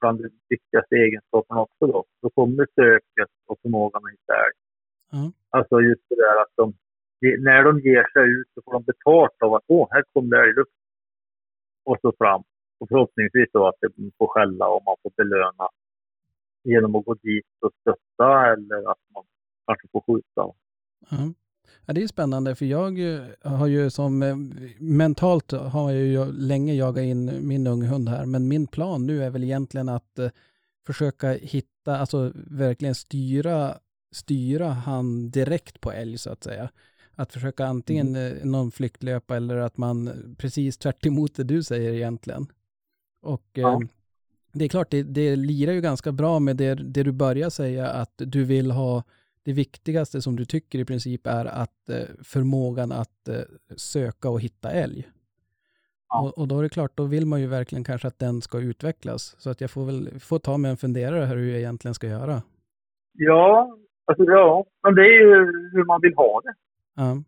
bland 0.00 0.22
de 0.22 0.30
viktigaste 0.48 0.94
egenskaperna 0.96 1.60
också 1.60 1.86
då. 1.86 2.04
Då 2.22 2.30
kommer 2.30 2.66
söket 2.74 3.32
och 3.46 3.58
förmågan 3.62 4.02
att 4.04 4.12
hitta 4.12 4.34
älg. 4.44 4.58
Ja. 5.12 5.32
Alltså 5.50 5.80
just 5.80 6.04
det 6.08 6.16
där 6.16 6.36
att 6.42 6.52
de, 6.60 6.74
när 7.48 7.62
de 7.64 7.80
ger 7.80 8.06
sig 8.12 8.26
ut 8.38 8.48
så 8.54 8.62
får 8.64 8.72
de 8.72 8.82
betalt 8.82 9.42
av 9.42 9.54
att 9.54 9.64
åh, 9.66 9.88
här 9.90 10.04
kom 10.12 10.30
det 10.30 10.40
älglukt. 10.42 10.72
Och 11.84 11.98
så 12.02 12.12
fram. 12.18 12.42
Och 12.78 12.88
förhoppningsvis 12.88 13.50
då 13.52 13.66
att 13.68 13.80
de 13.80 14.10
får 14.18 14.26
skälla 14.26 14.68
och 14.68 14.82
man 14.86 14.96
får 15.02 15.12
belöna 15.16 15.68
genom 16.64 16.96
att 16.96 17.04
gå 17.04 17.14
dit 17.14 17.46
och 17.60 17.72
stötta 17.80 18.52
eller 18.52 18.90
att 18.90 19.02
man 19.14 19.24
kanske 19.66 19.88
får 19.92 20.00
skjuta. 20.06 20.42
Ja. 21.10 21.32
Ja, 21.86 21.94
det 21.94 22.02
är 22.02 22.06
spännande 22.06 22.54
för 22.54 22.66
jag 22.66 23.14
eh, 23.14 23.20
har 23.42 23.66
ju 23.66 23.90
som 23.90 24.22
eh, 24.22 24.36
mentalt 24.78 25.52
har 25.52 25.90
jag 25.90 26.02
ju 26.02 26.32
länge 26.32 26.74
jagat 26.74 27.02
in 27.02 27.48
min 27.48 27.66
unghund 27.66 28.08
här 28.08 28.26
men 28.26 28.48
min 28.48 28.66
plan 28.66 29.06
nu 29.06 29.24
är 29.24 29.30
väl 29.30 29.44
egentligen 29.44 29.88
att 29.88 30.18
eh, 30.18 30.30
försöka 30.86 31.32
hitta, 31.32 31.98
alltså 31.98 32.32
verkligen 32.34 32.94
styra, 32.94 33.78
styra 34.12 34.68
han 34.68 35.30
direkt 35.30 35.80
på 35.80 35.92
älg 35.92 36.18
så 36.18 36.30
att 36.30 36.44
säga. 36.44 36.70
Att 37.14 37.32
försöka 37.32 37.66
antingen 37.66 38.16
mm. 38.16 38.50
någon 38.50 38.70
flyktlöpa 38.70 39.36
eller 39.36 39.56
att 39.56 39.76
man 39.76 40.10
precis 40.38 40.78
tvärt 40.78 41.02
det 41.36 41.44
du 41.44 41.62
säger 41.62 41.92
egentligen. 41.92 42.46
Och 43.22 43.50
ja. 43.52 43.82
det 44.52 44.64
är 44.64 44.68
klart, 44.68 44.90
det, 44.90 45.02
det 45.02 45.36
lirar 45.36 45.72
ju 45.72 45.80
ganska 45.80 46.12
bra 46.12 46.38
med 46.38 46.56
det, 46.56 46.74
det 46.74 47.02
du 47.02 47.12
börjar 47.12 47.50
säga 47.50 47.88
att 47.88 48.12
du 48.16 48.44
vill 48.44 48.70
ha 48.70 49.02
det 49.46 49.52
viktigaste 49.52 50.20
som 50.20 50.36
du 50.36 50.44
tycker 50.44 50.78
i 50.78 50.84
princip 50.84 51.26
är 51.26 51.44
att 51.44 51.88
eh, 51.88 52.08
förmågan 52.24 52.92
att 52.92 53.28
eh, 53.28 53.34
söka 53.76 54.28
och 54.30 54.40
hitta 54.40 54.70
älg. 54.70 55.08
Ja. 56.08 56.22
Och, 56.22 56.38
och, 56.38 56.48
då 56.48 56.58
är 56.58 56.62
det 56.62 56.68
klart, 56.68 56.92
då 56.94 57.04
vill 57.04 57.26
man 57.26 57.40
ju 57.40 57.46
verkligen 57.46 57.84
kanske 57.84 58.08
att 58.08 58.18
den 58.18 58.40
ska 58.42 58.60
utvecklas. 58.60 59.34
Så 59.38 59.50
att 59.50 59.60
jag 59.60 59.70
får 59.70 59.84
väl 59.86 60.20
få 60.20 60.38
ta 60.38 60.56
mig 60.56 60.70
en 60.70 60.76
funderare 60.76 61.24
här 61.24 61.36
hur 61.36 61.50
jag 61.50 61.58
egentligen 61.58 61.94
ska 61.94 62.06
göra. 62.06 62.42
Ja, 63.12 63.76
alltså 64.04 64.24
ja, 64.24 64.64
men 64.82 64.94
det 64.94 65.02
är 65.02 65.20
ju 65.20 65.36
hur 65.72 65.84
man 65.84 66.00
vill 66.00 66.14
ha 66.14 66.40
det. 66.44 66.54
Ja. 66.96 67.22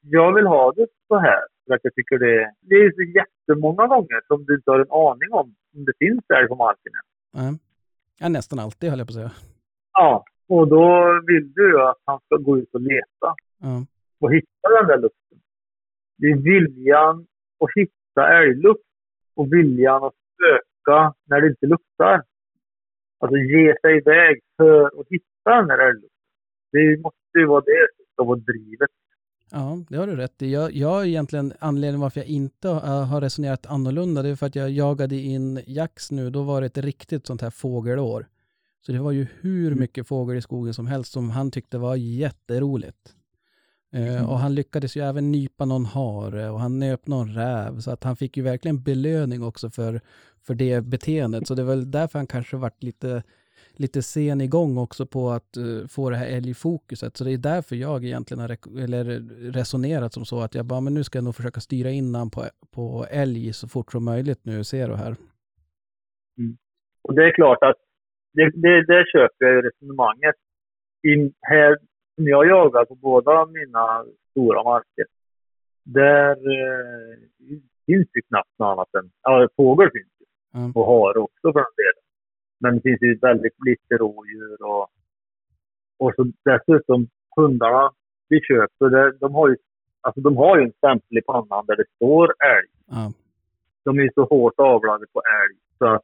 Jag 0.00 0.34
vill 0.34 0.46
ha 0.46 0.72
det 0.72 0.86
så 1.08 1.18
här, 1.18 1.40
för 1.66 1.74
att 1.74 1.80
jag 1.82 1.94
tycker 1.94 2.18
det, 2.18 2.52
det 2.60 2.74
är 2.74 2.92
så 2.92 3.02
jättemånga 3.20 3.86
gånger 3.86 4.20
som 4.26 4.44
du 4.44 4.54
inte 4.54 4.70
har 4.70 4.80
en 4.80 4.90
aning 4.90 5.32
om 5.32 5.54
om 5.76 5.84
det 5.84 5.92
finns 5.98 6.24
älg 6.38 6.48
på 6.48 6.54
marken. 6.54 6.92
Ja. 7.32 7.58
ja, 8.20 8.28
nästan 8.28 8.58
alltid 8.58 8.90
höll 8.90 8.98
jag 8.98 9.08
på 9.08 9.10
att 9.10 9.14
säga. 9.14 9.30
Ja, 9.92 10.24
och 10.48 10.68
då 10.68 11.20
vill 11.26 11.52
du 11.52 11.82
att 11.82 11.96
han 12.04 12.20
ska 12.24 12.36
gå 12.36 12.58
ut 12.58 12.74
och 12.74 12.80
leta. 12.80 13.34
Mm. 13.62 13.86
Och 14.20 14.34
hitta 14.34 14.68
den 14.78 14.86
där 14.86 14.98
lukten. 14.98 15.38
Det 16.18 16.26
är 16.26 16.36
viljan 16.36 17.26
att 17.60 17.70
hitta 17.74 18.28
älglukt 18.42 18.84
och 19.34 19.52
viljan 19.52 20.04
att 20.04 20.14
söka 20.40 21.14
när 21.24 21.40
det 21.40 21.48
inte 21.48 21.66
luktar. 21.66 22.22
Alltså 23.18 23.36
ge 23.36 23.74
sig 23.80 23.96
iväg 23.96 24.40
för 24.56 25.00
att 25.00 25.06
hitta 25.10 25.50
den 25.56 25.68
där 25.68 25.78
älglukten. 25.78 26.10
Det 26.72 27.00
måste 27.02 27.38
ju 27.38 27.46
vara 27.46 27.60
det 27.60 27.86
som 27.96 28.04
ska 28.12 28.24
vara 28.24 28.38
drivet. 28.38 28.90
Ja, 29.50 29.78
det 29.88 29.96
har 29.96 30.06
du 30.06 30.16
rätt 30.16 30.42
i. 30.42 30.52
Jag, 30.52 30.72
jag 30.72 31.06
egentligen, 31.06 31.52
anledningen 31.58 32.00
varför 32.00 32.20
jag 32.20 32.28
inte 32.28 32.68
har 32.68 33.20
resonerat 33.20 33.66
annorlunda, 33.66 34.22
det 34.22 34.28
är 34.28 34.36
för 34.36 34.46
att 34.46 34.56
jag 34.56 34.70
jagade 34.70 35.16
in 35.16 35.60
Jax 35.66 36.10
nu, 36.10 36.30
då 36.30 36.42
var 36.42 36.60
det 36.60 36.66
ett 36.66 36.78
riktigt 36.78 37.26
sånt 37.26 37.42
här 37.42 37.50
fågelår. 37.50 38.26
Så 38.86 38.92
det 38.92 38.98
var 38.98 39.12
ju 39.12 39.26
hur 39.40 39.66
mm. 39.66 39.78
mycket 39.78 40.08
fågel 40.08 40.36
i 40.36 40.40
skogen 40.40 40.74
som 40.74 40.86
helst 40.86 41.12
som 41.12 41.30
han 41.30 41.50
tyckte 41.50 41.78
var 41.78 41.96
jätteroligt. 41.96 43.14
Eh, 43.92 44.16
mm. 44.16 44.26
och 44.26 44.38
han 44.38 44.54
lyckades 44.54 44.96
ju 44.96 45.00
även 45.00 45.32
nypa 45.32 45.64
någon 45.64 45.84
hare 45.84 46.50
och 46.50 46.60
han 46.60 46.78
nöp 46.78 47.06
någon 47.06 47.34
räv. 47.34 47.80
Så 47.80 47.90
att 47.90 48.04
han 48.04 48.16
fick 48.16 48.36
ju 48.36 48.42
verkligen 48.42 48.82
belöning 48.82 49.42
också 49.42 49.70
för, 49.70 50.00
för 50.46 50.54
det 50.54 50.80
beteendet. 50.80 51.46
Så 51.46 51.54
det 51.54 51.62
var 51.62 51.74
väl 51.74 51.90
därför 51.90 52.18
han 52.18 52.26
kanske 52.26 52.56
varit 52.56 52.82
lite, 52.82 53.22
lite 53.72 54.02
sen 54.02 54.40
igång 54.40 54.78
också 54.78 55.06
på 55.06 55.30
att 55.30 55.56
uh, 55.56 55.86
få 55.86 56.10
det 56.10 56.16
här 56.16 56.26
älgfokuset. 56.26 57.16
Så 57.16 57.24
det 57.24 57.32
är 57.32 57.38
därför 57.38 57.76
jag 57.76 58.04
egentligen 58.04 58.40
har 58.40 58.78
eller 58.78 59.04
resonerat 59.52 60.14
som 60.14 60.24
så 60.24 60.40
att 60.40 60.54
jag 60.54 60.66
bara, 60.66 60.80
men 60.80 60.94
nu 60.94 61.04
ska 61.04 61.18
jag 61.18 61.24
nog 61.24 61.36
försöka 61.36 61.60
styra 61.60 61.90
in 61.90 62.14
han 62.14 62.30
på, 62.30 62.44
på 62.70 63.06
älg 63.10 63.52
så 63.52 63.68
fort 63.68 63.92
som 63.92 64.04
möjligt 64.04 64.40
nu, 64.42 64.64
ser 64.64 64.88
du 64.88 64.96
här. 64.96 65.16
Mm. 66.38 66.56
Och 67.02 67.14
det 67.14 67.24
är 67.24 67.34
klart 67.34 67.62
att 67.62 67.85
det, 68.36 68.50
det, 68.54 68.86
det 68.92 69.04
köper 69.12 69.46
jag 69.46 69.54
ju 69.54 69.62
resonemanget. 69.62 70.36
I, 71.02 71.32
här 71.40 71.78
som 72.14 72.28
jag 72.28 72.46
jagar 72.46 72.84
på 72.84 72.94
båda 72.94 73.46
mina 73.46 74.04
stora 74.30 74.62
marker, 74.62 75.06
där 75.84 76.30
eh, 76.30 77.16
finns 77.86 78.08
ju 78.14 78.22
knappt 78.28 78.58
något 78.58 78.66
annat 78.66 78.94
än... 78.94 79.10
Ja, 79.22 79.48
fågel 79.56 79.90
finns 79.90 80.12
ju. 80.20 80.26
Mm. 80.60 80.72
Och 80.72 80.86
hare 80.86 81.18
också 81.18 81.52
för 81.52 81.60
den 81.64 81.76
delen. 81.82 82.04
Men 82.60 82.74
det 82.74 82.82
finns 82.82 83.02
ju 83.02 83.18
väldigt 83.18 83.56
lite 83.66 83.94
rådjur 83.94 84.62
och... 84.62 84.88
Och 85.98 86.12
så 86.16 86.32
dessutom 86.44 87.08
hundarna 87.36 87.90
vi 88.28 88.40
köper, 88.40 88.90
det, 88.90 89.12
de 89.18 89.34
har 89.34 89.48
ju 89.48 89.56
Alltså 90.06 90.20
de 90.20 90.36
har 90.36 90.58
ju 90.58 90.64
en 90.64 90.72
stämpel 90.72 91.18
i 91.18 91.22
pannan 91.22 91.66
där 91.66 91.76
det 91.76 91.84
står 91.94 92.24
älg. 92.24 92.68
Mm. 92.92 93.12
De 93.84 93.98
är 93.98 94.02
ju 94.02 94.10
så 94.14 94.24
hårt 94.24 94.54
avlade 94.56 95.06
på 95.12 95.22
älg 95.42 95.56
så 95.78 95.86
att 95.86 96.02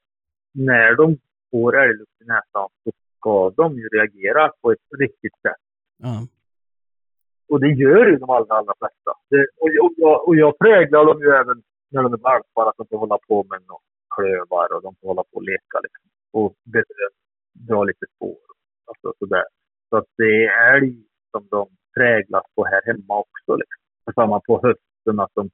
när 0.53 0.97
de 0.97 1.19
får 1.53 1.71
älglukt 1.85 2.21
i 2.23 2.25
näsan 2.25 2.69
så 2.85 2.91
ska 3.19 3.51
de 3.51 3.67
ju 3.81 3.87
reagera 3.89 4.53
på 4.61 4.73
ett 4.73 4.87
riktigt 4.99 5.37
sätt. 5.47 5.63
Mm. 6.09 6.25
Och 7.51 7.61
det 7.61 7.73
gör 7.83 8.07
ju 8.07 8.17
de 8.17 8.31
allra, 8.31 8.55
allra 8.59 8.75
flesta. 8.81 9.13
Det, 9.31 9.47
och, 9.63 9.71
och, 9.85 9.93
jag, 9.97 10.29
och 10.29 10.37
jag 10.37 10.59
präglar 10.59 11.05
dem 11.05 11.21
ju 11.21 11.31
även 11.41 11.63
när 11.93 12.03
de 12.03 12.13
är 12.13 12.23
valpar, 12.29 12.69
att 12.69 12.77
de 12.77 12.87
får 12.91 12.99
hålla 12.99 13.19
på 13.29 13.37
med 13.51 13.61
något 13.69 13.89
klövar 14.15 14.67
och 14.75 14.83
de 14.83 14.95
får 15.01 15.09
hålla 15.09 15.25
på 15.31 15.37
och 15.37 15.43
leka 15.43 15.77
liksom. 15.83 16.09
Och 16.33 16.55
dra 17.69 17.85
lite 17.85 18.07
spår. 18.17 18.39
Alltså 18.89 19.13
sådär. 19.19 19.45
Så 19.89 19.97
att 19.97 20.09
det 20.17 20.47
är 20.47 20.77
älg 20.77 20.97
som 21.31 21.47
de 21.51 21.69
präglas 21.97 22.45
på 22.55 22.65
här 22.65 22.83
hemma 22.87 23.15
också. 23.25 23.57
Liksom. 23.57 23.81
Samma 24.15 24.41
på 24.41 24.55
hösten, 24.67 25.21
att 25.21 25.35
de, 25.35 25.51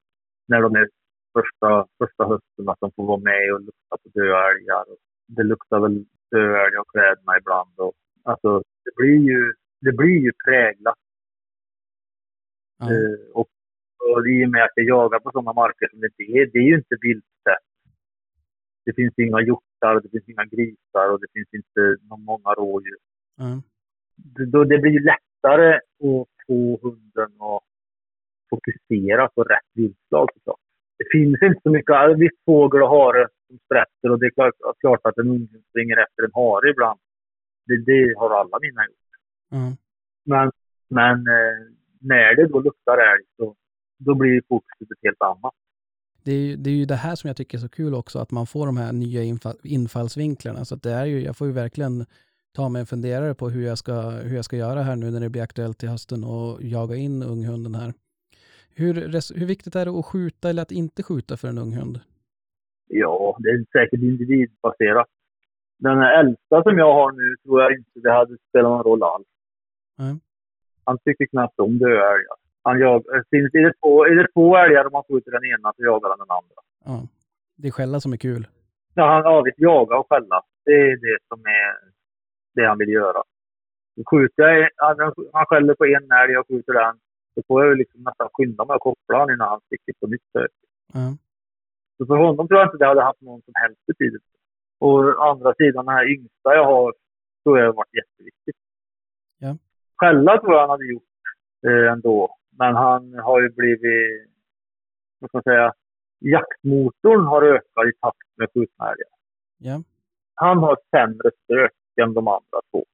när 0.48 0.62
de 0.62 0.74
är 0.74 0.88
första, 1.32 1.86
första 1.98 2.24
hösten, 2.24 2.68
att 2.68 2.80
de 2.80 2.90
får 2.96 3.06
vara 3.06 3.20
med 3.30 3.54
och 3.54 3.60
lukta 3.60 3.96
på 4.02 4.08
döda 4.14 4.50
älgar. 4.50 4.84
Och 4.92 4.98
det 5.28 5.42
luktar 5.42 5.80
väl 5.80 6.04
döälg 6.30 6.76
och 6.78 6.90
kläderna 6.92 7.38
ibland. 7.38 7.74
Och, 7.76 7.94
alltså, 8.22 8.62
det 8.84 8.92
blir 8.96 9.18
ju, 9.30 9.52
det 9.80 9.92
blir 9.92 10.18
ju 10.26 10.32
präglat. 10.44 10.98
Mm. 12.82 12.92
Uh, 12.94 13.18
och, 13.34 13.48
och 14.14 14.28
i 14.28 14.46
och 14.46 14.50
med 14.50 14.64
att 14.64 14.70
jag 14.74 14.86
jagar 14.86 15.18
på 15.20 15.30
sådana 15.32 15.52
marker 15.52 15.88
som 15.88 16.00
det 16.00 16.24
är, 16.38 16.46
det 16.52 16.58
är 16.58 16.68
ju 16.72 16.74
inte 16.74 16.96
viltsätt. 17.00 17.66
Det 18.84 18.92
finns 18.92 19.14
inga 19.18 19.40
hjortar, 19.40 20.00
det 20.00 20.08
finns 20.08 20.28
inga 20.28 20.44
grisar 20.44 21.06
och 21.12 21.20
det 21.20 21.26
finns 21.32 21.48
inte 21.52 21.96
många 22.26 22.50
rådjur. 22.54 22.98
Mm. 23.40 23.60
Det, 24.16 24.46
då, 24.46 24.64
det 24.64 24.78
blir 24.78 24.92
ju 24.92 25.04
lättare 25.04 25.74
att 25.76 26.28
få 26.46 26.78
hunden 26.82 27.32
att 27.40 27.62
fokusera 28.50 29.28
på 29.28 29.42
rätt 29.42 29.70
viltslag 29.74 30.28
såklart 30.34 30.60
det 30.98 31.06
finns 31.18 31.42
inte 31.42 31.60
så 31.62 31.70
mycket. 31.70 32.18
Visst, 32.18 32.44
fågel 32.44 32.82
och 32.82 32.88
hare 32.88 33.26
som 33.48 33.58
sprätter 33.66 34.10
och 34.10 34.18
det 34.20 34.26
är 34.26 34.30
klart, 34.30 34.54
klart 34.80 35.00
att 35.06 35.18
en 35.18 35.28
unge 35.28 35.58
springer 35.70 35.96
efter 36.06 36.22
en 36.24 36.34
hare 36.34 36.70
ibland. 36.70 37.00
Det, 37.66 37.76
det 37.90 38.14
har 38.20 38.30
alla 38.40 38.58
mina 38.60 38.82
gjort. 38.88 39.10
Mm. 39.52 39.72
Men, 40.24 40.52
men 40.88 41.16
eh, 41.36 41.58
när 42.00 42.36
det 42.36 42.46
då 42.46 42.60
luktar 42.60 42.98
älg 43.12 43.24
så 43.36 43.54
då 43.98 44.14
blir 44.14 44.42
fokuset 44.48 44.98
helt 45.02 45.22
annat. 45.22 45.54
Det 46.24 46.32
är, 46.32 46.38
ju, 46.38 46.56
det 46.56 46.70
är 46.70 46.74
ju 46.74 46.84
det 46.84 46.94
här 46.94 47.14
som 47.14 47.28
jag 47.28 47.36
tycker 47.36 47.58
är 47.58 47.60
så 47.60 47.68
kul 47.68 47.94
också, 47.94 48.18
att 48.18 48.30
man 48.30 48.46
får 48.46 48.66
de 48.66 48.76
här 48.76 48.92
nya 48.92 49.22
infall, 49.22 49.56
infallsvinklarna. 49.62 50.64
Så 50.64 50.76
det 50.76 50.90
är 50.90 51.04
ju, 51.04 51.20
jag 51.20 51.36
får 51.36 51.46
ju 51.46 51.52
verkligen 51.52 52.06
ta 52.52 52.68
mig 52.68 52.80
en 52.80 52.86
funderare 52.86 53.34
på 53.34 53.48
hur 53.48 53.66
jag, 53.66 53.78
ska, 53.78 54.10
hur 54.10 54.36
jag 54.36 54.44
ska 54.44 54.56
göra 54.56 54.82
här 54.82 54.96
nu 54.96 55.10
när 55.10 55.20
det 55.20 55.28
blir 55.28 55.42
aktuellt 55.42 55.78
till 55.78 55.88
hösten 55.88 56.24
och 56.24 56.62
jaga 56.62 56.96
in 56.96 57.22
unghunden 57.22 57.74
här. 57.74 57.94
Hur, 58.74 58.94
hur 59.38 59.46
viktigt 59.46 59.76
är 59.76 59.84
det 59.84 59.98
att 59.98 60.06
skjuta 60.06 60.50
eller 60.50 60.62
att 60.62 60.72
inte 60.72 61.02
skjuta 61.02 61.36
för 61.36 61.48
en 61.48 61.58
ung 61.58 61.72
hund? 61.72 62.00
Ja, 62.88 63.36
det 63.38 63.48
är 63.48 63.64
säkert 63.72 64.02
individbaserat. 64.02 65.06
Den 65.78 65.98
äldsta 66.02 66.62
som 66.62 66.78
jag 66.78 66.92
har 66.94 67.12
nu 67.12 67.36
tror 67.42 67.62
jag 67.62 67.72
inte 67.72 68.00
det 68.00 68.12
hade 68.12 68.36
spelat 68.48 68.70
någon 68.70 68.82
roll 68.82 69.02
alls. 69.02 69.26
Mm. 69.98 70.20
Han 70.84 70.98
tycker 71.04 71.26
knappt 71.26 71.60
om 71.60 71.78
döälgar. 71.78 72.38
Han 72.62 72.78
jagar, 72.80 73.14
är, 73.14 73.24
det 73.52 73.72
två, 73.82 74.04
är 74.04 74.14
det 74.14 74.26
två 74.34 74.56
älgar 74.56 74.84
och 74.84 74.92
man 74.92 75.02
skjuter 75.08 75.30
den 75.30 75.44
ena 75.44 75.72
så 75.76 75.82
jagar 75.82 76.08
han 76.08 76.18
den 76.18 76.30
andra. 76.30 76.60
Ja. 76.84 77.08
Det 77.56 77.68
är 77.68 77.72
skälla 77.72 78.00
som 78.00 78.12
är 78.12 78.16
kul. 78.16 78.46
Ja, 78.94 79.04
han 79.12 79.22
ja, 79.24 79.44
jaga 79.56 79.96
och 79.98 80.06
skälla. 80.10 80.42
Det 80.64 80.72
är 80.72 80.96
det 80.96 81.18
som 81.28 81.40
är 81.40 81.70
det 82.54 82.68
han 82.68 82.78
vill 82.78 82.88
göra. 82.88 83.22
Skjuter 84.10 84.42
jag, 84.42 84.68
han, 85.32 85.46
skäller 85.46 85.74
på 85.74 85.84
en 85.84 86.12
älg, 86.20 86.32
jag 86.32 86.46
skjuter 86.48 86.72
den. 86.72 86.98
Då 87.36 87.42
får 87.48 87.64
jag 87.64 87.78
liksom 87.78 88.02
nästan 88.02 88.28
skynda 88.32 88.64
mig 88.64 88.74
att 88.74 88.80
koppla 88.80 89.18
honom 89.18 89.34
innan 89.34 89.48
han 89.48 89.60
sticker 89.66 89.94
på 90.00 90.06
nytt. 90.06 90.22
Mm. 90.94 91.18
Så 91.98 92.06
för 92.06 92.16
honom 92.16 92.48
tror 92.48 92.60
jag 92.60 92.66
inte 92.66 92.76
det 92.78 92.86
hade 92.86 93.02
haft 93.02 93.20
någon 93.20 93.42
som 93.42 93.54
helst 93.62 93.86
betydelse. 93.86 94.26
Och 94.78 94.88
å 94.90 95.20
andra 95.30 95.54
sidan, 95.54 95.86
den 95.86 95.94
här 95.94 96.12
yngsta 96.12 96.54
jag 96.54 96.64
har, 96.64 96.94
tror 97.42 97.58
jag 97.58 97.66
har 97.66 97.72
varit 97.72 97.94
jätteviktigt. 97.94 98.56
Ja. 99.38 99.56
Skälla 99.96 100.40
tror 100.40 100.52
jag 100.52 100.60
han 100.60 100.70
hade 100.70 100.86
gjort 100.86 101.02
eh, 101.66 101.92
ändå. 101.92 102.36
Men 102.50 102.74
han 102.76 103.14
har 103.14 103.40
ju 103.40 103.48
blivit, 103.48 104.30
vad 105.18 105.30
ska 105.30 105.36
man 105.36 105.42
säga, 105.42 105.72
jaktmotorn 106.18 107.26
har 107.26 107.42
ökat 107.42 107.86
i 107.88 107.92
takt 108.00 108.28
med 108.36 108.48
skjutna 108.54 108.84
älgar. 108.84 109.18
Ja. 109.58 109.82
han 110.34 110.58
har 110.58 110.76
sämre 110.90 111.30
stök 111.44 111.72
än 112.02 112.14
de 112.14 112.28
andra 112.28 112.60
två. 112.70 112.84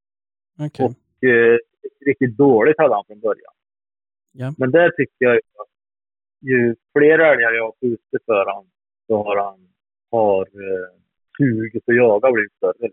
Okej. 0.60 0.86
Och 0.86 1.28
eh, 1.28 1.58
riktigt 2.06 2.36
dåligt 2.36 2.78
hade 2.78 2.94
han 2.94 3.04
från 3.06 3.20
början. 3.20 3.52
Ja. 4.32 4.54
Men 4.58 4.70
där 4.70 4.90
tycker 4.90 5.16
jag 5.18 5.36
att 5.36 5.68
ju 6.40 6.76
fler 6.92 7.18
älgar 7.18 7.52
jag 7.52 7.64
har 7.64 7.74
skjutit 7.80 8.24
för 8.26 8.46
han 8.46 8.64
så 9.06 9.16
har 9.16 9.36
han 9.36 9.68
har 10.10 10.42
eh, 10.42 10.88
suget 11.38 11.82
att 11.86 11.96
jaga 11.96 12.32
blivit 12.32 12.52
större. 12.52 12.90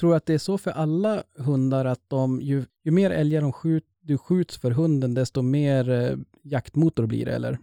Tror 0.00 0.10
du 0.10 0.16
att 0.16 0.26
det 0.26 0.34
är 0.34 0.38
så 0.38 0.58
för 0.58 0.70
alla 0.70 1.22
hundar 1.46 1.84
att 1.84 2.04
de, 2.08 2.40
ju, 2.40 2.64
ju 2.84 2.90
mer 2.90 3.10
älgar 3.10 3.40
de 3.40 3.52
skjut, 3.52 3.84
du 4.00 4.18
skjuts 4.18 4.60
för 4.60 4.70
hunden, 4.70 5.14
desto 5.14 5.42
mer 5.42 5.90
eh, 5.90 6.16
jaktmotor 6.42 7.06
blir 7.06 7.24
det, 7.26 7.32
eller? 7.32 7.58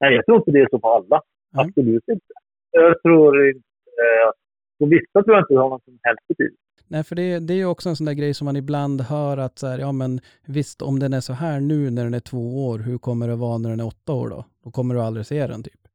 Nej, 0.00 0.14
jag 0.14 0.26
tror 0.26 0.38
inte 0.38 0.50
det 0.50 0.60
är 0.60 0.68
så 0.70 0.78
på 0.78 0.88
alla. 0.88 1.22
Nej. 1.52 1.66
Absolut 1.66 2.04
inte. 2.08 2.26
Jag 2.70 3.02
tror 3.02 3.48
inte... 3.48 3.58
Eh, 4.02 4.30
på 4.78 4.86
vissa 4.86 5.22
tror 5.24 5.36
jag 5.36 5.42
inte 5.42 5.54
det 5.54 5.60
har 5.60 5.70
någon 5.70 5.80
som 5.84 5.98
helst 6.02 6.28
betydelse. 6.28 6.62
Nej, 6.88 7.04
för 7.04 7.16
det, 7.16 7.38
det 7.38 7.54
är 7.54 7.56
ju 7.56 7.66
också 7.66 7.88
en 7.88 7.96
sån 7.96 8.06
där 8.06 8.12
grej 8.12 8.34
som 8.34 8.44
man 8.44 8.56
ibland 8.56 9.00
hör 9.00 9.36
att 9.38 9.58
så 9.58 9.66
här, 9.66 9.78
ja 9.78 9.92
men 9.92 10.20
visst, 10.46 10.82
om 10.82 10.98
den 10.98 11.12
är 11.12 11.20
så 11.20 11.32
här 11.32 11.60
nu 11.60 11.90
när 11.90 12.04
den 12.04 12.14
är 12.14 12.20
två 12.20 12.66
år, 12.68 12.78
hur 12.78 12.98
kommer 12.98 13.28
det 13.28 13.36
vara 13.36 13.58
när 13.58 13.70
den 13.70 13.80
är 13.80 13.86
åtta 13.86 14.12
år 14.12 14.28
då? 14.28 14.44
Då 14.64 14.70
kommer 14.70 14.94
du 14.94 15.00
aldrig 15.00 15.26
se 15.26 15.46
den 15.46 15.62
typ. 15.62 15.87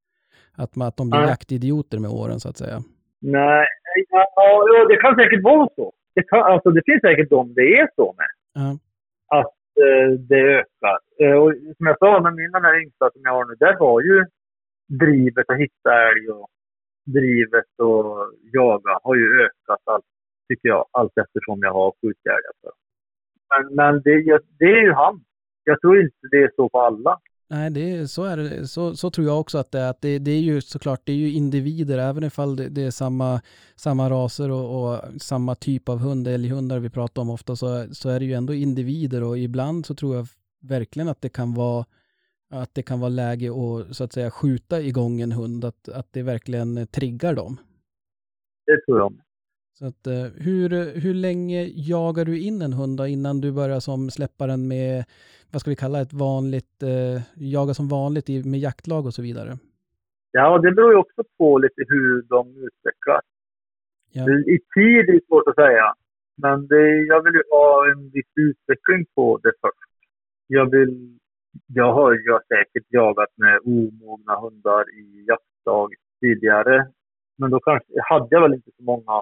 Att, 0.57 0.75
man, 0.75 0.87
att 0.87 0.97
de 0.97 1.09
blir 1.09 1.21
jaktidioter 1.21 1.99
med 1.99 2.11
åren 2.11 2.39
så 2.39 2.49
att 2.49 2.57
säga. 2.57 2.77
Nej, 3.21 3.65
ja, 4.09 4.25
ja, 4.35 4.85
det 4.89 4.95
kan 4.95 5.15
säkert 5.15 5.43
vara 5.43 5.69
så. 5.75 5.93
Det, 6.15 6.23
kan, 6.23 6.39
alltså, 6.43 6.69
det 6.71 6.81
finns 6.85 7.01
säkert 7.01 7.29
de 7.29 7.53
det 7.53 7.79
är 7.79 7.89
så 7.95 8.15
med. 8.17 8.31
Ja, 8.53 8.69
Att 9.39 9.55
eh, 9.85 10.09
det 10.29 10.41
ökar. 10.59 10.99
Eh, 11.21 11.35
och 11.41 11.53
som 11.77 11.85
jag 11.85 11.97
sa, 11.99 12.19
med 12.21 12.33
min 12.33 12.51
den 12.51 12.63
här 12.63 12.81
yngsta 12.81 13.11
som 13.13 13.21
jag 13.23 13.31
har 13.31 13.45
nu, 13.45 13.55
där 13.59 13.79
var 13.79 14.01
ju 14.01 14.25
drivet 14.99 15.49
att 15.49 15.59
hitta 15.59 15.89
älg 16.09 16.29
och 16.29 16.49
drivet 17.05 17.71
att 17.87 18.29
jaga 18.53 18.99
har 19.03 19.15
ju 19.15 19.27
ökat 19.45 19.81
allt, 19.85 20.05
tycker 20.47 20.69
jag, 20.69 20.85
allt 20.91 21.17
eftersom 21.17 21.59
jag 21.61 21.73
har 21.73 21.93
skjutit 22.01 22.25
älgar. 22.25 22.73
Men, 23.51 23.75
men 23.75 24.01
det, 24.01 24.39
det 24.59 24.65
är 24.65 24.81
ju 24.81 24.93
han. 24.93 25.23
Jag 25.63 25.81
tror 25.81 26.01
inte 26.01 26.27
det 26.31 26.43
är 26.43 26.51
så 26.55 26.69
på 26.69 26.79
alla. 26.79 27.19
Nej, 27.49 27.69
det 27.71 27.91
är, 27.91 28.05
så, 28.05 28.23
är 28.23 28.37
det, 28.37 28.67
så, 28.67 28.95
så 28.95 29.11
tror 29.11 29.27
jag 29.27 29.39
också 29.39 29.57
att 29.57 29.71
det 29.71 29.79
är. 29.79 29.89
Att 29.89 30.01
det, 30.01 30.19
det 30.19 30.31
är 30.31 30.41
ju 30.41 30.61
såklart, 30.61 31.01
det 31.03 31.11
är 31.11 31.15
ju 31.15 31.31
individer, 31.31 31.97
även 31.97 32.23
ifall 32.23 32.55
det, 32.55 32.69
det 32.69 32.81
är 32.81 32.91
samma, 32.91 33.41
samma 33.75 34.09
raser 34.09 34.51
och, 34.51 34.93
och 34.93 35.21
samma 35.21 35.55
typ 35.55 35.89
av 35.89 35.99
hund, 35.99 36.27
älghundar 36.27 36.79
vi 36.79 36.89
pratar 36.89 37.21
om 37.21 37.29
ofta, 37.29 37.55
så, 37.55 37.85
så 37.91 38.09
är 38.09 38.19
det 38.19 38.25
ju 38.25 38.33
ändå 38.33 38.53
individer 38.53 39.23
och 39.23 39.37
ibland 39.37 39.85
så 39.85 39.95
tror 39.95 40.15
jag 40.15 40.27
verkligen 40.61 41.07
att 41.07 41.21
det 41.21 41.29
kan 41.29 41.53
vara 41.53 41.85
att 42.49 42.73
det 42.73 42.83
kan 42.83 42.99
vara 42.99 43.09
läge 43.09 43.49
att 43.49 43.95
så 43.95 44.03
att 44.03 44.13
säga 44.13 44.31
skjuta 44.31 44.81
igång 44.81 45.21
en 45.21 45.31
hund, 45.31 45.65
att, 45.65 45.89
att 45.89 46.07
det 46.13 46.23
verkligen 46.23 46.87
triggar 46.87 47.33
dem. 47.33 47.57
Det 48.65 48.85
tror 48.85 48.99
jag. 48.99 49.13
Så 49.77 49.85
att, 49.85 50.07
eh, 50.07 50.25
hur, 50.45 50.69
hur 51.03 51.13
länge 51.13 51.61
jagar 51.75 52.25
du 52.25 52.39
in 52.39 52.61
en 52.61 52.73
hund 52.73 52.97
då 52.97 53.07
innan 53.07 53.41
du 53.41 53.51
börjar 53.51 53.79
som 53.79 54.09
släppa 54.09 54.47
den 54.47 54.67
med, 54.67 55.05
vad 55.51 55.61
ska 55.61 55.69
vi 55.69 55.75
kalla 55.75 56.01
ett 56.01 56.13
vanligt, 56.13 56.83
eh, 56.83 57.21
jaga 57.35 57.73
som 57.73 57.87
vanligt 57.87 58.29
i, 58.29 58.43
med 58.43 58.59
jaktlag 58.59 59.05
och 59.05 59.13
så 59.13 59.21
vidare? 59.21 59.51
Ja, 60.31 60.57
det 60.57 60.71
beror 60.71 60.91
ju 60.91 60.97
också 60.97 61.23
på 61.37 61.57
lite 61.57 61.81
hur 61.87 62.21
de 62.21 62.47
utvecklas. 62.49 63.25
Ja. 64.11 64.23
I 64.55 64.57
tid 64.75 65.09
är 65.09 65.13
det 65.13 65.25
svårt 65.27 65.47
att 65.47 65.55
säga. 65.55 65.93
Men 66.35 66.67
det, 66.67 67.05
jag 67.11 67.23
vill 67.23 67.33
ju 67.33 67.43
ha 67.51 67.91
en 67.91 68.09
viss 68.09 68.31
utveckling 68.35 69.05
på 69.15 69.39
det 69.43 69.53
först. 69.61 69.91
Jag 70.47 70.71
vill... 70.71 71.19
Jag 71.67 71.93
har 71.93 72.13
ju 72.13 72.39
säkert 72.47 72.85
jagat 72.89 73.29
med 73.35 73.59
omogna 73.65 74.39
hundar 74.39 74.83
i 74.99 75.25
jaktlag 75.27 75.93
tidigare. 76.21 76.87
Men 77.37 77.51
då 77.51 77.59
kanske 77.59 77.87
hade 78.09 78.27
jag 78.29 78.41
väl 78.41 78.53
inte 78.53 78.71
så 78.77 78.83
många. 78.83 79.21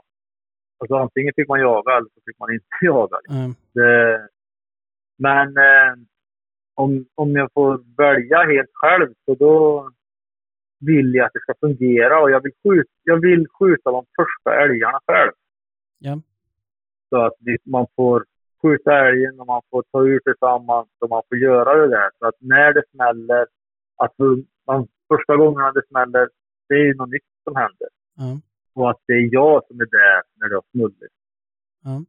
Alltså 0.81 0.95
antingen 0.95 1.33
fick 1.35 1.47
man 1.47 1.59
jaga 1.59 1.91
eller 1.97 2.09
så 2.13 2.21
fick 2.25 2.39
man 2.39 2.53
inte 2.53 2.65
jaga. 2.81 3.17
Mm. 3.29 3.51
Det, 3.73 4.27
men 5.17 5.47
eh, 5.47 5.93
om, 6.75 7.05
om 7.15 7.31
jag 7.31 7.49
får 7.53 7.97
välja 7.97 8.37
helt 8.37 8.69
själv 8.73 9.13
så 9.25 9.35
då 9.35 9.89
vill 10.79 11.15
jag 11.15 11.25
att 11.25 11.33
det 11.33 11.39
ska 11.39 11.53
fungera 11.59 12.21
och 12.21 12.31
jag 12.31 12.43
vill 12.43 12.51
skjuta, 12.63 12.91
jag 13.03 13.21
vill 13.21 13.47
skjuta 13.59 13.91
de 13.91 14.05
första 14.15 14.61
älgarna 14.63 14.99
själv. 15.07 15.31
Ja. 15.99 16.21
Så 17.09 17.17
att 17.25 17.33
man 17.63 17.87
får 17.95 18.25
skjuta 18.61 19.07
älgen 19.07 19.39
och 19.39 19.47
man 19.47 19.61
får 19.69 19.83
ta 19.91 20.07
ut 20.07 20.23
tillsammans 20.23 20.87
och 20.99 21.09
man 21.09 21.21
får 21.29 21.37
göra 21.37 21.73
det 21.81 21.87
där. 21.87 22.09
Så 22.19 22.25
att 22.27 22.35
när 22.39 22.73
det 22.73 22.83
smäller, 22.91 23.47
att 23.97 24.13
man, 24.67 24.87
första 25.07 25.35
gångerna 25.35 25.71
det 25.71 25.87
smäller, 25.87 26.29
det 26.69 26.75
är 26.75 26.85
ju 26.85 26.93
något 26.93 27.09
nytt 27.09 27.31
som 27.43 27.55
händer. 27.55 27.89
Ja. 28.15 28.39
Och 28.73 28.89
att 28.89 28.97
det 29.07 29.13
är 29.13 29.29
jag 29.33 29.65
som 29.67 29.79
är 29.79 29.85
där 29.85 30.21
när 30.35 30.49
det 30.49 30.55
har 30.55 30.63
smullit. 30.71 31.13
Ja. 31.83 32.03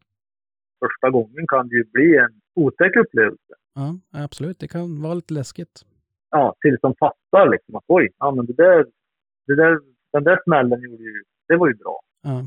Första 0.80 1.10
gången 1.10 1.46
kan 1.46 1.68
det 1.68 1.74
ju 1.76 1.84
bli 1.84 2.16
en 2.16 2.40
otäck 2.54 2.96
upplevelse. 2.96 3.54
Ja, 3.74 3.98
absolut. 4.24 4.58
Det 4.58 4.68
kan 4.68 5.02
vara 5.02 5.14
lite 5.14 5.34
läskigt. 5.34 5.84
ja, 6.30 6.54
tills 6.60 6.80
de 6.80 6.94
fattar 6.94 7.48
liksom 7.50 7.74
att 7.76 7.84
oj, 7.86 8.08
ja 8.18 8.30
men 8.30 8.46
det 8.46 8.52
där, 8.52 8.86
det 9.46 9.54
där, 9.56 9.80
den 10.12 10.24
där 10.24 10.40
smällen 10.44 10.82
gjorde 10.82 11.02
ju, 11.02 11.22
det 11.48 11.56
var 11.56 11.68
ju 11.68 11.74
bra. 11.74 12.00
Ja. 12.22 12.46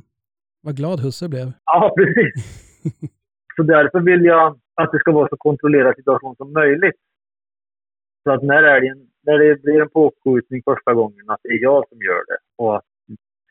Vad 0.61 0.76
glad 0.78 0.99
husse 0.99 1.30
blev. 1.30 1.51
Ja, 1.66 1.93
precis. 1.97 2.34
så 3.55 3.63
därför 3.63 3.99
vill 3.99 4.26
jag 4.26 4.59
att 4.76 4.91
det 4.91 4.99
ska 4.99 5.11
vara 5.11 5.28
så 5.30 5.38
kontrollerad 5.38 5.95
situation 5.95 6.36
som 6.36 6.53
möjligt. 6.53 6.95
Så 8.24 8.32
att 8.32 8.43
när, 8.43 8.63
älgen, 8.63 9.09
när 9.22 9.38
det 9.39 9.61
blir 9.61 9.82
en 9.82 9.89
påskjutning 9.89 10.61
första 10.66 10.93
gången, 10.93 11.30
att 11.30 11.39
det 11.43 11.49
är 11.49 11.61
jag 11.61 11.89
som 11.89 11.97
gör 12.01 12.24
det 12.28 12.38
och 12.55 12.76
att 12.78 12.86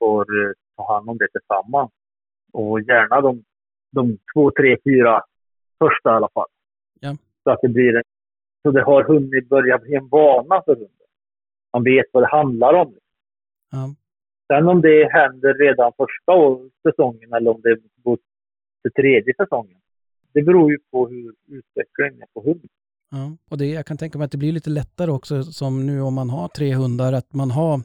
får 0.04 0.22
eh, 0.40 0.52
ta 0.76 0.82
hand 0.94 1.10
om 1.10 1.18
det 1.18 1.28
tillsammans. 1.36 1.90
Och 2.52 2.80
gärna 2.80 3.20
de, 3.20 3.44
de 3.96 4.18
två, 4.32 4.50
tre, 4.50 4.76
fyra 4.84 5.22
första 5.78 6.08
i 6.10 6.16
alla 6.18 6.32
fall. 6.34 6.52
Ja. 7.00 7.16
Så 7.42 7.50
att 7.50 7.60
det 7.62 7.68
blir 7.68 7.96
en, 7.96 8.02
så 8.62 8.70
det 8.70 8.84
har 8.90 9.02
hunnit 9.04 9.48
börja 9.48 9.78
bli 9.78 9.94
en 9.94 10.08
vana 10.08 10.62
för 10.64 10.74
hunden. 10.74 11.10
Man 11.72 11.84
vet 11.84 12.06
vad 12.12 12.22
det 12.22 12.36
handlar 12.40 12.74
om. 12.74 12.94
Ja. 13.70 13.94
Sen 14.48 14.68
om 14.68 14.80
det 14.80 15.12
händer 15.12 15.54
redan 15.54 15.92
första 15.96 16.32
säsongen 16.88 17.32
eller 17.32 17.50
om 17.50 17.60
det 17.62 17.76
går 18.02 18.18
till 18.82 18.92
tredje 18.92 19.34
säsongen. 19.34 19.80
Det 20.32 20.42
beror 20.42 20.70
ju 20.72 20.78
på 20.90 21.08
hur 21.08 21.34
utvecklingen 21.48 22.22
är 22.22 22.26
på 22.34 22.40
hunden. 22.40 22.68
Ja. 23.10 23.36
Och 23.50 23.58
det, 23.58 23.66
jag 23.66 23.86
kan 23.86 23.96
tänka 23.96 24.18
mig 24.18 24.24
att 24.24 24.32
det 24.32 24.38
blir 24.38 24.52
lite 24.52 24.70
lättare 24.70 25.10
också 25.10 25.42
som 25.42 25.86
nu 25.86 26.00
om 26.00 26.14
man 26.14 26.30
har 26.30 26.48
tre 26.48 26.74
hundar, 26.74 27.12
att 27.12 27.34
man 27.34 27.50
har 27.50 27.80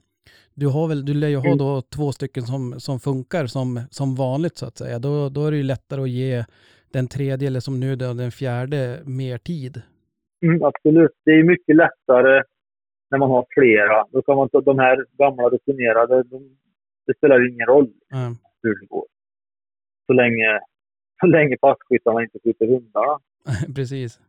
du, 0.54 0.68
har 0.68 0.88
väl, 0.88 1.06
du 1.06 1.14
lär 1.14 1.28
ju 1.28 1.36
ha 1.36 1.46
Mm. 1.46 1.58
då 1.58 1.82
två 1.82 2.12
stycken 2.12 2.44
som, 2.44 2.80
som 2.80 3.00
funkar 3.00 3.46
som, 3.46 3.82
som 3.92 4.16
vanligt 4.16 4.58
så 4.58 4.66
att 4.66 4.78
säga. 4.78 5.00
Då, 5.00 5.30
då 5.30 5.46
är 5.46 5.52
det 5.52 5.58
ju 5.58 5.64
lättare 5.64 6.02
att 6.02 6.10
ge 6.10 6.46
den 6.94 7.08
tredje 7.08 7.48
eller 7.48 7.60
som 7.60 7.80
nu 7.80 7.96
då, 7.96 8.14
den 8.14 8.32
fjärde 8.32 9.00
mer 9.06 9.38
tid. 9.38 9.82
Mm, 10.46 10.64
absolut. 10.64 11.12
Det 11.26 11.32
är 11.32 11.44
mycket 11.44 11.76
lättare 11.76 12.44
när 13.12 13.18
man 13.18 13.30
har 13.30 13.46
flera. 13.50 14.06
Då 14.12 14.22
kan 14.22 14.38
man 14.38 14.50
ta 14.50 14.62
de 14.62 14.80
här 14.80 15.06
gamla 15.18 15.44
rutinerade, 15.50 16.24
de, 16.24 16.58
det 17.08 17.18
spelar 17.18 17.40
ju 17.40 17.52
ingen 17.54 17.68
roll 17.68 17.90
Ja. 18.10 18.36
hur 18.64 18.80
det 18.80 18.86
går. 18.86 19.06
Så 20.08 20.14
länge, 20.14 20.60
så 21.22 21.28
länge 21.28 21.58
passkyttarna 21.58 22.22
inte 22.24 22.40
skjuter 22.44 22.68
hundarna. 22.68 23.20
Precis. 23.76 24.20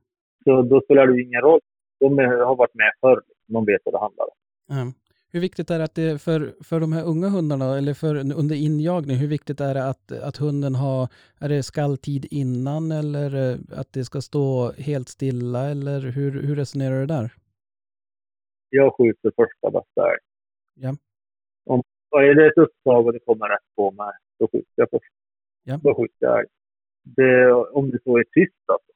Så 0.45 0.62
då 0.62 0.81
spelar 0.81 1.07
det 1.07 1.16
ju 1.16 1.23
ingen 1.25 1.41
roll. 1.41 1.61
De 2.01 2.19
har 2.19 2.57
varit 2.57 2.75
med 2.75 2.93
förr. 3.01 3.23
De 3.47 3.65
vet 3.65 3.81
vad 3.85 3.95
det 3.95 3.99
handlar 4.01 4.25
om. 4.25 4.37
Ja. 4.69 4.93
Hur 5.32 5.40
viktigt 5.40 5.70
är 5.70 5.78
det 5.78 5.85
att 5.85 5.94
det 5.94 6.23
för, 6.23 6.55
för 6.65 6.81
de 6.81 6.93
här 6.93 7.05
unga 7.05 7.28
hundarna 7.28 7.78
eller 7.78 7.94
för 7.94 8.15
under 8.16 8.57
injagning, 8.57 9.16
hur 9.16 9.28
viktigt 9.28 9.61
är 9.61 9.74
det 9.74 9.89
att, 9.89 10.12
att 10.12 10.36
hunden 10.36 10.74
har, 10.74 11.09
är 11.40 11.48
det 11.48 11.62
skalltid 11.62 12.27
innan 12.31 12.93
eller 12.93 13.28
eh, 13.35 13.59
att 13.81 13.93
det 13.93 14.05
ska 14.05 14.20
stå 14.20 14.73
helt 14.73 15.09
stilla 15.09 15.70
eller 15.70 16.01
hur, 16.01 16.43
hur 16.43 16.57
resonerar 16.57 17.01
du 17.01 17.07
där? 17.07 17.32
Jag 18.69 18.94
skjuter 18.94 19.32
första 19.36 19.70
bästa 19.70 20.11
älg. 20.11 20.24
Ja. 20.74 20.97
Om, 21.65 21.82
är 22.16 22.35
det 22.35 22.47
ett 22.47 22.59
upptag 22.59 23.07
och 23.07 23.12
det 23.12 23.20
kommer 23.20 23.48
rätt 23.48 23.74
på 23.77 23.90
mig, 23.90 24.12
då 24.39 24.48
skjuter 24.52 24.74
jag 24.74 24.90
först. 24.90 25.12
Ja. 25.65 25.81
Då 25.82 25.94
skjuter 25.94 26.27
jag 26.27 26.39
älg. 26.39 26.48
Det, 27.02 27.52
om 27.52 27.90
det 27.90 27.98
så 28.05 28.19
är 28.19 28.24
tyst 28.24 28.65
alltså. 28.66 28.93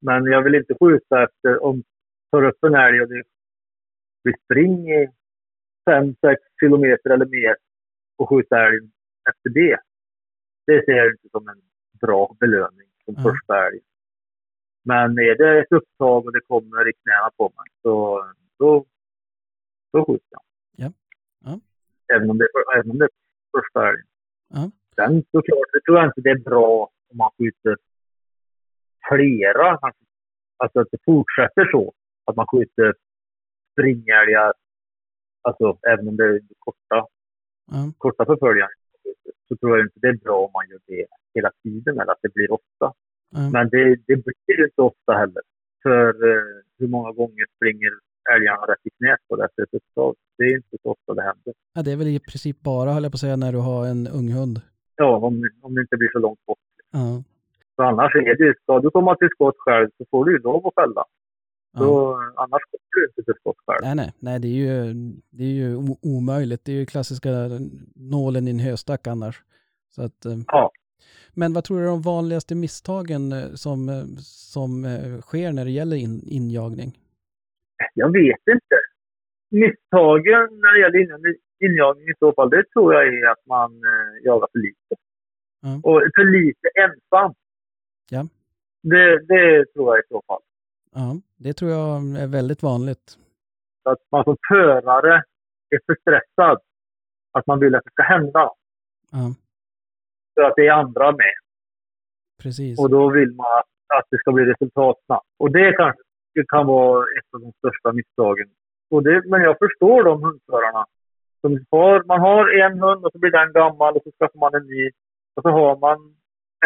Men 0.00 0.24
jag 0.24 0.42
vill 0.42 0.54
inte 0.54 0.74
skjuta 0.80 1.24
efter, 1.24 1.62
om 1.62 1.82
tar 2.30 2.44
upp 2.44 2.64
en 2.64 2.74
älg 2.74 3.00
och 3.02 3.08
det 3.08 3.22
blir 4.24 4.34
spring 4.44 4.90
i 4.92 5.08
5-6 5.90 6.36
kilometer 6.60 7.10
eller 7.10 7.26
mer 7.26 7.56
och 8.16 8.28
skjuta 8.28 8.66
älg 8.66 8.90
efter 9.30 9.50
det. 9.50 9.78
Det 10.66 10.84
ser 10.84 10.92
jag 10.92 11.06
inte 11.12 11.28
som 11.28 11.48
en 11.48 11.60
bra 12.00 12.36
belöning 12.40 12.88
som 13.04 13.14
Ja. 13.16 13.22
första 13.22 13.66
älg. 13.66 13.80
Men 14.84 15.18
är 15.18 15.34
det 15.38 15.60
ett 15.60 15.72
upptag 15.72 16.26
och 16.26 16.32
det 16.32 16.40
kommer 16.40 16.88
i 16.88 16.92
knäna 16.92 17.30
på 17.36 17.52
mig, 17.56 17.66
så 17.82 18.24
då, 18.58 18.84
då 19.92 20.04
skjuter 20.06 20.26
jag. 20.30 20.42
Ja. 20.76 20.92
Ja. 21.44 21.60
Även, 22.16 22.30
om 22.30 22.38
det, 22.38 22.48
även 22.76 22.90
om 22.90 22.98
det 22.98 23.04
är 23.04 23.10
första 23.60 23.88
älgen. 23.88 24.06
Ja. 24.48 24.70
Sen 24.94 25.22
såklart, 25.32 25.68
det 25.72 25.80
tror 25.84 25.98
jag 25.98 26.06
inte 26.06 26.20
det 26.20 26.30
är 26.30 26.38
bra 26.38 26.90
om 27.10 27.16
man 27.16 27.30
skjuter 27.38 27.76
flera. 29.08 29.78
Alltså 30.56 30.80
att 30.80 30.88
det 30.90 30.98
fortsätter 31.04 31.64
så. 31.70 31.92
Att 32.24 32.36
man 32.36 32.46
skjuter 32.46 32.94
springälgar. 33.72 34.52
Alltså 35.46 35.78
även 35.92 36.08
om 36.08 36.16
det 36.16 36.24
är 36.24 36.40
korta, 36.58 36.98
Ja. 37.70 37.92
korta 37.98 38.24
förföljare. 38.26 38.68
så 39.48 39.56
tror 39.56 39.76
jag 39.76 39.86
inte 39.86 39.98
det 40.02 40.08
är 40.08 40.16
bra 40.26 40.36
om 40.46 40.50
man 40.58 40.68
gör 40.70 40.80
det 40.86 41.06
hela 41.34 41.50
tiden 41.62 42.00
eller 42.00 42.12
att 42.12 42.22
det 42.22 42.34
blir 42.34 42.52
ofta. 42.52 42.86
Ja. 43.36 43.50
Men 43.52 43.68
det, 43.68 43.84
det 44.06 44.16
blir 44.24 44.64
inte 44.68 44.82
ofta 44.90 45.12
heller. 45.12 45.42
För 45.82 46.08
eh, 46.30 46.42
hur 46.78 46.88
många 46.88 47.12
gånger 47.12 47.44
springer 47.56 47.90
älgarna 48.34 48.62
rätt 48.72 48.86
i 48.88 48.90
knät 48.98 49.18
på 49.28 49.36
det 49.36 49.48
sättet? 49.56 49.82
Så 49.94 50.14
det 50.38 50.44
är 50.44 50.56
inte 50.56 50.76
så 50.82 50.90
ofta 50.90 51.14
det 51.14 51.22
händer. 51.22 51.54
Ja, 51.74 51.82
det 51.82 51.92
är 51.92 51.96
väl 51.96 52.06
i 52.08 52.20
princip 52.20 52.60
bara, 52.60 52.90
höll 52.92 53.02
jag 53.02 53.12
på 53.12 53.16
att 53.16 53.20
säga, 53.26 53.36
när 53.36 53.52
du 53.52 53.58
har 53.58 53.86
en 53.86 54.06
ung 54.18 54.28
hund. 54.38 54.60
Ja, 54.96 55.16
om, 55.16 55.34
om 55.62 55.74
det 55.74 55.80
inte 55.80 55.96
blir 55.96 56.10
så 56.12 56.18
långt 56.18 56.46
bort. 56.46 56.58
Ja. 56.92 57.22
För 57.76 57.82
annars 57.82 58.14
är 58.14 58.36
det 58.38 58.44
ju, 58.44 58.54
ska 58.62 58.80
du 58.80 58.90
komma 58.90 59.16
till 59.16 59.28
skott 59.34 59.54
själv 59.58 59.88
så 59.98 60.04
får 60.10 60.24
du 60.24 60.32
ju 60.32 60.38
lov 60.38 60.66
att 60.66 60.74
fälla. 60.74 61.04
Så, 61.76 62.14
annars 62.36 62.62
kommer 62.70 62.86
du 62.90 63.06
inte 63.08 63.22
till 63.22 63.34
skott 63.40 63.56
själv. 63.66 63.78
Nej, 63.82 63.94
nej, 63.94 64.12
nej, 64.18 64.40
det 64.40 64.48
är 64.48 64.52
ju, 64.84 64.94
det 65.30 65.44
är 65.44 65.48
ju 65.62 65.76
omöjligt. 66.02 66.64
Det 66.64 66.72
är 66.72 66.76
ju 66.76 66.86
klassiska 66.86 67.28
nålen 67.94 68.48
i 68.48 68.50
en 68.50 68.58
höstack 68.58 69.06
annars. 69.06 69.42
Så 69.94 70.02
att, 70.02 70.24
eh, 70.24 70.32
Ja. 70.46 70.70
Men 71.34 71.52
vad 71.52 71.64
tror 71.64 71.78
du 71.78 71.84
är 71.84 71.88
de 71.88 72.02
vanligaste 72.02 72.54
misstagen 72.54 73.32
eh, 73.32 73.48
som, 73.54 73.88
eh, 73.88 74.04
som 74.52 74.70
sker 75.22 75.52
när 75.52 75.64
det 75.64 75.70
gäller 75.70 75.96
in, 75.96 76.20
injagning? 76.26 76.98
Jag 77.94 78.12
vet 78.12 78.40
inte. 78.54 78.76
Misstagen 79.50 80.48
när 80.62 80.72
det 80.74 80.80
gäller 80.80 80.98
in- 80.98 81.40
injagning 81.70 82.08
i 82.08 82.14
så 82.18 82.32
fall, 82.32 82.50
det 82.50 82.64
tror 82.72 82.94
jag 82.94 83.02
är 83.06 83.30
att 83.30 83.46
man 83.46 83.70
jagar 84.24 84.48
för 84.52 84.58
lite. 84.58 84.94
Ja. 85.62 85.74
Och 85.82 86.00
för 86.16 86.24
lite 86.38 86.68
ensam. 86.84 87.34
Ja. 88.10 88.26
Det, 88.82 89.18
det 89.26 89.64
tror 89.72 89.86
jag 89.96 89.98
i 90.04 90.06
så 90.08 90.22
fall. 90.26 90.40
Ja, 90.98 91.16
det 91.44 91.52
tror 91.52 91.70
jag 91.70 91.90
är 92.22 92.26
väldigt 92.26 92.62
vanligt. 92.62 93.06
Att 93.84 93.98
man 94.12 94.24
som 94.24 94.36
förare 94.48 95.14
är 95.74 95.80
för 95.86 95.96
stressad. 96.00 96.58
Att 97.32 97.46
man 97.46 97.60
vill 97.60 97.74
att 97.74 97.84
det 97.84 97.90
ska 97.90 98.02
hända. 98.02 98.50
Ja, 99.12 99.34
För 100.34 100.42
att 100.42 100.52
det 100.56 100.66
är 100.66 100.72
andra 100.72 101.12
med. 101.12 101.34
precis. 102.42 102.78
Och 102.80 102.90
då 102.90 103.10
vill 103.10 103.32
man 103.34 103.46
att, 103.58 103.98
att 103.98 104.06
det 104.10 104.18
ska 104.18 104.32
bli 104.32 104.44
resultat 104.44 104.96
snabbt. 105.06 105.26
Och 105.38 105.50
det 105.52 105.72
kanske 105.72 106.02
det 106.34 106.44
kan 106.48 106.66
vara 106.66 107.04
ett 107.18 107.34
av 107.34 107.40
de 107.40 107.52
största 107.52 107.92
misstagen. 107.92 108.48
Och 108.90 109.02
det, 109.02 109.22
men 109.26 109.40
jag 109.42 109.56
förstår 109.58 110.04
de 110.04 110.22
hundförarna. 110.22 110.86
Som 111.40 111.64
har, 111.70 112.04
man 112.04 112.20
har 112.20 112.44
en 112.64 112.78
hund 112.80 113.04
och 113.04 113.12
så 113.12 113.18
blir 113.18 113.30
den 113.30 113.52
gammal 113.52 113.96
och 113.96 114.02
så 114.04 114.10
skaffar 114.18 114.38
man 114.38 114.54
en 114.54 114.66
ny. 114.66 114.90
Och 115.34 115.42
så 115.42 115.48
har 115.50 115.76
man 115.76 115.98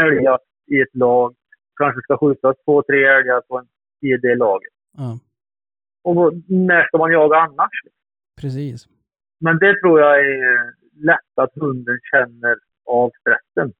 älgjakt 0.00 0.44
i 0.66 0.80
ett 0.80 0.94
lag. 0.94 1.34
Kanske 1.76 2.00
ska 2.02 2.18
skjutas 2.18 2.56
två, 2.64 2.82
tre 2.82 3.04
älgar 3.04 3.40
på 3.40 3.58
en, 3.58 3.68
i 4.00 4.16
det 4.22 4.34
laget. 4.36 4.72
Ja, 4.96 5.18
Och 6.02 6.32
när 6.46 6.86
ska 6.86 6.98
man 6.98 7.12
jaga 7.12 7.36
annars? 7.36 7.70
precis. 8.40 8.88
Men 9.40 9.58
det 9.58 9.80
tror 9.80 10.00
jag 10.00 10.18
är 10.18 10.74
lätt 11.06 11.32
att 11.34 11.50
hunden 11.54 11.98
känner 12.10 12.56
av 12.86 13.10
stressen. 13.20 13.72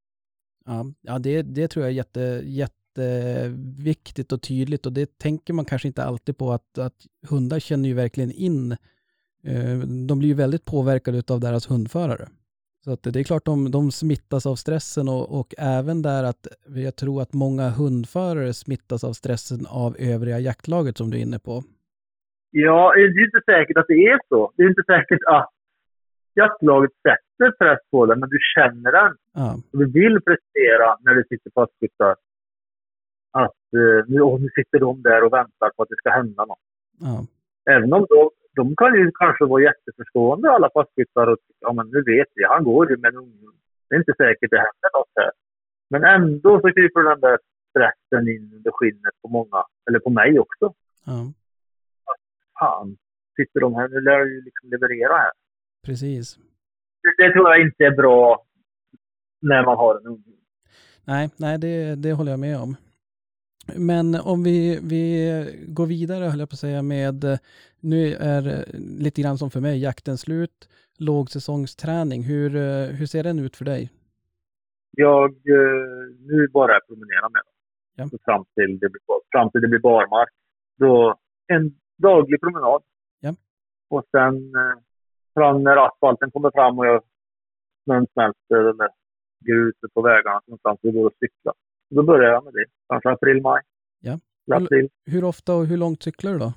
Ja, 0.64 0.84
ja 1.00 1.18
det, 1.18 1.42
det 1.42 1.68
tror 1.68 1.84
jag 1.84 1.90
är 1.90 1.96
jätte, 1.96 2.42
jätteviktigt 2.44 4.32
och 4.32 4.42
tydligt 4.42 4.86
och 4.86 4.92
det 4.92 5.18
tänker 5.18 5.52
man 5.54 5.64
kanske 5.64 5.88
inte 5.88 6.04
alltid 6.04 6.36
på 6.38 6.52
att, 6.52 6.78
att 6.78 7.06
hundar 7.30 7.58
känner 7.58 7.88
ju 7.88 7.94
verkligen 7.94 8.30
in. 8.30 8.72
eh, 9.44 9.78
De 10.08 10.18
blir 10.18 10.28
ju 10.28 10.34
väldigt 10.34 10.64
påverkade 10.64 11.22
av 11.34 11.40
deras 11.40 11.70
hundförare. 11.70 12.28
Så 12.84 12.92
att 12.92 13.02
det 13.02 13.20
är 13.20 13.24
klart 13.24 13.44
de, 13.44 13.70
de 13.70 13.90
smittas 13.90 14.46
av 14.46 14.54
stressen 14.54 15.08
och, 15.08 15.40
och 15.40 15.54
även 15.58 16.02
där 16.02 16.24
att 16.24 16.46
jag 16.86 16.96
tror 16.96 17.22
att 17.22 17.32
många 17.32 17.68
hundförare 17.70 18.52
smittas 18.54 19.04
av 19.04 19.12
stressen 19.12 19.66
av 19.68 19.96
övriga 19.98 20.38
jaktlaget 20.38 20.96
som 20.98 21.10
du 21.10 21.16
är 21.18 21.22
inne 21.22 21.38
på. 21.38 21.62
Ja, 22.50 22.92
det 22.96 23.00
är 23.02 23.24
inte 23.24 23.40
säkert 23.46 23.76
att 23.76 23.86
det 23.88 23.94
är 24.12 24.18
så. 24.28 24.52
Det 24.56 24.62
är 24.62 24.68
inte 24.68 24.82
säkert 24.86 25.18
att 25.28 25.50
jaktlaget 26.34 26.90
sätter 26.92 27.50
press 27.58 27.78
på 27.90 28.06
den, 28.06 28.20
men 28.20 28.28
du 28.28 28.38
känner 28.56 28.92
den. 28.92 29.16
Ja, 29.34 29.56
Du 29.72 29.92
vill 29.92 30.20
prestera 30.20 30.96
när 31.00 31.14
du 31.14 31.24
sitter 31.28 31.50
fastskyttar. 31.54 32.16
Att 33.32 33.64
eh, 33.80 34.00
nu, 34.08 34.18
nu 34.38 34.48
sitter 34.54 34.78
de 34.78 35.02
där 35.02 35.24
och 35.24 35.32
väntar 35.32 35.70
på 35.76 35.82
att 35.82 35.88
det 35.88 35.96
ska 35.96 36.10
hända 36.10 36.44
något. 36.44 36.58
ja, 37.00 37.26
Även 37.74 37.92
om 37.92 38.06
de, 38.08 38.30
de 38.56 38.76
kan 38.76 38.94
ju 38.94 39.10
kanske 39.14 39.44
vara 39.44 39.62
jätteförstående 39.62 40.50
alla 40.50 40.70
fastskyttar 40.74 41.26
och 41.26 41.38
tycka, 41.40 41.58
ja 41.60 41.72
men 41.72 41.86
nu 41.94 42.02
vet 42.02 42.28
vi, 42.34 42.44
han 42.44 42.64
går 42.64 42.90
ju 42.90 42.96
med 42.96 43.08
en 43.08 43.16
unghund. 43.16 43.58
Det 43.88 43.94
är 43.94 43.98
inte 43.98 44.14
säkert 44.16 44.50
det 44.50 44.56
händer 44.56 44.90
något 44.98 45.12
här. 45.16 45.30
Men 45.90 46.04
ändå 46.04 46.60
så 46.60 46.72
kryper 46.72 47.02
den 47.10 47.20
där 47.20 47.38
stressen 47.70 48.28
in 48.28 48.52
under 48.56 48.70
skinnet 48.70 49.14
på 49.22 49.28
många, 49.28 49.64
eller 49.88 49.98
på 49.98 50.10
mig 50.10 50.38
också. 50.38 50.74
ja, 51.06 51.32
Fan, 52.60 52.96
sitter 53.36 53.60
de 53.60 53.74
här, 53.74 53.88
nu 53.88 54.00
lär 54.00 54.12
jag 54.12 54.28
ju 54.28 54.40
liksom 54.42 54.70
leverera 54.70 55.16
här. 55.16 55.32
precis. 55.86 56.38
Det, 57.02 57.24
det 57.24 57.32
tror 57.32 57.48
jag 57.50 57.60
inte 57.60 57.84
är 57.84 57.96
bra 57.96 58.44
när 59.42 59.64
man 59.64 59.76
har 59.76 59.94
en 59.94 60.06
unghund. 60.06 60.36
Nej, 61.04 61.30
nej 61.36 61.58
det, 61.58 61.94
det 61.94 62.12
håller 62.12 62.30
jag 62.30 62.40
med 62.40 62.56
om. 62.60 62.76
Men 63.76 64.14
om 64.14 64.42
vi, 64.42 64.80
vi 64.82 65.04
går 65.68 65.86
vidare, 65.86 66.24
höll 66.24 66.40
jag 66.40 66.48
på 66.48 66.54
att 66.54 66.58
säga, 66.58 66.82
med 66.82 67.38
nu 67.80 68.14
är 68.14 68.42
det 68.42 68.64
lite 69.04 69.22
grann 69.22 69.38
som 69.38 69.50
för 69.50 69.60
mig, 69.60 69.82
jakten 69.82 70.18
slut, 70.18 70.68
lågsäsongsträning. 70.98 72.22
Hur, 72.22 72.50
hur 72.92 73.06
ser 73.06 73.22
den 73.22 73.38
ut 73.38 73.56
för 73.56 73.64
dig? 73.64 73.90
Jag, 74.90 75.30
eh, 75.30 76.04
nu 76.18 76.48
bara 76.52 76.72
jag 76.72 76.86
promenera 76.86 77.28
med 77.28 77.42
dem. 77.44 77.54
Ja. 77.96 78.08
Så 78.08 78.18
Fram, 78.24 78.44
till 78.54 78.78
det 78.78 78.88
blir, 78.88 79.02
fram 79.32 79.50
till 79.50 79.60
det 79.60 79.68
blir 79.68 79.78
barmark. 79.78 80.28
Då 80.78 81.18
en 81.46 81.74
daglig 81.96 82.40
promenad. 82.40 82.82
Ja. 83.20 83.34
Och 83.88 84.04
sen 84.10 84.34
eh, 84.36 84.78
fram 85.34 85.62
när 85.62 85.86
asfalten 85.86 86.30
kommer 86.30 86.50
fram 86.50 86.78
och 86.78 86.86
jag, 86.86 87.02
snön 87.84 88.06
smälter 88.12 88.60
eller 88.70 88.88
gruset 89.40 89.94
på 89.94 90.02
vägarna 90.02 90.40
någonstans 90.46 90.80
så 90.80 90.86
det 90.86 90.92
går 90.92 91.06
att 91.06 91.18
cykla. 91.18 91.52
Då 91.90 92.02
börjar 92.02 92.32
jag 92.32 92.44
med 92.44 92.52
det. 92.52 92.64
Kanske 92.88 93.10
april, 93.10 93.42
maj. 93.42 93.62
Ja. 94.00 94.18
April. 94.52 94.88
Hur 95.04 95.24
ofta 95.24 95.54
och 95.54 95.66
hur 95.66 95.76
långt 95.76 96.02
cyklar 96.02 96.32
du 96.32 96.38
då? 96.38 96.52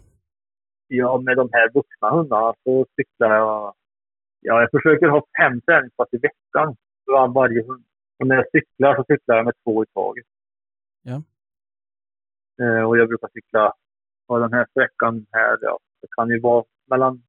Ja, 0.87 1.21
med 1.21 1.37
de 1.37 1.49
här 1.51 1.69
vuxna 1.73 2.09
hundarna 2.09 2.53
så 2.63 2.85
cyklar 2.95 3.35
jag... 3.35 3.73
Ja, 4.39 4.61
jag 4.61 4.71
försöker 4.71 5.07
ha 5.07 5.25
fem 5.39 5.61
träningspass 5.61 6.07
i 6.11 6.17
veckan 6.17 6.75
för 7.05 7.33
varje 7.33 7.63
hund. 7.63 7.85
Och 8.19 8.27
när 8.27 8.35
jag 8.35 8.45
cyklar 8.51 8.95
så 8.95 9.03
cyklar 9.07 9.35
jag 9.35 9.45
med 9.45 9.53
två 9.63 9.83
i 9.83 9.87
taget. 9.87 10.25
Ja. 11.01 11.23
Eh, 12.61 12.83
och 12.83 12.97
jag 12.97 13.07
brukar 13.07 13.29
cykla, 13.33 13.73
ja 14.27 14.39
den 14.39 14.53
här 14.53 14.65
sträckan 14.69 15.25
här, 15.31 15.57
ja, 15.61 15.79
det 16.01 16.07
kan 16.15 16.29
ju 16.29 16.39
vara 16.39 16.63
mellan, 16.89 17.23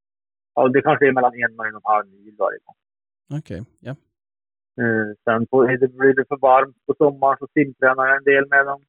ja 0.54 0.68
det 0.68 0.82
kanske 0.82 1.08
är 1.08 1.12
mellan 1.12 1.34
en 1.34 1.58
och 1.58 1.66
en 1.66 1.74
och 1.74 1.80
en 1.80 1.94
halv 1.94 2.08
mil 2.08 2.34
varje 2.38 2.58
gång. 2.64 2.76
Okej, 3.38 3.64
ja. 3.80 3.96
Eh, 4.80 5.08
sen 5.24 5.46
på, 5.46 5.56
blir 5.98 6.14
det 6.14 6.24
för 6.28 6.36
varmt 6.36 6.76
på 6.86 6.94
sommaren 6.94 7.36
så 7.40 7.46
simtränar 7.54 8.06
jag 8.06 8.16
en 8.16 8.24
del 8.24 8.46
med 8.48 8.66
dem. 8.66 8.80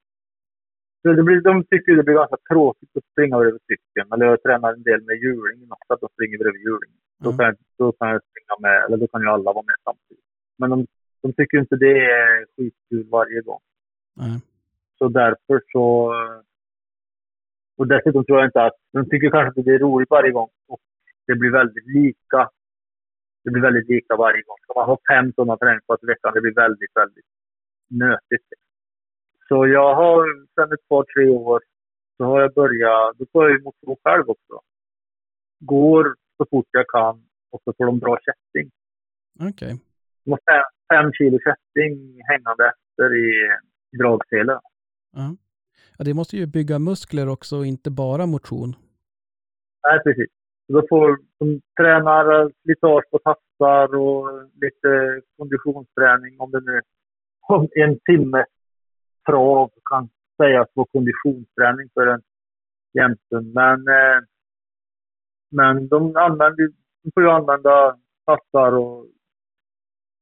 Så 1.02 1.14
det 1.14 1.24
blir, 1.24 1.41
de 1.41 1.64
tycker 1.64 1.95
det 1.95 2.03
blir 2.03 2.16
ganska 2.16 2.38
tråkigt 2.49 2.98
att 2.98 3.03
springa 3.12 3.36
över 3.38 3.60
cykeln. 3.68 4.14
Eller 4.14 4.26
jag 4.26 4.44
tränar 4.44 4.74
en 4.74 4.84
del 4.84 5.02
med 5.02 5.16
hjulingen 5.24 5.72
också, 5.72 5.94
att 5.94 5.99
de 6.02 6.10
springer 6.14 6.40
över 6.41 6.57
hjulingen. 6.66 6.99
Då, 7.24 7.30
Ja. 7.32 7.38
kan, 7.38 7.45
jag- 7.45 7.57
då 7.78 7.91
kan 7.91 8.10
jag 8.10 8.22
springa 8.30 8.56
med, 8.60 8.84
eller 8.84 8.98
då 8.98 9.07
kan 9.07 9.22
ju 9.22 9.28
alla 9.28 9.53
vara 9.53 9.66
med 9.66 9.76
samtidigt. 9.84 10.24
Men 10.57 10.70
de, 10.70 10.88
de 11.22 11.34
tycker 11.34 11.57
inte 11.60 11.76
det 11.76 11.98
är 12.06 12.45
skitkul 12.56 13.07
varje 13.10 13.41
gång. 13.41 13.60
Nej. 14.16 14.40
Så 14.98 15.07
därför 15.07 15.62
så... 15.72 16.14
Och 17.78 17.88
dessutom 17.88 18.26
tror 18.26 18.38
jag 18.40 18.48
inte 18.48 18.62
att... 18.64 18.74
De 18.94 19.10
tycker 19.10 19.30
kanske 19.30 19.60
inte 19.60 19.70
det 19.72 19.76
är 19.76 19.80
roligt 19.80 20.10
varje 20.10 20.32
gång. 20.32 20.49
Och 20.68 20.80
det 21.28 21.36
blir 21.36 21.52
väldigt 21.52 21.88
lika. 21.88 22.49
Det 23.46 23.52
blir 23.52 23.62
väldigt 23.62 23.90
lika 23.90 24.16
varje 24.16 24.42
gång. 24.48 24.58
Ska 24.62 24.74
man 24.80 24.90
ha 24.90 24.98
fem 25.12 25.34
sådana 25.34 25.58
träningspass 25.58 26.04
i 26.04 26.06
veckan, 26.06 26.34
det 26.34 26.42
blir 26.42 26.54
väldigt, 26.54 26.94
väldigt 26.96 27.26
nötigt. 27.90 28.48
Så 29.48 29.68
jag 29.68 29.96
har 29.96 30.20
sedan 30.56 30.74
ett 30.74 30.88
par, 30.88 31.04
tre 31.14 31.30
år 31.30 31.60
så 32.18 32.24
har 32.24 32.42
jag 32.42 32.54
börjat... 32.54 33.18
Då 33.18 33.26
får 33.32 33.44
jag 33.44 33.52
ju 33.52 33.64
motion 33.64 33.96
själv 34.04 34.30
också. 34.30 34.56
Går 35.60 36.16
så 36.38 36.46
fort 36.52 36.68
jag 36.72 36.88
kan 36.88 37.16
och 37.52 37.62
så 37.64 37.74
får 37.78 37.86
de 37.86 38.00
bra 38.00 38.18
kätting. 38.28 38.72
Okej. 39.50 39.74
De 40.24 40.32
har 40.32 40.40
fem, 40.52 40.64
fem 40.94 41.12
kilo 41.14 41.40
kätting 41.48 42.22
hängande 42.30 42.64
efter 42.74 43.16
i, 43.16 43.30
dragselen. 43.98 44.60
Ja. 45.14 45.36
ja, 45.98 46.06
det 46.06 46.14
måste 46.14 46.38
ju 46.38 46.46
bygga 46.46 46.80
muskler 46.80 47.30
också 47.30 47.58
och 47.58 47.66
inte 47.66 47.92
bara 47.92 48.26
motion. 48.26 48.76
Nej, 49.88 50.00
precis. 50.04 50.35
Då 50.68 50.84
får 50.90 51.20
de 51.40 51.62
tränar 51.82 52.52
slitage 52.62 53.10
på 53.12 53.20
tassar 53.20 53.96
och 53.96 54.44
lite 54.62 55.22
konditionsträning 55.38 56.40
om 56.40 56.52
det 56.52 56.60
nu 56.60 56.82
om 57.48 57.68
en 57.76 58.00
timme 58.00 58.46
trav 59.26 59.72
kan 59.90 60.10
sägas 60.38 60.68
vara 60.74 60.88
konditionsträning 60.92 61.90
för 61.94 62.08
en 62.08 62.22
jämten. 62.94 63.54
Men, 63.54 63.88
eh, 63.88 64.20
men 65.52 65.88
de, 65.88 66.16
använder, 66.16 66.70
de 67.04 67.12
får 67.14 67.24
ju 67.24 67.30
använda 67.30 67.98
tassar 68.26 68.72
och 68.72 69.08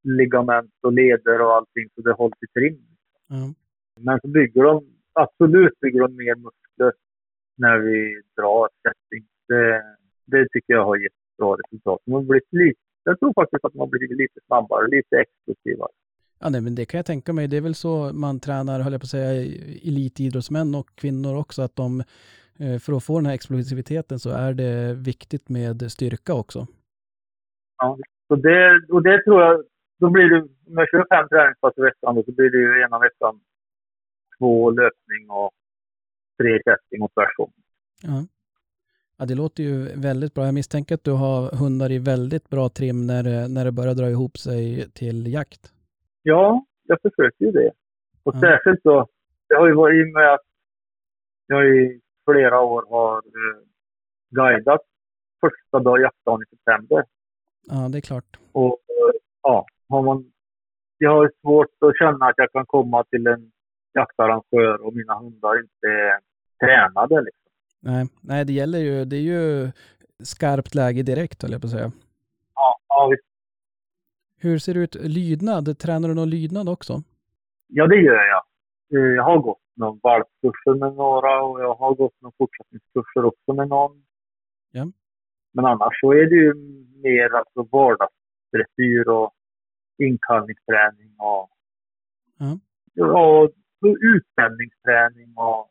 ligament 0.02 0.74
och 0.82 0.92
leder 0.92 1.40
och 1.40 1.54
allting 1.54 1.88
så 1.94 2.00
det 2.02 2.12
hålls 2.12 2.36
i 2.42 2.58
trim. 2.58 2.86
Ja. 3.28 3.54
Men 4.00 4.20
så 4.20 4.28
bygger 4.28 4.62
de, 4.62 4.86
absolut 5.12 5.80
bygger 5.80 6.00
de 6.00 6.16
mer 6.16 6.34
muskler 6.34 6.92
när 7.56 7.78
vi 7.78 8.22
drar 8.36 8.68
setting. 8.82 9.28
Det, 9.48 9.82
det 10.26 10.48
tycker 10.52 10.74
jag 10.74 10.84
har 10.84 10.96
gett 10.96 11.12
bra 11.38 11.56
resultat. 11.56 12.00
Har 12.10 12.22
blivit 12.22 12.52
lite, 12.52 12.80
jag 13.04 13.18
tror 13.18 13.32
faktiskt 13.34 13.64
att 13.64 13.74
har 13.76 13.86
blivit 13.86 14.18
lite 14.18 14.40
snabbare, 14.46 14.88
lite 14.88 15.16
explosivare. 15.16 15.92
Ja, 16.38 16.50
nej, 16.50 16.60
men 16.60 16.74
det 16.74 16.84
kan 16.84 16.98
jag 16.98 17.06
tänka 17.06 17.32
mig. 17.32 17.48
Det 17.48 17.56
är 17.56 17.60
väl 17.60 17.74
så 17.74 18.12
man 18.12 18.40
tränar, 18.40 18.80
höll 18.80 18.92
jag 18.92 19.00
på 19.00 19.04
att 19.04 19.10
säga, 19.18 19.30
elitidrottsmän 19.88 20.74
och 20.74 20.88
kvinnor 20.94 21.36
också, 21.36 21.62
att 21.62 21.76
de 21.76 22.00
eh, 22.58 22.78
för 22.78 22.96
att 22.96 23.04
få 23.04 23.18
den 23.18 23.26
här 23.26 23.34
explosiviteten 23.34 24.18
så 24.18 24.30
är 24.30 24.54
det 24.54 24.94
viktigt 24.94 25.48
med 25.48 25.92
styrka 25.92 26.34
också. 26.34 26.66
Ja, 27.78 27.98
så 28.28 28.36
det, 28.36 28.80
och 28.88 29.02
det 29.02 29.24
tror 29.24 29.42
jag, 29.42 29.64
då 30.00 30.10
blir 30.10 30.24
det, 30.30 30.40
om 30.42 30.76
jag 30.80 30.88
kör 30.88 31.06
fem 31.10 31.28
träningspass 31.28 31.78
i 31.78 31.80
veckan, 31.80 32.24
så 32.26 32.32
blir 32.32 32.50
det 32.50 32.58
ju 32.58 32.82
ena 32.82 32.98
veckan 32.98 33.40
två 34.38 34.70
löpning 34.70 35.30
och 35.30 35.50
tre 36.38 36.60
kätting 36.64 37.02
och 37.02 37.12
tvärtom. 37.14 37.52
Ja. 38.02 38.26
Ja, 39.18 39.24
det 39.26 39.34
låter 39.34 39.62
ju 39.62 40.00
väldigt 40.00 40.34
bra. 40.34 40.44
Jag 40.44 40.54
misstänker 40.54 40.94
att 40.94 41.04
du 41.04 41.10
har 41.12 41.50
hundar 41.56 41.92
i 41.92 41.98
väldigt 41.98 42.48
bra 42.50 42.68
trim 42.68 43.06
när, 43.06 43.22
det- 43.22 43.48
när 43.48 43.64
det 43.64 43.72
börjar 43.72 43.94
dra 43.94 44.10
ihop 44.10 44.38
sig 44.38 44.90
till 44.92 45.32
jakt. 45.32 45.72
Ja, 46.22 46.64
jag 46.82 46.98
försöker 47.02 47.44
ju 47.44 47.50
det. 47.50 47.70
Och 48.22 48.34
Ja. 48.34 48.40
särskilt 48.40 48.80
då, 48.84 49.06
det 49.48 49.54
har 49.54 49.66
ju 49.66 49.74
varit 49.74 50.06
i 50.08 50.12
med 50.12 50.34
att 50.34 50.40
jag 51.46 51.66
i 51.76 52.00
flera 52.30 52.60
år 52.60 52.84
har 52.90 53.16
eh, 53.16 53.60
guidat 54.30 54.80
första 55.40 55.78
dag 55.80 56.00
jaktdagen 56.00 56.42
i 56.42 56.56
september. 56.56 57.04
Ja, 57.62 57.88
det 57.92 57.98
är 57.98 58.00
klart. 58.00 58.38
Och 58.52 58.72
eh, 58.72 59.14
ja, 59.42 59.66
har 59.88 60.02
man, 60.02 60.32
jag 60.98 61.10
har 61.10 61.30
svårt 61.40 61.68
att 61.80 61.98
känna 61.98 62.26
att 62.26 62.34
jag 62.36 62.52
kan 62.52 62.66
komma 62.66 63.04
till 63.04 63.26
en 63.26 63.52
jaktarrangör 63.94 64.86
och 64.86 64.94
mina 64.94 65.18
hundar 65.18 65.60
inte 65.60 65.86
är 65.86 66.18
tränade. 66.66 67.20
Liksom. 67.22 67.43
Nej, 67.84 68.06
nej 68.20 68.44
det 68.44 68.52
gäller 68.52 68.78
ju, 68.78 69.04
det 69.04 69.16
är 69.16 69.20
ju 69.20 69.70
skarpt 70.24 70.74
läge 70.74 71.02
direkt, 71.02 71.42
höll 71.42 71.52
jag 71.52 71.60
på 71.60 71.66
att 71.66 71.70
säga. 71.70 71.92
Ja, 72.54 72.78
ja, 72.88 73.08
visst. 73.10 73.24
Hur 74.38 74.58
ser 74.58 74.74
det 74.74 74.80
ut 74.80 74.94
lydnad? 74.94 75.78
Tränar 75.78 76.08
du 76.08 76.14
någon 76.14 76.30
lydnad 76.30 76.68
också? 76.68 77.02
ja, 77.68 77.86
det 77.86 77.96
gör 77.96 78.24
jag. 78.24 78.42
Eh, 79.00 79.14
Jag 79.14 79.22
har 79.24 79.38
gått 79.38 79.60
någon 79.76 80.00
valpkurser 80.02 80.74
med 80.74 80.94
några 80.94 81.42
och 81.42 81.60
jag 81.60 81.74
har 81.74 81.94
gått 81.94 82.20
någon 82.20 82.32
fortsättningskurser 82.38 83.24
också 83.24 83.52
med 83.52 83.68
någon. 83.68 84.04
Ja. 84.70 84.86
Men 85.52 85.64
annars 85.64 86.00
så 86.00 86.12
är 86.12 86.26
det 86.30 86.36
ju 86.36 86.54
mer 87.02 87.34
alltså 87.34 87.62
vardagsdressyr 87.62 89.08
och 89.08 89.32
inkallningsträning 89.98 91.14
och, 91.18 91.50
Ja. 92.38 92.58
ja, 92.94 93.42
och 93.82 93.96
utställningsträning. 94.14 95.32
Och, 95.36 95.70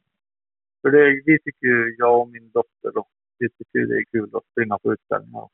för 0.84 0.92
det, 0.92 1.22
vi 1.26 1.40
tycker 1.40 1.68
ju, 1.68 1.96
jag 1.98 2.22
och 2.22 2.30
min 2.30 2.52
dotter, 2.54 2.92
då, 2.94 3.06
vi 3.40 3.50
tycker 3.50 3.80
det 3.88 3.96
är 4.02 4.04
kul 4.12 4.30
att 4.34 4.44
springa 4.52 4.78
på 4.78 4.94
utställningar. 4.94 5.48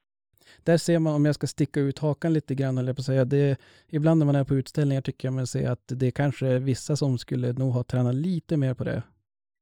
Där 0.63 0.77
ser 0.77 0.99
man, 0.99 1.13
om 1.15 1.25
jag 1.25 1.35
ska 1.35 1.47
sticka 1.47 1.79
ut 1.79 1.99
hakan 1.99 2.33
lite 2.33 2.55
grann, 2.55 2.87
jag 2.87 2.95
på 2.95 3.01
säga, 3.01 3.25
det, 3.25 3.57
ibland 3.87 4.19
när 4.19 4.25
man 4.25 4.35
är 4.35 4.43
på 4.43 4.55
utställningar 4.55 5.01
tycker 5.01 5.27
jag 5.27 5.33
man 5.33 5.47
ser 5.47 5.69
att 5.71 5.85
det 5.99 6.07
är 6.07 6.11
kanske 6.11 6.59
vissa 6.59 6.95
som 6.95 7.17
skulle 7.17 7.53
nog 7.53 7.71
ha 7.71 7.83
tränat 7.83 8.15
lite 8.15 8.57
mer 8.57 8.73
på 8.73 8.83
det. 8.83 9.03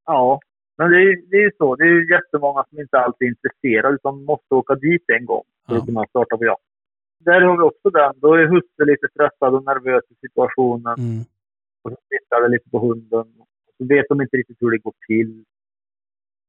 Ja, 0.06 0.40
men 0.78 0.92
det 0.92 0.98
är, 0.98 1.30
det 1.30 1.38
är 1.38 1.42
ju 1.42 1.52
så. 1.58 1.76
Det 1.76 1.84
är 1.84 1.94
ju 1.98 2.12
jättemånga 2.16 2.66
som 2.70 2.80
inte 2.80 2.98
alltid 3.00 3.26
är 3.26 3.30
intresserade 3.36 3.96
utan 3.96 4.24
måste 4.24 4.56
åka 4.56 4.76
dit 4.76 5.04
en 5.08 5.26
gång 5.26 5.44
för 5.66 5.74
Ja. 5.74 5.80
att 5.80 5.86
kunna 5.86 6.06
starta 6.10 6.38
på 6.38 6.46
jakt. 6.46 6.62
Där 7.20 7.42
har 7.42 7.58
vi 7.58 7.64
också 7.64 7.90
den. 7.90 8.14
Då 8.20 8.34
är 8.34 8.48
husse 8.48 8.86
lite 8.92 9.08
stressad 9.14 9.54
och 9.56 9.64
nervös 9.64 10.04
i 10.10 10.16
situationen. 10.28 10.96
Mm. 11.00 11.22
Och 11.84 11.92
så 11.92 11.98
tittar 12.10 12.42
det 12.42 12.48
lite 12.56 12.70
på 12.70 12.80
hunden. 12.80 13.28
Och 13.40 13.74
så 13.78 13.86
vet 13.86 14.06
de 14.10 14.22
inte 14.22 14.38
riktigt 14.38 14.58
hur 14.62 14.72
det 14.72 14.78
går 14.78 14.94
till. 15.08 15.46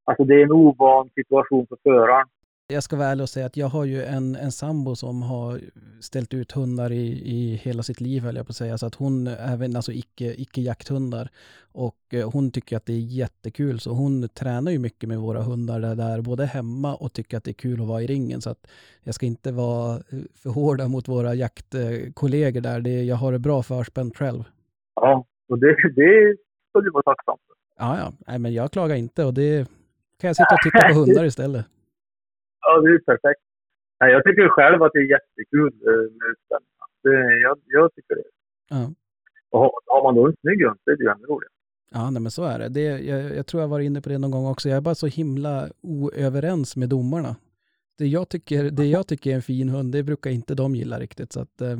Alltså 0.08 0.24
det 0.24 0.34
är 0.34 0.44
en 0.44 0.52
ovan 0.52 1.10
situation 1.14 1.66
för 1.66 1.76
föraren. 1.82 2.26
Jag 2.68 2.82
ska 2.82 2.96
vara 2.96 3.08
ärlig 3.08 3.22
och 3.22 3.28
säga 3.28 3.46
att 3.46 3.56
jag 3.56 3.66
har 3.66 3.84
ju 3.84 4.02
en, 4.02 4.36
en 4.36 4.52
sambo 4.52 4.96
som 4.96 5.22
har 5.22 5.60
ställt 6.00 6.34
ut 6.34 6.52
hundar 6.52 6.92
i, 6.92 7.06
i 7.36 7.54
hela 7.54 7.82
sitt 7.82 8.00
liv, 8.00 8.22
höll 8.22 8.36
jag 8.36 8.46
på 8.46 8.50
att 8.50 8.56
säga. 8.56 8.78
Så 8.78 8.86
att 8.86 8.94
hon, 8.94 9.26
även 9.26 9.76
alltså 9.76 9.92
icke, 9.92 10.24
icke 10.24 10.60
jakthundar. 10.60 11.28
Och 11.72 11.96
eh, 12.12 12.30
hon 12.30 12.50
tycker 12.50 12.76
att 12.76 12.86
det 12.86 12.92
är 12.92 13.18
jättekul, 13.20 13.80
så 13.80 13.90
hon 13.90 14.28
tränar 14.28 14.72
ju 14.72 14.78
mycket 14.78 15.08
med 15.08 15.18
våra 15.18 15.42
hundar 15.42 15.80
där, 15.80 15.94
där 15.94 16.20
både 16.20 16.46
hemma 16.46 16.94
och 16.94 17.12
tycker 17.12 17.36
att 17.36 17.44
det 17.44 17.50
är 17.50 17.62
kul 17.62 17.80
att 17.80 17.88
vara 17.88 18.02
i 18.02 18.06
ringen. 18.06 18.40
Så 18.40 18.50
att 18.50 18.70
jag 19.02 19.14
ska 19.14 19.26
inte 19.26 19.52
vara 19.52 19.94
eh, 19.94 20.18
för 20.34 20.50
hårda 20.50 20.88
mot 20.88 21.08
våra 21.08 21.34
jaktkollegor 21.34 22.60
där. 22.60 22.80
Det, 22.80 23.02
jag 23.04 23.16
har 23.16 23.32
det 23.32 23.38
bra 23.38 23.62
förspänt 23.62 24.16
själv. 24.16 24.44
Ja, 24.94 25.24
och 25.48 25.58
det, 25.58 25.76
det 25.96 26.36
ska 26.68 26.80
du 26.80 26.90
vara 26.90 27.02
tacksam 27.02 27.36
för. 27.46 27.56
Ja, 27.78 27.98
ja. 27.98 28.12
Nej, 28.26 28.38
men 28.38 28.54
jag 28.54 28.72
klagar 28.72 28.96
inte 28.96 29.24
och 29.24 29.34
det 29.34 29.68
kan 30.20 30.28
jag 30.28 30.36
sitta 30.36 30.54
och 30.54 30.60
titta 30.64 30.88
på 30.88 30.94
hundar 31.00 31.24
istället. 31.24 31.66
Ja, 32.60 32.80
det 32.80 32.88
är 32.88 32.98
perfekt. 32.98 33.40
Nej, 34.00 34.12
jag 34.12 34.24
tycker 34.24 34.48
själv 34.48 34.82
att 34.82 34.92
det 34.92 34.98
är 34.98 35.10
jättekul 35.16 35.72
eh, 35.88 36.02
med 36.18 36.26
utställningar. 36.32 36.86
Det, 37.02 37.40
jag, 37.40 37.58
jag 37.66 37.94
tycker 37.94 38.14
det. 38.14 38.22
Ja. 38.68 38.92
Och 39.50 39.60
har, 39.60 39.70
har 39.86 40.02
man 40.02 40.14
då 40.14 40.26
en 40.26 40.36
snygg 40.40 40.64
hund 40.64 40.78
så 40.84 40.90
är 40.90 40.96
det 40.96 41.02
ju 41.02 41.10
ännu 41.10 41.26
roligare. 41.26 41.52
Ja, 41.90 42.10
nej, 42.10 42.22
men 42.22 42.30
så 42.30 42.44
är 42.44 42.58
det. 42.58 42.68
det 42.68 42.80
jag, 42.82 43.36
jag 43.36 43.46
tror 43.46 43.60
jag 43.62 43.68
var 43.68 43.80
inne 43.80 44.00
på 44.00 44.08
det 44.08 44.18
någon 44.18 44.30
gång 44.30 44.46
också. 44.46 44.68
Jag 44.68 44.76
är 44.76 44.80
bara 44.80 44.94
så 44.94 45.06
himla 45.06 45.68
oöverens 45.80 46.76
med 46.76 46.88
domarna. 46.88 47.36
Det 47.98 48.06
jag 48.06 48.28
tycker, 48.28 48.64
det 48.64 48.84
jag 48.84 49.06
tycker 49.06 49.30
är 49.30 49.34
en 49.34 49.42
fin 49.42 49.68
hund, 49.68 49.92
det 49.92 50.02
brukar 50.02 50.30
inte 50.30 50.54
de 50.54 50.74
gilla 50.74 51.00
riktigt. 51.00 51.32
Så 51.32 51.40
att, 51.40 51.60
eh, 51.60 51.78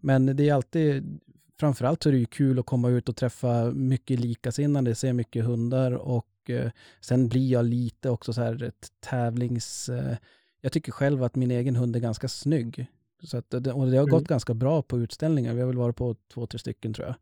men 0.00 0.36
det 0.36 0.48
är 0.48 0.54
alltid, 0.54 1.20
framförallt 1.60 2.02
så 2.02 2.08
är 2.08 2.12
det 2.12 2.18
ju 2.18 2.26
kul 2.26 2.58
att 2.58 2.66
komma 2.66 2.90
ut 2.90 3.08
och 3.08 3.16
träffa 3.16 3.70
mycket 3.74 4.20
likasinnade, 4.20 4.94
se 4.94 5.12
mycket 5.12 5.44
hundar 5.44 5.92
och 5.92 6.26
eh, 6.50 6.70
sen 7.00 7.28
blir 7.28 7.52
jag 7.52 7.64
lite 7.64 8.10
också 8.10 8.32
så 8.32 8.40
här 8.42 8.62
ett 8.62 8.88
tävlings... 9.00 9.88
Eh, 9.88 10.16
jag 10.60 10.72
tycker 10.72 10.92
själv 10.92 11.22
att 11.22 11.36
min 11.36 11.50
egen 11.50 11.76
hund 11.76 11.96
är 11.96 12.00
ganska 12.00 12.28
snygg. 12.28 12.86
Så 13.22 13.38
att, 13.38 13.54
och 13.54 13.60
det 13.60 13.70
har 13.98 14.04
gått 14.06 14.20
Mm. 14.20 14.24
ganska 14.24 14.54
bra 14.54 14.82
på 14.82 14.98
utställningar. 14.98 15.54
Vi 15.54 15.60
har 15.60 15.66
väl 15.66 15.76
varit 15.76 15.96
på 15.96 16.14
två, 16.34 16.46
tre 16.46 16.58
stycken 16.58 16.92
tror 16.94 17.06
jag. 17.06 17.14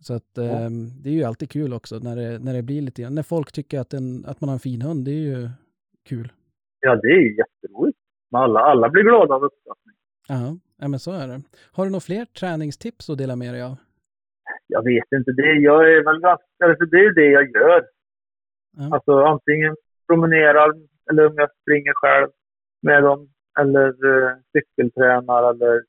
Så 0.00 0.14
att 0.14 0.38
eh, 0.38 0.70
det 1.02 1.10
är 1.10 1.14
ju 1.14 1.24
alltid 1.24 1.50
kul 1.50 1.72
också 1.74 1.98
när 1.98 2.16
det, 2.16 2.38
när 2.38 2.54
det 2.54 2.62
blir 2.62 2.82
lite 2.82 3.10
När 3.10 3.22
folk 3.22 3.52
tycker 3.52 3.80
att, 3.80 3.94
en, 3.94 4.24
att 4.26 4.40
man 4.40 4.48
har 4.48 4.54
en 4.54 4.60
fin 4.60 4.82
hund, 4.82 5.04
det 5.04 5.10
är 5.10 5.14
ju 5.36 5.50
kul. 6.08 6.32
Ja, 6.80 6.96
det 6.96 7.08
är 7.08 7.38
jätteroligt. 7.38 7.98
Men 8.30 8.40
alla, 8.40 8.60
alla 8.60 8.88
blir 8.88 9.02
glada 9.02 9.34
av 9.34 9.44
uppskattning. 9.44 9.94
Ja, 10.28 10.58
ja, 10.78 10.88
men 10.88 11.00
så 11.00 11.12
är 11.12 11.28
det. 11.28 11.42
Har 11.72 11.84
du 11.84 11.90
några 11.90 12.00
fler 12.00 12.24
träningstips 12.24 13.10
att 13.10 13.18
dela 13.18 13.36
med 13.36 13.54
dig 13.54 13.62
av? 13.62 13.76
Jag 14.66 14.84
vet 14.84 15.12
inte. 15.12 15.32
Det, 15.32 15.52
jag 15.52 15.92
är 15.92 16.04
väl 16.04 16.20
ganska, 16.20 16.44
alltså 16.64 16.84
det 16.84 16.96
är 16.98 17.14
det 17.14 17.26
jag 17.30 17.50
gör. 17.50 17.86
Ja. 18.76 18.88
Alltså 18.92 19.12
antingen 19.12 19.76
promenerar 20.06 20.72
eller 21.10 21.26
om 21.26 21.34
jag 21.36 21.50
springer 21.62 21.92
själv 21.94 22.28
med 22.82 23.02
dem. 23.02 23.28
Eller 23.60 23.88
eh, 23.88 24.36
cykeltränar 24.52 25.50
eller 25.50 25.84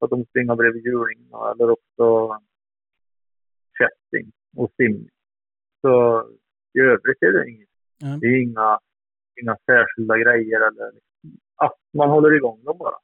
att 0.00 0.10
de 0.10 0.24
springer 0.24 0.56
bredvid 0.56 0.84
hjulingen. 0.84 1.28
Eller 1.52 1.70
också 1.70 2.38
kätting 3.78 4.32
och 4.56 4.72
simning. 4.76 5.10
Så 5.80 6.24
i 6.78 6.80
övrigt 6.80 7.22
är 7.22 7.32
det 7.32 7.50
inget. 7.50 7.68
Ja. 7.98 8.18
Det 8.20 8.26
är 8.26 8.42
inga, 8.42 8.78
inga 9.42 9.56
särskilda 9.66 10.18
grejer 10.18 10.60
eller 10.68 10.92
att 11.56 11.78
man 11.92 12.10
håller 12.10 12.32
igång 12.36 12.64
dem 12.64 12.78
bara. 12.78 12.96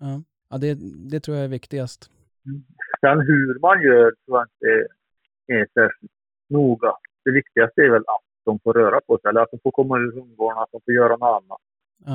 Ja, 0.00 0.22
ja 0.50 0.58
det, 0.58 0.78
det 1.10 1.20
tror 1.20 1.36
jag 1.36 1.44
är 1.44 1.48
viktigast. 1.48 2.10
Sen 3.00 3.20
hur 3.20 3.58
man 3.58 3.82
gör 3.82 4.14
tror 4.24 4.38
jag 4.38 4.46
inte 4.46 4.88
är 5.46 5.66
särskilt 5.74 6.12
noga. 6.48 6.92
Det 7.24 7.32
viktigaste 7.32 7.82
är 7.82 7.90
väl 7.90 8.04
att 8.06 8.27
de 8.50 8.58
får 8.64 8.72
röra 8.80 8.98
på 9.06 9.18
sig, 9.18 9.28
eller 9.28 9.40
att 9.40 9.50
de 9.50 9.58
får 9.64 9.70
komma 9.70 9.94
ur 9.98 10.12
hundgården, 10.18 10.58
att 10.62 10.72
de 10.72 10.80
får 10.84 10.94
göra 10.94 11.16
något 11.16 11.34
annat. 11.38 11.60
Ja, 12.06 12.12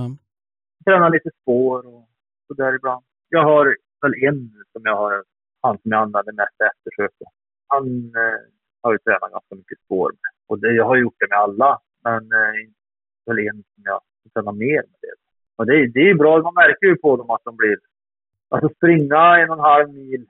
Träna 0.86 1.10
lite 1.10 1.30
spår 1.42 1.78
och 1.94 2.08
sådär 2.48 2.76
ibland. 2.76 3.04
Jag 3.30 3.44
har 3.44 3.66
väl 4.02 4.14
en 4.28 4.40
som 4.72 4.82
jag 4.90 4.96
har, 4.96 5.24
han 5.62 5.76
som 5.82 5.92
jag 5.92 6.02
använder 6.02 6.34
mest 6.34 6.58
eftersök. 6.72 7.12
Han 7.68 7.86
eh, 8.24 8.40
har 8.84 8.92
ju 8.92 8.98
tränat 8.98 9.32
ganska 9.32 9.56
mycket 9.56 9.80
spår 9.86 10.10
med. 10.12 10.32
Och 10.48 10.60
det, 10.60 10.72
jag 10.74 10.86
har 10.86 10.96
gjort 10.96 11.16
det 11.20 11.28
med 11.30 11.38
alla, 11.40 11.80
men 12.04 12.22
eh, 12.32 12.56
väl 13.26 13.40
en 13.40 13.64
som 13.76 13.84
jag 13.92 14.00
tränar 14.34 14.52
mer 14.52 14.82
med 14.92 15.00
det. 15.06 15.14
Och 15.56 15.66
det, 15.66 15.74
är- 15.82 15.88
det 15.88 16.10
är 16.10 16.16
bra, 16.16 16.42
man 16.42 16.54
märker 16.54 16.88
ju 16.88 16.96
på 16.96 17.16
dem 17.18 17.30
att 17.30 17.42
de 17.44 17.56
blir... 17.58 17.78
Alltså 18.50 18.70
springa 18.78 19.38
en 19.40 19.50
och 19.50 19.56
en 19.58 19.64
halv 19.72 19.90
mil, 19.94 20.26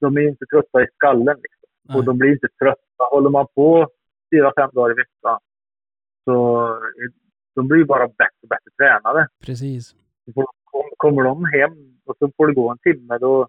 de 0.00 0.16
är 0.16 0.20
ju 0.20 0.28
inte 0.28 0.46
trötta 0.46 0.82
i 0.82 0.86
skallen 0.94 1.36
liksom. 1.42 1.68
Och 1.96 2.04
de 2.04 2.18
blir 2.18 2.30
inte 2.32 2.48
trötta. 2.62 3.04
Håller 3.10 3.30
man 3.30 3.46
på 3.54 3.88
fyra, 4.30 4.52
fem 4.56 4.70
dagar 4.72 4.90
i 4.90 4.94
veckan 4.94 5.38
så 6.24 6.66
är- 7.02 7.28
de 7.54 7.68
blir 7.68 7.84
bara 7.84 8.06
bättre 8.08 8.40
och 8.42 8.48
bättre 8.48 8.70
tränade. 8.78 9.28
precis. 9.46 9.94
Så 10.34 10.46
Kommer 10.96 11.22
de 11.22 11.44
hem 11.44 12.00
och 12.04 12.16
så 12.18 12.30
får 12.36 12.46
det 12.46 12.54
gå 12.54 12.70
en 12.70 12.78
timme, 12.78 13.18
då 13.18 13.48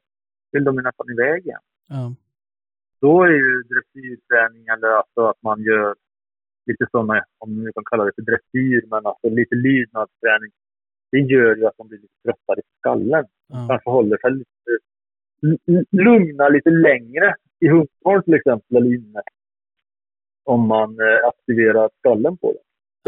vill 0.51 0.63
de 0.63 0.75
ju 0.75 0.81
nästan 0.81 1.09
iväg 1.11 1.45
igen. 1.45 1.59
Ja, 1.87 2.13
Då 3.01 3.23
är 3.23 3.29
ju 3.31 3.63
dressyrträning 3.63 4.67
eller 4.67 4.87
alltså 4.87 5.21
att 5.25 5.41
man 5.41 5.61
gör 5.61 5.95
lite 6.65 6.85
sådana, 6.91 7.23
om 7.37 7.63
man 7.63 7.73
kan 7.73 7.83
kalla 7.85 8.03
det 8.05 8.11
för 8.15 8.21
dressyr, 8.21 8.83
men 8.87 9.05
alltså 9.05 9.29
lite 9.29 9.55
lydnadsträning. 9.55 10.51
Det 11.11 11.17
gör 11.19 11.55
ju 11.55 11.65
att 11.65 11.77
de 11.77 11.87
blir 11.87 11.97
lite 11.99 12.13
tröttare 12.23 12.59
i 12.59 12.63
skallen. 12.79 13.25
ja, 13.47 13.65
Kanske 13.69 13.89
håller 13.89 14.17
sig 14.17 14.31
lite 14.31 14.79
lugna 15.91 16.49
lite 16.49 16.69
längre 16.69 17.35
i 17.59 17.67
hundgården 17.67 18.23
till 18.23 18.33
exempel, 18.33 18.77
eller 18.77 18.93
inne. 18.95 19.21
Om 20.53 20.67
man 20.67 20.89
eh, 20.99 21.27
aktiverar 21.27 21.89
skallen 21.99 22.37
på 22.37 22.53
det. 22.53 22.59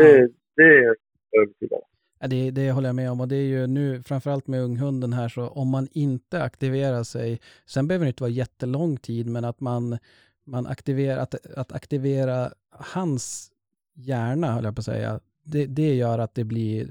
Det, 0.04 0.32
det 0.56 0.62
är 0.64 0.84
jag 0.84 0.96
övertygad 1.44 1.80
om. 1.80 1.88
Ja, 2.20 2.28
det, 2.28 2.52
det 2.52 2.72
håller 2.72 2.90
jag 2.90 2.96
med 2.96 3.12
om 3.12 3.22
och 3.22 3.28
det 3.28 3.36
är 3.36 3.48
ju 3.48 3.68
nu 3.68 4.04
framförallt 4.04 4.48
med 4.48 4.62
unghunden 4.62 5.14
här 5.14 5.30
så 5.30 5.48
om 5.48 5.68
man 5.70 5.88
inte 5.92 6.44
aktiverar 6.44 7.04
sig, 7.04 7.40
sen 7.66 7.88
behöver 7.88 8.06
det 8.06 8.10
inte 8.10 8.24
vara 8.24 8.32
jättelång 8.32 8.98
tid 8.98 9.28
men 9.28 9.46
att 9.46 9.60
man, 9.60 9.98
man 10.44 10.68
aktiverar, 10.68 11.18
att, 11.18 11.58
att 11.58 11.72
aktivera 11.72 12.50
hans 12.70 13.52
hjärna 13.94 14.48
höll 14.52 14.64
jag 14.64 14.76
på 14.76 14.80
att 14.80 14.86
säga, 14.86 15.20
det, 15.44 15.66
det 15.66 15.94
gör 15.96 16.20
att 16.20 16.36
det 16.36 16.44
blir 16.44 16.88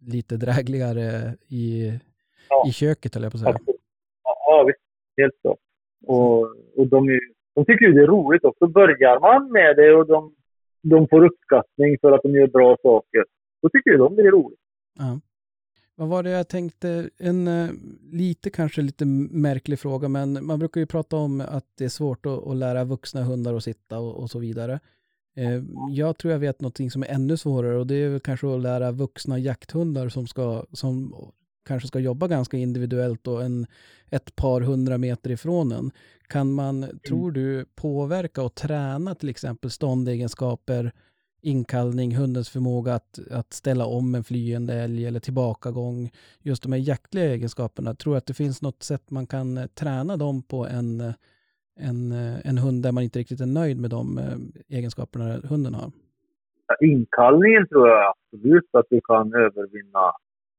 lite 0.00 0.36
drägligare 0.36 1.34
i, 1.48 1.92
Ja. 2.48 2.64
i 2.68 2.72
köket 2.72 3.14
höll 3.14 3.22
jag 3.22 3.32
på 3.32 3.38
att 3.38 3.42
säga. 3.44 3.58
Ja, 4.24 4.64
visst. 4.66 4.78
Helt 5.16 5.40
klart. 5.42 5.58
Och, 6.06 6.40
och 6.76 6.86
de, 6.86 7.08
är, 7.08 7.20
de 7.56 7.64
tycker 7.64 7.86
ju 7.86 7.92
det 7.92 8.02
är 8.02 8.06
roligt 8.06 8.44
också. 8.44 8.66
Börjar 8.66 9.20
man 9.20 9.52
med 9.52 9.76
det 9.76 9.94
och 9.94 10.06
de, 10.06 10.34
de 10.82 11.08
får 11.08 11.24
uppskattning 11.24 11.98
för 12.00 12.12
att 12.12 12.22
de 12.22 12.32
gör 12.32 12.46
bra 12.46 12.76
saker, 12.82 13.24
då 13.62 13.68
tycker 13.68 13.90
ju 13.90 13.96
de 13.96 14.16
det 14.16 14.22
är 14.22 14.30
roligt. 14.30 14.60
Ja. 14.98 15.20
Vad 15.98 16.08
var 16.08 16.22
det 16.22 16.30
jag 16.30 16.48
tänkte, 16.48 17.10
en 17.18 17.48
eh, 17.48 17.68
lite 18.12 18.50
kanske 18.50 18.82
lite 18.82 19.04
märklig 19.30 19.78
fråga, 19.78 20.08
men 20.08 20.46
man 20.46 20.58
brukar 20.58 20.80
ju 20.80 20.86
prata 20.86 21.16
om 21.16 21.40
att 21.40 21.64
det 21.78 21.84
är 21.84 21.88
svårt 21.88 22.26
att, 22.26 22.46
att 22.46 22.56
lära 22.56 22.84
vuxna 22.84 23.22
hundar 23.22 23.54
att 23.54 23.64
sitta 23.64 23.98
och, 23.98 24.22
och 24.22 24.30
så 24.30 24.38
vidare. 24.38 24.80
Eh, 25.36 25.62
Jag 25.90 26.18
tror 26.18 26.32
jag 26.32 26.38
vet 26.38 26.60
någonting 26.60 26.90
som 26.90 27.02
är 27.02 27.06
ännu 27.06 27.36
svårare 27.36 27.76
och 27.78 27.86
det 27.86 27.94
är 27.94 28.08
väl 28.08 28.20
kanske 28.20 28.54
att 28.54 28.60
lära 28.60 28.90
vuxna 28.92 29.38
jakthundar 29.38 30.08
som, 30.08 30.26
ska, 30.26 30.64
som 30.72 31.14
kanske 31.66 31.88
ska 31.88 31.98
jobba 31.98 32.28
ganska 32.28 32.56
individuellt 32.56 33.26
och 33.26 33.42
en, 33.42 33.66
ett 34.10 34.36
par 34.36 34.60
hundra 34.60 34.98
meter 34.98 35.30
ifrån 35.30 35.72
en. 35.72 35.90
Kan 36.28 36.52
man, 36.52 36.98
tror 37.08 37.30
du, 37.30 37.64
påverka 37.74 38.42
och 38.42 38.54
träna 38.54 39.14
till 39.14 39.28
exempel 39.28 39.70
ståndegenskaper, 39.70 40.92
inkallning, 41.42 42.16
hundens 42.16 42.50
förmåga 42.50 42.94
att, 42.94 43.18
att 43.30 43.52
ställa 43.52 43.86
om 43.86 44.14
en 44.14 44.24
flyende 44.24 44.74
älg 44.74 45.06
eller 45.06 45.20
tillbakagång, 45.20 46.10
just 46.42 46.62
de 46.62 46.72
här 46.72 46.78
jaktliga 46.78 47.24
egenskaperna. 47.24 47.94
Tror 47.94 48.12
du 48.12 48.18
att 48.18 48.26
det 48.26 48.34
finns 48.34 48.62
något 48.62 48.82
sätt 48.82 49.10
man 49.10 49.26
kan 49.26 49.58
eh, 49.58 49.66
träna 49.66 50.16
dem 50.16 50.42
på 50.42 50.66
en, 50.66 51.00
eh, 51.00 51.14
en, 51.80 52.12
eh, 52.12 52.46
en 52.50 52.58
hund 52.58 52.82
där 52.82 52.92
man 52.92 53.02
inte 53.02 53.18
riktigt 53.18 53.40
är 53.40 53.46
nöjd 53.46 53.80
med 53.80 53.90
de 53.90 54.20
egenskaperna 54.68 55.40
hunden 55.48 55.74
har? 55.74 55.90
Inkallningen 56.80 57.68
tror 57.68 57.88
jag 57.88 58.14
absolut 58.14 58.68
att 58.72 58.86
du 58.90 59.00
kan 59.00 59.34
övervinna 59.34 60.12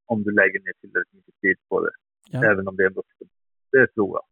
om 0.07 0.23
du 0.23 0.31
lägger 0.31 0.59
ner 0.59 0.73
tillräckligt 0.81 1.13
mycket 1.13 1.41
tid 1.41 1.57
på 1.69 1.75
det. 1.85 1.91
Ja. 2.31 2.51
Även 2.51 2.67
om 2.67 2.75
det 2.75 2.83
är 2.83 2.87
en 2.87 2.93
vuxen. 2.93 3.27
Det 3.71 3.87
tror 3.87 4.11
jag. 4.17 4.25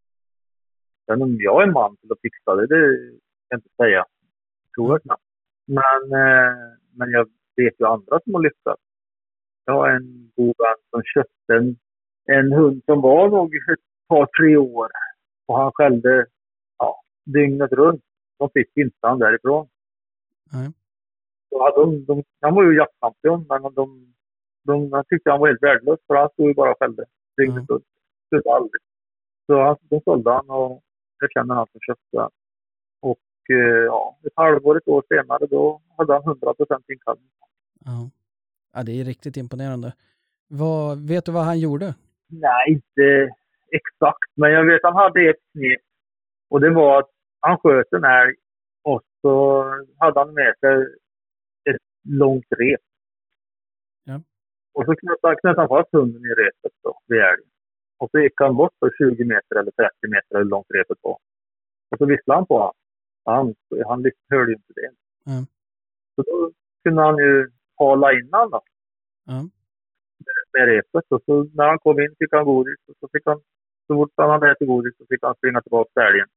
Sen 1.05 1.21
om 1.21 1.35
jag 1.39 1.63
är 1.63 1.71
man 1.71 1.97
till 1.97 2.11
att 2.11 2.21
fixa 2.21 2.55
det, 2.55 2.67
det 2.67 2.81
kan 3.47 3.49
jag 3.49 3.57
inte 3.57 3.75
säga. 3.83 4.05
Tror 4.75 4.91
jag 4.91 5.01
knappt. 5.03 5.23
Men, 5.65 6.01
eh, 6.21 6.53
men 6.93 7.09
jag 7.11 7.29
vet 7.55 7.79
ju 7.79 7.85
andra 7.85 8.19
som 8.23 8.33
har 8.33 8.41
lyckats. 8.41 8.81
Jag 9.65 9.73
har 9.73 9.89
en 9.89 10.31
god 10.35 10.55
vän 10.57 10.79
som 10.89 11.01
köpte 11.03 11.53
en, 11.53 11.77
en 12.37 12.51
hund 12.51 12.81
som 12.85 13.01
var 13.01 13.29
nog 13.29 13.55
ett 13.55 14.07
par, 14.07 14.25
tre 14.39 14.57
år. 14.57 14.87
Och 15.45 15.57
han 15.57 15.71
skällde 15.75 16.25
ja, 16.77 17.01
dygnet 17.25 17.71
runt. 17.71 18.03
De 18.37 18.49
fick 18.49 18.77
inte 18.77 18.97
han 19.01 19.19
därifrån. 19.19 19.67
Nej. 20.53 20.71
Så 21.49 21.63
hade 21.63 21.81
de, 21.81 22.05
de, 22.05 22.23
han 22.41 22.55
var 22.55 22.63
ju 22.63 22.77
jaktkampion, 22.77 23.45
men 23.49 23.73
de, 23.73 24.13
de, 24.65 24.89
de 24.89 25.03
tyckte 25.09 25.31
han 25.31 25.39
var 25.39 25.47
helt 25.47 25.63
värdelös 25.63 25.99
för 26.07 26.15
han 26.15 26.29
stod 26.29 26.47
ju 26.47 26.53
bara 26.53 26.71
och 26.71 26.79
skällde 26.79 27.05
dygnet 27.37 27.69
runt. 27.69 27.85
Slutade 28.29 28.55
aldrig. 28.55 28.81
Så 29.45 29.61
han, 29.61 29.77
de 29.81 30.01
sålde 30.01 30.31
han 30.31 30.49
och 30.49 30.83
jag 31.19 31.31
känner 31.31 31.55
han 31.55 31.67
som 31.71 31.81
köpte 31.81 32.19
han. 32.19 32.31
Och 33.01 33.25
eh, 33.49 33.83
ja, 33.85 34.17
ett 34.23 34.33
halvår, 34.35 34.77
ett 34.77 34.87
år 34.87 35.03
senare 35.07 35.45
då 35.45 35.81
hade 35.97 36.13
han 36.13 36.23
100 36.23 36.53
procent 36.53 36.89
inkallning. 36.89 37.29
Ja. 37.85 38.09
ja, 38.73 38.83
det 38.83 39.01
är 39.01 39.03
riktigt 39.03 39.37
imponerande. 39.37 39.93
Vad, 40.47 41.07
vet 41.07 41.25
du 41.25 41.31
vad 41.31 41.43
han 41.43 41.59
gjorde? 41.59 41.95
Nej, 42.27 42.63
inte 42.67 43.35
exakt, 43.71 44.31
men 44.35 44.51
jag 44.51 44.65
vet 44.65 44.83
att 44.83 44.93
han 44.93 45.03
hade 45.03 45.29
ett 45.29 45.43
knep. 45.51 45.81
Och 46.49 46.61
det 46.61 46.69
var 46.69 46.99
att 46.99 47.09
han 47.39 47.57
sköt 47.57 47.93
en 47.93 48.03
älg 48.03 48.35
och 48.83 49.01
så 49.21 49.63
hade 49.97 50.19
han 50.19 50.33
med 50.33 50.53
sig 50.59 50.77
ett 51.69 51.81
långt 52.03 52.45
rep. 52.49 52.81
Och 54.75 54.85
så 54.85 54.95
knöt 54.95 55.57
han, 55.57 55.67
fast 55.67 55.91
hunden 55.91 56.21
i 56.25 56.33
repet 56.43 56.73
då, 56.83 56.99
vid 57.07 57.19
älgen. 57.19 57.49
Och 57.97 58.09
så 58.11 58.19
gick 58.19 58.33
han 58.35 58.55
bort 58.55 58.73
för 58.79 58.91
20 58.97 59.25
meter 59.25 59.55
eller 59.59 59.71
30 59.71 59.91
meter 60.07 60.37
hur 60.37 60.43
långt 60.43 60.65
repet 60.69 60.97
var. 61.01 61.17
Och 61.91 61.97
så 61.97 62.05
visslade 62.05 62.37
han 62.37 62.45
på 62.47 62.57
honom. 62.57 62.73
Han, 63.25 63.55
han 63.85 64.11
hörde 64.29 64.51
ju 64.51 64.55
inte 64.57 64.73
det. 64.75 64.89
Ja. 65.25 65.45
Så 66.15 66.21
då 66.21 66.51
kunde 66.83 67.01
han 67.01 67.17
ju 67.17 67.51
hala 67.77 68.13
in 68.13 68.29
honom 68.31 68.49
då, 68.51 68.61
Ja. 69.25 69.49
med 70.53 70.67
repet. 70.67 71.05
Och 71.09 71.21
så 71.25 71.49
när 71.53 71.67
han 71.67 71.79
kom 71.79 71.99
in 71.99 72.15
fick 72.19 72.31
han 72.31 72.45
godis. 72.45 72.79
Och 72.87 72.95
så 72.99 73.07
fick 73.13 73.25
han, 73.25 73.41
så 73.87 73.93
fort 73.95 74.11
han 74.15 74.29
hade 74.29 74.51
ätit 74.51 74.67
godis 74.67 74.97
så 74.97 75.05
fick 75.09 75.23
han 75.23 75.35
springa 75.35 75.61
tillbaka 75.61 75.89
till 75.93 76.03
älgen. 76.03 76.27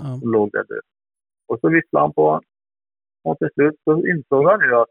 Ja. 0.00 0.14
och 0.22 0.28
låg 0.28 0.50
där 0.52 0.64
död. 0.64 0.80
Och 1.48 1.60
så 1.60 1.68
visslade 1.68 2.04
han 2.04 2.12
på 2.12 2.24
honom. 2.26 2.44
Och 3.24 3.38
till 3.38 3.50
slut 3.54 3.74
så 3.84 4.06
insåg 4.06 4.44
han 4.50 4.60
ju 4.60 4.74
att 4.74 4.88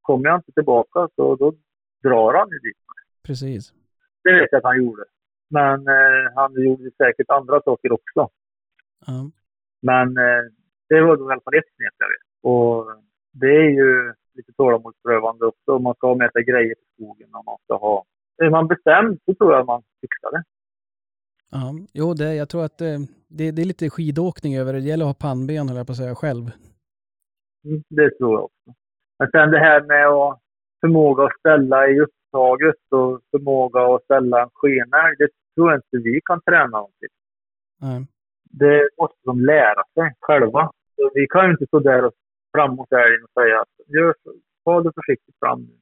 kommer 0.00 0.28
jag 0.28 0.38
inte 0.38 0.52
tillbaka 0.52 1.08
så 1.16 1.36
då 1.36 1.54
drar 2.02 2.34
han 2.34 2.48
ju 2.48 2.58
dit. 2.58 2.76
Precis. 3.26 3.72
Det 4.24 4.32
vet 4.32 4.48
jag 4.50 4.58
att 4.58 4.64
han 4.64 4.84
gjorde. 4.84 5.04
Men 5.50 5.88
eh, 5.88 6.32
han 6.34 6.64
gjorde 6.64 6.90
säkert 6.96 7.30
andra 7.30 7.62
saker 7.62 7.92
också. 7.92 8.28
Ja. 9.06 9.30
Men 9.82 10.08
eh, 10.16 10.44
det 10.88 11.00
var 11.00 11.16
då 11.16 11.30
i 11.30 11.32
alla 11.32 11.40
fall 11.40 11.54
ett 11.54 11.76
knep 11.76 11.94
jag 11.98 12.08
vet. 12.08 12.26
Och 12.42 12.86
det 13.32 13.56
är 13.66 13.70
ju 13.70 14.14
lite 14.34 14.52
tålamodsprövande 14.52 15.46
också. 15.46 15.78
Man 15.78 15.94
ska 15.94 16.06
ha 16.06 16.14
med 16.14 16.32
sig 16.32 16.44
grejer 16.44 16.74
till 16.74 16.92
skogen 16.94 17.34
och 17.34 17.44
man 17.44 17.58
ska 17.64 17.76
ha... 17.76 18.04
Är 18.36 18.50
man 18.50 18.68
bestämd 18.68 19.20
så 19.24 19.34
tror 19.34 19.52
jag 19.52 19.66
man 19.66 19.82
fixar 20.00 20.30
det. 20.30 20.42
Ja, 21.50 21.74
jo, 21.92 22.14
det, 22.14 22.34
jag 22.34 22.48
tror 22.48 22.64
att 22.64 22.78
det, 22.78 22.98
det, 23.28 23.50
det 23.50 23.62
är 23.62 23.66
lite 23.66 23.90
skidåkning 23.90 24.56
över 24.56 24.72
det. 24.72 24.80
Det 24.80 24.88
gäller 24.88 25.04
att 25.04 25.20
ha 25.22 25.28
pannben, 25.28 25.68
höll 25.68 25.76
jag 25.76 25.86
på 25.86 25.92
att 25.92 25.96
säga, 25.96 26.14
själv. 26.14 26.50
Mm, 27.64 27.82
det 27.88 28.10
tror 28.18 28.32
jag 28.34 28.44
också. 28.44 28.74
Men 29.18 29.30
sen 29.30 29.50
det 29.50 29.58
här 29.58 29.80
med 29.82 30.06
att 30.06 30.40
förmåga 30.80 31.24
att 31.24 31.38
ställa 31.38 31.88
i 31.88 32.00
upptaget 32.00 32.82
och 32.90 33.20
förmåga 33.30 33.80
att 33.80 34.04
ställa 34.04 34.42
en 34.42 34.50
skenälg, 34.54 35.16
det 35.18 35.28
tror 35.54 35.70
jag 35.70 35.78
inte 35.78 36.08
vi 36.08 36.20
kan 36.24 36.40
träna 36.40 36.78
dem 36.78 36.90
till. 36.98 37.08
Nej. 37.80 38.06
Det 38.44 38.88
måste 39.00 39.18
de 39.24 39.40
lära 39.40 39.82
sig 39.94 40.14
själva. 40.20 40.70
Så 40.96 41.10
vi 41.14 41.26
kan 41.26 41.44
ju 41.44 41.50
inte 41.50 41.66
stå 41.66 41.78
där 41.80 42.04
och 42.04 42.12
fram 42.54 42.76
mot 42.76 42.92
älgen 42.92 43.24
och 43.24 43.42
säga 43.42 43.60
att 43.60 43.94
gör 43.94 44.14
så, 44.22 44.32
ta 44.64 44.82
det 44.82 44.92
försiktigt 44.94 45.36
fram 45.38 45.60
nu. 45.60 45.74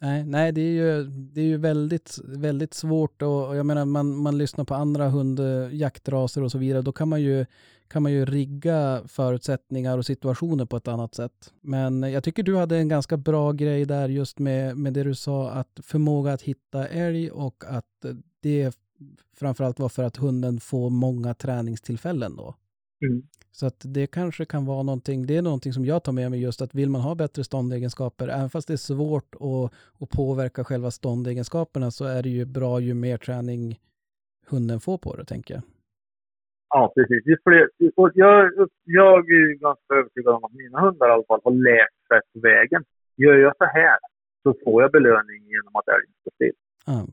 Nej, 0.00 0.24
nej 0.24 0.52
det, 0.52 0.60
är 0.60 0.72
ju, 0.72 1.04
det 1.04 1.40
är 1.40 1.44
ju 1.44 1.56
väldigt, 1.56 2.18
väldigt 2.24 2.74
svårt 2.74 3.22
och, 3.22 3.48
och 3.48 3.56
jag 3.56 3.66
menar 3.66 3.84
man, 3.84 4.16
man 4.16 4.38
lyssnar 4.38 4.64
på 4.64 4.74
andra 4.74 5.08
hund, 5.08 5.40
jaktraser 5.70 6.42
och 6.42 6.50
så 6.50 6.58
vidare. 6.58 6.82
Då 6.82 6.92
kan 6.92 7.08
man, 7.08 7.22
ju, 7.22 7.46
kan 7.88 8.02
man 8.02 8.12
ju 8.12 8.24
rigga 8.24 9.02
förutsättningar 9.06 9.98
och 9.98 10.06
situationer 10.06 10.64
på 10.64 10.76
ett 10.76 10.88
annat 10.88 11.14
sätt. 11.14 11.52
Men 11.60 12.02
jag 12.02 12.24
tycker 12.24 12.42
du 12.42 12.56
hade 12.56 12.76
en 12.76 12.88
ganska 12.88 13.16
bra 13.16 13.52
grej 13.52 13.84
där 13.84 14.08
just 14.08 14.38
med, 14.38 14.76
med 14.76 14.92
det 14.92 15.02
du 15.02 15.14
sa 15.14 15.50
att 15.50 15.80
förmåga 15.82 16.32
att 16.32 16.42
hitta 16.42 16.88
älg 16.88 17.30
och 17.30 17.64
att 17.66 18.04
det 18.40 18.76
framförallt 19.36 19.78
var 19.78 19.88
för 19.88 20.02
att 20.02 20.16
hunden 20.16 20.60
får 20.60 20.90
många 20.90 21.34
träningstillfällen 21.34 22.36
då. 22.36 22.54
Mm. 23.06 23.22
Så 23.52 23.66
att 23.66 23.82
det 23.84 24.06
kanske 24.06 24.44
kan 24.44 24.66
vara 24.66 24.82
någonting, 24.82 25.26
det 25.26 25.36
är 25.36 25.42
någonting 25.42 25.72
som 25.72 25.86
jag 25.86 26.02
tar 26.02 26.12
med 26.12 26.30
mig 26.30 26.40
just 26.40 26.62
att 26.62 26.74
vill 26.74 26.90
man 26.90 27.00
ha 27.00 27.14
bättre 27.14 27.44
ståndegenskaper, 27.44 28.28
även 28.28 28.50
fast 28.50 28.68
det 28.68 28.74
är 28.74 28.76
svårt 28.76 29.34
att, 29.34 29.72
att 30.02 30.10
påverka 30.10 30.64
själva 30.64 30.90
ståndegenskaperna 30.90 31.90
så 31.90 32.04
är 32.04 32.22
det 32.22 32.28
ju 32.28 32.44
bra 32.44 32.80
ju 32.80 32.94
mer 32.94 33.18
träning 33.18 33.80
hunden 34.46 34.80
får 34.80 34.98
på 34.98 35.16
det, 35.16 35.24
tänker 35.24 35.54
jag. 35.54 35.62
Ja, 36.70 36.92
precis. 36.96 37.26
Ju 37.26 37.36
fler, 37.44 37.70
och 37.96 38.10
jag, 38.14 38.52
jag 38.84 39.30
är 39.30 39.52
ganska 39.54 39.94
övertygad 39.94 40.34
om 40.34 40.44
att 40.44 40.52
mina 40.52 40.80
hundar 40.80 41.08
i 41.08 41.10
alla 41.12 41.24
fall 41.28 41.40
har 41.44 41.52
lärt 41.52 41.96
sig 42.08 42.20
på 42.32 42.40
vägen. 42.40 42.84
Gör 43.16 43.34
jag 43.34 43.56
så 43.56 43.64
här 43.64 43.98
så 44.42 44.54
får 44.64 44.82
jag 44.82 44.92
belöning 44.92 45.40
genom 45.46 45.76
att 45.76 45.88
älgen 45.88 46.12
står 46.20 46.30
still. 46.34 46.52
Ja, 46.86 47.06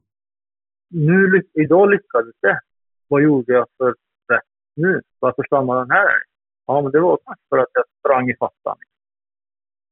Nu, 0.90 1.42
idag 1.54 1.90
lyckades 1.90 2.36
det. 2.42 2.60
Vad 3.08 3.22
gjorde 3.24 3.54
jag 3.54 3.68
för 3.78 3.90
rätt 4.34 4.50
nu? 4.76 5.02
Varför 5.20 5.44
stannade 5.44 5.80
den 5.82 5.92
här 5.92 6.04
älgen? 6.06 6.30
Ja, 6.68 6.82
men 6.82 6.92
det 6.92 7.00
var 7.00 7.20
kanske 7.26 7.44
för 7.50 7.58
att 7.58 7.70
jag 7.74 7.84
sprang 8.00 8.30
i 8.30 8.36
fattan. 8.36 8.78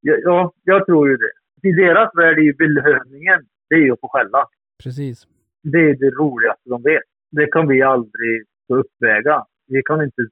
Ja, 0.00 0.14
ja, 0.22 0.52
jag 0.64 0.86
tror 0.86 1.08
ju 1.08 1.16
det. 1.16 1.32
I 1.68 1.72
deras 1.72 2.10
värld 2.14 2.38
är 2.38 2.42
ju 2.42 2.54
belöningen, 2.54 3.46
det 3.68 3.74
är 3.74 3.78
ju 3.80 3.92
att 3.92 4.00
få 4.00 4.08
skälla. 4.08 4.46
precis. 4.82 5.26
Det 5.62 5.78
är 5.78 5.94
det 5.94 6.10
roligaste 6.10 6.62
de 6.70 6.82
vet. 6.82 7.02
Det 7.30 7.46
kan 7.46 7.68
vi 7.68 7.82
aldrig 7.82 8.44
uppväga. 8.68 9.44
Vi 9.66 9.82
kan 9.82 10.02
inte 10.04 10.22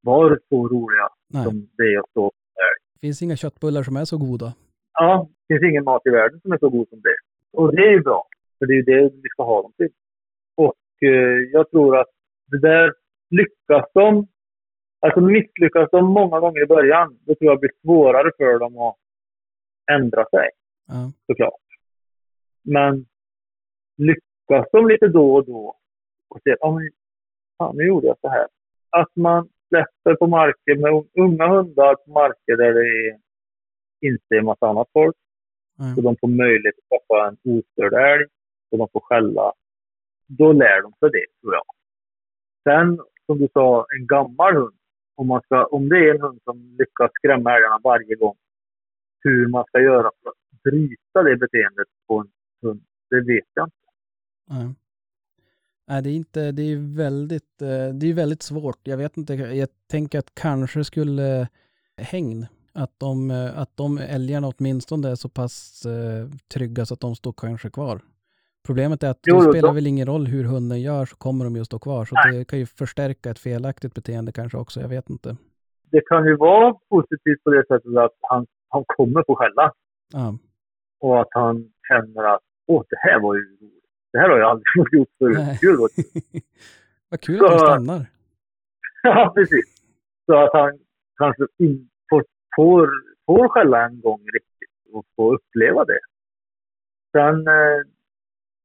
vara 0.00 0.36
så 0.48 0.68
roliga 0.68 1.08
Nej, 1.28 1.44
som 1.44 1.68
det 1.76 1.82
är 1.82 1.98
att 1.98 2.10
stå. 2.10 2.32
det 2.94 3.06
finns 3.06 3.22
inga 3.22 3.36
köttbullar 3.36 3.82
som 3.82 3.96
är 3.96 4.04
så 4.04 4.18
goda. 4.18 4.54
Ja, 4.92 5.28
det 5.48 5.54
finns 5.54 5.70
ingen 5.70 5.84
mat 5.84 6.02
i 6.06 6.10
världen 6.10 6.40
som 6.40 6.52
är 6.52 6.58
så 6.58 6.68
god 6.68 6.88
som 6.88 7.00
det. 7.00 7.16
Och 7.52 7.76
det 7.76 7.82
är 7.82 7.90
ju 7.92 8.00
bra. 8.00 8.26
För 8.58 8.66
det 8.66 8.72
är 8.72 8.76
ju 8.76 8.82
det 8.82 9.02
vi 9.22 9.28
ska 9.28 9.42
ha 9.42 9.62
dem 9.62 9.72
till. 9.76 9.88
Och 10.54 10.76
eh, 11.02 11.38
jag 11.52 11.70
tror 11.70 12.00
att 12.00 12.08
det 12.46 12.58
där 12.58 12.92
lyckas 13.30 13.90
de. 13.94 14.26
Alltså 15.00 15.20
misslyckas 15.20 15.88
de 15.90 16.04
många 16.04 16.40
gånger 16.40 16.62
i 16.62 16.66
början, 16.66 17.18
då 17.26 17.34
tror 17.34 17.50
jag 17.50 17.56
det 17.56 17.60
blir 17.60 17.80
svårare 17.82 18.30
för 18.36 18.58
dem 18.58 18.78
att 18.78 18.96
ändra 19.92 20.24
sig 20.24 20.48
Ja, 20.86 21.12
såklart. 21.26 21.60
Men 22.62 23.06
lyckas 23.96 24.66
de 24.72 24.88
lite 24.88 25.08
då 25.08 25.34
och 25.34 25.46
då 25.46 25.76
och 26.28 26.42
ser 26.42 26.52
att 26.52 26.82
fan, 27.58 27.76
nu 27.76 27.86
gjorde 27.86 28.06
jag 28.06 28.18
så 28.20 28.28
här. 28.28 28.46
Att 28.90 29.16
man 29.16 29.48
släpper 29.68 30.14
på 30.14 30.26
marker 30.26 30.76
med 30.76 31.04
unga 31.24 31.48
hundar 31.48 31.94
på 31.94 32.10
marker 32.10 32.56
där 32.56 32.72
det 32.74 32.80
är, 32.80 33.18
inte 34.00 34.34
är 34.34 34.42
massa 34.42 34.66
annat 34.66 34.88
folk. 34.92 35.16
Mm. 35.80 35.94
Så 35.94 36.00
de 36.00 36.16
får 36.20 36.28
möjlighet 36.28 36.74
att 36.78 36.88
träffa 36.88 37.28
en 37.28 37.36
ostörd 37.52 37.92
älg 37.92 38.26
och 38.70 38.78
de 38.78 38.88
får 38.92 39.00
skälla. 39.00 39.52
Då 40.26 40.52
lär 40.52 40.82
de 40.82 40.92
sig 40.92 41.10
det, 41.10 41.26
tror 41.40 41.54
jag. 41.54 41.64
Sen, 42.64 43.00
som 43.26 43.38
du 43.38 43.48
sa, 43.52 43.86
en 43.98 44.06
gammal 44.06 44.54
hund. 44.56 44.76
Om, 45.14 45.26
man 45.26 45.40
ska, 45.42 45.64
om 45.64 45.88
det 45.88 45.96
är 45.96 46.14
en 46.14 46.20
hund 46.20 46.40
som 46.44 46.76
lyckas 46.78 47.10
skrämma 47.14 47.56
älgarna 47.56 47.80
varje 47.84 48.14
gång, 48.14 48.36
hur 49.20 49.48
man 49.48 49.64
ska 49.64 49.80
göra 49.80 50.10
för 50.22 50.30
att 50.30 50.62
bryta 50.62 51.22
det 51.22 51.36
beteendet 51.36 51.88
på 52.06 52.18
en 52.18 52.30
hund, 52.62 52.82
det 53.10 53.20
vet 53.20 53.48
jag 53.54 53.66
inte. 53.66 53.76
Nej. 54.48 54.74
Nej, 55.90 56.02
det 56.02 56.10
är 56.10 56.16
inte, 56.16 56.52
det 56.52 56.62
är 56.62 56.96
väldigt, 56.96 57.62
eh, 57.62 57.94
det 57.94 58.06
är 58.10 58.14
väldigt 58.14 58.42
svårt. 58.42 58.78
Jag 58.82 58.96
vet 58.96 59.16
inte, 59.16 59.34
jag 59.34 59.68
tänker 59.90 60.18
att 60.18 60.34
kanske 60.34 60.84
skulle 60.84 61.48
hägn, 61.96 62.46
att 62.74 62.94
de, 62.98 63.30
eh, 63.30 63.58
att 63.58 63.76
de 63.76 63.98
älgarna 63.98 64.48
åtminstone 64.48 65.10
är 65.10 65.14
så 65.14 65.28
pass 65.28 65.86
eh, 65.86 66.28
trygga 66.54 66.84
så 66.86 66.94
att 66.94 67.00
de 67.00 67.14
står 67.14 67.32
kanske 67.32 67.70
kvar. 67.70 68.00
Problemet 68.66 69.02
är 69.02 69.10
att 69.10 69.20
Jo, 69.22 69.36
det 69.36 69.52
spelar 69.52 69.72
väl 69.72 69.86
ingen 69.86 70.06
roll 70.06 70.26
hur 70.26 70.44
hunden 70.44 70.80
gör 70.80 71.04
så 71.04 71.16
kommer 71.16 71.44
de 71.44 71.54
ju 71.54 71.60
att 71.60 71.66
stå 71.66 71.78
kvar. 71.78 72.04
Så 72.04 72.14
Nej. 72.14 72.38
det 72.38 72.44
kan 72.44 72.58
ju 72.58 72.66
förstärka 72.66 73.30
ett 73.30 73.38
felaktigt 73.38 73.94
beteende 73.94 74.32
kanske 74.32 74.58
också, 74.58 74.80
jag 74.80 74.88
vet 74.88 75.10
inte. 75.10 75.36
Det 75.90 76.00
kan 76.00 76.26
ju 76.26 76.36
vara 76.36 76.74
positivt 76.90 77.44
på 77.44 77.50
det 77.50 77.64
sättet 77.68 77.96
att 77.96 78.16
han, 78.20 78.46
han 78.68 78.84
kommer 78.86 79.24
få 79.26 79.34
skälla 79.34 79.72
Ja, 80.12 80.38
och 81.00 81.20
att 81.20 81.28
han 81.30 81.72
känner 81.88 82.34
att 82.34 82.42
åh, 82.66 82.82
det 82.88 82.96
här 82.98 83.20
var 83.20 83.34
ju 83.34 83.40
roligt. 83.60 83.79
Det 84.12 84.18
här 84.18 84.28
har 84.28 84.38
jag 84.38 84.50
aldrig 84.50 84.66
gjort 84.92 85.08
förut. 85.18 85.60
Gud 85.60 85.78
vad 87.10 87.20
kul 87.20 87.44
att 87.44 87.50
Så- 87.52 87.58
stannar. 87.58 88.06
Ja, 89.02 89.32
precis. 89.36 89.64
Så 90.26 90.36
att 90.36 90.52
han 90.52 90.78
kanske 91.18 91.46
får, 92.10 92.24
får, 92.56 92.90
får 93.26 93.48
skälla 93.48 93.86
en 93.86 94.00
gång 94.00 94.20
riktigt 94.34 94.92
och 94.94 95.04
får 95.16 95.34
uppleva 95.34 95.84
det. 95.84 96.00
Sen, 97.12 97.46
eh, 97.48 97.80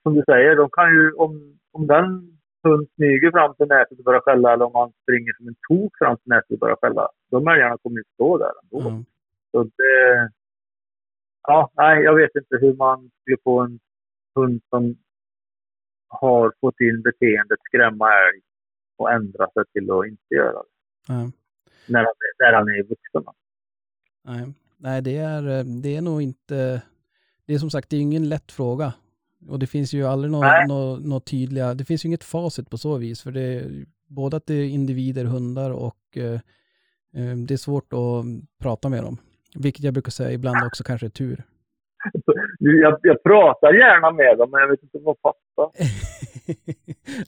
som 0.04 0.14
du 0.16 0.24
säger, 0.26 0.56
de 0.56 0.70
kan 0.70 0.94
ju, 0.94 1.12
om, 1.12 1.60
om 1.72 1.88
den 1.88 2.38
hund 2.64 2.88
smyger 2.96 3.32
fram 3.32 3.56
till 3.56 3.68
nätet 3.68 3.98
och 4.00 4.04
börjar 4.04 4.20
skälla 4.22 4.54
eller 4.54 4.66
om 4.66 4.72
han 4.76 4.92
springer 5.04 5.34
som 5.38 5.48
en 5.48 5.56
tok 5.70 5.98
fram 5.98 6.18
till 6.18 6.30
nätet 6.30 6.52
och 6.52 6.60
börjar 6.60 6.76
skälla, 6.82 7.10
de 7.32 7.48
älgarna 7.48 7.78
kommer 7.78 7.98
ju 7.98 8.04
stå 8.14 8.38
där 8.38 8.52
ändå. 8.64 8.90
Ja. 8.90 9.04
Så 9.52 9.64
det, 9.64 10.30
ja, 11.48 11.72
nej, 11.78 12.04
jag 12.04 12.16
vet 12.16 12.36
inte 12.36 12.58
hur 12.62 12.74
man 12.76 13.12
skulle 13.22 13.38
få 13.44 13.60
en 13.62 13.80
hund 14.36 14.62
som 14.70 14.96
har 16.22 16.54
fått 16.62 16.80
in 16.80 17.02
beteendet 17.02 17.60
skrämma 17.64 18.06
älg 18.08 18.42
och 18.98 19.12
ändra 19.12 19.48
sig 19.54 19.64
till 19.74 19.92
att 19.92 20.08
inte 20.08 20.36
göra 20.36 20.52
det 20.54 20.70
Ja. 21.08 21.32
när 21.88 22.00
han, 22.00 22.06
är- 22.26 22.44
när 22.44 22.54
han 22.54 22.68
är 22.70 22.84
vuxen. 22.84 23.34
Nej, 24.24 24.54
Nej 24.78 25.02
det, 25.02 25.18
är, 25.18 25.48
eh, 25.60 25.64
det 25.64 25.96
är 25.96 26.02
nog 26.02 26.22
inte... 26.22 26.82
Det 27.46 27.54
är 27.54 27.58
som 27.60 27.70
sagt, 27.70 27.90
det 27.90 27.96
är 27.98 28.02
ingen 28.02 28.30
lätt 28.30 28.52
fråga. 28.52 28.94
Och 29.50 29.60
det 29.60 29.68
finns 29.68 29.94
ju 29.94 30.04
aldrig 30.04 30.32
några 30.32 30.66
nå, 30.68 30.98
nå 30.98 31.20
tydliga... 31.20 31.74
Det 31.74 31.86
finns 31.86 32.06
ju 32.06 32.08
inget 32.08 32.24
facit 32.24 32.70
på 32.70 32.78
så 32.78 32.98
vis. 32.98 33.22
För 33.22 33.32
det 33.32 33.42
är 33.42 33.86
både 34.08 34.38
att 34.38 34.46
det 34.46 34.54
är 34.54 34.66
individer, 34.66 35.26
hundar 35.26 35.72
och 35.72 35.98
eh, 36.18 36.34
eh, 37.16 37.36
det 37.48 37.54
är 37.54 37.58
svårt 37.58 37.94
att 37.94 38.26
prata 38.60 38.90
med 38.90 39.04
dem. 39.04 39.18
Vilket 39.56 39.84
jag 39.84 39.94
brukar 39.94 40.12
säga 40.12 40.32
ibland 40.32 40.64
också 40.68 40.84
kanske 40.84 41.08
är 41.08 41.10
tur. 41.10 41.44
Jag, 42.68 43.00
jag 43.02 43.24
pratar 43.24 43.74
gärna 43.74 44.12
med 44.12 44.38
dem, 44.38 44.52
men 44.52 44.62
jag 44.62 44.68
vet 44.68 44.84
inte 44.84 44.98
om 44.98 45.04
de 45.04 45.16
fattar. 45.22 45.72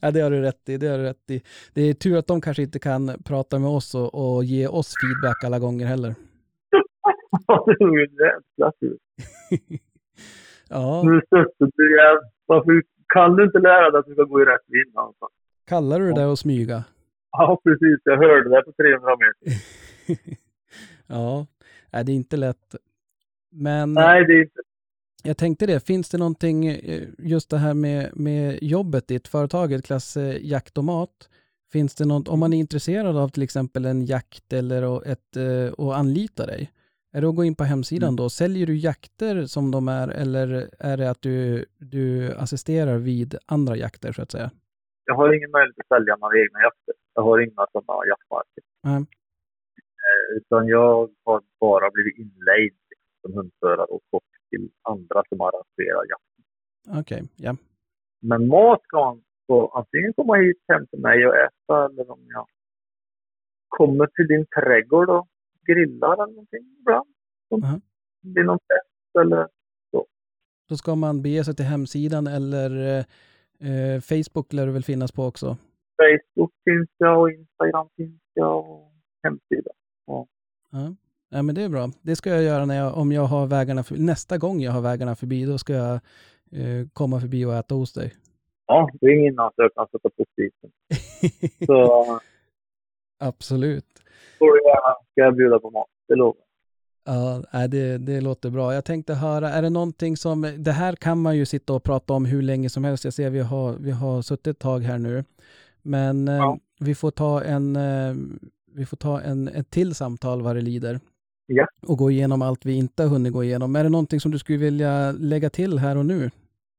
ja, 0.02 0.10
det 0.10 0.20
har 0.20 0.30
du 0.30 0.40
rätt 0.40 0.68
i. 0.68 0.76
Det 0.76 0.88
har 0.88 0.98
du 0.98 1.04
rätt 1.04 1.30
i. 1.30 1.42
Det 1.74 1.82
är 1.82 1.94
tur 1.94 2.16
att 2.18 2.26
de 2.26 2.40
kanske 2.40 2.62
inte 2.62 2.78
kan 2.78 3.22
prata 3.24 3.58
med 3.58 3.70
oss 3.70 3.94
och, 3.94 4.36
och 4.36 4.44
ge 4.44 4.68
oss 4.68 4.94
feedback 5.02 5.44
alla 5.44 5.58
gånger 5.58 5.86
heller. 5.86 6.08
det 7.66 7.84
är 7.84 7.92
ju 7.92 8.00
jävla 8.00 8.72
tur. 8.80 8.98
Ja, 10.70 11.02
Nu 11.04 11.20
stötte 11.26 11.70
du. 11.76 11.98
Varför 12.46 12.82
kan 13.14 13.36
du 13.36 13.44
inte 13.44 13.58
lära 13.58 13.90
dig 13.90 13.98
att 13.98 14.06
du 14.06 14.12
ska 14.12 14.22
gå 14.22 14.42
i 14.42 14.44
rätt 14.44 14.64
vind 14.66 14.94
någonstans? 14.94 15.32
kallar 15.68 15.98
du 16.00 16.12
det 16.12 16.32
att 16.32 16.38
smyga? 16.38 16.84
Ja, 17.32 17.60
precis. 17.64 18.00
Jag 18.04 18.16
hörde 18.16 18.50
det 18.50 18.62
på 18.62 18.72
300 18.72 19.16
meter. 19.16 19.58
ja, 21.06 21.46
nej, 21.92 22.04
det 22.04 22.12
är 22.12 22.16
inte 22.16 22.36
lätt. 22.36 22.74
Men 23.50 23.94
Nej, 23.94 24.24
det 24.24 24.32
är 24.32 24.42
inte. 24.42 24.60
Jag 25.22 25.36
tänkte 25.36 25.66
det, 25.66 25.86
finns 25.86 26.10
det 26.10 26.18
någonting, 26.18 26.66
eh, 26.66 27.08
just 27.18 27.50
det 27.50 27.58
här 27.58 27.74
med, 27.74 28.10
med 28.16 28.58
jobbet, 28.62 29.08
ditt 29.08 29.28
företaget, 29.28 29.84
klasse 29.84 30.38
jakt 30.40 30.78
och 30.78 30.84
mat, 30.84 31.28
finns 31.72 31.94
det 31.94 32.04
något, 32.04 32.28
om 32.28 32.40
man 32.40 32.52
är 32.52 32.58
intresserad 32.58 33.16
av 33.16 33.28
till 33.28 33.42
exempel 33.42 33.84
en 33.84 34.04
jakt 34.04 34.52
eller 34.52 34.96
att, 34.96 35.06
ett, 35.06 35.36
eh, 35.36 35.72
och 35.72 35.96
anlita 35.96 36.46
dig, 36.46 36.72
är 37.12 37.20
det 37.20 37.28
att 37.28 37.36
gå 37.36 37.44
in 37.44 37.54
på 37.54 37.64
hemsidan 37.64 38.16
då? 38.16 38.28
Säljer 38.28 38.66
du 38.66 38.76
jakter 38.76 39.46
som 39.46 39.70
de 39.70 39.88
är 39.88 40.08
eller 40.08 40.70
är 40.78 40.96
det 40.96 41.10
att 41.10 41.22
du, 41.22 41.64
du 41.78 42.32
assisterar 42.32 42.98
vid 42.98 43.34
andra 43.46 43.76
jakter 43.76 44.12
så 44.12 44.22
att 44.22 44.30
säga? 44.30 44.50
Jag 45.04 45.14
har 45.14 45.36
ingen 45.36 45.50
möjlighet 45.50 45.78
att 45.78 45.96
sälja 45.96 46.16
några 46.16 46.38
egna 46.38 46.60
jakter. 46.60 46.94
Jag 47.14 47.22
har 47.22 47.38
inga 47.40 47.66
sådana 47.72 48.06
jaktmarker. 48.06 48.62
Eh, 50.06 50.36
Utan 50.36 50.68
jag 50.68 51.10
har 51.24 51.42
bara 51.60 51.90
blivit 51.90 52.18
inlejd 52.18 52.74
som 53.22 53.32
hundförare 53.34 53.84
och 53.84 54.00
fått 54.10 54.32
till 54.50 54.70
andra 54.82 55.22
som 55.28 55.40
arrangerar 55.40 56.04
jakt. 56.08 57.00
Okej, 57.00 57.22
ja. 57.36 57.56
Men 58.20 58.48
mat 58.48 58.80
kan 58.88 59.00
man 59.00 59.22
få 59.46 59.68
antingen 59.68 60.12
komma 60.12 60.34
hit 60.36 60.56
hem 60.68 60.86
till 60.86 61.00
mig 61.00 61.26
och 61.26 61.36
äta 61.36 61.84
eller 61.84 62.10
om 62.10 62.20
jag 62.28 62.46
kommer 63.68 64.06
till 64.06 64.26
din 64.26 64.46
trädgård 64.46 65.10
och 65.10 65.28
grillar 65.66 66.12
eller 66.12 66.26
någonting 66.26 66.76
ibland. 66.80 67.08
Mhm. 67.50 67.80
det 68.22 68.28
blir 68.28 68.44
någon 68.44 68.58
fest 68.58 69.16
eller 69.20 69.48
Då 70.68 70.76
ska 70.76 70.94
man 70.94 71.22
bege 71.22 71.44
sig 71.44 71.54
till 71.54 71.64
hemsidan 71.64 72.26
eller 72.26 72.70
eh, 72.70 73.04
eh, 73.70 74.00
Facebook 74.00 74.52
lär 74.52 74.66
det 74.66 74.72
väl 74.72 74.82
finnas 74.82 75.12
på 75.12 75.24
också? 75.24 75.56
Facebook 75.96 76.52
finns 76.64 76.88
jag 76.96 77.20
och 77.20 77.30
Instagram 77.30 77.88
finns 77.96 78.20
jag 78.34 78.70
och 78.70 78.92
hemsida. 79.22 79.70
Ja. 80.06 80.26
Ja, 81.30 81.42
men 81.42 81.54
det 81.54 81.62
är 81.62 81.68
bra. 81.68 81.90
Det 82.02 82.16
ska 82.16 82.30
jag 82.30 82.42
göra 82.42 82.64
när 82.64 82.76
jag, 82.76 82.96
om 82.98 83.12
jag 83.12 83.22
har 83.22 83.46
vägarna 83.46 83.82
för, 83.82 83.96
nästa 83.96 84.38
gång 84.38 84.60
jag 84.60 84.72
har 84.72 84.80
vägarna 84.80 85.16
förbi. 85.16 85.44
Då 85.44 85.58
ska 85.58 85.72
jag 85.72 85.94
eh, 86.52 86.86
komma 86.92 87.20
förbi 87.20 87.44
och 87.44 87.54
äta 87.54 87.74
hos 87.74 87.92
dig. 87.92 88.14
Ja, 88.66 88.90
det 89.00 89.06
är 89.06 89.20
ingen 89.20 89.38
ansökan 89.38 89.82
att 89.84 89.90
sätta 89.90 90.08
på 90.10 90.24
spisen. 90.32 90.70
Så 91.66 92.04
Absolut. 93.20 93.86
får 94.38 94.46
du 94.46 94.68
gärna 94.68 94.94
ska 95.12 95.20
jag 95.20 95.36
bjuda 95.36 95.58
på 95.58 95.70
mat, 95.70 95.86
det 96.08 96.14
lovar 96.14 96.34
jag. 96.36 96.44
Ja, 97.52 97.66
det, 97.68 97.98
det 97.98 98.20
låter 98.20 98.50
bra. 98.50 98.74
Jag 98.74 98.84
tänkte 98.84 99.14
höra, 99.14 99.50
är 99.50 99.62
det 99.62 99.70
någonting 99.70 100.16
som, 100.16 100.54
det 100.58 100.72
här 100.72 100.96
kan 100.96 101.22
man 101.22 101.36
ju 101.36 101.46
sitta 101.46 101.72
och 101.72 101.82
prata 101.82 102.12
om 102.12 102.24
hur 102.24 102.42
länge 102.42 102.68
som 102.70 102.84
helst. 102.84 103.04
Jag 103.04 103.12
ser 103.14 103.30
vi 103.30 103.40
har, 103.40 103.72
vi 103.72 103.90
har 103.90 104.22
suttit 104.22 104.46
ett 104.46 104.58
tag 104.58 104.80
här 104.80 104.98
nu. 104.98 105.24
Men 105.82 106.28
eh, 106.28 106.34
Ja. 106.36 106.58
vi 106.80 106.94
får 106.94 107.10
ta 107.10 107.42
en, 107.42 107.76
eh, 107.76 108.14
vi 108.74 108.86
får 108.86 108.96
ta 108.96 109.20
en, 109.20 109.48
ett 109.48 109.70
till 109.70 109.94
samtal 109.94 110.42
vad 110.42 110.56
det 110.56 110.62
lider. 110.62 111.00
Ja. 111.50 111.66
Och 111.82 111.98
gå 111.98 112.10
igenom 112.10 112.42
allt 112.42 112.66
vi 112.66 112.74
inte 112.78 113.02
har 113.02 113.10
hunnit 113.10 113.32
gå 113.32 113.44
igenom. 113.44 113.76
Är 113.76 113.84
det 113.84 113.88
någonting 113.88 114.20
som 114.20 114.30
du 114.30 114.38
skulle 114.38 114.58
vilja 114.58 115.12
lägga 115.12 115.50
till 115.50 115.78
här 115.78 115.98
och 115.98 116.06
nu? 116.06 116.30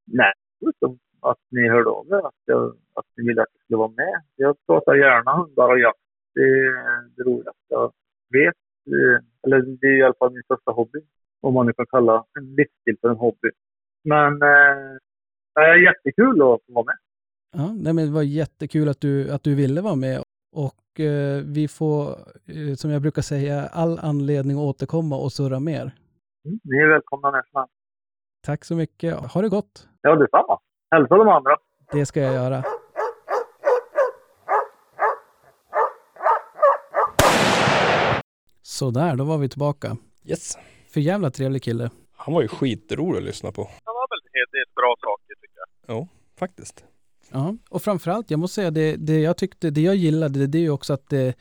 Nej, 0.05 0.33
utom 0.61 0.99
att 1.21 1.37
ni 1.51 1.69
hörde 1.69 1.89
av 1.89 2.07
er, 2.07 2.27
att, 2.27 2.41
jag, 2.45 2.67
att 2.93 3.05
ni 3.17 3.27
ville 3.27 3.41
att 3.41 3.47
jag 3.53 3.63
skulle 3.63 3.77
vara 3.77 3.91
med. 4.03 4.21
Jag 4.35 4.55
pratar 4.65 4.95
gärna 4.95 5.31
hundar 5.37 5.69
och 5.69 5.79
jakt. 5.79 5.99
Det 6.35 6.41
är 6.41 7.09
det 7.15 7.23
roligaste 7.23 7.69
jag 7.69 7.91
vet. 8.31 8.55
Eh, 8.87 9.23
Eller 9.43 9.61
det 9.81 9.87
är 9.87 9.97
i 9.97 10.03
alla 10.03 10.13
fall 10.19 10.33
min 10.33 10.43
största 10.43 10.71
hobby. 10.71 10.99
Om 11.41 11.53
man 11.53 11.65
nu 11.65 11.73
kan 11.73 11.85
kalla 11.85 12.25
en 12.39 12.45
livsstil 12.55 12.97
för 13.01 13.09
en 13.09 13.15
hobby. 13.15 13.49
Men 14.03 14.33
eh, 14.33 14.97
det 15.55 15.61
är 15.61 15.85
jättekul 15.87 16.41
att 16.41 16.59
få 16.65 16.73
vara 16.73 16.85
med. 16.85 16.97
Ja, 17.51 17.73
nej, 17.83 17.93
men 17.93 18.05
det 18.05 18.11
var 18.11 18.23
jättekul 18.23 18.89
att 18.89 19.01
du, 19.01 19.31
att 19.31 19.43
du 19.43 19.55
ville 19.55 19.81
vara 19.81 19.95
med. 19.95 20.23
Och 20.51 20.73
eh, 20.99 21.43
vi 21.45 21.67
får, 21.67 22.09
eh, 22.45 22.75
som 22.75 22.91
jag 22.91 23.01
brukar 23.01 23.21
säga, 23.21 23.67
all 23.67 23.99
anledning 23.99 24.57
att 24.57 24.63
återkomma 24.63 25.15
och 25.17 25.31
surra 25.31 25.59
mer. 25.59 25.81
Mm, 26.45 26.59
ni 26.63 26.77
är 26.77 26.87
välkomna 26.87 27.31
helst. 27.31 27.71
Tack 28.45 28.65
så 28.65 28.75
mycket. 28.75 29.15
Ha 29.33 29.41
det 29.41 29.49
gott. 29.49 29.87
Ja, 30.01 30.15
detsamma. 30.15 30.59
Hälsa 30.91 31.15
de 31.15 31.27
andra. 31.27 31.57
Det 31.91 32.05
ska 32.05 32.19
jag 32.21 32.33
göra. 32.33 32.63
Sådär, 38.61 39.15
då 39.15 39.23
var 39.23 39.37
vi 39.37 39.49
tillbaka. 39.49 39.97
Yes. 40.25 40.57
För 40.93 40.99
jävla 40.99 41.31
trevlig 41.31 41.63
kille. 41.63 41.89
Han 42.17 42.33
var 42.33 42.41
ju 42.41 42.47
skitrolig 42.47 43.17
att 43.17 43.23
lyssna 43.23 43.51
på. 43.51 43.61
Det 43.61 43.67
var 43.85 44.07
väl 44.09 44.19
en 44.25 44.31
hel 44.33 44.49
del 44.51 44.65
bra 44.75 44.95
saker 44.99 45.35
tycker 45.41 45.59
jag. 45.87 46.07
Faktiskt. 46.39 46.85
Ja, 47.31 47.55
och 47.69 47.81
framförallt, 47.81 48.31
jag 48.31 48.39
måste 48.39 48.55
säga 48.55 48.71
det, 48.71 48.95
det 48.95 49.19
jag 49.19 49.37
tyckte, 49.37 49.69
det 49.69 49.81
jag 49.81 49.95
gillade, 49.95 50.47
det 50.47 50.57
är 50.57 50.61
ju 50.61 50.69
också 50.69 50.93
att 50.93 51.09
det, 51.09 51.33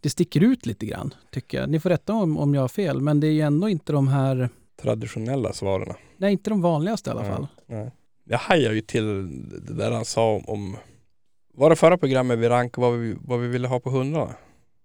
det 0.00 0.10
sticker 0.10 0.40
ut 0.40 0.66
lite 0.66 0.86
grann, 0.86 1.14
tycker 1.30 1.60
jag. 1.60 1.70
Ni 1.70 1.80
får 1.80 1.90
rätta 1.90 2.12
om, 2.12 2.38
om 2.38 2.54
jag 2.54 2.60
har 2.60 2.68
fel, 2.68 3.00
men 3.00 3.20
det 3.20 3.26
är 3.26 3.32
ju 3.32 3.40
ändå 3.40 3.68
inte 3.68 3.92
de 3.92 4.08
här 4.08 4.48
traditionella 4.82 5.52
svaren. 5.52 5.94
Nej, 6.16 6.32
inte 6.32 6.50
de 6.50 6.62
vanligaste 6.62 7.10
i 7.10 7.12
alla 7.12 7.22
Nej. 7.22 7.30
fall. 7.30 7.46
Nej. 7.66 7.90
Jag 8.24 8.38
hajar 8.38 8.72
ju 8.72 8.80
till 8.80 9.28
det 9.66 9.74
där 9.74 9.90
han 9.90 10.04
sa 10.04 10.42
om, 10.46 10.76
var 11.54 11.70
det 11.70 11.76
förra 11.76 11.98
programmet 11.98 12.38
vi 12.38 12.48
rankade 12.48 12.86
vad 12.86 12.98
vi, 12.98 13.16
vad 13.20 13.40
vi 13.40 13.48
ville 13.48 13.68
ha 13.68 13.80
på 13.80 13.90
hundarna? 13.90 14.34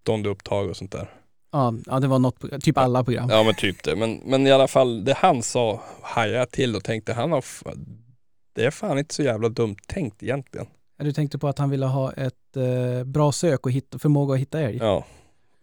Ståndupptag 0.01 0.69
och 0.69 0.77
sånt 0.77 0.91
där. 0.91 1.13
Ja, 1.51 1.73
ja, 1.85 1.99
det 1.99 2.07
var 2.07 2.19
något, 2.19 2.61
typ 2.61 2.77
alla 2.77 3.03
program. 3.03 3.29
Ja 3.29 3.43
men 3.43 3.55
typ 3.55 3.83
det. 3.83 3.95
Men, 3.95 4.21
men 4.25 4.47
i 4.47 4.51
alla 4.51 4.67
fall 4.67 5.05
det 5.05 5.13
han 5.13 5.43
sa 5.43 5.81
hajade 6.01 6.37
jag 6.37 6.51
till 6.51 6.75
och 6.75 6.83
tänkte 6.83 7.13
han 7.13 7.31
har 7.31 7.43
det 8.59 8.65
är 8.65 8.71
fan 8.71 8.97
inte 8.97 9.15
så 9.15 9.23
jävla 9.23 9.49
dumt 9.49 9.75
tänkt 9.87 10.23
egentligen. 10.23 10.67
Du 10.97 11.11
tänkte 11.11 11.37
på 11.37 11.47
att 11.47 11.59
han 11.59 11.69
ville 11.69 11.85
ha 11.85 12.11
ett 12.13 12.57
eh, 12.57 13.03
bra 13.03 13.31
sök 13.31 13.65
och 13.65 13.71
hitta, 13.71 13.99
förmåga 13.99 14.33
att 14.33 14.39
hitta 14.39 14.59
älg? 14.59 14.77
Ja. 14.77 15.05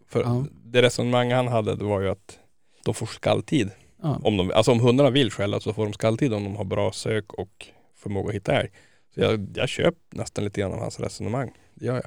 För 0.07 0.21
Ja. 0.21 0.45
det 0.65 0.81
resonemang 0.81 1.31
han 1.31 1.47
hade 1.47 1.75
det 1.75 1.83
var 1.83 2.01
ju 2.01 2.09
att 2.09 2.39
de 2.85 2.93
får 2.93 3.05
skalltid. 3.05 3.69
Ja. 4.01 4.19
Om 4.23 4.37
de, 4.37 4.51
alltså 4.51 4.71
om 4.71 4.79
hundarna 4.79 5.09
vill 5.09 5.31
skälla 5.31 5.59
så 5.59 5.73
får 5.73 5.83
de 5.83 5.93
skalltid 5.93 6.33
om 6.33 6.43
de 6.43 6.55
har 6.55 6.63
bra 6.63 6.91
sök 6.91 7.33
och 7.33 7.67
förmåga 7.95 8.29
att 8.29 8.35
hitta 8.35 8.53
älg. 8.59 8.69
Så 9.13 9.21
jag, 9.21 9.47
jag 9.55 9.69
köper 9.69 10.17
nästan 10.17 10.43
lite 10.43 10.61
grann 10.61 10.73
av 10.73 10.79
hans 10.79 10.99
resonemang. 10.99 11.51
Det 11.75 11.85
gör 11.85 11.95
jag. 11.95 12.05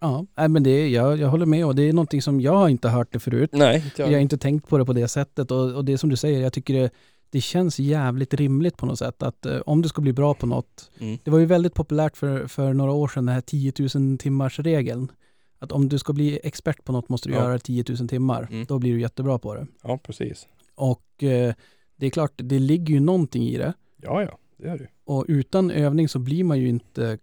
Ja, 0.00 0.26
nej, 0.38 0.48
men 0.48 0.62
det 0.62 0.70
är, 0.70 0.88
jag, 0.88 1.18
jag 1.18 1.28
håller 1.28 1.46
med 1.46 1.66
och 1.66 1.74
det 1.74 1.82
är 1.82 1.92
någonting 1.92 2.22
som 2.22 2.40
jag 2.40 2.52
har 2.52 2.68
inte 2.68 2.88
hört 2.88 3.12
det 3.12 3.18
förut. 3.18 3.50
Nej, 3.52 3.82
inte 3.84 4.02
Jag 4.02 4.08
har 4.10 4.18
inte 4.18 4.38
tänkt 4.38 4.68
på 4.68 4.78
det 4.78 4.84
på 4.84 4.92
det 4.92 5.08
sättet 5.08 5.50
och, 5.50 5.74
och 5.74 5.84
det 5.84 5.92
är 5.92 5.96
som 5.96 6.10
du 6.10 6.16
säger, 6.16 6.40
jag 6.40 6.52
tycker 6.52 6.74
det, 6.74 6.90
det 7.30 7.40
känns 7.40 7.78
jävligt 7.78 8.34
rimligt 8.34 8.76
på 8.76 8.86
något 8.86 8.98
sätt 8.98 9.22
att 9.22 9.46
eh, 9.46 9.56
om 9.66 9.82
du 9.82 9.88
ska 9.88 10.00
bli 10.02 10.12
bra 10.12 10.34
på 10.34 10.46
något. 10.46 10.90
Mm. 11.00 11.18
Det 11.24 11.30
var 11.30 11.38
ju 11.38 11.46
väldigt 11.46 11.74
populärt 11.74 12.16
för, 12.16 12.46
för 12.46 12.72
några 12.72 12.92
år 12.92 13.08
sedan, 13.08 13.26
den 13.26 13.34
här 13.34 13.40
10 13.42 13.72
000 13.94 14.18
timmars 14.18 14.58
regeln. 14.58 15.12
Att 15.58 15.72
om 15.72 15.88
du 15.88 15.98
ska 15.98 16.12
bli 16.12 16.40
expert 16.42 16.84
på 16.84 16.92
något 16.92 17.08
måste 17.08 17.28
du 17.28 17.34
Ja. 17.34 17.40
göra 17.42 17.58
10 17.58 17.84
000 17.88 18.08
timmar. 18.08 18.48
Mm. 18.50 18.64
Då 18.68 18.78
blir 18.78 18.92
du 18.92 19.00
jättebra 19.00 19.38
på 19.38 19.54
det. 19.54 19.66
Ja, 19.82 19.98
precis. 20.02 20.46
Och 20.74 21.22
eh, 21.22 21.54
det 21.96 22.06
är 22.06 22.10
klart, 22.10 22.32
det 22.36 22.58
ligger 22.58 22.94
ju 22.94 23.00
någonting 23.00 23.42
i 23.42 23.58
det. 23.58 23.72
Ja, 24.02 24.22
ja, 24.22 24.38
det 24.56 24.68
är 24.68 24.78
det. 24.78 24.88
Och 25.04 25.24
utan 25.28 25.70
övning 25.70 26.08
så 26.08 26.18
blir 26.18 26.44
man 26.44 26.58
ju 26.60 26.68
inte 26.68 27.18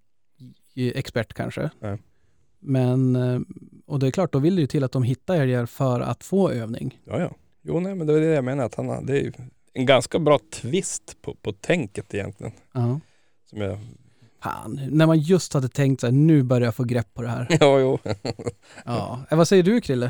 expert 0.76 1.34
kanske. 1.34 1.70
Nej. 1.80 1.98
Men, 2.60 3.16
eh, 3.16 3.40
och 3.86 4.00
det 4.00 4.08
är 4.08 4.12
klart, 4.12 4.34
då 4.34 4.40
vill 4.40 4.56
det 4.56 4.62
ju 4.62 4.68
till 4.68 4.84
att 4.84 4.92
de 4.92 5.04
hittar 5.04 5.36
älgar 5.36 5.66
för 5.66 6.00
att 6.02 6.24
få 6.24 6.52
övning. 6.52 7.00
Ja, 7.06 7.20
ja. 7.20 7.36
Jo, 7.62 7.80
nej, 7.80 7.96
men 7.96 8.08
det 8.08 8.14
är 8.14 8.20
det 8.20 8.26
jag 8.26 8.44
menar. 8.44 8.66
Att 8.66 8.76
han, 8.76 9.06
det 9.06 9.20
är 9.22 9.34
en 9.80 9.86
ganska 9.86 10.20
bra 10.20 10.38
twist 10.62 11.06
på, 11.24 11.30
på 11.44 11.52
tänket 11.70 12.14
egentligen. 12.14 12.54
Ja. 12.74 13.00
Som 13.50 13.58
jag, 13.62 13.78
Fan, 14.44 14.72
när 15.00 15.08
man 15.12 15.20
just 15.34 15.50
hade 15.58 15.70
tänkt 15.82 15.98
så 16.02 16.06
här, 16.08 16.18
nu 16.32 16.38
börjar 16.50 16.68
jag 16.70 16.76
få 16.82 16.86
grepp 16.94 17.10
på 17.16 17.22
det 17.26 17.32
här. 17.36 17.44
ja, 17.64 17.72
jo. 17.86 17.92
Ja. 18.92 19.02
Eh, 19.30 19.38
Vad 19.40 19.48
säger 19.52 19.64
du 19.72 19.76
Krille? 19.88 20.10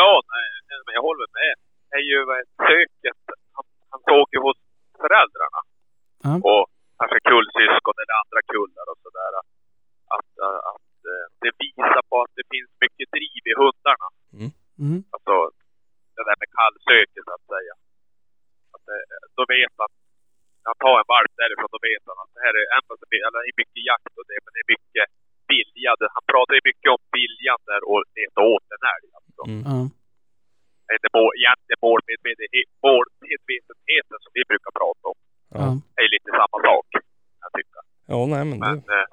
Ja, 0.00 0.10
nej, 0.34 0.46
men 0.86 0.92
jag 0.98 1.04
håller 1.08 1.28
med. 1.40 1.54
Det 1.90 1.96
är 2.02 2.06
ju 2.12 2.20
söket. 2.68 3.20
Han, 3.56 3.64
han 3.92 4.00
såg 4.10 4.26
ju 4.34 4.38
hos 4.46 4.58
föräldrarna. 5.02 5.60
Ja. 6.26 6.32
Och 6.50 6.64
kanske 6.98 7.18
kullsyskon 7.30 7.96
eller 8.02 8.14
andra 8.22 8.40
kullar 8.52 8.86
och 8.92 9.00
sådär. 9.06 9.32
Att, 10.16 10.30
att 10.70 10.96
äh, 11.12 11.26
det 11.42 11.52
visar 11.62 12.02
på 12.10 12.16
att 12.24 12.34
det 12.38 12.46
finns 12.54 12.70
mycket 12.84 13.06
driv 13.16 13.42
i 13.52 13.54
hundarna. 13.62 14.08
Mm. 14.82 14.98
Alltså 15.14 15.34
det 16.16 16.24
där 16.28 16.36
med 16.42 16.50
kallsöket 16.58 17.22
så 17.28 17.32
att 17.38 17.46
säga. 17.54 17.74
Att, 18.82 18.90
eh, 18.94 19.24
då 19.38 19.42
vet 19.54 19.74
han. 19.82 19.90
Han 20.68 20.76
tar 20.84 20.96
en 21.02 21.08
valp 21.14 21.32
därifrån 21.42 21.70
då 21.76 21.80
vet 21.90 22.02
han 22.10 22.18
att 22.22 22.32
det 22.36 22.42
här 22.46 22.54
är, 22.60 22.64
även 22.74 22.86
fast 22.88 23.00
det 23.02 23.16
är- 23.18 23.24
eller 23.26 23.40
det 23.44 23.50
är 23.54 23.58
mycket 23.62 23.82
jakt 23.90 24.14
och 24.20 24.26
det, 24.30 24.38
men 24.44 24.50
det 24.54 24.60
är 24.64 24.70
mycket 24.74 25.06
vilja. 25.52 25.90
Det- 26.00 26.12
Han 26.16 26.24
pratar 26.32 26.54
ju 26.58 26.62
mycket 26.70 26.88
om 26.96 27.02
viljan 27.18 27.60
där 27.70 27.82
och 27.90 28.00
leta 28.18 28.40
åt 28.52 28.66
en 28.76 28.84
älg. 28.94 29.08
Alltså. 29.18 29.42
Mm. 29.54 29.86
Mål, 31.16 31.32
egentligen 31.42 31.80
målmedvetenhet, 31.88 32.68
målmedvetenheten 32.86 34.16
som 34.24 34.30
vi 34.38 34.42
brukar 34.50 34.72
prata 34.80 35.04
om. 35.12 35.18
Ja. 35.54 35.58
Ja. 35.64 35.68
är 36.02 36.08
lite 36.16 36.30
samma 36.40 36.58
sak. 36.68 36.86
Jag 37.42 37.50
tycker. 37.56 37.80
Ja, 38.12 38.18
nej 38.34 38.42
men 38.50 38.58
Men 38.64 38.76
det, 38.90 39.00
eh, 39.00 39.06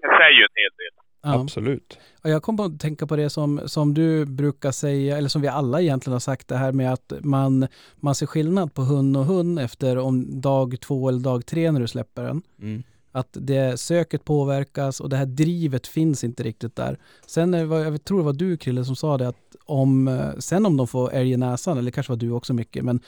det 0.00 0.08
säger 0.18 0.36
ju 0.40 0.44
en 0.50 0.56
hel 0.62 0.74
del. 0.82 0.94
Ja. 1.22 1.40
absolut. 1.40 1.98
Och 2.22 2.30
jag 2.30 2.42
kom 2.42 2.56
på 2.56 2.62
att 2.62 2.80
tänka 2.80 3.06
på 3.06 3.16
det 3.16 3.30
som, 3.30 3.60
som 3.66 3.94
du 3.94 4.26
brukar 4.26 4.72
säga, 4.72 5.18
eller 5.18 5.28
som 5.28 5.42
vi 5.42 5.48
alla 5.48 5.80
egentligen 5.80 6.12
har 6.12 6.20
sagt, 6.20 6.48
det 6.48 6.56
här 6.56 6.72
med 6.72 6.92
att 6.92 7.12
man, 7.20 7.66
man 7.96 8.14
ser 8.14 8.26
skillnad 8.26 8.74
på 8.74 8.82
hund 8.82 9.16
och 9.16 9.24
hund 9.24 9.58
efter 9.58 9.98
om 9.98 10.40
dag 10.40 10.80
två 10.80 11.08
eller 11.08 11.20
dag 11.20 11.46
tre 11.46 11.70
när 11.72 11.80
du 11.80 11.88
släpper 11.88 12.22
den. 12.22 12.42
Mm. 12.62 12.82
Att 13.12 13.28
det 13.40 13.80
söket 13.80 14.24
påverkas 14.24 15.00
och 15.00 15.08
det 15.08 15.16
här 15.16 15.26
drivet 15.26 15.86
finns 15.86 16.24
inte 16.24 16.42
riktigt 16.42 16.76
där. 16.76 16.98
Sen, 17.26 17.52
jag 17.52 18.04
tror 18.04 18.18
det 18.18 18.24
var 18.24 18.32
du 18.32 18.56
Krille 18.56 18.84
som 18.84 18.96
sa 18.96 19.18
det 19.18 19.28
att 19.28 19.56
om, 19.64 20.20
sen 20.38 20.66
om 20.66 20.76
de 20.76 20.86
får 20.86 21.12
älg 21.12 21.32
i 21.32 21.36
näsan, 21.36 21.78
eller 21.78 21.90
kanske 21.90 22.12
var 22.12 22.16
du 22.16 22.30
också 22.30 22.54
mycket, 22.54 22.84
men 22.84 23.00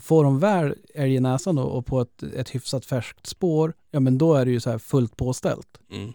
får 0.00 0.24
de 0.24 0.38
väl 0.38 0.74
älg 0.94 1.14
i 1.14 1.20
näsan 1.20 1.58
och 1.58 1.86
på 1.86 2.00
ett, 2.00 2.22
ett 2.22 2.50
hyfsat 2.50 2.84
färskt 2.84 3.26
spår, 3.26 3.72
ja 3.90 4.00
men 4.00 4.18
då 4.18 4.34
är 4.34 4.44
det 4.44 4.50
ju 4.50 4.60
så 4.60 4.70
här 4.70 4.78
fullt 4.78 5.16
påställt. 5.16 5.78
Mm. 5.92 6.12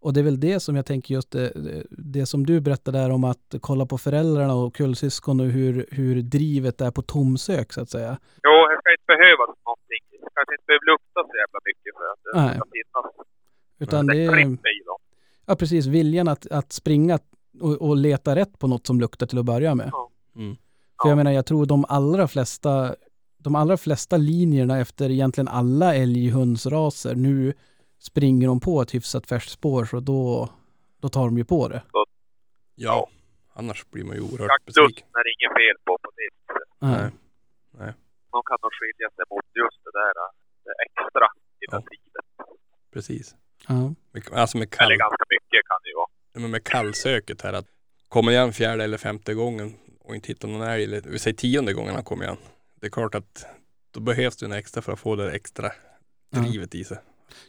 Och 0.00 0.12
det 0.12 0.20
är 0.20 0.24
väl 0.24 0.40
det 0.40 0.60
som 0.60 0.76
jag 0.76 0.86
tänker 0.86 1.14
just 1.14 1.30
det, 1.30 1.52
det 1.90 2.26
som 2.26 2.46
du 2.46 2.60
berättade 2.60 2.98
där 2.98 3.10
om 3.10 3.24
att 3.24 3.54
kolla 3.60 3.86
på 3.86 3.98
föräldrarna 3.98 4.54
och 4.54 4.74
kullsyskon 4.74 5.40
och 5.40 5.46
hur, 5.46 5.86
hur 5.90 6.22
drivet 6.22 6.80
är 6.80 6.90
på 6.90 7.02
tomsök 7.02 7.72
så 7.72 7.80
att 7.80 7.90
säga. 7.90 8.18
Jo, 8.42 8.50
det 8.70 8.76
ska 8.80 8.90
inte 8.92 9.04
behövas 9.06 9.56
någonting. 9.66 10.02
Det 10.10 10.28
kanske 10.34 10.54
inte 10.54 10.64
behöver 10.66 10.86
lukta 10.92 11.20
så 11.28 11.32
jävla 11.42 11.60
mycket 11.68 11.92
för 11.98 12.04
att 12.12 12.20
det 12.24 12.40
Nej. 12.46 12.56
ska 12.58 12.68
finnas. 12.72 13.26
Utan 13.78 14.06
Det 14.06 14.24
är 14.24 14.38
i 14.40 14.82
dem. 14.86 14.98
ja 15.46 15.56
precis, 15.56 15.86
viljan 15.86 16.28
att, 16.28 16.46
att 16.50 16.72
springa 16.72 17.18
och, 17.60 17.72
och 17.88 17.96
leta 17.96 18.36
rätt 18.36 18.58
på 18.58 18.66
något 18.66 18.86
som 18.86 19.00
luktar 19.00 19.26
till 19.26 19.38
att 19.38 19.44
börja 19.44 19.74
med. 19.74 19.92
Mm. 20.36 20.56
För 21.02 21.08
jag 21.08 21.12
Ja. 21.12 21.16
menar, 21.16 21.30
jag 21.32 21.46
tror 21.46 21.66
de 21.66 21.84
allra 21.88 22.28
flesta, 22.28 22.94
de 23.38 23.54
allra 23.54 23.76
flesta 23.76 24.16
linjerna 24.16 24.78
efter 24.80 25.10
egentligen 25.10 25.48
alla 25.48 25.94
älghundsraser, 25.94 27.14
nu 27.14 27.52
springer 27.98 28.46
de 28.48 28.60
på 28.60 28.82
ett 28.82 28.94
hyfsat 28.94 29.26
färskt 29.26 29.50
spår 29.50 29.84
så 29.84 30.00
då, 30.00 30.48
då 31.00 31.08
tar 31.08 31.24
de 31.24 31.38
ju 31.38 31.44
på 31.44 31.68
det. 31.68 31.82
Ja, 32.74 33.08
annars 33.54 33.86
blir 33.90 34.04
man 34.04 34.16
ju 34.16 34.22
oerhört 34.22 34.64
besviken. 34.64 35.06
är 35.12 35.28
inget 35.34 35.52
fel 35.60 35.76
på 35.84 35.98
på 36.02 36.10
det. 36.16 36.56
Nej. 36.86 37.10
Nej. 37.70 37.92
Man 38.32 38.42
kan 38.48 38.58
nog 38.62 38.72
skilja 38.78 39.08
sig 39.16 39.24
mot 39.30 39.44
just 39.54 39.84
det 39.84 39.90
där 40.00 40.12
det 40.64 40.74
extra 40.86 41.26
i 41.60 41.66
Ja. 41.70 41.78
drivet. 41.78 42.26
Precis. 42.92 43.34
Ja. 43.68 43.74
Med- 44.12 44.32
Alltså 44.32 44.58
med, 44.58 44.70
kall, 44.70 44.86
Eller 44.86 44.96
ganska 44.98 45.24
mycket 45.30 45.66
kan 45.68 45.78
det 45.82 45.88
ju 45.88 45.94
vara. 45.94 46.08
men 46.42 46.50
med 46.50 46.64
kallsöket 46.64 47.42
här. 47.42 47.52
Att 47.52 47.66
kommer 48.08 48.32
igen 48.32 48.52
fjärde 48.52 48.84
eller 48.84 48.98
femte 48.98 49.34
gången 49.34 49.74
och 50.00 50.14
inte 50.14 50.28
hittar 50.28 50.48
någon 50.48 50.62
älg, 50.62 50.84
eller 50.84 51.00
vi 51.00 51.18
säger 51.18 51.36
tionde 51.36 51.72
gången 51.72 51.94
han 51.94 52.04
kommer 52.04 52.24
igen. 52.24 52.36
Det 52.80 52.86
är 52.86 52.90
klart 52.90 53.14
att 53.14 53.46
då 53.90 54.00
behövs 54.00 54.36
det 54.36 54.46
en 54.46 54.52
extra 54.52 54.82
för 54.82 54.92
att 54.92 54.98
få 55.00 55.16
det 55.16 55.32
extra 55.32 55.72
Ja. 56.30 56.38
drivet 56.40 56.74
i 56.74 56.84
sig. 56.84 56.98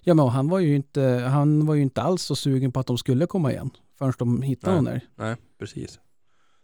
Ja, 0.01 0.13
men 0.13 0.27
han 0.27 0.49
var 0.49 0.59
ju 0.59 0.75
inte, 0.75 1.01
han 1.31 1.65
var 1.65 1.75
ju 1.75 1.81
inte 1.81 2.01
alls 2.01 2.21
så 2.21 2.35
sugen 2.35 2.71
på 2.71 2.79
att 2.79 2.87
de 2.87 2.97
skulle 2.97 3.27
komma 3.27 3.51
igen 3.51 3.69
förrän 3.97 4.13
de 4.19 4.41
hittade 4.41 4.71
Nej. 4.75 4.83
någon 4.83 4.93
älg. 4.93 5.01
Nej, 5.15 5.35
precis. 5.59 5.99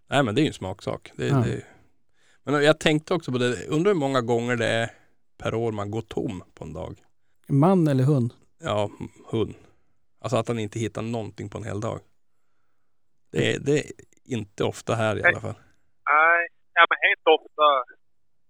Nej 0.10 0.24
men 0.24 0.36
det 0.36 0.42
är 0.42 0.44
ju 0.44 0.48
en 0.48 0.54
smaksak. 0.54 1.12
Det, 1.16 1.28
Ja. 1.28 1.38
det, 1.38 1.64
men 2.44 2.64
jag 2.64 2.80
tänkte 2.80 3.14
också 3.14 3.32
på 3.32 3.38
det, 3.38 3.68
undrar 3.68 3.92
hur 3.94 4.00
många 4.00 4.22
gånger 4.22 4.56
det 4.56 4.68
är 4.68 4.90
per 5.38 5.54
år 5.56 5.72
man 5.72 5.92
går 5.92 6.02
tom 6.02 6.44
på 6.54 6.64
en 6.66 6.74
dag. 6.74 6.94
Man 7.48 7.88
eller 7.88 8.04
hund? 8.04 8.34
Ja, 8.60 8.90
hund. 9.32 9.56
Alltså 10.20 10.38
att 10.38 10.48
han 10.48 10.60
inte 10.60 10.80
hittar 10.80 11.02
någonting 11.02 11.50
på 11.50 11.58
en 11.58 11.64
hel 11.64 11.80
dag. 11.82 12.00
Det 13.32 13.54
är, 13.54 13.60
det 13.60 13.76
är 13.80 13.86
inte 14.26 14.64
ofta 14.64 14.96
här 14.96 15.14
i 15.20 15.24
alla 15.24 15.42
fall. 15.46 15.58
Nej, 16.14 16.42
ja, 16.78 16.84
men 16.90 16.98
helt 17.08 17.26
ofta. 17.38 17.68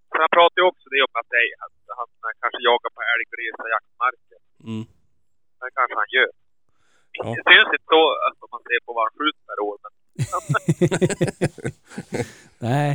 För 0.10 0.18
han 0.24 0.32
pratar 0.38 0.58
ju 0.62 0.66
också 0.72 0.86
det 0.94 1.02
om 1.08 1.14
att 1.22 1.30
det, 1.36 1.46
att 1.66 1.76
han 1.98 2.34
kanske 2.42 2.60
jagar 2.70 2.92
på 2.98 3.02
älgglesa 3.14 3.64
jaktmarker. 3.76 4.33
Mm. 4.70 4.84
Det 5.60 5.70
kanske 5.78 5.96
han 6.04 6.12
gör. 6.18 6.32
Ja. 7.18 7.24
Det 7.38 7.44
syns 7.50 7.70
inte 7.76 7.88
så 7.96 8.02
att 8.26 8.36
om 8.44 8.50
man 8.56 8.64
ser 8.70 8.80
på 8.86 8.92
vad 8.98 9.04
han 9.08 9.14
skjuter 9.18 9.44
per 9.50 9.60
år. 9.68 9.76
Men, 9.84 9.92
Nej, 12.70 12.90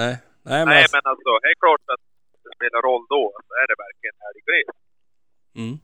Nej, 0.00 0.12
nej 0.48 0.58
men 0.64 0.68
nej, 0.68 0.82
alltså, 0.82 0.96
men 0.96 1.04
alltså, 1.12 1.30
det 1.42 1.48
är 1.54 1.58
klart 1.64 1.84
att 1.94 2.02
det 2.44 2.50
spelar 2.58 2.80
roll 2.88 3.04
då. 3.16 3.22
Alltså, 3.36 3.52
är 3.62 3.66
det 3.70 3.76
verkligen 3.86 4.16
älggles? 4.30 4.68
mm. 5.60 5.74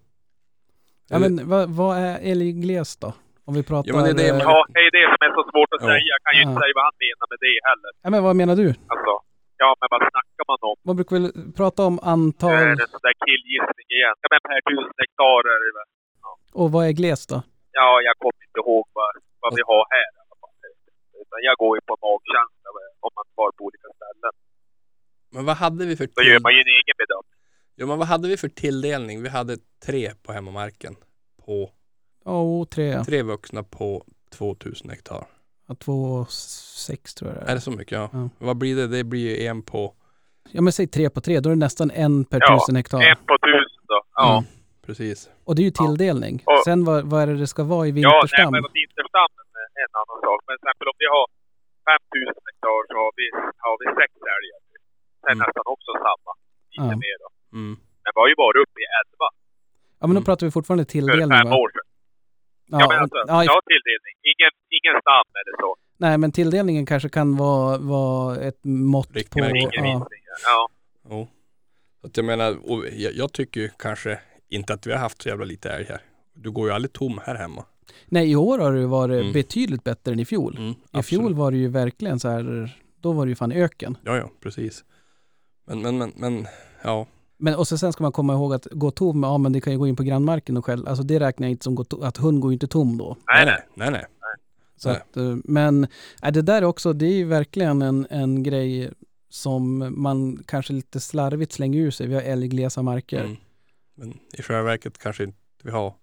ja, 1.10 1.16
men 1.24 1.32
vad, 1.52 1.64
vad 1.80 1.92
är 2.08 2.14
älggles 2.32 2.90
då? 3.04 3.10
Om 3.48 3.52
vi 3.58 3.62
pratar... 3.70 3.88
Ja, 3.90 3.94
men 3.96 4.04
det 4.04 4.10
är 4.10 4.16
det 4.32 4.38
man- 4.38 4.46
Ja, 4.52 4.58
det 4.76 4.82
är 4.88 4.92
det 4.98 5.04
som 5.12 5.20
är 5.26 5.30
så 5.38 5.42
svårt 5.52 5.70
att 5.74 5.82
Ja. 5.82 5.86
säga. 5.90 6.02
Jag 6.14 6.20
kan 6.26 6.32
ju 6.36 6.40
inte 6.44 6.56
Ja. 6.58 6.62
säga 6.62 6.72
vad 6.78 6.84
han 6.90 6.96
menar 7.06 7.26
med 7.32 7.38
det 7.46 7.54
heller. 7.68 7.90
ja, 8.04 8.08
men 8.14 8.20
vad 8.28 8.34
menar 8.40 8.54
du? 8.62 8.68
Alltså, 8.92 9.12
ja, 9.62 9.68
men 9.80 9.86
vad 9.92 10.00
snackar 10.12 10.35
man 10.50 10.58
om? 10.70 10.76
Man 10.88 10.96
brukar 10.98 11.12
väl 11.18 11.26
prata 11.60 11.80
om 11.90 11.96
Är 12.02 12.06
antal 12.14 12.50
det 12.78 12.84
en 12.86 12.92
sån 12.94 13.04
där 13.08 13.16
killgissning 13.26 13.88
igen? 13.96 14.14
Ja, 14.22 14.26
men 14.32 14.40
per 14.48 14.60
tusen 14.68 14.94
hektar 15.02 15.40
är 15.54 15.60
det 15.66 15.72
väl? 15.78 15.88
och 16.60 16.68
vad 16.74 16.82
är 16.88 16.92
gles 17.00 17.22
då? 17.32 17.38
Ja, 17.78 17.88
jag 18.08 18.14
kommer 18.22 18.40
inte 18.48 18.60
ihåg 18.64 18.84
vad, 18.98 19.10
vad 19.42 19.50
vi 19.58 19.62
har 19.70 19.84
här 19.96 20.08
i 20.16 20.18
alla 20.22 20.36
fall. 20.40 20.54
Utan 21.22 21.38
jag 21.48 21.54
går 21.62 21.72
ju 21.76 21.80
på 21.88 21.94
magkänsla 22.06 22.68
om 23.06 23.10
man 23.18 23.26
tar 23.36 23.50
på 23.56 23.62
olika 23.68 23.88
ställen. 23.98 24.32
men 25.34 25.44
vad 25.48 25.56
hade 25.64 25.82
vi 25.86 25.96
för 25.96 26.06
Då 26.16 26.22
gör 26.22 26.40
man 26.46 26.52
ju 26.56 26.60
en 26.66 26.72
egen 26.80 26.96
bedömning. 27.02 27.38
Ja, 27.78 27.86
men 27.86 27.98
vad 27.98 28.08
hade 28.08 28.28
vi 28.28 28.36
för 28.36 28.48
tilldelning? 28.48 29.22
Vi 29.22 29.28
hade 29.28 29.56
tre 29.86 30.10
på 30.22 30.32
hemmamarken. 30.32 30.94
På 31.46 31.70
Ja, 32.24 32.40
och 32.40 32.70
tre. 32.70 32.86
ja. 32.86 33.04
tre 33.04 33.22
vuxna 33.22 33.62
på 33.62 34.04
2000 34.38 34.90
hektar. 34.90 35.26
Ja, 35.68 35.74
två, 35.74 36.24
sex 36.86 37.14
tror 37.14 37.30
jag 37.30 37.40
det 37.40 37.44
Är 37.46 37.50
är. 37.50 37.54
det 37.54 37.60
så 37.60 37.70
mycket? 37.70 37.92
Ja. 37.92 38.10
Ja. 38.12 38.28
Vad 38.38 38.56
blir 38.56 38.76
det? 38.76 38.86
Det 38.86 39.04
blir 39.04 39.20
ju 39.40 39.46
en 39.46 39.62
på 39.62 39.94
Ja 40.54 40.60
men 40.64 40.72
säg 40.72 40.86
tre 40.96 41.06
på 41.14 41.20
tre, 41.26 41.34
då 41.40 41.46
är 41.50 41.54
det 41.56 41.64
nästan 41.68 41.88
en 42.04 42.14
per 42.30 42.38
Ja, 42.42 42.48
tusen 42.52 42.76
hektar. 42.80 42.98
En 43.10 43.16
på 43.30 43.34
tusen 43.48 43.82
då. 43.92 43.98
Ja. 44.22 44.32
Mm, 44.38 44.44
precis. 44.86 45.18
Och 45.46 45.52
det 45.54 45.60
är 45.62 45.68
ju 45.70 45.76
tilldelning. 45.84 46.34
Och- 46.50 46.64
Sen 46.68 46.80
vad, 46.88 46.98
vad 47.10 47.18
är 47.22 47.26
det 47.30 47.36
det 47.44 47.50
ska 47.54 47.62
vara 47.74 47.84
i 47.86 47.90
Ja, 47.90 47.94
nej, 47.94 48.02
vinterstam? 48.02 48.50
men 48.54 48.62
vinterstammen 48.80 49.44
är 49.62 49.84
en 49.86 49.92
annan 50.00 50.18
sak. 50.26 50.38
Men 50.46 50.52
till 50.56 50.62
exempel 50.64 50.86
om 50.92 50.98
vi 51.04 51.08
har 51.16 51.24
5000 51.90 52.44
hektar 52.48 52.76
så 52.90 52.94
har 53.04 53.12
vi, 53.20 53.26
har 53.66 53.74
vi 53.82 53.86
sex 54.00 54.10
älgar. 54.36 54.58
Det 55.22 55.28
är 55.30 55.36
Mm. 55.36 55.42
nästan 55.44 55.64
också 55.74 55.90
samma. 56.06 56.30
Lite 56.74 56.92
Ja. 56.94 57.00
mer 57.06 57.16
då. 57.24 57.28
Mm. 57.58 57.72
Men 58.02 58.10
vi 58.14 58.18
har 58.22 58.28
ju 58.32 58.36
varit 58.44 58.58
uppe 58.64 58.78
i 58.84 58.86
11 59.02 59.26
Ja 60.00 60.04
men 60.08 60.14
då 60.18 60.20
Mm. 60.22 60.28
pratar 60.28 60.44
vi 60.48 60.50
fortfarande 60.58 60.84
för 60.86 60.92
tilldelning 60.96 61.30
fem 61.38 61.48
va? 61.52 61.56
år 61.62 61.68
sedan. 61.74 61.88
Ja, 62.72 62.76
Ja, 62.80 62.86
men 62.90 62.98
alltså, 63.04 63.18
ja, 63.32 63.38
ja, 63.50 63.56
tilldelning. 63.72 64.14
Ingen, 64.32 64.52
ingen 64.78 64.94
stam 65.04 65.26
eller 65.40 65.54
så. 65.64 65.70
Nej 66.04 66.14
men 66.22 66.30
tilldelningen 66.38 66.84
kanske 66.92 67.08
kan 67.18 67.28
vara, 67.44 67.78
vara 67.94 68.36
ett 68.48 68.60
mått 68.94 69.08
på... 69.12 69.18
Riktmärke. 69.18 69.58
Ingen 69.58 69.70
Ja. 69.72 69.82
visning. 69.82 70.22
Ja. 70.44 70.68
Jo. 71.10 71.28
Så 72.00 72.06
att 72.06 72.16
jag 72.16 72.26
menar, 72.26 72.70
och 72.70 72.84
jag, 72.92 73.14
jag 73.14 73.32
tycker 73.32 73.60
ju 73.60 73.70
kanske 73.78 74.18
inte 74.48 74.74
att 74.74 74.86
vi 74.86 74.92
har 74.92 74.98
haft 74.98 75.22
så 75.22 75.28
jävla 75.28 75.44
lite 75.44 75.70
älg 75.70 75.84
här. 75.88 76.00
Du 76.34 76.50
går 76.50 76.68
ju 76.68 76.74
aldrig 76.74 76.92
tom 76.92 77.20
här 77.24 77.34
hemma. 77.34 77.64
Nej 78.06 78.30
i 78.30 78.36
år 78.36 78.58
har 78.58 78.72
det 78.72 78.86
varit 78.86 79.20
Mm. 79.20 79.32
betydligt 79.32 79.84
bättre 79.84 80.12
än 80.12 80.20
i 80.20 80.24
fjol. 80.24 80.56
Mm, 80.58 80.74
I 81.00 81.02
fjol 81.02 81.34
var 81.34 81.50
det 81.50 81.56
ju 81.56 81.68
verkligen 81.68 82.20
så 82.20 82.28
här, 82.28 82.76
då 83.00 83.12
var 83.12 83.26
det 83.26 83.30
ju 83.30 83.36
fan 83.36 83.52
öken. 83.52 83.98
Ja, 84.04 84.16
ja, 84.16 84.30
precis. 84.40 84.84
Men, 85.66 85.82
men, 85.82 85.98
men, 85.98 86.12
men, 86.16 86.46
ja. 86.82 87.06
Men 87.38 87.54
och 87.54 87.68
så 87.68 87.78
sen 87.78 87.92
ska 87.92 88.02
man 88.04 88.12
komma 88.12 88.32
ihåg 88.32 88.54
att 88.54 88.66
gå 88.70 88.90
tom, 88.90 89.22
ja 89.22 89.38
men 89.38 89.52
det 89.52 89.60
kan 89.60 89.72
ju 89.72 89.78
gå 89.78 89.86
in 89.86 89.96
på 89.96 90.02
grannmarken 90.02 90.56
och 90.56 90.64
själv, 90.64 90.88
alltså 90.88 91.02
det 91.04 91.20
räknar 91.20 91.46
jag 91.46 91.50
inte 91.50 91.64
som 91.64 91.84
att 92.02 92.16
hund 92.16 92.40
går 92.40 92.50
ju 92.50 92.54
inte 92.54 92.66
tom 92.66 92.98
då. 92.98 93.16
Nej, 93.34 93.44
nej, 93.46 93.58
nej. 93.74 93.90
nej. 93.90 94.04
Så 94.76 94.88
Nej. 94.88 94.96
att, 94.96 95.16
eh, 95.16 95.36
men 95.44 95.86
äh, 96.22 96.32
det 96.32 96.42
där 96.42 96.62
är 96.62 96.64
också, 96.64 96.92
det 96.92 97.06
är 97.06 97.14
ju 97.14 97.24
verkligen 97.24 97.82
en, 97.82 98.06
en 98.10 98.42
grej 98.42 98.92
som 99.28 99.92
man 100.02 100.42
kanske 100.46 100.72
lite 100.72 101.00
slarvigt 101.00 101.52
slänger 101.52 101.80
ur 101.80 101.90
sig. 101.90 102.06
Vi 102.06 102.14
har 102.14 102.22
älgglesa 102.22 102.82
marker. 102.82 103.24
Mm. 103.24 103.36
Men 103.94 104.18
i 104.32 104.42
själva 104.42 104.62
verket 104.62 104.98
kanske 104.98 105.24
inte 105.24 105.38
vi 105.62 105.70
har 105.70 105.94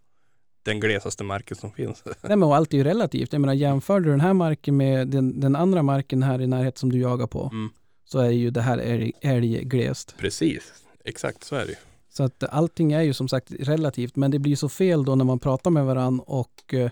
den 0.64 0.80
glesaste 0.80 1.24
marken 1.24 1.58
som 1.58 1.72
finns. 1.72 2.04
Nej 2.06 2.16
men 2.22 2.44
och 2.44 2.56
allt 2.56 2.74
är 2.74 2.78
ju 2.78 2.84
relativt. 2.84 3.34
Jag 3.34 3.42
menar 3.42 3.54
jämför 3.54 4.00
du 4.00 4.10
den 4.10 4.22
här 4.22 4.34
marken 4.34 4.78
med 4.78 5.08
den, 5.08 5.40
den 5.40 5.56
andra 5.56 5.84
marken 5.84 6.24
här 6.24 6.42
i 6.42 6.48
närheten 6.48 6.80
som 6.80 6.92
du 6.92 7.00
jagar 7.00 7.28
på 7.28 7.50
Mm. 7.54 7.70
så 8.06 8.20
är 8.20 8.30
ju 8.30 8.50
det 8.50 8.62
här 8.62 8.78
älg, 8.78 9.12
älgglest. 9.22 10.16
Precis, 10.18 10.74
exakt 11.06 11.44
så 11.44 11.56
är 11.56 11.66
det 11.66 11.72
ju. 11.72 11.76
Så 12.10 12.24
att 12.24 12.44
allting 12.44 12.92
är 12.94 13.02
ju 13.02 13.14
som 13.14 13.28
sagt 13.28 13.52
relativt 13.60 14.16
men 14.16 14.32
det 14.32 14.40
blir 14.40 14.56
så 14.56 14.70
fel 14.70 15.06
då 15.06 15.16
när 15.16 15.26
man 15.26 15.40
pratar 15.40 15.72
med 15.72 15.86
varandra 15.86 16.24
och 16.28 16.74
eh, 16.74 16.92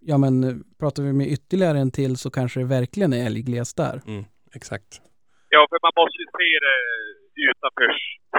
ja 0.00 0.18
men 0.18 0.64
pratar 0.78 1.02
vi 1.02 1.12
med 1.12 1.28
ytterligare 1.32 1.78
en 1.78 1.90
till 1.90 2.16
så 2.16 2.30
kanske 2.30 2.60
det 2.60 2.66
verkligen 2.66 3.12
är 3.12 3.26
älgglest 3.26 3.76
där. 3.76 4.02
Mm, 4.06 4.24
exakt. 4.52 5.00
Ja, 5.54 5.60
för 5.70 5.78
man 5.86 5.94
måste 6.00 6.18
ju 6.24 6.28
se 6.40 6.50
det 6.66 6.76
utanför 7.50 7.86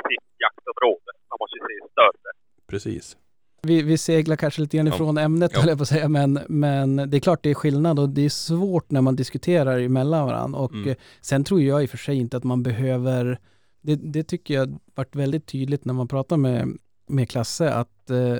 sitt 0.09 0.27
jaktområde. 0.45 1.09
Man 1.31 1.37
måste 1.41 1.55
ju 1.59 1.63
se 1.69 1.75
större. 1.93 2.29
Precis. 2.71 3.17
Vi, 3.65 3.81
vi 3.81 3.97
seglar 3.97 4.35
kanske 4.35 4.61
lite 4.61 4.77
grann 4.77 4.87
Ja. 4.87 4.93
ifrån 4.95 5.17
ämnet 5.17 5.51
Ja. 5.53 5.63
jag 5.67 5.77
på 5.77 5.81
att 5.81 5.87
säga, 5.87 6.07
men, 6.09 6.39
men 6.49 6.95
det 7.09 7.17
är 7.17 7.19
klart 7.19 7.43
det 7.43 7.49
är 7.49 7.53
skillnad 7.53 7.99
och 7.99 8.09
det 8.09 8.25
är 8.25 8.29
svårt 8.29 8.91
när 8.91 9.01
man 9.01 9.15
diskuterar 9.15 9.79
emellan 9.79 10.25
varandra. 10.27 10.59
Och 10.59 10.73
Mm. 10.73 10.89
eh, 10.89 10.95
sen 11.21 11.43
tror 11.43 11.61
jag 11.61 11.83
i 11.83 11.85
och 11.85 11.89
för 11.89 11.97
sig 11.97 12.15
inte 12.17 12.37
att 12.37 12.43
man 12.43 12.63
behöver, 12.63 13.39
det, 13.81 13.95
det 13.95 14.23
tycker 14.23 14.53
jag 14.53 14.79
varit 14.95 15.15
väldigt 15.15 15.45
tydligt 15.47 15.85
när 15.85 15.93
man 15.93 16.07
pratar 16.07 16.37
med, 16.37 16.77
med 17.07 17.29
Klasse, 17.29 17.73
att 17.73 18.09
eh, 18.09 18.35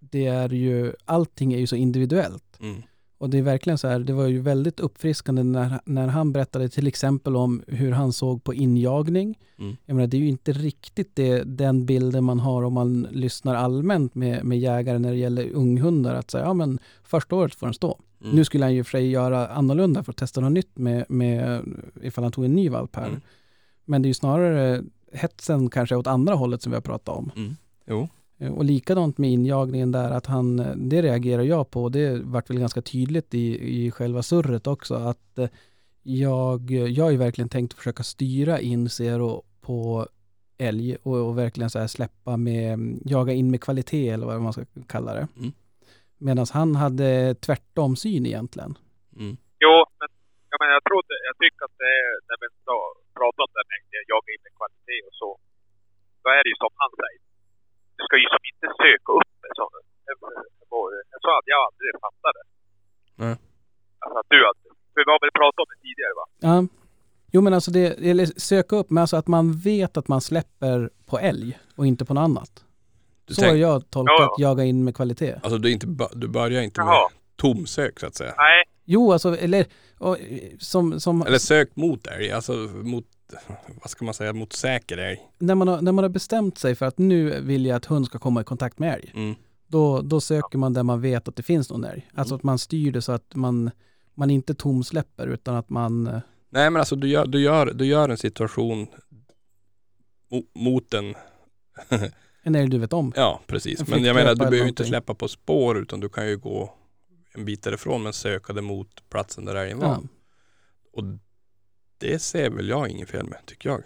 det 0.00 0.26
är 0.26 0.48
ju, 0.48 0.92
allting 1.04 1.52
är 1.54 1.58
ju 1.58 1.66
så 1.66 1.76
individuellt. 1.76 2.58
Mm. 2.60 2.82
Och 3.18 3.30
det 3.30 3.38
är 3.38 3.42
verkligen 3.42 3.78
så 3.78 3.88
här, 3.88 3.98
det 3.98 4.12
var 4.12 4.26
ju 4.26 4.40
väldigt 4.40 4.80
uppfriskande 4.80 5.42
när, 5.42 5.80
när 5.84 6.08
han 6.08 6.32
berättade 6.32 6.68
till 6.68 6.86
exempel 6.86 7.36
om 7.36 7.62
hur 7.66 7.92
han 7.92 8.12
såg 8.12 8.44
på 8.44 8.54
injagning. 8.54 9.38
Mm. 9.58 9.76
Jag 9.86 9.94
menar, 9.94 10.06
det 10.06 10.16
är 10.16 10.20
ju 10.20 10.28
inte 10.28 10.52
riktigt 10.52 11.16
det, 11.16 11.42
den 11.42 11.86
bilden 11.86 12.24
man 12.24 12.40
har 12.40 12.62
om 12.62 12.72
man 12.72 13.02
lyssnar 13.10 13.54
allmänt 13.54 14.14
med, 14.14 14.44
med 14.44 14.58
jägare 14.58 14.98
när 14.98 15.10
det 15.10 15.16
gäller 15.16 15.50
unghundar. 15.50 16.14
Att 16.14 16.30
säga, 16.30 16.44
ja 16.44 16.54
men 16.54 16.78
första 17.02 17.36
året 17.36 17.54
får 17.54 17.66
den 17.66 17.74
stå. 17.74 17.98
Mm. 18.22 18.36
Nu 18.36 18.44
skulle 18.44 18.64
han 18.64 18.74
ju 18.74 18.84
för 18.84 18.90
sig 18.90 19.10
göra 19.10 19.48
annorlunda 19.48 20.04
för 20.04 20.12
att 20.12 20.16
testa 20.16 20.40
något 20.40 20.52
nytt 20.52 20.78
med, 20.78 21.04
med 21.08 21.64
ifall 22.02 22.24
han 22.24 22.32
tog 22.32 22.44
en 22.44 22.54
ny 22.54 22.68
valp 22.68 22.96
här. 22.96 23.08
Mm. 23.08 23.20
Men 23.84 24.02
det 24.02 24.06
är 24.06 24.10
ju 24.10 24.14
snarare 24.14 24.82
hetsen 25.12 25.70
kanske 25.70 25.96
åt 25.96 26.06
andra 26.06 26.34
hållet 26.34 26.62
som 26.62 26.72
vi 26.72 26.76
har 26.76 26.82
pratat 26.82 27.16
om. 27.16 27.30
Mm. 27.36 27.56
Jo. 27.86 28.08
Eh, 28.38 28.52
Och 28.52 28.64
likadant 28.64 29.18
med 29.18 29.30
injagningen 29.30 29.92
där, 29.92 30.10
att 30.10 30.26
han, 30.26 30.58
eh, 30.58 30.76
det 30.76 31.02
reagerar 31.02 31.42
jag 31.42 31.70
på. 31.70 31.88
Det 31.88 32.20
vart 32.24 32.50
väl 32.50 32.58
ganska 32.58 32.82
tydligt 32.82 33.34
i, 33.34 33.46
i 33.86 33.90
själva 33.90 34.22
surret 34.22 34.66
också. 34.66 34.94
Att 34.94 35.38
eh, 35.38 35.48
jag, 36.02 36.70
jag 36.70 37.04
har 37.04 37.10
ju 37.10 37.16
verkligen 37.16 37.48
tänkt 37.48 37.74
försöka 37.74 38.02
styra 38.02 38.60
in 38.60 38.88
Zero 38.88 39.44
på 39.60 40.06
älg 40.58 40.96
och, 41.02 41.26
och 41.28 41.38
verkligen 41.38 41.70
så 41.70 41.78
här 41.78 41.86
släppa 41.86 42.36
med, 42.36 42.98
jaga 43.04 43.32
in 43.32 43.50
med 43.50 43.60
kvalitet 43.66 44.08
eller 44.08 44.26
vad 44.26 44.40
man 44.42 44.52
ska 44.52 44.64
kalla 44.94 45.14
det. 45.14 45.28
Mm. 45.36 45.52
Medan 46.18 46.46
han 46.58 46.70
hade 46.84 47.34
tvärtom 47.46 47.96
syn 47.96 48.26
egentligen. 48.26 48.72
Mm. 49.22 49.34
Jo, 49.64 49.74
men 49.98 50.08
jag, 50.50 50.58
menar, 50.60 50.72
jag, 50.78 50.84
trodde, 50.90 51.12
jag 51.28 51.36
tycker 51.42 51.62
att 51.68 51.76
det 51.84 51.90
är, 52.04 52.10
när 52.28 52.38
vi 52.42 52.48
ska- 52.60 52.94
pratar 53.18 53.40
om 53.46 53.50
det 53.54 53.60
här 53.60 53.68
med 53.72 54.02
jaga 54.14 54.28
in 54.34 54.42
med 54.46 54.52
kvalitet 54.58 55.00
och 55.08 55.16
så, 55.22 55.28
då 56.22 56.26
är 56.36 56.40
det 56.44 56.50
ju 56.54 56.58
som 56.64 56.72
han 56.82 56.92
säger. 57.02 57.22
Du 57.98 58.02
ska 58.08 58.14
ju 58.22 58.28
som 58.34 58.42
inte 58.52 58.66
söka 58.82 59.10
upp 59.18 59.30
det. 59.42 59.50
Så, 59.58 59.64
så 61.24 61.28
hade 61.36 61.50
jag 61.54 61.60
aldrig 61.68 61.90
fattat 62.06 62.32
det. 62.38 62.44
Nej. 63.24 63.36
Alltså 64.02 64.18
att 64.20 64.26
du 64.28 64.36
hade, 64.48 64.60
för 64.94 65.00
vi 65.06 65.10
har 65.12 65.20
väl 65.24 65.30
pratat 65.40 65.58
om 65.64 65.68
det 65.72 65.80
tidigare 65.86 66.14
va? 66.20 66.24
Ja. 66.48 66.56
Jo 67.32 67.40
men 67.40 67.54
alltså 67.54 67.70
det, 67.70 67.86
eller 68.10 68.26
söka 68.26 68.76
upp, 68.76 68.90
men 68.90 69.00
alltså 69.00 69.16
att 69.16 69.26
man 69.26 69.52
vet 69.52 69.96
att 69.96 70.08
man 70.08 70.20
släpper 70.20 70.90
på 71.06 71.18
älg 71.18 71.58
och 71.76 71.86
inte 71.86 72.04
på 72.04 72.14
något 72.14 72.22
annat. 72.22 72.64
Du 73.24 73.34
så 73.34 73.40
tänk- 73.40 73.50
har 73.50 73.56
jag 73.56 73.90
tolkat 73.90 74.14
Ja, 74.18 74.36
jaga 74.38 74.64
in 74.64 74.84
med 74.84 74.96
kvalitet. 74.96 75.34
Alltså 75.42 75.58
du, 75.58 75.72
inte, 75.72 75.86
du 76.12 76.28
börjar 76.28 76.62
inte 76.62 76.80
med 76.80 76.88
Jaha. 76.88 77.08
tomsök 77.36 78.00
så 78.00 78.06
att 78.06 78.14
säga. 78.14 78.34
Nej, 78.36 78.64
Jo, 78.84 79.12
alltså, 79.12 79.36
eller 79.36 79.66
och, 79.98 80.16
som, 80.58 81.00
som 81.00 81.22
Eller 81.22 81.38
sök 81.38 81.76
mot 81.76 82.06
älg, 82.06 82.32
alltså 82.32 82.52
mot, 82.92 83.04
vad 83.82 83.90
ska 83.90 84.04
man 84.04 84.14
säga, 84.14 84.32
mot 84.32 84.52
säker 84.52 84.98
älg. 84.98 85.20
när, 85.38 85.54
man 85.54 85.68
har, 85.68 85.80
när 85.82 85.92
man 85.92 86.04
har 86.04 86.08
bestämt 86.08 86.58
sig 86.58 86.74
för 86.74 86.86
att 86.86 86.98
nu 86.98 87.40
vill 87.40 87.66
jag 87.66 87.76
att 87.76 87.84
hund 87.84 88.06
ska 88.06 88.18
komma 88.18 88.40
i 88.40 88.44
kontakt 88.44 88.78
med 88.78 88.94
älg. 88.94 89.12
Mm. 89.14 89.34
Då, 89.66 90.00
då 90.02 90.20
söker 90.20 90.58
man 90.58 90.72
där 90.72 90.82
man 90.82 91.00
vet 91.00 91.28
att 91.28 91.36
det 91.36 91.42
finns 91.42 91.70
någon 91.70 91.84
älg. 91.84 92.10
Alltså 92.14 92.34
att 92.34 92.42
man 92.42 92.58
styr 92.58 92.92
det 92.92 93.02
så 93.02 93.12
att 93.12 93.34
man, 93.34 93.70
man 94.14 94.30
inte 94.30 94.54
tomsläpper 94.54 95.26
utan 95.26 95.54
att 95.54 95.70
man... 95.70 96.04
Nej 96.50 96.70
men 96.70 96.76
alltså 96.76 96.96
du 96.96 97.08
gör, 97.08 97.26
du 97.26 97.40
gör, 97.40 97.66
du 97.66 97.86
gör 97.86 98.08
en 98.08 98.18
situation 98.18 98.86
mo, 100.30 100.42
mot 100.54 100.94
en, 100.94 101.14
En 102.42 102.54
älg 102.54 102.70
du 102.70 102.78
vet 102.78 102.92
om. 102.92 103.12
ja 103.16 103.40
precis. 103.46 103.80
En 103.80 103.86
Men 103.88 104.04
jag 104.04 104.16
menar 104.16 104.30
du 104.30 104.36
behöver 104.36 104.56
ju 104.56 104.68
inte 104.68 104.84
släppa 104.84 105.14
på 105.14 105.28
spår 105.28 105.78
utan 105.78 106.00
du 106.00 106.08
kan 106.08 106.28
ju 106.28 106.36
gå 106.36 106.74
en 107.34 107.44
bit 107.44 107.62
därifrån 107.62 108.02
men 108.02 108.12
söka 108.12 108.52
det 108.52 108.62
mot 108.62 109.08
platsen 109.10 109.44
där 109.44 109.54
älgen 109.54 109.78
var. 109.78 109.86
Ja. 109.86 110.02
Och 110.92 111.04
det 112.00 112.18
ser 112.18 112.50
väl 112.50 112.68
jag 112.68 112.88
inget 112.88 113.10
fel 113.10 113.26
med, 113.26 113.46
tycker 113.46 113.68
jag. 113.68 113.82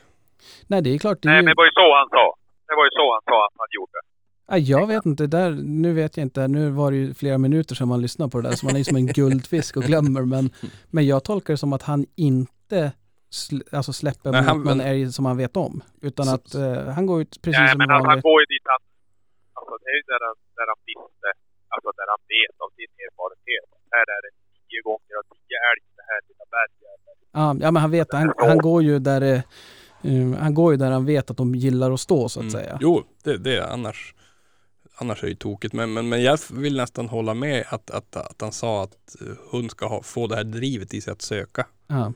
Nej, 0.66 0.82
det 0.82 0.90
är 0.94 0.98
klart. 0.98 1.18
Det 1.22 1.28
är 1.28 1.30
nej 1.32 1.40
ju, 1.40 1.44
men 1.44 1.50
det 1.54 1.60
var 1.60 1.64
ju 1.64 1.70
så 1.80 1.86
han 2.00 2.08
sa. 2.08 2.34
Det 2.68 2.74
var 2.78 2.84
ju 2.88 2.90
så 2.90 3.06
han 3.16 3.22
sa 3.30 3.46
att 3.46 3.54
han 3.62 3.68
gjorde. 3.78 3.98
Ja, 4.52 4.56
jag 4.74 4.86
vet 4.92 5.04
inte, 5.06 5.26
där, 5.26 5.50
nu 5.80 5.92
vet 6.00 6.16
jag 6.16 6.24
inte, 6.28 6.48
nu 6.48 6.70
var 6.70 6.90
det 6.90 6.96
ju 6.96 7.14
flera 7.14 7.38
minuter 7.38 7.74
sedan 7.74 7.88
man 7.88 8.00
lyssnade 8.06 8.30
på 8.30 8.40
det 8.40 8.48
där, 8.48 8.56
så 8.56 8.66
man 8.66 8.74
är 8.74 8.78
ju 8.78 8.88
som 8.90 8.96
en 9.02 9.06
guldfisk 9.20 9.76
och 9.76 9.82
glömmer, 9.90 10.22
men, 10.34 10.44
men 10.94 11.06
jag 11.12 11.20
tolkar 11.24 11.50
det 11.54 11.58
som 11.64 11.72
att 11.72 11.82
han 11.92 12.00
inte 12.30 12.92
sl, 13.30 13.56
alltså 13.78 13.92
släpper 14.02 14.30
Nej, 14.32 14.42
han- 14.42 14.62
någon 14.68 14.80
älg 14.90 15.12
som 15.18 15.24
han 15.30 15.36
vet 15.44 15.54
om, 15.66 15.74
utan 16.08 16.26
Så- 16.26 16.34
att 16.36 16.48
eh, 16.54 16.94
han 16.96 17.04
går 17.10 17.18
ut 17.22 17.34
precis 17.44 17.60
Nej, 17.60 17.70
som 17.72 17.78
men 17.82 17.90
han, 17.94 18.02
han 18.12 18.20
går 18.28 18.38
ju 18.42 18.46
dit 18.54 18.66
han... 18.72 18.80
Alltså 19.58 19.74
det 19.82 19.88
är 19.92 19.96
ju 20.00 20.04
där 20.12 20.22
han, 20.28 20.36
där 20.58 20.66
han 20.72 20.80
visste, 20.90 21.28
alltså 21.74 21.88
där 21.98 22.08
han 22.14 22.22
vet 22.34 22.54
av 22.64 22.70
sin 22.78 22.90
erfarenhet. 23.06 23.68
Här 23.94 24.06
är 24.16 24.20
det 24.26 24.32
tio 24.68 24.80
gånger 24.88 25.14
och 25.20 25.26
tio 25.36 25.56
älg 25.70 25.82
det 26.02 26.12
här 26.12 26.20
lilla 26.28 26.44
berget. 26.50 27.58
Ja, 27.60 27.64
ja, 27.66 27.70
men 27.70 27.80
han 27.82 27.90
vet, 27.90 28.12
han, 28.12 28.32
han 28.36 28.58
går 28.58 28.82
ju 28.82 28.98
där 28.98 29.20
det, 29.20 29.34
eh, 30.04 30.38
han 30.44 30.54
går 30.54 30.72
ju 30.72 30.76
där 30.76 30.90
han 30.90 31.06
vet 31.06 31.30
att 31.30 31.36
de 31.36 31.54
gillar 31.54 31.90
att 31.92 32.00
stå 32.00 32.28
så 32.28 32.40
att 32.40 32.42
Mm. 32.42 32.50
säga. 32.52 32.78
Jo, 32.80 33.02
det, 33.24 33.36
det 33.38 33.56
är 33.56 33.62
annars, 33.62 34.14
annars 35.00 35.18
är 35.22 35.26
det 35.26 35.30
ju 35.30 35.36
tokigt. 35.36 35.74
Men, 35.74 35.92
men, 35.92 36.08
men 36.08 36.22
jag 36.22 36.38
vill 36.52 36.76
nästan 36.76 37.08
hålla 37.08 37.34
med 37.34 37.64
att, 37.68 37.90
att, 37.90 38.16
att 38.16 38.40
han 38.40 38.52
sa 38.52 38.82
att 38.82 38.96
eh, 39.20 39.26
hund 39.52 39.70
ska 39.70 39.86
ha, 39.86 40.02
få 40.02 40.26
det 40.26 40.36
här 40.36 40.44
drivet 40.44 40.94
i 40.94 41.00
sig 41.00 41.12
att 41.12 41.22
söka. 41.22 41.66
Ja. 41.86 42.12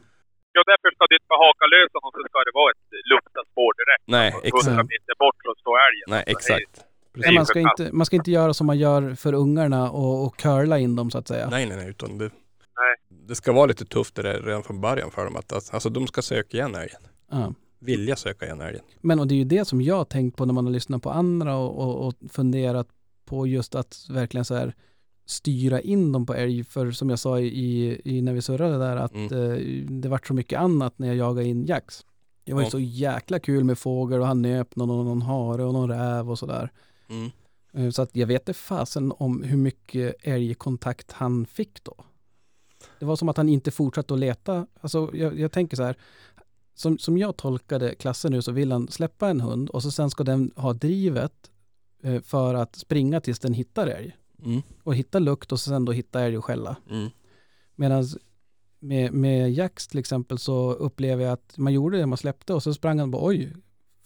Ja, 0.56 0.62
därför 0.66 0.88
ska 0.94 1.04
du 1.10 1.14
inte 1.16 1.26
bara 1.28 1.42
haka 1.46 1.64
lös 1.74 1.90
honom 1.96 2.10
så 2.16 2.20
ska 2.30 2.38
det 2.48 2.54
vara 2.60 2.70
ett 2.74 2.84
luktaspår 3.12 3.70
direkt. 3.80 4.04
Nej, 4.16 4.28
Och 4.34 4.46
exakt. 4.46 4.66
100 4.66 4.82
meter 4.82 5.14
bort 5.18 5.36
så 5.44 5.54
står 5.60 5.76
älgen. 5.88 6.06
Nej, 6.14 6.22
det 6.26 6.32
exakt. 6.32 6.84
Ju 7.28 7.34
man, 7.34 7.46
ska 7.46 7.60
inte, 7.60 7.88
man 7.92 8.06
ska 8.06 8.16
inte 8.16 8.30
göra 8.30 8.54
som 8.54 8.66
man 8.66 8.78
gör 8.78 9.14
för 9.14 9.32
ungarna 9.32 9.90
och, 9.90 10.24
och 10.26 10.36
curla 10.36 10.78
in 10.78 10.96
dem 10.96 11.10
så 11.10 11.18
att 11.18 11.28
säga. 11.28 11.48
Nej, 11.50 11.66
nej, 11.66 11.76
nej. 11.76 11.88
Utan 11.90 12.18
det, 12.18 12.30
Nej. 12.76 13.20
det 13.28 13.34
ska 13.34 13.52
vara 13.52 13.66
lite 13.66 13.84
tufft 13.84 14.14
det 14.14 14.22
där 14.22 14.42
redan 14.42 14.62
från 14.62 14.80
början 14.80 15.10
för 15.10 15.24
dem. 15.24 15.36
Att, 15.36 15.52
att, 15.52 15.74
alltså 15.74 15.90
de 15.90 16.06
ska 16.06 16.22
söka 16.22 16.56
igen 16.56 16.74
älgen. 16.74 17.00
Ja. 17.30 17.54
Vilja 17.78 18.16
söka 18.16 18.46
igen 18.46 18.60
älgen. 18.60 18.82
Men 19.00 19.20
och 19.20 19.26
det 19.26 19.34
är 19.34 19.36
ju 19.36 19.44
det 19.44 19.64
som 19.64 19.80
jag 19.82 19.96
har 19.96 20.04
tänkt 20.04 20.36
på 20.36 20.44
när 20.44 20.54
man 20.54 20.64
har 20.66 20.72
lyssnat 20.72 21.02
på 21.02 21.10
andra 21.10 21.56
och, 21.56 21.78
och, 21.78 22.06
och 22.06 22.14
funderat 22.30 22.88
på 23.24 23.46
just 23.46 23.74
att 23.74 24.06
verkligen 24.10 24.44
så 24.44 24.54
här 24.54 24.74
styra 25.26 25.80
in 25.80 26.12
dem 26.12 26.26
på 26.26 26.34
älg. 26.34 26.64
För 26.64 26.90
som 26.90 27.10
jag 27.10 27.18
sa 27.18 27.40
i, 27.40 28.00
i 28.04 28.22
när 28.22 28.32
vi 28.32 28.42
surrade 28.42 28.78
där 28.78 28.96
att 28.96 29.14
Mm. 29.14 29.32
eh, 29.32 29.90
det 30.00 30.08
vart 30.08 30.26
så 30.26 30.34
mycket 30.34 30.58
annat 30.60 30.98
när 30.98 31.06
jag 31.06 31.16
jagade 31.16 31.48
in 31.48 31.66
jax. 31.66 32.04
Det 32.44 32.52
var 32.52 32.60
ju 32.60 32.66
Ja. 32.66 32.70
så 32.70 32.78
jäkla 32.80 33.38
kul 33.38 33.64
med 33.64 33.78
fågel 33.78 34.20
och 34.20 34.26
han 34.26 34.42
nöp 34.42 34.76
någon, 34.76 35.04
någon 35.06 35.22
hare 35.22 35.64
och 35.64 35.72
någon 35.72 35.90
räv 35.90 36.30
och 36.30 36.38
sådär. 36.38 36.72
Mm. 37.08 37.30
Eh, 37.72 37.90
Så 37.90 38.02
att 38.02 38.16
jag 38.16 38.26
vet 38.26 38.42
inte 38.42 38.52
fasen 38.54 39.12
om 39.16 39.42
hur 39.42 39.56
mycket 39.56 40.14
älgkontakt 40.22 41.12
han 41.12 41.46
fick 41.46 41.84
då. 41.84 42.04
Det 42.98 43.04
var 43.04 43.16
som 43.16 43.28
att 43.28 43.36
han 43.36 43.48
inte 43.48 43.70
fortsatte 43.70 44.14
att 44.14 44.20
leta. 44.20 44.66
Alltså 44.80 45.10
jag, 45.12 45.38
jag 45.40 45.52
tänker 45.52 45.76
så 45.76 45.82
här. 45.82 45.96
Som, 46.74 46.98
som 46.98 47.18
jag 47.18 47.36
tolkade 47.36 47.94
klassen 47.94 48.32
nu 48.32 48.42
så 48.42 48.52
vill 48.52 48.72
han 48.72 48.88
släppa 48.88 49.28
en 49.28 49.40
hund 49.40 49.70
och 49.70 49.82
så 49.82 49.90
sen 49.90 50.10
ska 50.10 50.24
den 50.24 50.52
ha 50.56 50.72
drivet 50.72 51.50
eh, 52.02 52.20
för 52.20 52.54
att 52.54 52.76
springa 52.76 53.20
tills 53.20 53.38
den 53.38 53.54
hittar 53.54 53.86
älg. 53.86 54.16
Mm. 54.44 54.62
Och 54.82 54.94
hitta 54.94 55.18
lukt 55.18 55.52
och 55.52 55.60
sen 55.60 55.84
då 55.84 55.92
hitta 55.92 56.20
älg 56.20 56.38
och 56.38 56.44
skälla. 56.44 56.76
Mm. 56.90 57.08
Medan 57.74 58.04
med, 58.78 59.12
med 59.12 59.52
Jax 59.52 59.88
till 59.88 59.98
exempel 59.98 60.38
så 60.38 60.72
upplever 60.72 61.24
jag 61.24 61.32
att 61.32 61.58
man 61.58 61.72
gjorde 61.72 61.98
det, 61.98 62.06
man 62.06 62.18
släppte 62.18 62.54
och 62.54 62.62
så 62.62 62.74
sprang 62.74 62.98
han 62.98 63.10
bara 63.10 63.26
oj, 63.26 63.56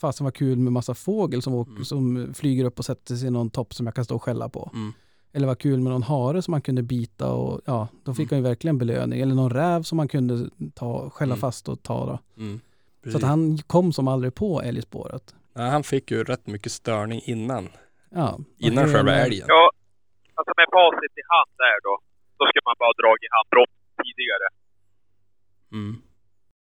fasen 0.00 0.24
vad 0.24 0.34
kul 0.34 0.58
med 0.58 0.72
massa 0.72 0.94
fågel 0.94 1.42
som, 1.42 1.54
åker, 1.54 1.72
Mm. 1.72 1.84
som 1.84 2.34
flyger 2.34 2.64
upp 2.64 2.78
och 2.78 2.84
sätter 2.84 3.16
sig 3.16 3.28
i 3.28 3.30
någon 3.30 3.50
topp 3.50 3.74
som 3.74 3.86
jag 3.86 3.94
kan 3.94 4.04
stå 4.04 4.14
och 4.14 4.22
skälla 4.22 4.48
på. 4.48 4.70
Mm. 4.74 4.92
Eller 5.32 5.46
vad 5.46 5.58
kul 5.58 5.80
med 5.80 5.92
någon 5.92 6.02
hare 6.02 6.42
som 6.42 6.52
man 6.52 6.62
kunde 6.62 6.82
bita 6.82 7.32
och 7.32 7.60
ja, 7.66 7.88
då 8.04 8.14
fick 8.14 8.32
Mm. 8.32 8.36
han 8.36 8.38
ju 8.44 8.48
verkligen 8.50 8.78
belöning. 8.78 9.20
Eller 9.20 9.34
någon 9.34 9.50
räv 9.50 9.82
som 9.82 9.96
man 9.96 10.08
kunde 10.08 10.50
ta, 10.74 11.10
skälla 11.10 11.34
Mm. 11.34 11.40
fast 11.40 11.68
och 11.68 11.82
ta 11.82 12.06
då. 12.06 12.18
Mm. 12.42 12.60
Så 13.12 13.16
att 13.16 13.22
han 13.22 13.58
kom 13.58 13.92
som 13.92 14.08
aldrig 14.08 14.34
på 14.34 14.62
älgspåret. 14.62 15.34
Nej, 15.54 15.70
han 15.70 15.82
fick 15.82 16.10
ju 16.10 16.24
rätt 16.24 16.46
mycket 16.46 16.72
störning 16.72 17.20
innan. 17.24 17.68
Ja. 18.20 18.38
Innan 18.58 18.84
själva 18.92 19.12
älgen. 19.24 19.46
Ja, 19.48 19.70
alltså 20.34 20.52
med 20.60 20.66
facit 20.76 21.12
i 21.22 21.24
hand 21.34 21.52
där 21.64 21.76
då, 21.86 21.92
då 22.38 22.42
ska 22.50 22.58
man 22.68 22.74
bara 22.80 22.90
ha 22.92 22.96
dragit 23.02 23.30
handbromsen 23.36 23.84
tidigare 24.04 24.46
Mm. 25.76 25.92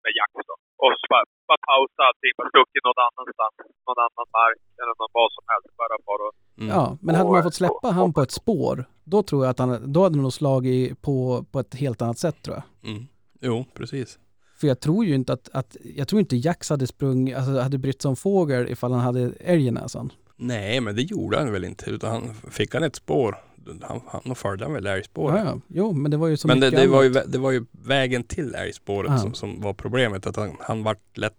med 0.04 0.12
jakt 0.20 0.34
då. 0.50 0.54
Och 0.82 0.90
så 1.00 1.06
bara, 1.14 1.24
bara 1.50 1.62
pausa 1.70 2.00
allting, 2.08 2.32
bara 2.38 2.48
stuckit 2.54 2.82
någon 2.88 3.00
annanstans, 3.08 3.54
någon 3.88 4.00
annan 4.06 4.26
mark 4.40 4.60
eller 4.80 4.94
någon 5.00 5.12
vad 5.20 5.30
som 5.36 5.44
helst. 5.52 5.68
Bara 5.80 5.96
för 6.06 6.18
att... 6.26 6.34
Mm. 6.60 6.68
Ja, 6.76 6.84
men 7.04 7.12
hade 7.18 7.30
man 7.36 7.42
fått 7.48 7.58
släppa 7.62 7.88
och- 7.88 7.94
han 7.98 8.12
på 8.16 8.20
ett 8.26 8.34
spår, 8.42 8.76
då 9.12 9.18
tror 9.28 9.40
jag 9.44 9.50
att 9.52 9.58
han, 9.64 9.92
då 9.94 9.98
hade 10.02 10.14
han 10.16 10.22
nog 10.28 10.32
slagit 10.42 11.02
på, 11.06 11.44
på 11.52 11.56
ett 11.60 11.74
helt 11.84 12.02
annat 12.02 12.18
sätt 12.18 12.38
tror 12.44 12.56
jag. 12.58 12.64
Mm. 12.90 13.02
Jo, 13.40 13.56
precis. 13.74 14.18
För 14.60 14.66
jag 14.66 14.80
tror 14.80 15.04
ju 15.04 15.14
inte 15.14 15.32
att, 15.32 15.48
att 15.52 15.76
jag 15.96 16.08
tror 16.08 16.20
inte 16.20 16.36
Jax 16.36 16.70
hade 16.70 16.86
sprungit, 16.86 17.36
alltså 17.36 17.58
hade 17.60 17.78
brytt 17.78 18.02
sig 18.02 18.08
om 18.08 18.16
fågel 18.16 18.68
ifall 18.68 18.92
han 18.92 19.00
hade 19.00 19.32
älg 19.40 19.66
i 19.66 19.70
näsan. 19.70 20.12
Nej, 20.36 20.80
men 20.80 20.96
det 20.96 21.02
gjorde 21.02 21.38
han 21.38 21.52
väl 21.52 21.64
inte. 21.64 21.90
Utan 21.90 22.10
han, 22.10 22.34
fick 22.34 22.74
han 22.74 22.82
ett 22.82 22.96
spår, 22.96 23.36
han, 23.82 24.34
följde 24.34 24.68
väl 24.68 24.86
älgspåret. 24.86 25.38
Ja, 25.38 25.44
ja. 25.44 25.60
Jo, 25.68 25.92
men 25.92 26.10
det 26.10 26.16
var 26.16 26.28
ju 26.28 26.36
så 26.36 26.48
men 26.48 26.60
det, 26.60 26.70
det, 26.70 26.86
var 26.86 27.02
ju, 27.02 27.10
det 27.10 27.38
var 27.38 27.50
ju 27.50 27.64
vägen 27.72 28.24
till 28.24 28.54
älgspåret 28.54 29.10
Ja. 29.10 29.18
som, 29.18 29.34
som 29.34 29.60
var 29.60 29.74
problemet. 29.74 30.26
Att 30.26 30.36
han, 30.36 30.56
han 30.60 30.82
vart 30.82 31.16
lätt 31.18 31.36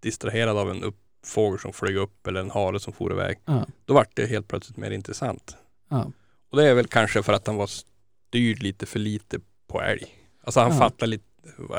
distraherad 0.00 0.56
av 0.58 0.70
en 0.70 0.82
upp, 0.82 0.96
fågel 1.24 1.58
som 1.58 1.72
flög 1.72 1.96
upp 1.96 2.26
eller 2.26 2.40
en 2.40 2.50
hare 2.50 2.80
som 2.80 2.92
for 2.92 3.12
iväg. 3.12 3.38
Ja. 3.44 3.66
Då 3.84 3.94
vart 3.94 4.16
det 4.16 4.26
helt 4.26 4.48
plötsligt 4.48 4.76
mer 4.76 4.90
intressant. 4.90 5.56
Ja. 5.88 6.12
Och 6.50 6.56
det 6.58 6.68
är 6.68 6.74
väl 6.74 6.86
kanske 6.86 7.22
för 7.22 7.32
att 7.32 7.46
han 7.46 7.56
var 7.56 7.66
styrd 7.66 8.62
lite 8.62 8.86
för 8.86 8.98
lite 8.98 9.38
på 9.66 9.82
älg. 9.82 10.06
Alltså 10.44 10.60
han 10.60 10.72
Ja. 10.72 10.78
fattade 10.78 11.06
lite, 11.10 11.24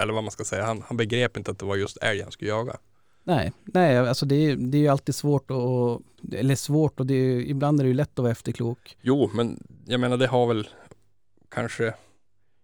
eller 0.02 0.14
vad 0.14 0.24
man 0.24 0.32
ska 0.32 0.44
säga, 0.44 0.66
han, 0.66 0.84
han 0.88 0.98
begrep 0.98 1.38
inte 1.38 1.52
att 1.52 1.60
det 1.60 1.66
var 1.66 1.76
just 1.76 1.98
älg 1.98 2.22
han 2.22 2.32
skulle 2.32 2.50
jaga. 2.50 2.78
Nej, 3.28 3.52
nej, 3.66 3.98
alltså 3.98 4.26
det 4.26 4.36
är, 4.36 4.56
det 4.56 4.78
är 4.78 4.80
ju 4.80 4.88
alltid 4.88 5.16
svårt 5.16 5.52
att, 5.52 6.34
eller 6.34 6.56
svårt 6.56 7.00
och 7.00 7.06
det 7.06 7.14
är, 7.14 7.40
ibland 7.40 7.80
är 7.80 7.84
det 7.84 7.88
ju 7.88 7.94
lätt 7.94 8.20
att 8.20 8.24
vara 8.24 8.32
efterklok. 8.32 8.98
Jo, 9.02 9.30
men 9.34 9.64
jag 9.86 10.00
menar 10.00 10.18
det 10.18 10.28
har 10.28 10.48
väl 10.48 10.68
kanske 11.50 11.94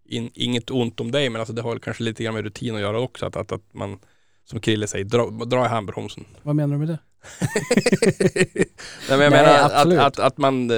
in, 0.05 0.31
inget 0.33 0.71
ont 0.71 0.99
om 0.99 1.11
dig, 1.11 1.29
men 1.29 1.41
alltså 1.41 1.53
det 1.53 1.61
har 1.61 1.69
väl 1.69 1.79
kanske 1.79 2.03
lite 2.03 2.23
grann 2.23 2.33
med 2.33 2.43
rutin 2.43 2.75
att 2.75 2.81
göra 2.81 2.99
också. 2.99 3.25
Att, 3.25 3.35
att, 3.35 3.51
att 3.51 3.73
man, 3.73 3.99
som 4.45 4.59
Krille 4.59 4.87
säger, 4.87 5.05
dra, 5.05 5.29
dra 5.45 5.65
i 5.65 5.67
handbromsen. 5.67 6.25
Vad 6.43 6.55
menar 6.55 6.73
du 6.73 6.79
med 6.79 6.87
det? 6.87 6.99
Nej, 9.09 9.17
men 9.17 9.19
jag 9.19 9.19
Nej, 9.19 9.29
menar 9.29 9.59
att, 9.59 9.71
absolut. 9.71 9.99
att, 9.99 10.19
att 10.19 10.37
man, 10.37 10.69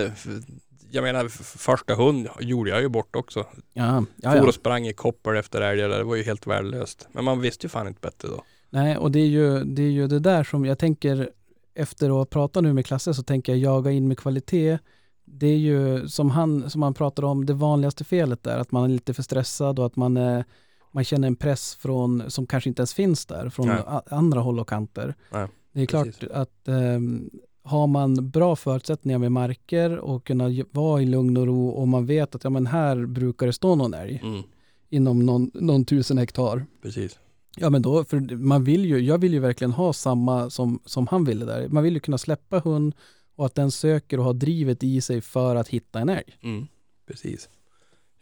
jag 0.91 1.03
menar 1.03 1.27
första 1.57 1.95
hund 1.95 2.27
gjorde 2.39 2.69
jag 2.69 2.81
ju 2.81 2.89
bort 2.89 3.15
också. 3.15 3.45
Ja, 3.73 4.05
ja, 4.15 4.31
For 4.31 4.47
och 4.47 4.53
sprang 4.53 4.87
i 4.87 4.93
koppar 4.93 5.35
efter 5.35 5.61
älgar, 5.61 5.89
det 5.89 6.03
var 6.03 6.15
ju 6.15 6.23
helt 6.23 6.47
värdelöst. 6.47 7.07
Men 7.11 7.23
man 7.23 7.41
visste 7.41 7.65
ju 7.65 7.69
fan 7.69 7.87
inte 7.87 8.01
bättre 8.01 8.27
då. 8.27 8.43
Nej, 8.73 8.97
och 8.97 9.11
det 9.11 9.19
är, 9.19 9.27
ju, 9.27 9.63
det 9.63 9.81
är 9.83 9.89
ju 9.91 10.07
det 10.07 10.19
där 10.19 10.43
som 10.43 10.65
jag 10.65 10.79
tänker, 10.79 11.29
efter 11.75 12.05
att 12.05 12.11
ha 12.15 12.25
pratat 12.25 12.63
nu 12.63 12.73
med 12.73 12.85
klasser 12.85 13.13
så 13.13 13.23
tänker 13.23 13.51
jag 13.51 13.59
jaga 13.59 13.91
in 13.91 14.07
med 14.07 14.17
kvalitet. 14.17 14.77
Det 15.25 15.47
är 15.47 15.57
ju 15.57 16.07
som 16.07 16.29
han, 16.29 16.69
som 16.69 16.81
han 16.81 16.93
pratar 16.93 17.23
om, 17.23 17.45
det 17.45 17.53
vanligaste 17.53 18.03
felet 18.03 18.43
där, 18.43 18.57
att 18.59 18.71
man 18.71 18.83
är 18.83 18.87
lite 18.93 19.13
för 19.13 19.23
stressad 19.23 19.79
och 19.79 19.85
att 19.85 19.95
man, 19.95 20.17
är, 20.17 20.45
man 20.91 21.03
känner 21.03 21.27
en 21.27 21.35
press 21.35 21.75
från, 21.75 22.23
som 22.27 22.45
kanske 22.47 22.69
inte 22.69 22.79
ens 22.81 22.93
finns 22.93 23.25
där, 23.25 23.49
från 23.49 23.69
a- 23.69 24.03
andra 24.07 24.39
håll 24.39 24.59
och 24.59 24.69
kanter. 24.69 25.15
Nej, 25.31 25.47
det 25.73 25.81
är 25.81 25.85
klart 25.85 26.05
precis. 26.05 26.29
att 26.29 26.61
um, 26.65 27.29
har 27.63 27.87
man 27.87 28.29
bra 28.29 28.55
förutsättningar 28.55 29.17
med 29.19 29.31
marker 29.31 29.97
och 29.97 30.23
kunna 30.27 30.49
vara 30.71 31.01
i 31.01 31.05
lugn 31.05 31.37
och 31.37 31.45
ro 31.47 31.67
och 31.69 31.87
man 31.87 32.05
vet 32.05 32.35
att 32.35 32.43
ja, 32.43 32.49
men 32.49 32.67
här 32.67 33.05
brukar 33.05 33.45
det 33.47 33.53
stå 33.53 33.75
någon 33.75 33.93
älg 33.93 34.21
Mm, 34.23 34.43
inom 34.89 35.25
någon, 35.25 35.51
någon 35.53 35.85
tusen 35.85 36.17
hektar. 36.17 36.65
precis. 36.81 37.19
Ja 37.57 37.69
men 37.69 37.81
då, 37.81 38.03
för 38.03 38.35
man 38.35 38.63
vill 38.63 38.85
ju, 38.85 38.99
jag 38.99 39.17
vill 39.17 39.33
ju 39.33 39.39
verkligen 39.39 39.71
ha 39.71 39.93
samma 39.93 40.49
som, 40.49 40.79
som 40.85 41.07
han 41.07 41.23
ville 41.25 41.45
där. 41.45 41.67
Man 41.67 41.83
vill 41.83 41.93
ju 41.93 41.99
kunna 41.99 42.17
släppa 42.17 42.59
hund 42.59 42.95
och 43.35 43.45
att 43.45 43.55
den 43.55 43.71
söker 43.71 44.17
och 44.17 44.23
har 44.25 44.33
drivet 44.33 44.83
i 44.83 45.01
sig 45.01 45.21
för 45.21 45.55
att 45.55 45.67
hitta 45.67 45.99
en 45.99 46.09
älg. 46.09 46.37
Mm, 46.43 46.67
precis. 47.07 47.49
Jo, 47.51 47.59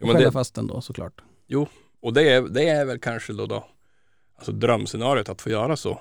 Och 0.01 0.07
men 0.07 0.15
skälla 0.15 0.25
det, 0.25 0.31
fast 0.31 0.55
den 0.55 0.67
då 0.67 0.81
såklart. 0.81 1.21
och 2.01 2.13
det 2.13 2.29
är, 2.29 2.41
det 2.41 2.69
är 2.69 2.85
väl 2.85 2.99
kanske 2.99 3.33
då, 3.33 3.45
då 3.45 3.65
alltså 4.35 4.51
drömscenariot 4.51 5.29
att 5.29 5.41
få 5.41 5.49
göra 5.49 5.75
så. 5.77 5.99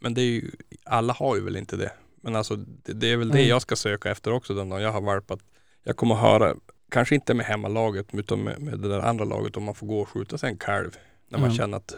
Men 0.00 0.14
det 0.14 0.20
är 0.22 0.30
ju, 0.30 0.50
alla 0.84 1.12
har 1.12 1.36
ju 1.36 1.42
väl 1.42 1.56
inte 1.56 1.76
det. 1.76 1.92
Men 2.20 2.36
alltså 2.36 2.56
det, 2.56 2.92
det 2.92 3.06
är 3.12 3.16
väl 3.16 3.28
det 3.28 3.38
Mm. 3.38 3.48
jag 3.48 3.62
ska 3.62 3.76
söka 3.76 4.10
efter 4.10 4.32
också 4.32 4.54
den 4.54 4.68
dagen 4.68 4.82
jag 4.82 4.92
har 4.92 5.00
valpat. 5.00 5.38
Jag 5.84 5.96
kommer 5.96 6.14
höra, 6.14 6.54
kanske 6.90 7.14
inte 7.14 7.34
med 7.34 7.46
hemmalaget, 7.46 8.06
utan 8.12 8.40
med, 8.40 8.60
med 8.62 8.78
det 8.78 8.88
där 8.88 9.00
andra 9.00 9.24
laget 9.24 9.56
om 9.56 9.62
man 9.64 9.74
får 9.74 9.86
gå 9.86 10.00
och 10.00 10.08
skjuta 10.08 10.38
sig 10.38 10.50
en 10.50 10.56
kalv. 10.58 10.96
När 11.28 11.38
man 11.38 11.50
Ja. 11.50 11.56
känner 11.56 11.76
att 11.76 11.94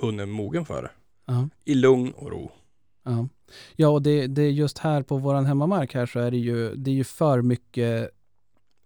hunden 0.00 0.28
är 0.28 0.32
mogen 0.32 0.64
för 0.64 0.82
det. 0.82 0.90
Ja, 1.26 1.48
I 1.64 1.74
lugn 1.74 2.12
och 2.12 2.30
ro. 2.30 2.50
ja. 3.02 3.28
ja 3.76 3.88
och 3.88 4.02
det, 4.02 4.26
det 4.26 4.42
är 4.42 4.50
just 4.50 4.78
här 4.78 5.02
på 5.02 5.16
våran 5.18 5.46
hemmamark 5.46 5.94
här 5.94 6.06
så 6.06 6.20
är 6.20 6.30
det 6.30 6.36
ju, 6.36 6.74
det 6.74 6.90
är 6.90 6.94
ju 6.94 7.04
för 7.04 7.42
mycket 7.42 8.10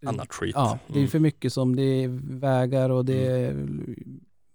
Annat 0.07 0.33
skit. 0.33 0.53
Ja, 0.55 0.79
det 0.87 0.93
är 0.95 0.97
Mm. 0.99 1.09
för 1.11 1.19
mycket 1.19 1.53
som 1.53 1.77
det 1.77 1.83
är 1.83 2.09
vägar 2.39 2.91
och 2.91 3.05
det 3.05 3.27
är 3.27 3.67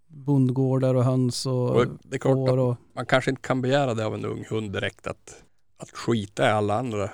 bondgårdar 0.08 0.96
och 0.96 1.04
höns 1.04 1.46
och, 1.46 1.70
Och 1.76 1.86
det 2.04 2.16
är 2.16 2.20
klart 2.20 2.50
och 2.50 2.76
man 2.96 3.06
kanske 3.06 3.30
inte 3.32 3.42
kan 3.42 3.62
begära 3.62 3.94
det 3.94 4.06
av 4.06 4.14
en 4.14 4.26
ung 4.26 4.46
hund 4.50 4.72
direkt 4.74 5.08
att, 5.08 5.44
att 5.78 5.92
skita 5.92 6.46
i 6.46 6.52
alla 6.52 6.80
andra, 6.80 7.10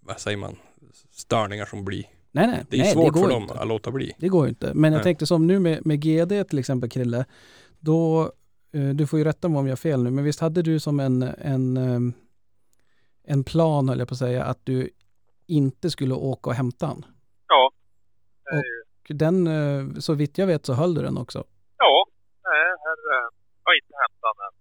vad 0.00 0.20
säger 0.20 0.36
man, 0.36 0.56
störningar 1.10 1.64
som 1.66 1.84
blir. 1.84 2.04
Nej, 2.32 2.46
nej. 2.46 2.64
Det 2.70 2.76
är 2.76 2.80
nej, 2.82 2.92
svårt 2.92 3.14
det 3.14 3.20
för 3.20 3.28
dem 3.28 3.42
inte. 3.42 3.54
att 3.54 3.68
låta 3.68 3.90
bli. 3.90 4.12
Det 4.18 4.28
går 4.28 4.44
ju 4.44 4.48
inte. 4.48 4.74
Men 4.74 4.92
jag 4.92 4.98
Nej. 4.98 5.04
tänkte 5.04 5.26
som 5.26 5.46
nu 5.46 5.58
med, 5.58 5.86
med 5.86 6.00
GD 6.00 6.48
till 6.48 6.58
exempel, 6.58 6.90
Krille. 6.90 7.24
Då, 7.80 8.22
eh, 8.22 8.28
du 8.94 9.06
får 9.06 9.18
ju 9.18 9.24
rätta 9.24 9.48
mig 9.48 9.58
om 9.58 9.66
jag 9.66 9.72
har 9.72 9.76
fel 9.76 10.02
nu, 10.02 10.10
men 10.10 10.24
visst 10.24 10.40
hade 10.40 10.62
du 10.62 10.80
som 10.80 11.00
en, 11.00 11.22
en, 11.22 11.76
eh, 11.76 12.00
en 13.24 13.44
plan, 13.44 13.88
höll 13.88 13.98
jag 13.98 14.08
på 14.08 14.12
att 14.14 14.18
säga, 14.18 14.44
att 14.44 14.66
du 14.66 14.90
inte 15.46 15.90
skulle 15.90 16.14
åka 16.14 16.50
och 16.50 16.56
hämta 16.56 16.86
han? 16.86 17.04
Ja. 17.48 17.70
Och- 18.52 19.14
Den, 19.16 19.46
eh, 19.46 19.94
så 19.98 20.14
vitt 20.14 20.38
jag 20.38 20.46
vet 20.46 20.66
så 20.66 20.72
höll 20.74 20.94
du 20.94 21.02
den 21.02 21.18
också. 21.18 21.44
Ja, 21.78 22.06
nej, 22.44 22.66
här 22.84 22.98
eh, 23.14 23.28
har 23.64 23.74
inte 23.80 23.94
hänt 24.02 24.18
han 24.28 24.38
än. 24.46 24.54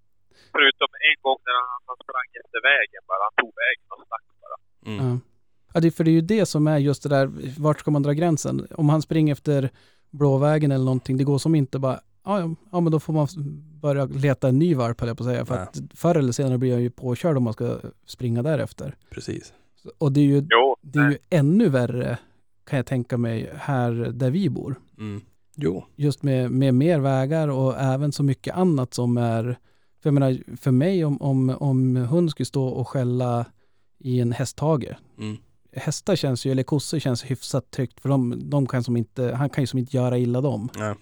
Förutom 0.51 0.87
en 1.09 1.17
gång 1.21 1.37
när 1.45 1.53
han, 1.59 1.79
han 1.85 1.97
sprang 2.03 2.29
efter 2.43 2.59
vägen 2.71 3.01
bara. 3.07 3.21
Han 3.27 3.35
tog 3.41 3.53
vägen 3.63 3.85
och 3.89 4.07
stack 4.07 4.25
bara. 4.43 4.57
Mm. 4.91 5.05
Ja. 5.07 5.19
Ja, 5.73 5.79
det, 5.79 5.91
för 5.91 6.03
det 6.03 6.09
är 6.11 6.19
ju 6.21 6.21
det 6.21 6.45
som 6.45 6.67
är 6.67 6.77
just 6.77 7.03
det 7.03 7.09
där, 7.09 7.29
vart 7.59 7.79
ska 7.79 7.91
man 7.91 8.03
dra 8.03 8.11
gränsen? 8.13 8.67
Om 8.71 8.89
han 8.89 9.01
springer 9.01 9.31
efter 9.33 9.69
Blåvägen 10.09 10.71
eller 10.71 10.85
någonting, 10.85 11.17
det 11.17 11.23
går 11.23 11.37
som 11.37 11.55
inte 11.55 11.79
bara, 11.79 11.99
ja, 12.25 12.55
ja, 12.71 12.79
men 12.79 12.91
då 12.91 12.99
får 12.99 13.13
man 13.13 13.27
börja 13.81 14.05
leta 14.05 14.47
en 14.49 14.59
ny 14.59 14.75
varp 14.75 14.99
höll 14.99 15.07
jag 15.07 15.17
på 15.17 15.23
att 15.23 15.29
säga. 15.29 15.45
För 15.45 15.55
Nej. 15.55 15.63
att 15.63 15.79
förr 15.93 16.15
eller 16.15 16.31
senare 16.31 16.57
blir 16.57 16.71
jag 16.71 16.81
ju 16.81 16.89
påkörd 16.89 17.37
om 17.37 17.43
man 17.43 17.53
ska 17.53 17.77
springa 18.05 18.43
därefter. 18.43 18.95
Precis. 19.09 19.53
Och 19.97 20.11
det 20.11 20.19
är 20.19 20.25
ju, 20.25 20.47
Jo, 20.49 20.75
det 20.81 20.99
är 20.99 21.09
ju 21.09 21.17
ännu 21.29 21.69
värre, 21.69 22.17
kan 22.63 22.77
jag 22.77 22.85
tänka 22.85 23.17
mig, 23.17 23.49
här 23.55 23.91
där 23.91 24.31
vi 24.31 24.49
bor. 24.49 24.75
Mm. 24.97 25.21
Jo. 25.55 25.85
Just 25.95 26.23
med, 26.23 26.51
med 26.51 26.73
mer 26.73 26.99
vägar 26.99 27.47
och 27.47 27.77
även 27.79 28.11
så 28.11 28.23
mycket 28.23 28.55
annat 28.55 28.93
som 28.93 29.17
är, 29.17 29.43
för 30.01 30.09
jag 30.09 30.13
menar, 30.13 30.57
för 30.57 30.71
mig 30.71 31.05
om, 31.05 31.21
om, 31.21 31.49
om 31.59 31.95
hund 31.95 32.31
skulle 32.31 32.45
stå 32.45 32.67
och 32.67 32.87
skälla 32.87 33.45
i 33.97 34.19
en 34.19 34.31
hästhage, 34.31 34.95
Mm. 35.17 35.37
hästar 35.75 36.15
känns 36.15 36.45
ju, 36.45 36.51
eller 36.51 36.63
kossor 36.63 36.99
känns 36.99 37.23
hyfsat 37.23 37.71
tryggt 37.71 37.99
för 37.99 38.09
de, 38.09 38.49
de 38.49 38.67
kan 38.67 38.83
som 38.83 38.97
inte, 38.97 39.35
han 39.35 39.49
kan 39.49 39.63
ju 39.63 39.67
som 39.67 39.79
inte 39.79 39.97
göra 39.97 40.17
illa 40.17 40.41
dem. 40.41 40.69
Nej. 40.77 40.95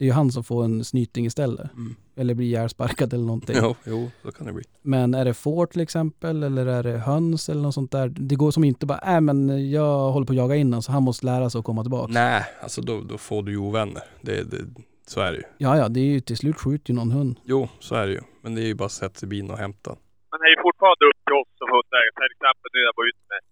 Det 0.00 0.04
är 0.04 0.06
ju 0.06 0.12
han 0.12 0.30
som 0.30 0.44
får 0.44 0.64
en 0.64 0.84
snyting 0.84 1.26
istället. 1.26 1.72
Mm. 1.72 1.96
Eller 2.16 2.34
blir 2.34 2.46
ihjälsparkad 2.46 3.12
eller 3.14 3.24
någonting. 3.24 3.56
Jo, 3.58 3.76
jo, 3.84 4.10
så 4.22 4.32
kan 4.32 4.46
det 4.46 4.52
bli. 4.52 4.64
Men 4.82 5.14
är 5.14 5.24
det 5.24 5.34
får 5.34 5.66
till 5.66 5.80
exempel 5.80 6.42
eller 6.42 6.66
är 6.66 6.82
det 6.82 6.98
höns 6.98 7.48
eller 7.48 7.62
något 7.62 7.74
sånt 7.74 7.92
där. 7.92 8.08
Det 8.08 8.34
går 8.34 8.50
som 8.50 8.64
inte 8.64 8.86
bara, 8.86 8.98
äh 9.14 9.20
men 9.20 9.38
jag 9.70 10.10
håller 10.12 10.26
på 10.26 10.32
att 10.32 10.42
jaga 10.44 10.56
in 10.56 10.66
honom 10.66 10.82
så 10.82 10.92
han 10.92 11.02
måste 11.02 11.26
lära 11.26 11.50
sig 11.50 11.58
att 11.58 11.64
komma 11.64 11.82
tillbaka. 11.82 12.12
Nej, 12.12 12.40
alltså 12.64 12.80
då, 12.88 12.94
då 13.10 13.16
får 13.18 13.42
du 13.42 13.50
ju 13.52 13.58
ovänner. 13.68 14.02
Det, 14.26 14.50
det, 14.50 14.60
Så 15.06 15.18
är 15.26 15.30
det 15.32 15.38
ju. 15.42 15.46
Ja, 15.64 15.72
ja, 15.80 15.86
det 15.94 16.00
är 16.06 16.10
ju 16.14 16.20
till 16.28 16.40
slut 16.42 16.56
skjuter 16.62 16.88
ju 16.90 16.94
någon 17.00 17.12
hund. 17.18 17.34
Jo, 17.52 17.60
så 17.86 17.92
är 18.00 18.04
det 18.08 18.14
ju. 18.18 18.22
Men 18.42 18.50
det 18.54 18.60
är 18.64 18.68
ju 18.72 18.76
bara 18.80 18.90
att 18.92 19.00
sätta 19.02 19.16
sig 19.20 19.26
i 19.28 19.32
bilen 19.34 19.50
och 19.54 19.60
hämta. 19.64 19.90
Men 20.30 20.36
det 20.40 20.46
är 20.50 20.54
ju 20.56 20.60
fortfarande 20.68 21.02
upp 21.10 21.20
till 21.26 21.36
oss 21.40 21.50
som 21.60 21.68
hundägare. 21.74 22.12
Till 22.20 22.32
exempel 22.36 22.68
nu 22.74 22.78
när 22.80 22.88
jag 22.90 22.96
var 23.00 23.06
ute 23.10 23.24
med, 23.32 23.42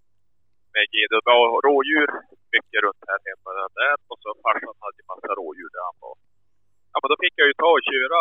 med 0.74 0.84
Gide. 0.92 1.14
Det 1.18 1.26
var 1.32 1.42
rådjur 1.68 2.10
mycket 2.54 2.78
runt 2.84 3.02
här 3.10 3.20
hemma. 3.28 3.48
Där. 3.80 3.96
Och 4.10 4.18
så 4.24 4.28
farsan 4.44 4.76
hade 4.84 4.98
ju 5.00 5.04
massa 5.12 5.30
rådjur 5.40 5.70
där 5.76 5.84
han 5.90 5.98
var. 6.04 6.14
Ja 6.98 7.02
men 7.02 7.10
då 7.14 7.16
fick 7.24 7.34
jag 7.40 7.46
ju 7.50 7.54
ta 7.64 7.70
och 7.78 7.84
köra. 7.92 8.20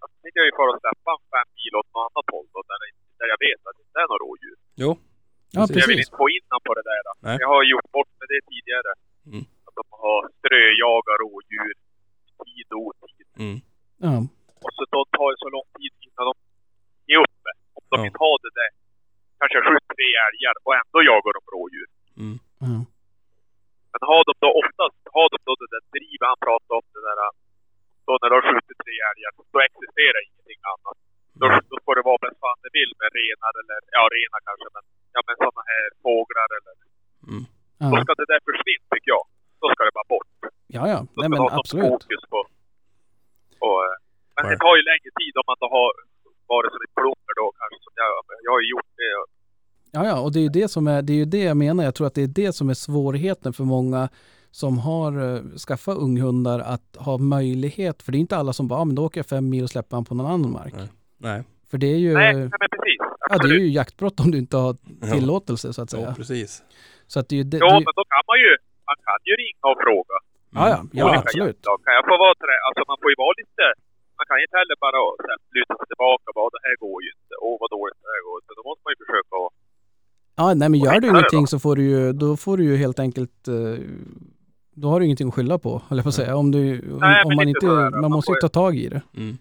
Då 0.00 0.04
fick 0.24 0.34
jag 0.40 0.46
ju 0.48 0.52
fara 0.58 0.70
och 0.74 0.80
släppa 0.84 1.12
fem 1.32 1.48
mil 1.58 1.72
åt 1.78 1.88
något 1.94 2.04
annat 2.06 2.26
håll 2.34 2.46
då. 2.54 2.60
Där, 2.70 2.78
där 3.18 3.28
jag 3.34 3.40
vet 3.46 3.60
att 3.68 3.74
det 3.78 3.82
inte 3.86 3.98
är 4.04 4.08
några 4.10 4.22
rådjur. 4.26 4.56
Jo. 4.82 4.90
Ja, 5.56 5.60
Precis. 5.62 5.80
Jag 5.82 5.86
vill 5.90 6.00
inte 6.04 6.18
få 6.22 6.26
in 6.36 6.46
på 6.68 6.72
det 6.78 6.84
där. 6.92 7.00
Då. 7.06 7.12
Nej. 7.26 7.36
Jag 7.42 7.48
har 7.54 7.62
gjort 7.72 7.88
bort 7.96 8.12
med 8.20 8.28
det 8.32 8.40
tidigare. 8.52 8.90
Mm. 9.32 9.42
Att 9.66 9.74
de 9.80 9.84
har 10.04 10.18
ströjagat 10.38 11.16
rådjur 11.24 11.68
i 12.28 12.30
tid 12.44 12.68
och 12.76 12.82
otid. 12.88 13.28
Mm. 13.44 13.56
Ja, 14.04 14.12
Och 14.64 14.72
så 14.76 14.82
då 14.94 15.00
tar 15.16 15.28
det 15.32 15.38
så 15.44 15.50
lång 15.56 15.68
tid 15.78 15.92
innan 16.06 16.24
de 16.30 16.34
är 17.12 17.18
uppe. 17.26 17.50
Om 17.78 17.84
de 17.92 17.96
Ja. 18.00 18.06
inte 18.08 18.20
har 18.26 18.36
det 18.46 18.52
där. 18.60 18.70
Kanske 19.40 19.58
skjuter 19.66 19.88
tre 19.96 20.08
älgar 20.28 20.54
och 20.64 20.72
ändå 20.80 20.98
jagar 21.10 21.32
de 21.38 21.42
rådjur. 21.54 21.88
Mm. 22.24 22.36
ja. 22.66 22.74
Men 23.92 24.00
har 24.12 24.22
de 24.28 24.32
då 24.46 24.50
oftast, 24.62 24.98
har 25.16 25.26
de 25.32 25.38
då 25.48 25.52
det 25.62 25.68
där 25.74 25.82
drivet 25.94 26.28
han 26.32 26.40
pratade 26.46 26.74
om, 26.80 26.86
det 26.96 27.02
där 27.08 27.18
då 28.08 28.12
när 28.22 28.30
de 28.34 28.38
skjuter 28.48 28.74
tre 28.84 28.94
älgar, 29.10 29.30
då 29.54 29.58
existerar 29.68 30.18
ingenting 30.28 30.60
annat. 30.72 30.96
Då, 31.40 31.44
Mm. 31.48 31.60
då 31.70 31.76
får 31.84 31.94
det 31.98 32.04
vara 32.10 32.20
bäst 32.24 32.38
fan 32.42 32.58
det 32.64 32.72
vill 32.78 32.92
med 33.00 33.10
renar 33.20 33.52
eller, 33.60 33.78
ja 33.96 34.02
renar 34.16 34.40
kanske, 34.48 34.66
men 34.76 34.84
ja 35.14 35.20
men 35.26 35.34
sådana 35.42 35.62
här 35.72 35.84
fåglar 36.04 36.48
eller, 36.58 36.74
Mm. 37.30 37.44
då 37.92 37.96
ska 38.04 38.10
det 38.22 38.28
där 38.32 38.40
försvinna 38.50 38.86
tycker 38.94 39.10
jag. 39.16 39.24
Då 39.62 39.66
ska 39.72 39.80
det 39.88 39.94
bara 40.00 40.10
bort. 40.14 40.30
ja, 40.76 40.82
ja. 40.92 40.98
Då 41.14 41.18
Nej 41.22 41.28
men 41.32 41.38
absolut. 41.60 41.86
fokus 41.92 42.22
på, 42.32 42.38
på 43.62 43.68
eh, 43.86 43.96
men 44.36 44.42
det 44.50 44.56
tar 44.64 44.74
ju 44.78 44.82
längre 44.92 45.10
tid 45.20 45.32
om 45.40 45.44
man 45.50 45.58
då 45.62 45.66
har 45.78 45.90
varit 46.54 46.70
som 46.74 46.80
ett 46.86 46.94
plomber 47.00 47.34
då 47.42 47.46
kanske 47.60 47.78
som 47.86 47.92
jag, 48.02 48.10
jag 48.46 48.52
har 48.56 48.60
ju 48.64 48.70
gjort 48.74 48.90
det. 49.00 49.10
Ja, 49.96 50.00
ja, 50.10 50.16
och 50.24 50.30
det 50.32 50.38
är 50.42 50.46
ju 50.48 50.54
det 50.60 50.68
som 50.76 50.86
är, 50.94 51.02
det 51.06 51.12
är 51.12 51.20
ju 51.24 51.28
det 51.36 51.44
jag 51.50 51.56
menar. 51.56 51.84
Jag 51.84 51.94
tror 51.94 52.06
att 52.06 52.14
det 52.14 52.22
är 52.28 52.34
det 52.42 52.52
som 52.58 52.66
är 52.70 52.74
svårigheten 52.86 53.52
för 53.52 53.64
många 53.64 54.08
som 54.62 54.74
har 54.78 55.12
uh, 55.26 55.56
skaffat 55.66 55.96
unghundar 56.06 56.58
att 56.74 56.88
ha 57.06 57.14
möjlighet. 57.36 57.96
För 58.02 58.12
det 58.12 58.18
är 58.18 58.24
inte 58.26 58.36
alla 58.40 58.52
som 58.58 58.64
bara, 58.70 58.78
ah, 58.80 58.84
men 58.88 58.94
då 58.98 59.02
åker 59.06 59.18
jag 59.22 59.28
fem 59.36 59.46
mil 59.54 59.62
och 59.66 59.72
släpper 59.74 59.92
han 59.98 60.04
på 60.08 60.14
någon 60.18 60.30
annan 60.34 60.52
mark. 60.60 60.74
Nej. 60.76 60.88
Nej. 61.28 61.40
För 61.70 61.76
det 61.82 61.90
är 61.96 62.00
ju, 62.06 62.12
Nej, 62.22 62.34
nej 62.34 62.58
men 62.62 62.70
precis. 62.74 63.00
ja, 63.30 63.34
det 63.42 63.48
är 63.56 63.64
ju 63.66 63.70
jaktbrott 63.80 64.16
om 64.24 64.28
du 64.32 64.38
inte 64.44 64.56
har 64.64 64.72
Ja. 65.00 65.06
tillåtelse 65.14 65.66
så 65.76 65.80
att 65.82 65.90
säga. 65.94 66.08
Jo, 66.10 66.14
precis. 66.20 66.50
Så 67.12 67.16
att 67.20 67.26
det 67.28 67.34
är 67.36 67.40
ju 67.42 67.46
det, 67.52 67.58
det, 67.58 67.84
men 67.88 67.96
då 68.00 68.04
kan 68.14 68.22
man 68.30 68.38
ju, 68.44 68.50
man 68.90 68.98
kan 69.06 69.18
ju 69.28 69.34
ringa 69.44 69.66
och 69.72 69.78
fråga. 69.86 70.16
ja, 70.58 70.64
ja, 70.72 70.78
ja 70.98 71.02
olika 71.04 71.20
absolut. 71.24 71.56
jaktlag. 71.56 71.78
Kan 71.86 71.94
jag 71.98 72.04
få 72.10 72.14
vara 72.24 72.34
trä? 72.44 72.56
Alltså 72.66 72.82
man 72.90 72.96
får 73.02 73.08
ju 73.12 73.16
vara 73.24 73.34
lite... 73.42 73.64
Man 74.18 74.26
kan 74.28 74.36
ju 74.40 74.44
inte 74.48 74.58
heller 74.62 74.76
bara 74.86 75.00
här 75.28 75.38
luta 75.56 75.74
sig 75.80 75.86
tillbaka 75.92 76.24
och 76.30 76.36
bara 76.40 76.50
det 76.56 76.62
här 76.66 76.76
går 76.84 76.98
ju 77.04 77.10
inte. 77.18 77.34
Åh 77.46 77.56
vad 77.62 77.70
dåligt 77.76 78.00
det 78.04 78.10
här 78.14 78.22
går. 78.28 78.38
Så 78.46 78.50
då 78.58 78.62
måste 78.68 78.82
man 78.84 78.90
ju 78.94 78.98
försöka. 79.04 79.34
Ja, 80.40 80.44
nej 80.60 80.68
men 80.72 80.80
gör 80.84 81.00
du 81.02 81.06
ingenting 81.12 81.46
då? 81.48 81.52
så 81.52 81.56
får 81.64 81.74
du 81.76 81.84
ju, 81.94 82.02
då 82.22 82.28
får 82.44 82.54
du 82.58 82.64
ju 82.70 82.74
helt 82.84 82.98
enkelt, 83.06 83.48
eh, 83.48 83.76
då 84.80 84.88
har 84.88 85.00
du 85.00 85.06
ingenting 85.06 85.28
att 85.28 85.34
skylla 85.34 85.58
på, 85.58 85.82
höll 85.88 85.98
jag 85.98 86.02
på 86.04 86.08
att 86.08 86.14
säga. 86.14 86.36
Om, 86.36 86.50
du, 86.50 86.80
om, 86.92 86.98
Nej, 86.98 87.24
om 87.24 87.36
man 87.36 87.48
inte, 87.48 87.66
man 87.66 88.00
Man 88.00 88.10
måste 88.10 88.32
ju 88.32 88.36
ta 88.40 88.48
tag 88.48 88.76
i 88.76 88.88
det. 88.88 89.02
Mm. 89.16 89.38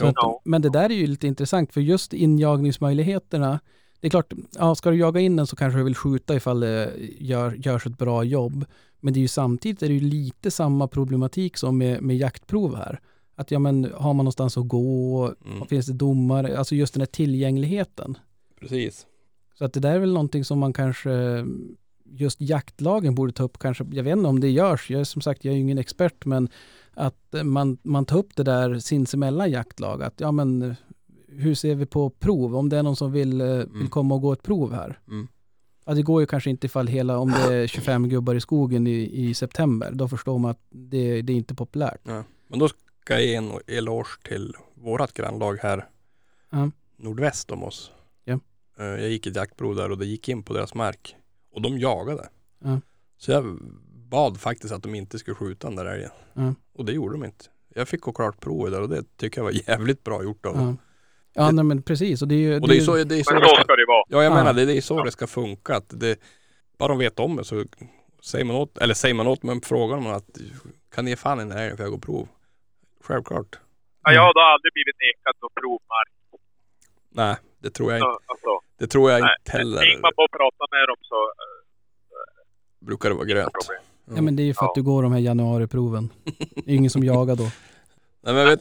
Att, 0.00 0.12
Ja. 0.16 0.40
men 0.44 0.62
det 0.62 0.68
där 0.70 0.84
är 0.90 0.94
ju 0.94 1.06
lite 1.06 1.26
intressant 1.26 1.72
för 1.72 1.80
just 1.80 2.12
injagningsmöjligheterna, 2.12 3.60
det 4.00 4.06
är 4.06 4.10
klart, 4.10 4.32
ja, 4.58 4.74
ska 4.74 4.90
du 4.90 4.96
jaga 4.96 5.20
in 5.20 5.36
den 5.36 5.46
så 5.46 5.56
kanske 5.56 5.78
du 5.78 5.84
vill 5.84 5.94
skjuta 5.94 6.36
ifall 6.36 6.60
det 6.60 6.92
gör, 7.18 7.50
görs 7.54 7.86
ett 7.86 7.98
bra 7.98 8.24
jobb. 8.24 8.64
Men 9.00 9.12
det 9.14 9.18
är 9.18 9.22
ju 9.22 9.28
samtidigt 9.28 9.82
är 9.82 9.88
det 9.88 9.94
ju 9.94 10.00
lite 10.00 10.50
samma 10.50 10.88
problematik 10.88 11.56
som 11.56 11.78
med, 11.78 12.02
med 12.02 12.16
jaktprov 12.16 12.76
här. 12.76 13.00
Att 13.34 13.50
ja 13.50 13.58
men 13.58 13.84
har 13.94 14.14
man 14.14 14.16
någonstans 14.24 14.56
att 14.56 14.68
gå, 14.68 15.32
Mm. 15.46 15.66
finns 15.66 15.86
det 15.86 15.92
domare, 15.92 16.58
alltså 16.58 16.74
just 16.74 16.94
den 16.94 17.00
här 17.00 17.06
tillgängligheten. 17.06 18.18
Precis. 18.60 19.06
Så 19.58 19.64
att 19.64 19.72
det 19.72 19.80
där 19.80 19.94
är 19.94 19.98
väl 19.98 20.12
någonting 20.12 20.44
som 20.44 20.58
man 20.58 20.72
kanske, 20.72 21.44
just 22.10 22.40
jaktlagen 22.40 23.14
borde 23.14 23.32
ta 23.32 23.42
upp 23.42 23.58
kanske, 23.58 23.84
jag 23.92 24.04
vet 24.04 24.16
inte 24.16 24.28
om 24.28 24.40
det 24.40 24.50
görs, 24.50 24.90
jag 24.90 25.00
är 25.00 25.04
som 25.04 25.22
sagt, 25.22 25.44
jag 25.44 25.52
är 25.52 25.56
ju 25.56 25.62
ingen 25.62 25.78
expert, 25.78 26.24
men 26.24 26.48
att 26.94 27.34
man, 27.44 27.78
man 27.82 28.04
tar 28.04 28.18
upp 28.18 28.36
det 28.36 28.42
där 28.42 28.78
sinsemellan 28.78 29.50
jaktlag, 29.50 30.02
att 30.02 30.20
ja 30.20 30.32
men 30.32 30.74
hur 31.28 31.54
ser 31.54 31.74
vi 31.74 31.86
på 31.86 32.10
prov, 32.10 32.56
om 32.56 32.68
det 32.68 32.76
är 32.78 32.82
någon 32.82 32.96
som 32.96 33.12
vill, 33.12 33.40
eh, 33.40 33.46
vill 33.74 33.88
komma 33.90 34.14
och 34.14 34.20
gå 34.20 34.32
ett 34.32 34.42
prov 34.42 34.72
här. 34.72 34.98
Mm. 35.08 35.28
Ja, 35.86 35.94
det 35.94 36.02
går 36.02 36.20
ju 36.20 36.26
kanske 36.26 36.50
inte 36.50 36.66
ifall 36.66 36.86
hela, 36.86 37.18
om 37.18 37.30
det 37.30 37.54
är 37.54 37.66
25 37.66 38.08
gubbar 38.08 38.34
i 38.34 38.40
skogen 38.40 38.86
i, 38.86 39.26
i 39.28 39.34
september, 39.34 39.90
då 39.92 40.08
förstår 40.08 40.38
man 40.38 40.50
att 40.50 40.60
det, 40.70 41.22
det 41.22 41.32
är 41.32 41.36
inte 41.36 41.54
populärt. 41.54 42.00
Ja. 42.04 42.24
Men 42.48 42.58
då 42.58 42.68
ska 42.68 43.14
jag 43.14 43.24
ge 43.24 43.34
en 43.34 43.50
eloge 43.66 44.08
till 44.28 44.54
vårat 44.74 45.12
grannlag 45.12 45.58
här 45.62 45.86
Ja. 46.50 46.70
nordväst 46.96 47.50
om 47.50 47.62
oss. 47.62 47.90
Ja. 48.24 48.38
Eh, 48.78 48.84
Jag 48.86 49.08
gick 49.10 49.26
ett 49.26 49.36
jaktprov 49.36 49.76
där 49.76 49.90
och 49.90 49.98
det 49.98 50.06
gick 50.06 50.28
in 50.28 50.42
på 50.42 50.52
deras 50.54 50.74
mark. 50.74 51.16
Och 51.56 51.62
de 51.62 51.78
jagade. 51.78 52.28
Ja. 52.64 52.80
Så 53.18 53.30
jag 53.32 53.58
bad 54.10 54.40
faktiskt 54.40 54.74
att 54.74 54.82
de 54.82 54.94
inte 54.94 55.18
skulle 55.18 55.34
skjuta 55.34 55.66
den 55.68 55.76
där 55.76 55.84
älgen. 55.86 56.10
Ja. 56.34 56.54
Och 56.74 56.84
det 56.84 56.92
gjorde 56.92 57.14
de 57.14 57.24
inte. 57.24 57.44
Jag 57.74 57.88
fick 57.88 58.00
gå 58.00 58.12
klart 58.12 58.40
provet 58.40 58.72
där 58.72 58.82
och 58.82 58.88
det 58.88 59.16
tycker 59.16 59.38
jag 59.38 59.44
var 59.44 59.52
jävligt 59.68 60.04
bra 60.04 60.22
gjort 60.22 60.46
av 60.46 60.54
dem. 60.56 60.78
Ja, 61.32 61.42
ja 61.44 61.50
nej, 61.50 61.64
men 61.64 61.82
precis. 61.82 62.22
Och 62.22 62.28
det 62.28 62.34
är 62.34 62.38
ju, 62.38 62.60
Och 62.60 62.68
det 62.68 62.76
är 62.76 62.80
så 62.80 62.94
det, 62.94 63.00
är 63.18 63.22
så 63.22 63.32
Men 63.34 63.42
det 63.42 63.48
så 63.48 63.54
ska, 63.54 63.76
det 63.76 63.86
vara. 63.88 64.04
Ja 64.08 64.22
jag 64.22 64.32
Ja. 64.32 64.34
menar 64.34 64.52
det, 64.52 64.64
det 64.64 64.76
är 64.76 64.80
så 64.80 65.02
det 65.04 65.10
ska 65.12 65.26
funka. 65.26 65.76
Att 65.76 66.00
det, 66.00 66.18
bara 66.78 66.88
de 66.88 66.98
vet 66.98 67.20
om 67.20 67.36
det 67.36 67.44
så 67.44 67.64
säger 68.22 68.44
man 68.44 68.56
åt, 68.56 68.78
eller 68.78 68.94
säger 68.94 69.14
man 69.14 69.26
åt 69.26 69.42
men 69.42 69.60
frågar 69.60 70.00
man 70.00 70.14
att 70.14 70.38
kan 70.94 71.04
ni 71.04 71.10
ge 71.10 71.16
fan 71.16 71.38
i 71.40 71.42
den 71.42 71.52
här 71.52 71.62
älgen 71.62 71.76
för 71.76 71.84
jag 71.84 71.90
går 71.92 71.98
prov? 71.98 72.28
Självklart. 73.00 73.58
Ja, 74.02 74.12
jag 74.12 74.22
har 74.22 74.34
då 74.34 74.40
aldrig 74.40 74.72
blivit 74.72 74.96
nekad 75.00 75.34
någon 75.42 75.50
provmark. 75.60 76.12
Nej, 77.10 77.36
det 77.58 77.70
tror 77.70 77.92
jag 77.92 77.98
inte. 77.98 78.04
Så, 78.26 78.32
alltså, 78.32 78.60
Det 78.78 78.86
tror 78.86 79.10
jag 79.10 79.20
nej. 79.20 79.30
inte 79.40 79.52
heller. 79.58 79.80
Ringer 79.82 80.00
man 80.00 80.12
på 80.16 80.22
och 80.22 80.30
pratar 80.30 80.66
med 80.78 80.88
dem 80.88 80.96
så... 81.02 81.14
eh, 81.14 82.86
Brukar 82.86 83.08
det 83.08 83.14
vara 83.14 83.24
grönt. 83.26 83.52
ja, 84.16 84.22
men 84.22 84.36
det 84.36 84.42
är 84.42 84.44
ju 84.44 84.54
för 84.54 84.64
att 84.64 84.70
Ja. 84.74 84.80
du 84.80 84.82
går 84.82 85.02
de 85.02 85.12
här 85.12 85.18
januariproven. 85.20 86.12
Det 86.64 86.70
är 86.72 86.74
ingen 86.76 86.90
som 86.90 87.04
jagar 87.04 87.36
då. 87.36 87.42
Nej, 88.22 88.34
men 88.34 88.46
vet, 88.46 88.60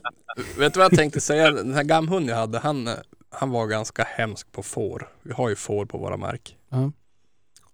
vet 0.57 0.73
du 0.73 0.79
vad 0.79 0.91
jag 0.91 0.97
tänkte 0.99 1.21
säga? 1.21 1.51
Den 1.51 1.73
här 1.73 1.83
gamhunden 1.83 2.29
jag 2.29 2.37
hade, 2.41 2.59
han, 2.59 2.89
han 3.29 3.49
var 3.49 3.67
ganska 3.67 4.03
hemsk 4.03 4.51
på 4.51 4.63
får. 4.63 5.09
Vi 5.21 5.33
har 5.33 5.49
ju 5.49 5.55
får 5.55 5.85
på 5.85 5.97
våra 5.97 6.17
mark. 6.17 6.57
Ja. 6.69 6.91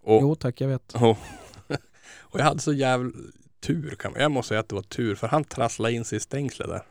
Och, 0.01 0.21
Jo 0.21 0.35
tack, 0.35 0.61
jag 0.61 0.67
vet. 0.67 0.93
och, 0.93 1.01
och 2.19 2.39
jag 2.39 2.43
hade 2.43 2.59
så 2.59 2.73
jävla 2.73 3.11
tur 3.59 3.95
kan 3.95 4.11
man. 4.11 4.21
Jag 4.21 4.31
måste 4.31 4.47
säga 4.49 4.59
att 4.59 4.69
det 4.69 4.75
var 4.75 4.81
tur 4.81 5.15
för 5.15 5.27
han 5.27 5.43
trasslade 5.43 5.93
in 5.93 6.05
sig 6.05 6.17
i 6.17 6.19
stängslet 6.19 6.67
där 6.69 6.81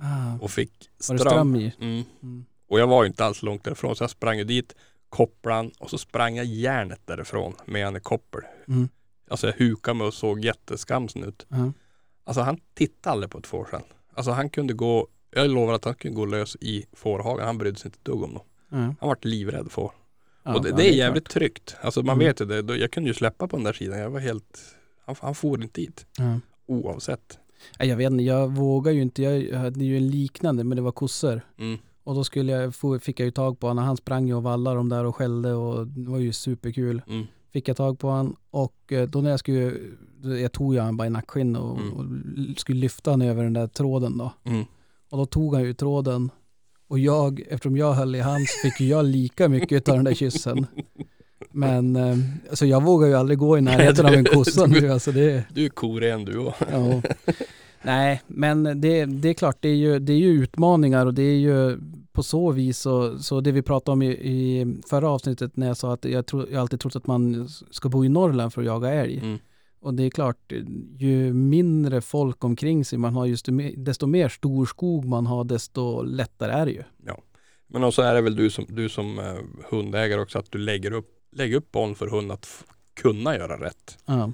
Ah, 0.00 0.38
och 0.40 0.50
fick 0.50 0.70
var 1.08 1.14
det 1.14 1.20
ström. 1.20 1.32
ström 1.32 1.56
i? 1.56 1.74
Mm. 1.80 2.04
Mm. 2.22 2.44
Och 2.68 2.80
jag 2.80 2.86
var 2.86 3.02
ju 3.02 3.06
inte 3.08 3.24
alls 3.24 3.42
långt 3.42 3.64
därifrån 3.64 3.96
så 3.96 4.02
jag 4.02 4.10
sprang 4.10 4.38
ju 4.38 4.44
dit, 4.44 4.74
kopplade 5.08 5.70
och 5.78 5.90
så 5.90 5.98
sprang 5.98 6.36
jag 6.36 6.46
järnet 6.46 7.00
därifrån 7.04 7.54
med 7.64 7.96
i 7.96 8.00
koppel. 8.00 8.40
Mm. 8.68 8.88
Alltså 9.30 9.46
jag 9.46 9.54
hukade 9.54 9.94
mig 9.98 10.06
och 10.06 10.14
såg 10.14 10.44
jätteskamsen 10.44 11.24
ut. 11.24 11.46
Ja. 11.48 11.72
Alltså 12.24 12.40
han 12.42 12.60
tittade 12.74 13.12
aldrig 13.12 13.30
på 13.30 13.38
ett 13.38 13.46
får 13.46 13.68
sen. 13.70 13.82
Alltså 14.14 14.30
han 14.30 14.50
kunde 14.50 14.74
gå, 14.74 15.08
jag 15.30 15.50
lovar 15.50 15.72
att 15.74 15.84
han 15.84 15.94
kunde 15.94 16.16
gå 16.16 16.24
lös 16.26 16.56
i 16.60 16.84
fårhagen. 16.92 17.46
Han 17.46 17.58
brydde 17.58 17.78
sig 17.78 17.88
inte 17.88 17.98
ett 17.98 18.04
dugg 18.04 18.22
om 18.22 18.34
dem. 18.34 18.42
Ja. 18.68 18.76
Han 18.78 19.08
vart 19.08 19.24
livrädd 19.24 19.72
för. 19.72 19.90
Ja, 20.42 20.54
och 20.54 20.62
det, 20.62 20.68
det 20.72 20.82
är 20.82 20.84
klart. 20.84 20.94
jävligt 20.96 21.28
tryggt. 21.28 21.76
Alltså 21.80 22.02
man 22.02 22.14
Mm. 22.16 22.26
vet 22.26 22.40
ju 22.40 22.44
det. 22.62 22.76
Jag 22.76 22.90
kunde 22.90 23.08
ju 23.10 23.14
släppa 23.14 23.48
på 23.48 23.56
den 23.56 23.64
där 23.64 23.72
sidan. 23.72 23.98
Jag 23.98 24.10
var 24.10 24.20
helt, 24.20 24.58
han, 25.06 25.16
han 25.20 25.34
for 25.34 25.62
inte 25.62 25.80
dit. 25.80 26.06
Oavsett. 26.66 27.38
Ja, 27.78 27.84
Jag 27.84 27.96
vet 27.96 28.10
inte, 28.12 28.24
jag 28.24 28.48
vågar 28.48 28.92
ju 28.92 29.02
inte. 29.02 29.22
Jag 29.22 29.58
hade 29.58 29.84
ju 29.84 29.96
en 29.96 30.08
liknande, 30.10 30.64
men 30.64 30.76
det 30.76 30.82
var 30.82 30.92
kossor. 30.92 31.40
Mm. 31.58 31.78
Och 32.08 32.14
då 32.14 32.24
skulle 32.24 32.52
jag, 32.52 32.74
fick 33.02 33.20
jag 33.20 33.24
ju 33.24 33.30
tag 33.30 33.58
på 33.60 33.66
honom. 33.68 33.84
Han 33.84 33.96
sprang 33.96 34.26
ju 34.28 34.34
och 34.34 34.42
vallade 34.42 34.76
dem 34.76 34.88
där 34.88 35.04
och 35.04 35.16
skällde 35.16 35.52
och 35.52 35.86
det 35.86 36.10
var 36.10 36.18
ju 36.18 36.32
superkul. 36.32 37.02
Mm. 37.08 37.26
Fick 37.52 37.68
jag 37.68 37.76
tag 37.76 37.98
på 37.98 38.08
honom 38.08 38.36
och 38.50 38.92
eh, 38.92 39.08
då 39.08 39.20
när 39.20 39.30
jag 39.30 39.38
skulle, 39.40 39.72
jag 40.40 40.52
tog 40.52 40.74
ju 40.74 40.80
han 40.80 40.96
bara 40.96 41.06
i 41.06 41.10
nackskinn 41.10 41.56
och, 41.56 41.78
Mm. 41.80 41.92
och 41.92 42.04
skulle 42.60 42.80
lyfta 42.80 43.10
han 43.10 43.22
över 43.22 43.44
den 43.44 43.52
där 43.52 43.66
tråden 43.66 44.18
då. 44.18 44.32
Mm. 44.44 44.64
Och 45.10 45.18
då 45.18 45.26
tog 45.26 45.54
han 45.54 45.64
ju 45.64 45.74
tråden 45.74 46.30
och 46.88 46.98
jag, 46.98 47.40
eftersom 47.48 47.76
jag 47.76 47.92
höll 47.92 48.14
i 48.14 48.20
hans, 48.20 48.50
fick 48.62 48.80
ju 48.80 48.86
jag 48.86 49.04
lika 49.04 49.48
mycket 49.48 49.88
av 49.88 49.94
den 49.96 50.04
där 50.04 50.14
kyssen. 50.14 50.66
Men 51.50 51.96
eh, 51.96 52.16
alltså 52.50 52.66
jag 52.66 52.82
vågar 52.82 53.08
ju 53.08 53.14
aldrig 53.14 53.38
gå 53.38 53.58
i 53.58 53.60
närheten 53.60 54.06
av 54.06 54.12
en 54.14 54.24
kossa 54.24 54.66
nu. 54.66 54.88
Alltså 54.92 55.12
det, 55.12 55.44
Du 55.54 55.64
är 55.64 55.68
koren 55.68 56.24
du 56.24 56.38
och. 56.38 56.54
ja. 56.72 57.02
Nej, 57.82 58.22
men 58.26 58.80
det, 58.80 59.04
det 59.04 59.28
är 59.28 59.34
klart, 59.34 59.56
det 59.60 59.68
är, 59.68 59.74
ju, 59.74 59.98
det 59.98 60.12
är 60.12 60.18
ju 60.18 60.28
utmaningar 60.28 61.06
och 61.06 61.14
det 61.14 61.22
är 61.22 61.38
ju 61.38 61.78
på 62.12 62.22
så 62.22 62.52
vis 62.52 62.78
så, 62.78 63.18
så 63.18 63.40
det 63.40 63.52
vi 63.52 63.62
pratade 63.62 63.92
om 63.92 64.02
i, 64.02 64.06
i 64.08 64.76
förra 64.90 65.10
avsnittet 65.10 65.56
när 65.56 65.66
jag 65.66 65.76
sa 65.76 65.92
att 65.92 66.04
jag, 66.04 66.26
tro, 66.26 66.46
jag 66.50 66.60
alltid 66.60 66.80
trott 66.80 66.96
att 66.96 67.06
man 67.06 67.48
ska 67.70 67.88
bo 67.88 68.04
i 68.04 68.08
Norrland 68.08 68.52
för 68.52 68.60
att 68.60 68.66
jaga 68.66 68.88
älg. 68.88 69.18
Mm. 69.18 69.38
Och 69.80 69.94
det 69.94 70.02
är 70.02 70.10
klart, 70.10 70.52
ju 70.96 71.32
mindre 71.32 72.00
folk 72.00 72.44
omkring 72.44 72.84
sig 72.84 72.98
man 72.98 73.14
har, 73.14 73.26
just 73.26 73.48
desto 73.76 74.06
mer 74.06 74.28
storskog 74.28 75.04
man 75.04 75.26
har, 75.26 75.44
desto 75.44 76.02
lättare 76.02 76.52
är 76.52 76.66
det 76.66 76.72
ju. 76.72 76.82
Men 77.66 77.84
också 77.84 78.02
är 78.02 78.14
det 78.14 78.20
väl 78.20 78.36
du 78.36 78.50
som, 78.50 78.66
du 78.68 78.88
som 78.88 79.18
eh, 79.18 79.36
hundägare 79.70 80.20
också 80.20 80.38
att 80.38 80.52
du 80.52 80.58
lägger 80.58 80.92
upp, 80.92 81.10
lägger 81.32 81.56
upp 81.56 81.72
barn 81.72 81.94
för 81.94 82.06
hund 82.06 82.32
att 82.32 82.64
kunna 82.94 83.36
göra 83.36 83.60
rätt. 83.60 83.98
Ja, 84.06 84.32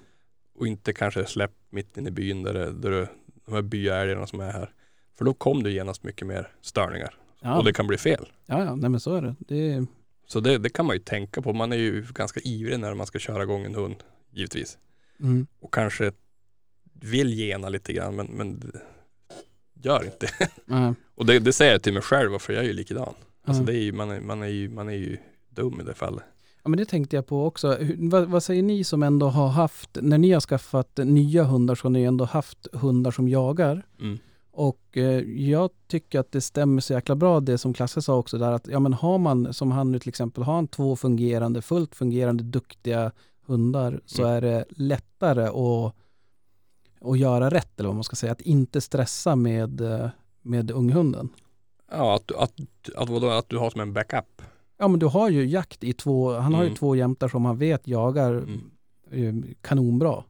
Och 0.54 0.66
inte 0.66 0.92
kanske 0.92 1.24
släpp 1.24 1.52
mitt 1.70 1.96
inne 1.96 2.08
i 2.08 2.12
byn 2.12 2.42
där 2.42 2.54
det, 2.54 2.72
där 2.72 3.08
de 3.46 3.54
här 3.54 3.62
byälgarna 3.62 4.26
som 4.26 4.40
är 4.40 4.52
här. 4.52 4.72
För 5.18 5.24
då 5.24 5.34
kom 5.34 5.62
det 5.62 5.70
genast 5.70 6.02
mycket 6.02 6.26
mer 6.26 6.52
störningar. 6.60 7.14
Ja, 7.40 7.58
Och 7.58 7.64
det 7.64 7.72
kan 7.72 7.86
bli 7.86 7.96
fel. 7.98 8.26
ja, 8.46 8.64
ja 8.64 8.74
nej, 8.74 8.90
men 8.90 9.00
så 9.00 9.14
är 9.14 9.22
det. 9.22 9.34
det 9.38 9.86
Så 10.26 10.40
det, 10.40 10.58
det 10.58 10.68
kan 10.70 10.86
man 10.86 10.96
ju 10.96 11.02
tänka 11.02 11.42
på. 11.42 11.52
Man 11.52 11.72
är 11.72 11.76
ju 11.76 12.06
ganska 12.14 12.40
ivrig 12.40 12.80
när 12.80 12.94
man 12.94 13.06
ska 13.06 13.18
köra 13.18 13.42
igång 13.42 13.64
en 13.64 13.74
hund, 13.74 13.96
givetvis. 14.30 14.78
mm, 15.20 15.46
Och 15.60 15.74
kanske 15.74 16.12
vill 17.00 17.28
gena 17.38 17.68
lite 17.68 17.92
grann, 17.92 18.16
men, 18.16 18.26
men 18.26 18.72
gör 19.82 20.04
inte. 20.04 20.28
nej, 20.64 20.94
Och 21.14 21.26
det, 21.26 21.38
det 21.38 21.52
säger 21.52 21.72
jag 21.72 21.82
till 21.82 21.92
mig 21.92 22.02
själv, 22.02 22.38
för 22.38 22.52
jag 22.52 22.62
är 22.62 22.66
ju 22.68 22.72
likadan. 22.72 23.14
Alltså 23.44 23.62
ja. 23.62 23.66
det 23.66 23.72
är 23.72 23.82
ju, 23.82 23.92
man, 23.92 24.10
är, 24.10 24.20
man, 24.20 24.42
är 24.42 24.46
ju, 24.46 24.68
man 24.68 24.88
är 24.88 24.92
ju 24.92 25.16
dum 25.50 25.80
i 25.80 25.84
det 25.84 25.94
fallet. 25.94 26.24
Ja, 26.64 26.70
men 26.70 26.76
det 26.76 26.84
tänkte 26.84 27.16
jag 27.16 27.26
på 27.26 27.46
också. 27.46 27.72
Hur, 27.72 28.10
vad, 28.10 28.28
vad 28.28 28.42
säger 28.42 28.62
ni 28.62 28.84
som 28.84 29.02
ändå 29.02 29.26
har 29.28 29.48
haft, 29.48 29.90
när 30.00 30.18
ni 30.18 30.32
har 30.32 30.40
skaffat 30.40 30.96
nya 30.96 31.44
hundar 31.44 31.74
så 31.74 31.84
har 31.84 31.90
ni 31.90 32.02
ändå 32.02 32.24
haft 32.24 32.66
hundar 32.72 33.10
som 33.10 33.28
jagar. 33.28 33.86
Mm. 34.00 34.18
Och 34.50 34.96
eh, 34.96 35.20
jag 35.50 35.70
tycker 35.88 36.20
att 36.20 36.32
det 36.32 36.40
stämmer 36.40 36.80
så 36.80 36.92
jäkla 36.92 37.14
bra 37.14 37.40
det 37.40 37.58
som 37.58 37.74
Klasse 37.74 38.02
sa 38.02 38.16
också 38.16 38.38
där 38.38 38.52
att 38.52 38.66
ja 38.66 38.80
men 38.80 38.92
har 38.92 39.18
man, 39.18 39.54
som 39.54 39.72
han 39.72 39.92
nu 39.92 39.98
till 39.98 40.08
exempel, 40.08 40.42
har 40.42 40.54
han 40.54 40.68
två 40.68 40.96
fungerande, 40.96 41.62
fullt 41.62 41.94
fungerande, 41.94 42.44
duktiga 42.44 43.12
hundar 43.46 44.00
så 44.06 44.22
Mm. 44.22 44.34
är 44.34 44.40
det 44.40 44.64
lättare 44.68 45.44
att, 45.44 45.94
att 47.00 47.18
göra 47.18 47.50
rätt 47.50 47.80
eller 47.80 47.88
vad 47.88 47.96
man 47.96 48.04
ska 48.04 48.16
säga. 48.16 48.32
Att 48.32 48.40
inte 48.40 48.80
stressa 48.80 49.36
med, 49.36 49.80
eh, 49.80 50.08
med 50.42 50.70
unghunden. 50.70 51.28
Ja, 51.90 52.14
att, 52.16 52.32
att, 52.32 52.52
att, 52.96 53.08
vadå, 53.08 53.30
att 53.30 53.48
du 53.48 53.58
har 53.58 53.70
som 53.70 53.80
en 53.80 53.92
backup. 53.92 54.42
Ja 54.84 54.88
men 54.88 54.98
du 55.00 55.06
har 55.06 55.30
ju 55.30 55.46
jakt 55.46 55.84
i 55.84 55.92
två, 55.92 56.32
han 56.32 56.54
har 56.54 56.62
ju 56.62 56.66
Mm. 56.66 56.76
två 56.76 56.96
jämtar 56.96 57.28
som 57.28 57.44
han 57.44 57.58
vet 57.58 57.88
jagar 57.88 58.32
Mm. 58.34 58.60
eh, 59.10 59.34
kanonbra. 59.60 60.24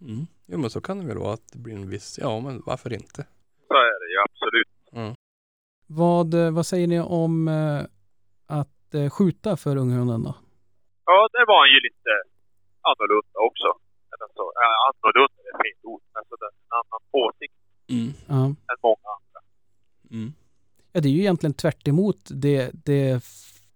Mm. 0.00 0.26
Jo 0.46 0.58
men 0.58 0.70
så 0.70 0.80
kan 0.80 0.98
det 1.00 1.06
väl 1.06 1.18
vara 1.18 1.32
att 1.34 1.52
det 1.52 1.58
blir 1.58 1.74
en 1.74 1.88
viss, 1.90 2.18
ja 2.22 2.40
men 2.40 2.62
varför 2.66 2.92
inte? 2.92 3.26
Så 3.68 3.74
är 3.74 3.96
det 4.02 4.08
ju 4.14 4.18
absolut. 4.28 5.16
Vad, 5.86 6.34
eh, 6.34 6.50
vad 6.50 6.66
säger 6.66 6.86
ni 6.86 7.00
om 7.00 7.48
eh, 7.48 7.80
att 8.46 8.94
eh, 8.94 9.10
skjuta 9.10 9.56
för 9.56 9.76
unghunden 9.76 10.22
då? 10.22 10.34
Ja, 11.04 11.28
det 11.32 11.44
var 11.48 11.58
han 11.62 11.70
ju 11.74 11.80
lite 11.88 12.10
annorlunda 12.90 13.38
också. 13.48 13.68
Eller 14.12 14.28
så, 14.34 14.42
äh, 14.64 14.76
annorlunda 14.88 15.38
är 15.50 15.56
fel 15.64 15.78
ord, 15.92 16.02
men 16.14 16.22
så 16.28 16.36
det 16.36 16.44
är 16.44 16.54
en 16.56 16.72
annan 16.80 17.02
åsikt 17.26 17.54
Mm. 17.88 18.12
Ja. 18.28 18.44
än 18.46 18.78
många 18.82 19.08
andra. 19.16 19.40
Mm. 20.10 20.32
Ja, 20.92 21.00
det 21.00 21.08
är 21.08 21.12
ju 21.12 21.20
egentligen 21.20 21.54
tvärt 21.54 21.88
emot 21.88 22.20
det, 22.30 22.70
det, 22.84 23.24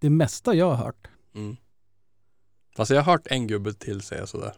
det 0.01 0.11
mesta 0.11 0.55
jag 0.55 0.67
har 0.71 0.85
hört. 0.85 1.09
Mm. 1.35 1.57
Fast 2.77 2.91
jag 2.91 3.03
har 3.03 3.13
hört 3.13 3.27
en 3.27 3.47
gubbe 3.47 3.73
till 3.73 4.01
säga 4.01 4.27
sådär. 4.27 4.53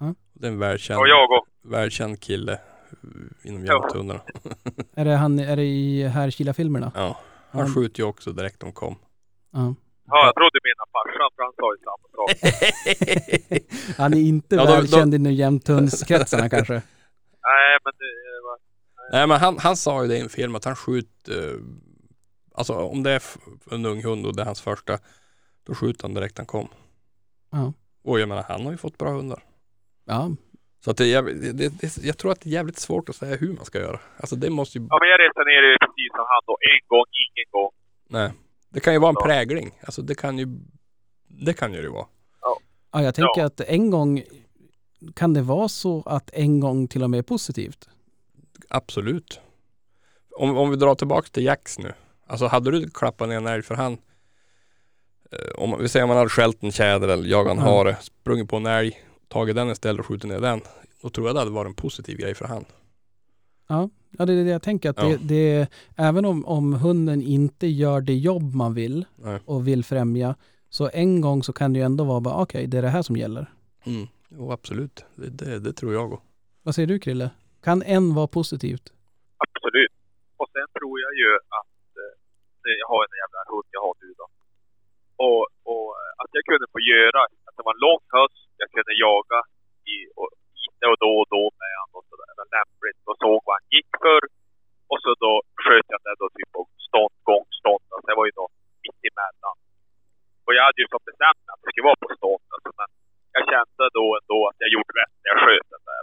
Ja. 0.00 0.14
Det 0.32 0.46
är 0.46 0.50
en 0.50 0.58
välkänd, 0.58 1.00
Och 1.00 1.08
jag 1.08 1.30
och 1.30 1.70
välkänd 1.72 2.20
kille 2.20 2.52
eh, 2.52 3.48
inom 3.50 3.64
Ja. 3.64 3.72
jakthundarna. 3.72 4.20
Är 4.94 5.04
det, 5.04 5.16
han, 5.16 5.38
är 5.38 5.56
det 5.56 5.64
i 5.64 6.08
Härkila-filmerna? 6.08 6.92
Ja. 6.94 7.20
Han 7.50 7.66
Ja. 7.66 7.74
skjuter 7.74 8.00
ju 8.02 8.06
också 8.08 8.32
direkt 8.32 8.60
de 8.60 8.72
kom. 8.72 8.96
Ja. 9.52 9.74
Ja, 10.06 10.26
jag 10.26 10.34
trodde 10.34 10.50
du 10.52 10.60
menade 10.68 10.90
farsan, 10.92 11.30
för 11.36 11.42
han 11.42 11.52
sa 11.56 11.74
ju 11.74 11.80
samma 11.84 12.08
sak. 12.16 12.30
Han 13.98 14.14
är 14.14 14.20
inte 14.20 14.56
Ja, 14.56 14.64
då- 14.66 14.72
välkänd 14.72 15.14
inom 15.14 15.32
jämthundskretsarna 15.32 16.48
kanske. 16.48 16.72
Nej, 17.42 17.78
men 17.84 17.92
det 17.98 18.42
var... 18.44 18.58
Nej 19.18 19.26
men 19.26 19.40
han, 19.40 19.58
han 19.58 19.76
sa 19.76 20.02
ju 20.02 20.08
det 20.08 20.16
i 20.16 20.20
en 20.20 20.28
film 20.28 20.54
att 20.54 20.64
han 20.64 20.76
skjuter, 20.76 21.48
eh, 21.48 21.58
alltså 22.54 22.74
om 22.74 23.02
det 23.02 23.10
är 23.10 23.22
en 23.70 23.86
ung 23.86 24.04
hund 24.04 24.26
och 24.26 24.36
det 24.36 24.42
är 24.42 24.46
hans 24.46 24.60
första, 24.60 24.98
då 25.66 25.74
skjuter 25.74 26.02
han 26.04 26.14
direkt 26.14 26.38
han 26.38 26.46
kom. 26.46 26.68
Ja. 27.50 27.72
Och 28.04 28.20
jag 28.20 28.28
menar 28.28 28.42
han 28.42 28.64
har 28.64 28.70
ju 28.72 28.76
fått 28.78 28.98
bra 28.98 29.10
hundar. 29.10 29.42
Ja, 30.04 30.30
Så 30.84 30.90
att 30.90 30.96
det, 30.96 31.04
är 31.04 31.08
jävligt- 31.08 31.58
det, 31.58 31.68
det, 31.80 31.96
jag 32.04 32.18
tror 32.18 32.32
att 32.32 32.40
det 32.40 32.48
är 32.50 32.52
jävligt 32.52 32.78
svårt 32.78 33.08
att 33.08 33.16
säga 33.16 33.36
hur 33.36 33.52
man 33.52 33.64
ska 33.64 33.78
göra. 33.78 34.00
Alltså 34.16 34.36
det 34.36 34.50
måste 34.50 34.78
ju, 34.78 34.86
Ja, 34.90 34.98
men 35.00 35.08
jag 35.08 35.20
resonerar 35.20 35.70
ju 35.72 35.76
precis 35.78 36.10
som 36.16 36.24
han 36.28 36.42
då. 36.46 36.56
En 36.72 36.86
gång, 36.88 37.04
ingen 37.24 37.50
gång. 37.50 37.70
nej. 38.08 38.32
Det 38.68 38.80
kan 38.80 38.92
ju 38.92 38.98
vara 38.98 39.08
en 39.10 39.16
Ja. 39.18 39.24
prägling. 39.24 39.70
Alltså 39.82 40.02
det 40.02 40.14
kan 40.14 40.38
ju, 40.38 40.46
det 41.28 41.54
kan 41.54 41.72
ju 41.74 41.82
det 41.82 41.88
vara. 41.88 42.06
ja 42.92 43.02
jag 43.02 43.14
tänker 43.14 43.40
Ja. 43.40 43.46
att 43.46 43.60
en 43.60 43.90
gång 43.90 44.22
kan 45.14 45.34
det 45.34 45.42
vara 45.42 45.68
så 45.68 46.02
att 46.06 46.30
en 46.32 46.60
gång 46.60 46.88
till 46.88 47.02
och 47.02 47.10
med 47.10 47.18
är 47.18 47.22
positivt. 47.22 47.88
Absolut. 48.68 49.40
Om, 50.36 50.56
om 50.56 50.70
vi 50.70 50.76
drar 50.76 50.94
tillbaka 50.94 51.28
till 51.32 51.44
Jax 51.44 51.78
nu. 51.78 51.92
Alltså 52.26 52.46
hade 52.46 52.70
du 52.70 52.90
klappat 52.90 53.28
ner 53.28 53.36
en 53.36 53.46
älg 53.46 53.62
för 53.62 53.74
han, 53.74 53.92
eh, 55.32 55.54
om 55.62 55.76
vi 55.80 55.88
säger 55.88 56.04
om 56.04 56.08
man 56.08 56.16
hade 56.18 56.30
skällt 56.30 56.62
en 56.62 56.72
tjäder 56.72 57.08
eller 57.08 57.28
jagat 57.28 57.52
en 57.52 57.58
Ja. 57.58 57.64
hare, 57.64 57.96
sprungit 58.00 58.48
på 58.48 58.56
en 58.56 58.66
älg, 58.66 59.02
tagit 59.28 59.56
den 59.56 59.68
istället 59.70 60.00
och 60.00 60.06
skjutit 60.06 60.30
ner 60.30 60.40
den. 60.40 60.60
Då 61.02 61.10
tror 61.10 61.26
jag 61.26 61.36
det 61.36 61.40
hade 61.40 61.50
varit 61.50 61.68
en 61.68 61.74
positiv 61.74 62.18
grej 62.18 62.34
för 62.34 62.44
han. 62.44 62.64
Ja, 63.68 63.90
ja 64.10 64.26
det 64.26 64.32
är 64.32 64.44
det 64.44 64.50
jag 64.50 64.62
tänker. 64.62 64.90
Att 64.90 64.96
Ja. 64.98 65.04
det, 65.08 65.16
det, 65.22 65.68
även 65.96 66.24
om, 66.24 66.46
om 66.46 66.72
hunden 66.72 67.22
inte 67.22 67.66
gör 67.66 68.00
det 68.00 68.14
jobb 68.14 68.54
man 68.54 68.74
vill 68.74 69.04
Nej. 69.16 69.40
och 69.44 69.68
vill 69.68 69.84
främja, 69.84 70.34
så 70.68 70.90
en 70.92 71.20
gång 71.20 71.42
så 71.42 71.52
kan 71.52 71.72
det 71.72 71.78
ju 71.78 71.84
ändå 71.84 72.04
vara 72.04 72.20
bara, 72.20 72.34
okej, 72.42 72.66
det 72.66 72.78
är 72.78 72.82
det 72.82 72.88
här 72.88 73.02
som 73.02 73.16
gäller. 73.16 73.50
Mm. 73.84 74.06
Jo 74.28 74.52
absolut, 74.52 75.04
det, 75.16 75.28
det, 75.28 75.58
det 75.58 75.72
tror 75.72 75.92
jag 75.94 76.12
också. 76.12 76.22
Vad 76.62 76.74
säger 76.74 76.86
du 76.86 76.98
Krille? 76.98 77.30
Kan 77.64 77.82
en 77.82 78.14
vara 78.14 78.26
positivt? 78.26 78.92
Absolut. 79.38 79.92
Och 80.36 80.46
sen 80.52 80.66
tror 80.80 81.00
jag 81.00 81.12
ju 81.14 81.36
att 81.36 81.66
jag 82.82 82.88
har 82.92 83.00
en 83.04 83.20
jävla 83.22 83.40
hund 83.52 83.68
jag 83.76 83.82
har 83.86 83.94
nu 84.02 84.10
då. 84.20 84.26
Och, 85.26 85.42
och 85.72 85.88
eh, 86.00 86.12
att 86.22 86.30
jag 86.36 86.44
kunde 86.50 86.66
få 86.74 86.80
göra, 86.94 87.20
att 87.46 87.54
det 87.56 87.64
var 87.66 87.74
en 87.76 87.84
lång 87.88 88.02
höst, 88.16 88.42
jag 88.62 88.68
kunde 88.74 88.92
jaga 89.06 89.38
i, 89.92 89.96
och, 90.20 90.30
lite 90.82 90.84
och 90.92 90.98
då 91.04 91.12
och 91.22 91.28
då 91.36 91.42
med 91.62 91.74
honom 91.80 91.94
och 91.98 92.06
sådär. 92.08 92.26
Det 92.30 92.40
var 92.42 92.50
lämpligt 92.58 93.02
och 93.10 93.16
såg 93.24 93.38
vad 93.46 93.54
han 93.58 93.66
gick 93.76 93.92
för. 94.04 94.22
Och 94.90 95.00
så 95.04 95.10
då 95.24 95.32
sköt 95.64 95.86
jag 95.94 96.00
det 96.06 96.14
då 96.22 96.26
typ 96.36 96.50
på 96.56 96.62
stånd, 96.88 97.14
gång, 97.30 97.46
stånd. 97.60 97.84
Alltså 97.92 98.06
det 98.10 98.18
var 98.20 98.26
ju 98.30 98.34
då 98.40 98.46
mitt 98.84 99.00
emellan. 99.10 99.56
Och 100.44 100.52
jag 100.56 100.62
hade 100.66 100.80
ju 100.82 100.86
som 100.92 101.02
bestämt 101.10 101.40
mig 101.42 101.52
att 101.52 101.60
det 101.62 101.68
skulle 101.70 101.88
vara 101.90 102.02
på 102.04 102.10
stånd. 102.18 102.44
Alltså, 102.54 102.70
men 102.80 102.88
jag 103.36 103.42
kände 103.52 103.84
då 103.98 104.06
ändå 104.18 104.38
att 104.48 104.58
jag 104.62 104.70
gjorde 104.74 104.92
rätt 105.00 105.14
när 105.20 105.28
jag 105.32 105.40
sköt 105.44 105.68
den 105.74 105.84
där. 105.90 106.02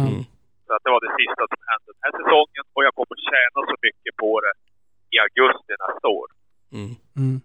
Mm. 0.00 0.20
Så 0.66 0.70
att 0.74 0.82
det 0.84 0.92
var 0.94 1.02
det 1.06 1.12
sista 1.20 1.42
som 1.52 1.60
hände 1.70 1.88
den 1.94 2.04
här 2.06 2.14
säsongen 2.20 2.64
och 2.74 2.82
jag 2.86 2.94
kommer 2.98 3.16
tjäna 3.30 3.58
så 3.70 3.76
mycket 3.86 4.14
på 4.22 4.30
det 4.44 4.54
i 5.14 5.16
augusti 5.26 5.72
nästa 5.84 6.06
år. 6.20 6.28
Mm. 6.78 6.92
Mm. 7.20 7.36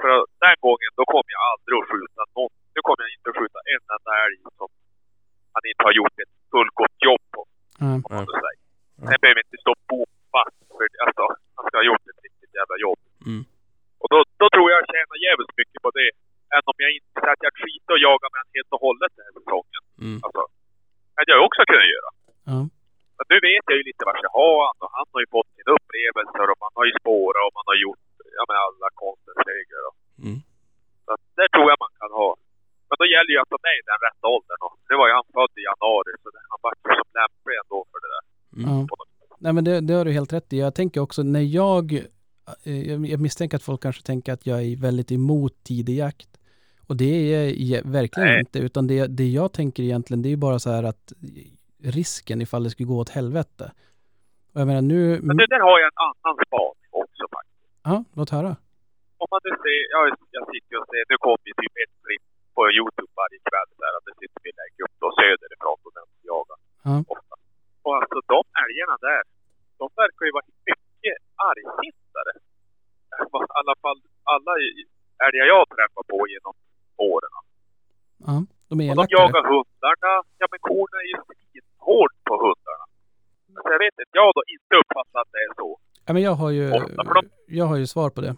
För 0.00 0.08
att 0.16 0.24
den 0.44 0.56
gången, 0.66 0.90
då 0.98 1.04
kommer 1.12 1.30
jag 1.36 1.42
aldrig 1.52 1.74
att 1.80 1.88
skjuta 1.90 2.22
någon. 2.36 2.52
Nu 2.74 2.80
kommer 2.86 3.00
jag 3.06 3.12
inte 3.16 3.28
att 3.30 3.38
skjuta 3.40 3.58
en 3.74 3.82
enda 3.96 4.12
älg 4.24 4.38
som 4.58 4.68
han 5.54 5.64
inte 5.70 5.82
har 5.88 5.94
gjort 6.00 6.16
ett 6.24 6.34
fullgott 6.52 6.96
jobb 7.08 7.24
på, 7.34 7.40
Ja. 7.82 7.88
om 8.06 8.10
man 8.18 8.26
säger. 8.44 8.60
Ja. 9.00 9.04
Sen 9.08 9.18
behöver 9.22 9.40
inte 9.46 9.58
stå 9.64 9.72
på 9.90 9.98
fast, 10.34 10.58
för 10.76 10.84
alltså, 11.06 11.24
han 11.56 11.64
ska 11.66 11.74
ha 11.82 11.86
gjort 11.90 12.04
ett 12.12 12.20
riktigt 12.26 12.52
jävla 12.60 12.76
jobb. 12.86 13.00
Mm. 13.30 13.42
Och 14.02 14.08
då, 14.12 14.18
då 14.40 14.46
tror 14.54 14.66
jag 14.70 14.76
jag 14.80 14.88
tjänar 14.92 15.16
jävligt 15.28 15.54
mycket 15.60 15.80
på 15.84 15.90
det. 15.98 16.10
Än 16.54 16.64
om 16.72 16.78
jag 16.84 16.90
inte 16.96 17.08
säger 17.20 17.34
att 17.36 17.46
jag 17.46 17.54
skiter 17.62 17.92
och 17.96 18.02
jagar 18.08 18.28
med 18.32 18.38
honom 18.40 18.54
helt 18.56 18.72
och 18.76 18.82
hållet 18.86 19.10
den 19.16 19.24
här 19.26 19.34
säsongen. 19.40 19.82
Mm. 20.04 20.18
Alltså, 20.24 20.42
det 21.12 21.18
hade 21.20 21.32
jag 21.34 21.42
också 21.48 21.60
kunnat 21.70 21.90
göra. 21.96 22.10
Ja. 22.50 22.58
Men 23.22 23.28
nu 23.32 23.38
vet 23.50 23.64
jag 23.70 23.76
ju 23.80 23.84
lite 23.90 24.02
vart 24.08 24.22
jag 24.26 24.34
har 24.42 24.56
han 24.66 24.76
och 24.84 24.92
han 24.98 25.06
har 25.14 25.20
ju 25.24 25.28
fått 25.36 25.50
sina 25.56 25.70
upplevelser 25.78 26.46
och 26.52 26.58
man 26.64 26.72
har 26.78 26.84
ju 26.88 26.92
spårat 27.02 27.42
och 27.46 27.54
man 27.58 27.66
har 27.70 27.78
gjort 27.84 28.04
ja, 28.38 28.42
med 28.50 28.58
alla 28.66 28.88
konstens 29.04 29.40
regler. 29.52 29.82
Och, 29.88 29.96
Mm. 30.26 30.38
så 31.04 31.10
det 31.38 31.48
tror 31.54 31.66
jag 31.72 31.78
man 31.86 31.94
kan 32.00 32.12
ha. 32.22 32.30
Men 32.88 32.96
då 33.00 33.06
gäller 33.14 33.32
ju 33.34 33.38
att 33.42 33.52
de 33.54 33.58
är 33.70 33.76
i 33.80 33.84
den 33.90 34.00
rätta 34.06 34.24
åldern. 34.36 34.60
Och 34.66 34.74
nu 34.88 34.94
var 35.00 35.06
ju 35.08 35.14
han 35.18 35.28
född 35.36 35.52
i 35.60 35.62
januari 35.70 36.12
så 36.22 36.26
det, 36.34 36.42
han 36.52 36.60
var 36.64 36.72
ju 36.76 36.80
som 37.00 37.08
lämplig 37.20 37.54
ändå 37.62 37.78
för 37.90 37.98
det 38.04 38.10
där. 38.14 38.24
Mm. 38.62 38.86
Nej 39.44 39.52
men 39.56 39.64
det, 39.68 39.74
det 39.86 39.94
har 39.98 40.04
du 40.04 40.12
helt 40.18 40.32
rätt 40.32 40.52
i. 40.52 40.58
Jag 40.66 40.74
tänker 40.80 41.00
också 41.06 41.20
när 41.22 41.46
jag, 41.60 41.84
eh, 42.66 42.80
jag 42.90 43.06
jag 43.06 43.20
misstänker 43.20 43.56
att 43.56 43.62
folk 43.70 43.82
kanske 43.82 44.02
tänker 44.02 44.32
att 44.32 44.46
jag 44.46 44.58
är 44.62 44.76
väldigt 44.88 45.12
emot 45.12 45.54
tidig 45.64 45.96
jakt. 46.04 46.30
Och 46.88 46.96
det 46.96 47.12
är 47.34 47.54
jag 47.72 47.82
verkligen 47.98 48.28
Nej. 48.28 48.40
inte, 48.40 48.58
utan 48.58 48.86
det, 48.86 49.06
det 49.06 49.28
jag 49.28 49.52
tänker 49.52 49.82
egentligen 49.82 50.22
det 50.22 50.32
är 50.32 50.36
bara 50.36 50.58
så 50.58 50.70
här 50.70 50.82
att 50.82 51.12
risken 51.98 52.38
ifall 52.44 52.62
det 52.64 52.70
skulle 52.70 52.90
gå 52.92 52.98
åt 53.04 53.08
helvete. 53.18 53.66
Och 54.52 54.58
jag 54.60 54.66
menar 54.70 54.84
nu, 54.94 55.00
Men 55.28 55.36
du, 55.36 55.46
där 55.54 55.62
har 55.68 55.76
jag 55.82 55.88
en 55.92 56.00
annan 56.08 56.34
spaning 56.46 56.88
också 57.02 57.22
faktiskt. 57.36 57.64
ja, 57.90 57.96
låt 58.18 58.30
höra. 58.36 58.52
Om 59.22 59.28
man 59.32 59.40
nu 59.46 59.52
ser, 59.64 59.80
ja, 59.94 60.00
jag 60.36 60.44
sitter 60.52 60.74
och 60.80 60.86
ser, 60.92 61.02
nu 61.12 61.16
kommer 61.26 61.44
ju 61.50 61.54
typ 61.62 61.74
ett 61.84 61.94
klipp 62.04 62.24
på 62.56 62.60
Youtube 62.78 63.12
varje 63.22 63.38
kväll 63.48 63.70
där 63.82 63.92
att 63.98 64.04
det 64.08 64.14
sitter 64.20 64.40
vi 64.46 64.50
lägger 64.60 64.80
upp 64.86 64.96
då 65.02 65.08
söderifrån 65.20 65.78
och 65.86 65.92
den 65.98 66.06
som 66.12 66.20
jagar 66.32 66.58
Ja. 66.88 66.94
ofta. 67.14 67.34
Och 67.86 67.92
alltså 68.00 68.18
de 68.34 68.40
älgarna 68.64 68.96
där, 69.08 69.22
de 69.80 69.84
verkar 70.02 70.22
ju 70.28 70.32
vara 70.38 70.48
mycket 70.68 71.16
argsintare. 71.50 72.32
I 73.22 73.52
alla 73.60 73.74
fall 73.82 73.98
alla 74.34 74.52
älgar 75.26 75.46
jag 75.54 75.62
träffar 75.74 76.04
på 76.12 76.18
genom 76.34 76.54
åren. 77.12 77.32
Ja, 78.26 78.34
de 78.70 78.74
är 78.84 78.86
Och 78.90 78.96
de 78.96 79.02
elakare. 79.02 79.16
jagar 79.20 79.42
hundarna. 79.52 80.12
Ja 80.40 80.46
men 80.52 80.60
korna 80.68 80.96
är 81.04 81.08
ju 81.14 81.18
svinhård 81.28 82.12
på 82.28 82.34
hundarna. 82.44 82.84
Så 83.62 83.66
jag 83.74 83.80
vet 83.84 83.92
inte, 83.94 84.04
jag 84.20 84.24
har 84.28 84.34
då 84.40 84.44
inte 84.56 84.72
uppfattat 84.82 85.20
att 85.22 85.30
det 85.34 85.42
är 85.48 85.52
så. 85.62 85.68
Ja, 86.12 86.14
men 86.14 86.22
jag 86.22 86.34
har 86.34 86.50
ju, 86.50 86.72
jag 87.48 87.64
har 87.66 87.76
ju 87.76 87.86
svar 87.86 88.10
på 88.10 88.20
det. 88.20 88.36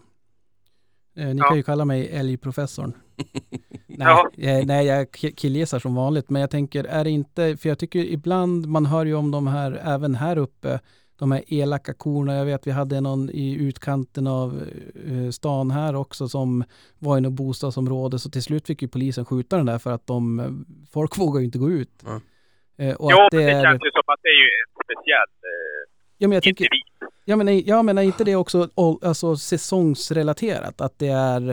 Eh, 1.17 1.27
ni 1.27 1.37
Ja. 1.37 1.47
kan 1.47 1.57
ju 1.57 1.63
kalla 1.63 1.85
mig 1.85 2.09
älgprofessorn. 2.09 2.93
Nej, 3.87 4.17
eh, 4.37 4.65
nej, 4.65 4.85
jag 4.85 5.07
ki- 5.07 5.35
killgissar 5.35 5.79
som 5.79 5.95
vanligt, 5.95 6.29
men 6.29 6.39
jag 6.41 6.49
tänker, 6.51 6.83
är 6.83 7.03
det 7.03 7.09
inte, 7.09 7.57
för 7.57 7.69
jag 7.69 7.79
tycker 7.79 7.99
ibland, 7.99 8.65
man 8.67 8.85
hör 8.85 9.05
ju 9.05 9.13
om 9.15 9.31
de 9.31 9.47
här, 9.47 9.81
även 9.83 10.15
här 10.15 10.37
uppe, 10.37 10.79
de 11.19 11.31
här 11.31 11.43
elaka 11.47 11.93
korna. 11.93 12.35
Jag 12.35 12.45
vet 12.45 12.67
vi 12.67 12.71
hade 12.71 13.01
någon 13.01 13.29
i 13.29 13.53
utkanten 13.55 14.27
av 14.27 14.61
eh, 15.07 15.29
stan 15.31 15.71
här 15.71 15.95
också 15.95 16.27
som 16.27 16.63
var 16.99 17.17
i 17.17 17.21
något 17.21 17.33
bostadsområde, 17.33 18.19
så 18.19 18.29
till 18.29 18.43
slut 18.43 18.67
fick 18.67 18.81
ju 18.81 18.87
polisen 18.87 19.25
skjuta 19.25 19.57
den 19.57 19.65
där 19.65 19.77
för 19.79 19.91
att 19.91 20.07
de, 20.07 20.39
eh, 20.39 20.45
folk 20.91 21.17
vågar 21.17 21.39
ju 21.39 21.45
inte 21.45 21.57
gå 21.59 21.69
ut. 21.71 22.03
Eh, 22.77 22.95
och 22.95 23.11
Jo, 23.11 23.17
att 23.17 23.33
men 23.33 23.41
det 23.45 23.51
är, 23.51 23.63
känns 23.63 23.81
ju 23.83 23.91
som 23.91 24.03
att 24.13 24.19
det 24.23 24.29
är 24.29 24.39
ju 24.43 24.49
en 24.61 24.69
speciell 24.85 25.31
eh, 25.49 25.91
ja, 26.17 26.27
men 26.27 26.35
jag 26.35 26.43
tänker, 26.43 26.63
individ. 26.65 26.81
Ja 27.25 27.35
men, 27.35 27.59
ja, 27.65 27.83
men 27.83 27.97
är 27.97 28.01
inte 28.01 28.23
det 28.23 28.35
också 28.35 28.69
alltså, 29.01 29.35
säsongsrelaterat? 29.35 30.81
Att 30.81 30.99
det 30.99 31.07
är 31.07 31.49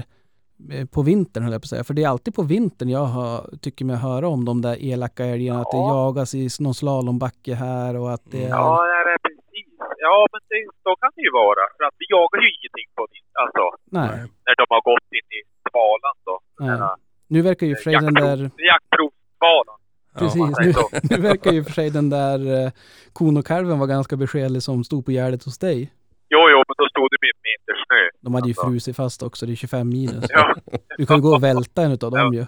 eh, 0.73 0.86
på 0.94 1.03
vintern 1.03 1.43
höll 1.43 1.53
jag 1.53 1.62
på 1.62 1.65
att 1.66 1.69
säga. 1.69 1.85
För 1.85 1.94
det 1.94 2.05
är 2.05 2.09
alltid 2.09 2.35
på 2.35 2.43
vintern 2.43 2.89
jag 2.89 3.07
hör, 3.07 3.51
tycker 3.62 3.85
mig 3.85 3.97
höra 3.97 4.28
om 4.28 4.44
de 4.44 4.62
där 4.62 4.77
elaka 4.90 5.24
älgarna. 5.24 5.61
Att 5.61 5.70
det 5.70 5.77
Ja. 5.77 6.05
jagas 6.07 6.35
i 6.35 6.49
någon 6.61 6.74
slalombacke 6.74 7.55
här 7.55 7.97
och 7.97 8.12
att 8.15 8.24
det 8.32 8.44
är... 8.44 8.49
Ja, 8.49 8.82
det 9.07 9.12
är 9.15 9.19
precis. 9.28 9.69
Ja, 9.99 10.27
men 10.32 10.40
det, 10.49 10.57
så 10.85 10.90
kan 11.01 11.11
det 11.16 11.23
ju 11.28 11.32
vara. 11.43 11.62
För 11.77 11.85
att 11.89 11.94
vi 12.01 12.07
jagar 12.16 12.39
ju 12.44 12.49
ingenting 12.57 12.89
på 12.99 13.03
vintern. 13.12 13.40
Alltså, 13.44 13.65
Nej, 13.99 14.11
när 14.47 14.55
de 14.61 14.65
har 14.74 14.82
gått 14.90 15.09
in 15.19 15.28
i 15.39 15.40
svalan 15.70 16.16
då. 16.28 16.35
Nu 17.35 17.43
verkar 17.43 17.66
ju 17.66 17.74
för 17.77 17.82
sig 17.82 17.93
den 17.93 18.15
där... 18.15 18.36
jaktprov- 18.36 18.66
Jaktprovssvalan. 18.70 19.78
Precis, 20.18 20.43
nu, 20.60 20.72
nu 21.10 21.16
verkar 21.28 21.52
ju 21.52 21.64
för 21.64 21.72
sig 21.72 21.90
den 21.90 22.09
där 22.10 22.39
eh, 22.66 22.70
kon 23.12 23.36
och 23.40 23.47
kalven 23.47 23.78
vara 23.78 23.89
ganska 23.97 24.16
beskedlig 24.16 24.62
som 24.62 24.84
stod 24.84 25.05
på 25.05 25.10
gärdet 25.12 25.44
hos 25.44 25.59
dig. 25.59 25.78
Jo, 26.34 26.40
jo, 26.52 26.59
men 26.68 26.74
då 26.80 26.86
stod 26.94 27.06
det 27.10 27.16
en 27.34 27.40
meter 27.51 27.74
snö. 27.84 28.02
De 28.24 28.28
hade 28.34 28.48
ju 28.51 28.55
Alltså. 28.56 28.66
frusit 28.66 28.97
fast 29.02 29.20
också, 29.28 29.40
det 29.47 29.52
är 29.56 29.60
25 29.66 29.89
minus. 29.98 30.24
Ja. 30.39 30.44
Du 30.98 31.02
kan 31.06 31.16
ju 31.18 31.22
gå 31.26 31.32
och 31.39 31.44
välta 31.51 31.78
en 31.86 31.93
utav 31.97 32.10
dem 32.18 32.30
ju. 32.39 32.44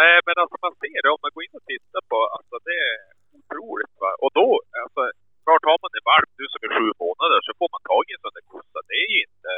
Nej, 0.00 0.16
men 0.26 0.34
alltså 0.42 0.56
man 0.64 0.72
ser 0.82 0.98
det 1.04 1.10
om 1.16 1.20
man 1.24 1.32
går 1.34 1.42
in 1.46 1.54
och 1.60 1.66
tittar 1.72 2.02
på, 2.10 2.18
alltså 2.36 2.54
det 2.68 2.76
är 2.88 2.96
otroligt 3.38 3.94
va. 4.02 4.10
Och 4.24 4.30
då, 4.38 4.46
alltså, 4.84 5.02
klart 5.44 5.62
har 5.70 5.78
man 5.84 5.90
det 5.96 6.02
varmt 6.12 6.34
nu 6.40 6.44
som 6.52 6.60
är 6.66 6.70
sju 6.76 6.86
månader 7.04 7.38
så 7.46 7.50
får 7.60 7.68
man 7.74 7.82
tag 7.92 8.02
i 8.08 8.12
en 8.16 8.22
sån 8.24 8.34
där 8.36 8.46
kossa. 8.52 8.78
Det 8.90 8.96
är 9.04 9.10
ju 9.14 9.20
inte, 9.28 9.52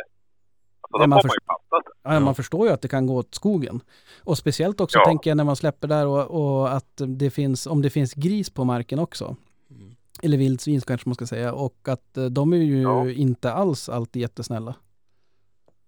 alltså 0.82 0.98
då 0.98 1.06
man 1.06 1.20
får 1.22 1.28
man 1.28 1.34
ju 1.34 1.46
passa 1.46 1.82
sig. 1.84 2.14
Ja, 2.14 2.20
man 2.20 2.34
förstår 2.34 2.66
ju 2.66 2.72
att 2.72 2.82
det 2.82 2.88
kan 2.88 3.06
gå 3.06 3.16
åt 3.16 3.34
skogen. 3.34 3.80
Och 4.24 4.38
speciellt 4.38 4.80
också 4.80 4.98
Ja. 4.98 5.04
tänker 5.04 5.30
jag 5.30 5.36
när 5.36 5.44
man 5.44 5.56
släpper 5.56 5.88
där 5.88 6.06
och, 6.06 6.30
och 6.60 6.72
att 6.76 7.00
det 7.06 7.30
finns, 7.30 7.66
om 7.66 7.82
det 7.82 7.90
finns 7.90 8.14
gris 8.14 8.50
på 8.50 8.64
marken 8.64 8.98
också. 8.98 9.36
Mm. 9.70 9.94
Eller 10.22 10.38
vildsvin 10.38 10.80
kanske 10.80 11.08
man 11.08 11.14
ska 11.14 11.26
säga. 11.26 11.52
Och 11.52 11.88
att 11.88 12.16
eh, 12.16 12.24
de 12.24 12.52
är 12.52 12.56
ju 12.56 12.82
Ja. 12.82 13.10
inte 13.10 13.52
alls 13.52 13.88
alltid 13.88 14.22
jättesnälla. 14.22 14.74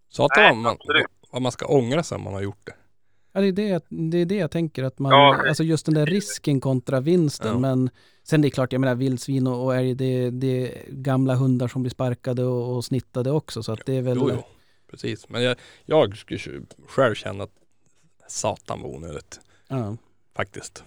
Så 0.09 0.25
att 0.25 0.31
Nej, 0.37 0.55
man, 0.57 0.77
vad 1.33 1.43
man 1.43 1.53
ska 1.53 1.67
ångra 1.67 2.03
sig 2.03 2.17
om 2.17 2.23
man 2.25 2.33
har 2.33 2.41
gjort 2.41 2.67
det. 2.67 2.73
Ja, 3.35 3.41
det, 3.41 3.47
är 3.47 3.53
det, 3.53 3.69
jag- 3.69 3.83
det 3.89 4.19
är 4.19 4.27
det 4.27 4.35
jag 4.37 4.51
tänker 4.51 4.85
att 4.85 4.99
man, 4.99 5.13
Ja. 5.13 5.49
alltså 5.49 5.63
just 5.65 5.87
den 5.87 5.95
där 5.95 6.07
risken 6.07 6.61
kontra 6.61 7.01
vinsten. 7.01 7.53
Ja. 7.53 7.59
Men 7.59 7.91
sen 8.25 8.43
det 8.43 8.49
är 8.49 8.51
klart, 8.51 8.73
jag 8.73 8.81
menar 8.81 8.95
vildsvin 8.95 9.47
och, 9.47 9.65
och 9.65 9.77
älg, 9.77 9.95
det, 9.95 10.31
det 10.31 10.47
är 10.73 10.85
gamla 10.91 11.35
hundar 11.35 11.69
som 11.69 11.83
blir 11.83 11.91
sparkade 11.91 12.45
och, 12.45 12.77
och 12.77 12.85
snittade 12.85 13.31
också. 13.31 13.63
Så 13.63 13.73
att 13.73 13.81
det 13.87 13.97
är 13.97 14.03
väl... 14.03 14.19
Jo, 14.21 14.31
jo. 14.35 14.43
Precis. 14.93 15.29
Men 15.29 15.43
jag, 15.43 15.57
jag 15.85 16.17
skulle 16.17 16.41
själv 16.89 17.15
känna 17.15 17.45
att 17.45 17.51
satan 18.29 18.83
var 18.83 18.89
onödigt. 18.89 19.41
Ja, 19.69 19.97
Faktiskt. 20.37 20.85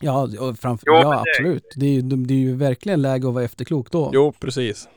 ja, 0.00 0.22
och 0.40 0.58
framför, 0.58 0.86
Jo, 0.86 0.92
ja 0.94 1.10
det- 1.10 1.30
absolut. 1.30 1.64
Det 1.76 1.86
är, 1.86 1.90
ju, 1.92 2.02
det 2.02 2.34
är 2.34 2.38
ju 2.38 2.54
verkligen 2.54 3.02
läge 3.02 3.28
att 3.28 3.34
vara 3.34 3.44
efterklok 3.44 3.90
då. 3.90 4.10
Jo, 4.14 4.32
precis. 4.40 4.88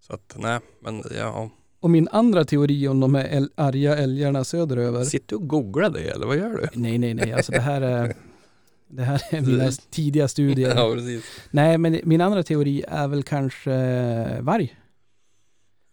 Så 0.00 0.12
att 0.14 0.36
nej, 0.38 0.60
men 0.80 1.02
ja. 1.18 1.50
Och 1.80 1.90
min 1.90 2.08
andra 2.12 2.44
teori 2.44 2.88
om 2.88 3.00
de 3.00 3.14
här 3.14 3.28
äl- 3.28 3.50
arga 3.54 3.96
älgarna 3.96 4.44
söderöver. 4.44 5.04
Sitter 5.04 5.28
du 5.28 5.36
och 5.36 5.48
googlar 5.48 5.90
det 5.90 6.00
eller 6.10 6.26
vad 6.26 6.36
gör 6.36 6.50
du? 6.50 6.80
Nej, 6.80 6.98
nej, 6.98 7.14
nej. 7.14 7.32
Alltså 7.32 7.52
det 7.52 7.60
här 7.60 7.80
är, 7.80 8.14
det 8.88 9.02
här 9.02 9.22
är 9.30 9.40
mina 9.40 9.70
tidiga 9.90 10.28
studier. 10.28 10.76
Ja, 10.76 10.92
precis. 10.94 11.24
Nej, 11.50 11.78
men 11.78 12.00
min 12.04 12.20
andra 12.20 12.42
teori 12.42 12.84
är 12.88 13.08
väl 13.08 13.22
kanske 13.22 14.40
varg. 14.40 14.76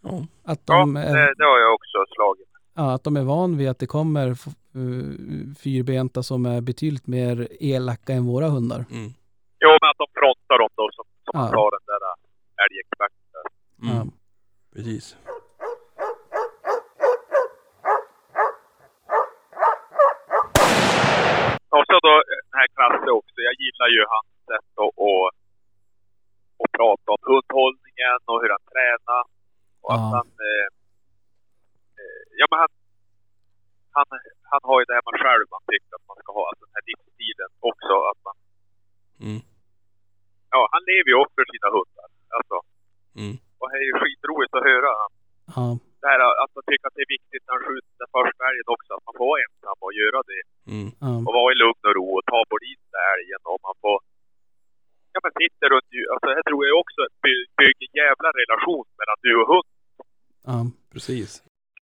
Ja. 0.06 0.26
Att 0.52 0.62
Ja, 0.66 0.80
de, 0.80 0.94
det, 0.94 1.00
är, 1.02 1.36
det 1.38 1.44
har 1.46 1.60
jag 1.60 1.74
också 1.74 1.98
slagit. 2.16 2.48
ja, 2.76 2.94
att 2.96 3.04
de 3.04 3.18
är 3.18 3.24
van 3.24 3.58
vid 3.58 3.70
att 3.70 3.80
det 3.80 3.88
kommer 3.88 4.28
eh, 4.28 5.56
fyrbenta 5.64 6.24
som 6.24 6.46
är 6.46 6.62
betydligt 6.62 7.08
mer 7.08 7.48
elaka 7.60 8.14
än 8.14 8.26
våra 8.26 8.48
hundar. 8.50 8.86
Mm. 8.92 9.10
Jo, 9.60 9.70
men 9.82 9.90
att 9.92 9.98
de 10.04 10.08
frontar 10.20 10.58
dem 10.60 10.70
då 10.76 10.90
som, 10.94 11.06
som 11.26 11.34
Ja. 11.42 11.48
sa 11.56 11.70
den 11.76 11.86
där 11.92 12.02
äh, 12.10 12.64
älgexperten 12.64 13.26
där. 13.36 13.46
Mm. 13.84 13.96
Ja. 14.08 14.14
Precis. 14.76 15.18
Och 21.78 21.86
så 21.90 21.96
då 22.08 22.14
den 22.50 22.56
här 22.60 22.68
klassen 22.76 23.10
också. 23.20 23.38
Jag 23.48 23.56
gillar 23.64 23.90
ju 23.96 24.02
hans 24.16 24.30
sätt 24.50 24.70
att 24.84 24.94
och, 25.08 25.26
och 26.62 26.70
prata 26.78 27.08
om 27.16 27.22
hundhållningen 27.32 28.20
och 28.32 28.38
hur 28.42 28.52
han 28.56 28.66
tränar. 28.74 29.24
Och 29.86 29.94
att 29.96 30.06
Ja. 30.06 30.12
han... 30.18 30.28
Eh, 30.50 30.68
eh, 32.02 32.22
ja, 32.40 32.46
men 32.52 32.58
han, 32.64 32.72
han, 33.98 34.08
han 34.52 34.62
har 34.70 34.78
ju 34.80 34.86
det 34.90 34.96
här 34.98 35.06
man 35.10 35.20
själv 35.24 35.46
man 35.56 35.64
tycker 35.72 35.92
att 35.98 36.08
man 36.12 36.18
ska 36.22 36.30
ha. 36.40 36.44
Alltså 36.50 36.64
den 36.68 36.76
här 36.78 36.86
livsstilen 36.92 37.52
också. 37.72 37.96
Att 38.12 38.22
man, 38.28 38.36
Mm. 39.28 39.42
ja, 40.56 40.62
han 40.74 40.82
lever 40.92 41.10
ju 41.12 41.18
upp 41.24 41.34
för 41.38 41.46
sina 41.54 41.68
hundar. 41.76 42.08
Alltså, 42.38 42.58
Mm. 43.22 43.36
och 43.60 43.68
det 43.72 43.78
är 43.84 43.88
ju 43.92 43.96
skitroligt 44.02 44.54
att 44.58 44.68
höra. 44.72 44.92
Ja, 45.56 45.66
Det 46.02 46.08
här 46.12 46.22
att 46.44 46.52
man 46.58 46.64
tycker 46.70 46.86
att 46.88 46.98
det 46.98 47.06
är 47.08 47.14
viktigt 47.18 47.44
när 47.46 47.54
han 47.58 47.66
skjuter 47.68 47.94
den 48.02 48.12
första 48.18 48.42
älgen 48.50 48.68
också. 48.76 48.90
Att 48.98 49.06
man 49.08 49.16
får 49.20 49.28
vara 49.32 49.42
ensam 49.46 49.78
och 49.86 49.94
göra 50.02 50.20
det. 50.32 50.42
Mm. 50.74 50.90
ja, 51.06 51.12
och 51.28 51.34
vara 51.40 51.50
i 51.54 51.56
lugn 51.64 51.84
och 51.90 51.96
ro 52.00 52.08
och 52.18 52.26
ta 52.34 52.40
på 52.52 52.56
dit 52.66 52.82
älgen 53.16 53.42
och 53.52 53.60
man 53.68 53.76
får 53.84 53.98
Ja 55.14 55.20
men 55.26 55.34
sitter 55.42 55.68
runt 55.74 55.90
djur. 55.96 56.08
Alltså 56.12 56.26
det 56.30 56.36
här 56.38 56.46
tror 56.50 56.62
jag 56.70 56.78
också 56.84 57.02
by- 57.26 57.48
bygger 57.62 57.86
en 57.92 57.96
jävla 58.04 58.30
relation 58.42 58.86
mellan 59.00 59.18
du 59.26 59.32
och 59.42 59.50
hund. 59.54 59.70
Ja. 60.52 60.60
Precis. 60.94 61.30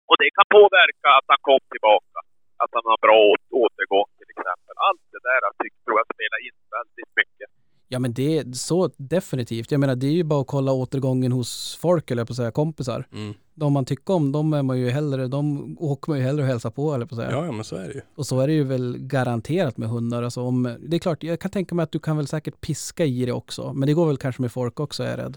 Och 0.08 0.16
det 0.22 0.28
kan 0.36 0.46
påverka 0.58 1.08
att 1.18 1.28
han 1.32 1.40
kom 1.48 1.62
tillbaka. 1.74 2.18
Att 2.62 2.72
han 2.76 2.86
har 2.92 2.98
bra 3.06 3.18
åt, 3.32 3.44
återgång 3.64 4.08
till 4.18 4.30
exempel. 4.34 4.74
Allt 4.88 5.04
det 5.14 5.22
där 5.28 5.38
jag 5.46 5.54
tycker, 5.62 5.80
tror 5.84 5.96
jag 6.00 6.08
spelar 6.14 6.38
in 6.46 6.56
väldigt 6.78 7.12
mycket. 7.20 7.48
Ja 7.92 7.98
men 7.98 8.12
det 8.12 8.38
är 8.38 8.52
så 8.52 8.90
definitivt. 8.96 9.70
Jag 9.70 9.80
menar 9.80 9.96
det 9.96 10.06
är 10.06 10.12
ju 10.12 10.24
bara 10.24 10.40
att 10.40 10.46
kolla 10.46 10.72
återgången 10.72 11.32
hos 11.32 11.78
folk 11.82 12.10
eller 12.10 12.24
på 12.24 12.32
att 12.32 12.36
säga 12.36 12.50
kompisar. 12.50 13.06
Mm. 13.12 13.34
De 13.54 13.72
man 13.72 13.84
tycker 13.84 14.14
om, 14.14 14.32
de 14.32 14.52
är 14.52 14.62
man 14.62 14.78
ju 14.78 14.90
hellre, 14.90 15.26
de 15.26 15.76
åker 15.80 16.10
man 16.10 16.18
ju 16.18 16.24
hellre 16.24 16.42
och 16.42 16.48
hälsar 16.48 16.70
på 16.70 16.94
eller 16.94 17.06
på 17.06 17.14
att 17.14 17.20
säga. 17.20 17.30
Ja, 17.30 17.44
ja, 17.44 17.52
men 17.52 17.64
så 17.64 17.76
är 17.76 17.88
det 17.88 17.94
ju. 17.94 18.00
Och 18.14 18.26
så 18.26 18.40
är 18.40 18.46
det 18.46 18.52
ju 18.52 18.64
väl 18.64 18.96
garanterat 18.98 19.76
med 19.76 19.88
hundar. 19.88 20.22
Alltså 20.22 20.40
om, 20.40 20.76
det 20.80 20.96
är 20.96 21.00
klart, 21.00 21.22
jag 21.22 21.40
kan 21.40 21.50
tänka 21.50 21.74
mig 21.74 21.82
att 21.82 21.92
du 21.92 21.98
kan 21.98 22.16
väl 22.16 22.26
säkert 22.26 22.60
piska 22.60 23.04
i 23.04 23.26
det 23.26 23.32
också. 23.32 23.72
Men 23.72 23.86
det 23.86 23.94
går 23.94 24.06
väl 24.06 24.16
kanske 24.16 24.42
med 24.42 24.52
folk 24.52 24.80
också 24.80 25.02
är 25.02 25.10
jag 25.10 25.18
rädd. 25.18 25.36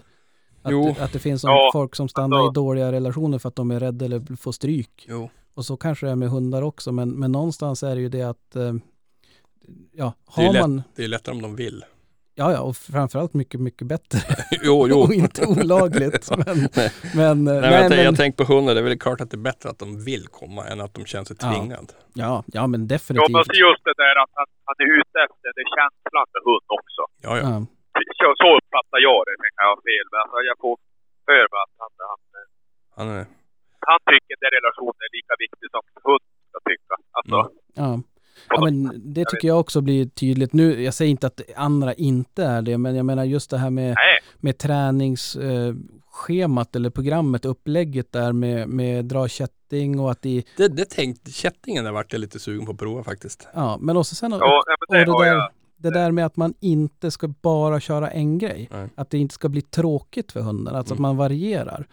Att, 0.66 0.72
Jo. 0.72 0.94
Det, 0.98 1.04
att 1.04 1.12
det 1.12 1.18
finns 1.18 1.40
som 1.40 1.50
Ja, 1.50 1.70
folk 1.72 1.94
som 1.94 2.08
stannar 2.08 2.36
alltså- 2.36 2.50
i 2.52 2.54
dåliga 2.64 2.92
relationer 2.92 3.38
för 3.38 3.48
att 3.48 3.56
de 3.56 3.70
är 3.70 3.80
rädda 3.80 4.04
eller 4.04 4.36
får 4.36 4.52
stryk. 4.52 5.06
Jo. 5.08 5.30
Och 5.54 5.64
så 5.64 5.76
kanske 5.76 6.06
det 6.06 6.12
är 6.12 6.16
med 6.16 6.28
hundar 6.30 6.62
också. 6.62 6.92
Men, 6.92 7.10
men 7.10 7.32
någonstans 7.32 7.82
är 7.82 7.94
det 7.94 8.00
ju 8.00 8.08
det 8.08 8.22
att, 8.22 8.56
eh, 8.56 8.72
ja, 9.92 10.12
Det 10.36 10.42
är 10.42 10.46
har 10.46 10.52
lätt. 10.52 10.62
man, 10.62 10.82
Det 10.96 11.04
är 11.04 11.08
lättare 11.08 11.34
om 11.34 11.42
de 11.42 11.56
vill. 11.56 11.84
ja 12.34 12.52
ja, 12.52 12.60
och 12.60 12.76
framförallt 12.76 13.34
mycket, 13.34 13.60
mycket 13.60 13.86
bättre. 13.86 14.18
jo, 14.62 14.86
jo. 14.88 14.98
och 15.00 15.12
inte 15.14 15.46
olagligt. 15.46 16.30
men, 16.46 16.68
Nej. 16.76 16.92
men, 17.14 17.48
eh, 17.48 17.54
Nej, 17.54 17.60
men 17.60 17.72
jag, 17.72 17.90
tänk- 17.92 18.06
jag 18.06 18.16
tänker 18.16 18.44
på 18.44 18.52
hundar, 18.52 18.74
det 18.74 18.80
är 18.80 18.84
väl 18.84 18.98
klart 18.98 19.20
att 19.20 19.30
det 19.30 19.36
är 19.36 19.46
bättre 19.50 19.68
att 19.70 19.78
de 19.78 20.04
vill 20.04 20.26
komma 20.26 20.64
än 20.66 20.80
att 20.80 20.94
de 20.94 21.04
känner 21.04 21.24
sig 21.24 21.36
Ja. 21.40 21.52
tvingade. 21.54 21.92
ja, 22.14 22.44
ja 22.46 22.66
men 22.66 22.80
Jo 22.80 22.86
definitivt. 22.86 23.30
men 23.32 23.44
så 23.44 23.52
just 23.52 23.84
det 23.84 23.94
där 24.04 24.14
att 24.22 24.30
han, 24.38 24.46
han 24.64 24.74
är 24.78 24.88
ute 25.00 25.16
efter 25.26 25.48
det 25.54 25.60
är 25.66 25.70
känslan 25.78 26.26
med 26.34 26.42
hund 26.48 26.66
också. 26.78 27.02
Ja, 27.26 27.32
ja. 27.38 27.66
Så, 28.20 28.26
så 28.42 28.48
uppfattar 28.58 28.98
jag 29.08 29.18
det. 29.26 29.34
Sen 29.40 29.50
kan 29.56 29.64
jag 29.66 29.72
ha 29.76 29.80
fel. 29.90 30.06
Men 30.12 30.18
alltså, 30.24 30.38
jag 30.50 30.56
får 30.64 30.74
för 31.28 31.42
mig 31.52 31.60
att 31.64 31.74
han, 31.82 31.92
han, 32.10 32.20
Han 32.98 33.06
är, 33.18 33.24
han 33.90 34.00
tycker 34.10 34.34
den 34.42 34.52
relationen 34.58 35.00
är 35.06 35.10
lika 35.18 35.34
viktig 35.44 35.66
som 35.74 35.82
hund 36.08 36.26
ska 36.50 36.58
tycka. 36.70 36.94
Alltså, 37.18 37.38
Mm. 37.40 37.52
ja. 37.84 37.92
Ja, 38.48 38.60
men 38.64 38.74
det 39.14 39.24
tycker 39.24 39.48
jag 39.48 39.60
också 39.60 39.80
blir 39.80 40.06
tydligt. 40.06 40.52
Nu, 40.52 40.82
jag 40.82 40.94
säger 40.94 41.10
inte 41.10 41.26
att 41.26 41.40
andra 41.56 41.94
inte 41.94 42.44
är 42.44 42.62
det, 42.62 42.78
men 42.78 42.96
jag 42.96 43.06
menar 43.06 43.24
just 43.24 43.50
det 43.50 43.58
här 43.58 43.70
med, 43.70 43.94
Nej, 43.94 44.18
med 44.36 44.58
träningsschemat 44.58 46.76
eller 46.76 46.90
programmet, 46.90 47.44
upplägget 47.44 48.12
där 48.12 48.32
med, 48.32 48.68
med 48.68 49.04
dra 49.04 49.28
kätting 49.28 50.00
och 50.00 50.10
att 50.10 50.22
det, 50.22 50.42
det, 50.56 50.68
det 50.68 50.84
tänkte, 50.90 51.30
kättingen 51.30 51.84
där 51.84 51.92
vart 51.92 52.12
jag 52.12 52.20
lite 52.20 52.38
sugen 52.38 52.66
på 52.66 52.72
att 52.72 52.78
prova 52.78 53.04
faktiskt. 53.04 53.48
ja, 53.54 53.78
men 53.80 53.96
också 53.96 54.14
sen 54.14 54.32
och, 54.32 54.40
ja, 54.40 54.62
det, 54.88 55.00
och 55.00 55.06
har 55.16 55.24
det 55.24 55.30
där, 55.30 55.36
jag. 55.36 55.50
Det 55.76 55.90
där 55.90 56.10
med 56.10 56.26
att 56.26 56.36
man 56.36 56.54
inte 56.60 57.10
ska 57.10 57.28
bara 57.28 57.80
köra 57.80 58.10
en 58.10 58.38
grej. 58.38 58.68
Nej. 58.72 58.88
Att 58.94 59.10
det 59.10 59.18
inte 59.18 59.34
ska 59.34 59.48
bli 59.48 59.62
tråkigt 59.62 60.32
för 60.32 60.40
hunden, 60.40 60.74
alltså 60.74 60.94
att 60.94 60.98
Mm. 60.98 61.02
man 61.08 61.16
varierar. 61.16 61.86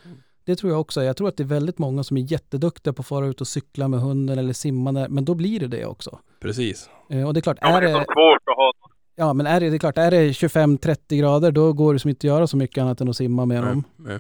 Det 0.45 0.55
tror 0.55 0.71
jag 0.71 0.81
också. 0.81 1.03
Jag 1.03 1.17
tror 1.17 1.27
att 1.27 1.37
det 1.37 1.43
är 1.43 1.47
väldigt 1.47 1.77
många 1.77 2.03
som 2.03 2.17
är 2.17 2.21
jätteduktiga 2.31 2.93
på 2.93 2.99
att 3.01 3.05
fara 3.07 3.27
ut 3.27 3.41
och 3.41 3.47
cykla 3.47 3.87
med 3.87 3.99
hunden 3.99 4.39
eller 4.39 4.53
simma, 4.53 4.91
men 5.09 5.25
då 5.25 5.33
blir 5.35 5.59
det 5.59 5.67
det 5.67 5.85
också. 5.85 6.19
Precis. 6.39 6.89
Eh, 7.09 7.27
Och 7.27 7.33
det 7.33 7.39
är 7.39 7.41
klart, 7.41 7.57
Ja, 7.61 7.77
är 7.77 7.81
det 7.81 7.87
är 7.89 7.93
så 7.93 7.99
svårt 7.99 8.49
att 8.51 8.55
ha 8.55 8.73
ja, 9.15 9.33
men 9.33 9.45
är 9.47 9.59
det, 9.59 9.69
det 9.69 9.75
är 9.77 9.79
klart, 9.79 9.97
är 9.97 10.11
det 10.11 10.31
25-30 10.31 11.15
grader, 11.19 11.51
då 11.51 11.73
går 11.73 11.93
det 11.93 11.99
som 11.99 12.09
inte 12.09 12.19
att 12.19 12.23
göra 12.23 12.47
så 12.47 12.57
mycket 12.57 12.81
annat 12.81 13.01
än 13.01 13.09
att 13.09 13.17
simma 13.17 13.45
med 13.45 13.63
dem. 13.63 13.83
Nej. 13.97 14.19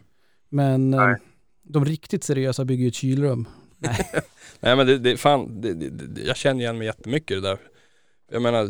Men 0.49 0.93
eh, 0.93 0.99
Nej. 1.05 1.15
de 1.63 1.85
riktigt 1.85 2.23
seriösa 2.23 2.65
bygger 2.65 2.81
ju 2.83 2.87
ett 2.87 2.95
kylrum. 2.95 3.47
Nej 4.59 4.75
men 4.75 4.87
det, 4.87 4.97
det 4.99 5.17
fan, 5.17 5.61
det, 5.61 5.73
det, 5.73 6.21
jag 6.21 6.37
känner 6.37 6.61
igen 6.61 6.77
mig 6.77 6.87
jättemycket 6.87 7.31
i 7.31 7.35
det 7.35 7.41
där. 7.41 7.57
Jag 8.31 8.41
menar, 8.41 8.69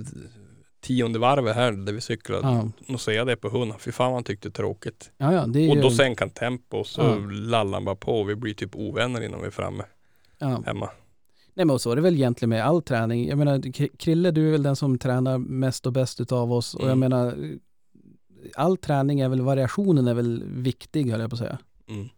tionde 0.83 1.19
varvet 1.19 1.55
här 1.55 1.71
där 1.71 1.93
vi 1.93 2.01
cyklade, 2.01 2.47
Ja, 2.47 2.69
och 2.93 3.01
så 3.01 3.11
är 3.11 3.25
det 3.25 3.35
på 3.35 3.49
hunden. 3.49 3.79
Fy 3.79 3.91
fan 3.91 4.05
vad 4.05 4.13
han 4.13 4.23
tyckte 4.23 4.47
det 4.49 4.51
är 4.51 4.55
tråkigt. 4.55 5.11
ja, 5.17 5.33
ja 5.33 5.45
det 5.47 5.59
är 5.59 5.69
Och 5.69 5.75
ju... 5.75 5.81
då 5.81 5.89
sänker 5.89 6.21
han 6.25 6.29
tempo 6.29 6.77
och 6.77 6.87
så 6.87 7.01
Ja. 7.01 7.15
lallar 7.31 7.73
han 7.73 7.85
bara 7.85 7.95
på 7.95 8.19
och 8.19 8.29
vi 8.29 8.35
blir 8.35 8.53
typ 8.53 8.75
ovänner 8.75 9.21
innan 9.23 9.41
vi 9.41 9.47
är 9.47 9.51
framme 9.51 9.83
ja. 10.37 10.63
hemma. 10.65 10.89
Nej 11.53 11.65
men 11.65 11.79
så 11.79 11.91
är 11.91 11.95
det 11.95 12.01
väl 12.01 12.13
egentligen 12.13 12.49
med 12.49 12.65
all 12.65 12.81
träning. 12.81 13.27
Jag 13.27 13.37
menar, 13.37 13.61
Krille 13.97 14.31
du 14.31 14.47
är 14.47 14.51
väl 14.51 14.63
den 14.63 14.75
som 14.75 14.97
tränar 14.99 15.37
mest 15.37 15.85
och 15.85 15.93
bäst 15.93 16.21
utav 16.21 16.53
oss. 16.53 16.73
Och 16.75 16.81
jag 16.81 16.87
Mm. 16.87 16.99
menar, 16.99 17.37
all 18.55 18.77
träning 18.77 19.19
är 19.19 19.29
väl, 19.29 19.41
variationen 19.41 20.07
är 20.07 20.13
väl 20.13 20.43
viktig 20.47 21.11
höll 21.11 21.19
jag 21.21 21.29
på 21.29 21.33
att 21.35 21.39
säga. 21.39 21.57
Mm. 21.89 22.09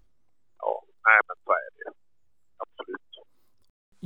Ja, 0.60 0.84
nej 1.06 1.20
men 1.28 1.36
så 1.46 1.52
är. 1.52 1.65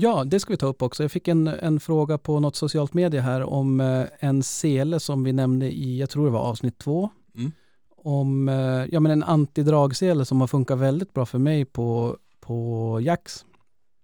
Ja, 0.01 0.23
det 0.23 0.39
ska 0.39 0.53
vi 0.53 0.57
ta 0.57 0.65
upp 0.65 0.81
också. 0.81 1.03
Jag 1.03 1.11
fick 1.11 1.27
en, 1.27 1.47
en 1.47 1.79
fråga 1.79 2.17
på 2.17 2.39
något 2.39 2.55
socialt 2.55 2.93
medie 2.93 3.21
här 3.21 3.43
om 3.43 3.79
eh, 3.81 4.03
en 4.19 4.43
sele 4.43 4.99
som 4.99 5.23
vi 5.23 5.33
nämnde 5.33 5.71
i, 5.71 5.99
jag 5.99 6.09
tror 6.09 6.25
det 6.25 6.31
var 6.31 6.39
avsnitt 6.39 6.77
två. 6.77 7.09
Mm. 7.37 7.51
Om 7.95 8.49
eh, 8.49 8.85
ja, 8.91 8.99
men 8.99 9.11
en 9.11 9.23
antidragsele 9.23 10.25
som 10.25 10.41
har 10.41 10.47
funkat 10.47 10.79
väldigt 10.79 11.13
bra 11.13 11.25
för 11.25 11.37
mig 11.39 11.65
på, 11.65 12.17
på 12.39 12.99
Jax. 13.01 13.45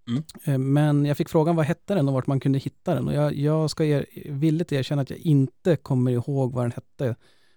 Mm. 0.07 0.23
Eh, 0.45 0.57
Men 0.57 1.05
jag 1.05 1.17
fick 1.17 1.29
frågan 1.29 1.55
vad 1.55 1.65
hette 1.65 1.93
den 1.95 2.07
och 2.07 2.13
vart 2.13 2.27
man 2.27 2.39
kunde 2.39 2.59
hitta 2.59 2.95
den. 2.95 3.07
Och 3.07 3.13
jag, 3.13 3.33
jag 3.33 3.69
ska 3.69 3.83
er, 3.85 4.05
villigt 4.25 4.71
erkänna 4.71 5.01
att 5.01 5.09
jag 5.09 5.19
inte 5.19 5.75
kommer 5.75 6.11
ihåg 6.11 6.53
vad 6.53 6.63
den 6.63 6.71
hette. 6.71 7.15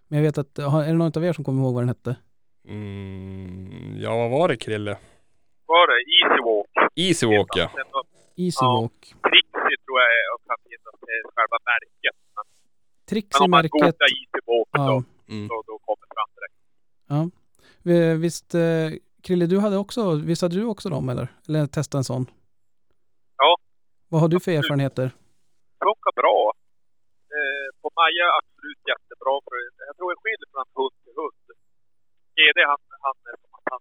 Men 0.09 0.16
jag 0.19 0.23
vet 0.24 0.39
att, 0.39 0.59
har- 0.59 0.82
är 0.82 0.86
det 0.86 0.93
någon 0.93 1.12
av 1.16 1.24
er 1.24 1.32
som 1.32 1.44
kommer 1.44 1.62
ihåg 1.62 1.74
vad 1.74 1.82
den 1.82 1.89
hette? 1.89 2.16
Mm, 2.69 3.97
ja 4.01 4.16
vad 4.16 4.31
var 4.31 4.48
det 4.48 4.56
Krille? 4.56 4.97
Var 5.66 5.86
det 5.86 5.98
Easy 6.15 6.43
Walk? 6.44 6.93
Easy 6.97 7.27
Walk 7.27 7.48
ja. 7.56 7.70
Easy 8.44 8.65
Ja. 8.65 8.69
Walk. 8.81 9.01
Trixie 9.28 9.77
tror 9.85 9.97
jag 10.02 10.10
är 10.20 10.27
och 10.35 10.40
kan 10.48 10.59
finnas 10.69 10.94
till 11.06 11.20
själva 11.35 11.59
märket. 11.73 12.16
Men, 12.36 12.44
Trix 13.10 13.27
men 13.35 13.44
om 13.44 13.51
man 13.51 13.59
märket. 13.59 13.73
googlar 13.73 14.09
Easy 14.19 14.40
Walk 14.51 14.69
Ja. 14.73 14.85
då, 14.93 14.97
Mm. 15.35 15.48
då, 15.51 15.56
då 15.70 15.74
kommer 15.86 16.02
det 16.09 16.15
fram 16.19 16.31
direkt. 16.36 16.59
Vi- 17.89 18.16
Visst, 18.24 18.51
eh, 18.55 18.89
Krille, 19.27 19.47
du 19.52 19.56
hade 19.65 19.77
också, 19.85 20.01
visst 20.31 20.43
hade 20.44 20.56
du 20.60 20.65
också 20.74 20.89
dem 20.97 21.09
eller? 21.12 21.27
Eller 21.48 21.66
testa 21.66 21.94
en 21.98 22.09
sån? 22.12 22.24
Ja. 23.43 23.51
Vad 24.10 24.20
har 24.23 24.28
du 24.28 24.36
för 24.40 24.51
Absolut. 24.51 24.59
erfarenheter? 24.65 25.06
Funkar 25.86 26.12
bra. 26.23 26.39
Eh, 27.36 27.66
på 27.81 27.86
Maja 27.98 28.27
absolut 28.40 28.82
jättebra. 28.93 29.35
För 29.47 29.56
jag 29.89 29.94
tror 29.97 30.09
det 30.12 30.19
skiljer 30.23 30.48
från 30.52 30.66
hund 30.78 30.97
till 31.05 31.15
hund. 31.20 31.44
GD 32.39 32.59
han, 32.70 32.81
han, 33.05 33.16
att 33.56 33.66
han, 33.73 33.81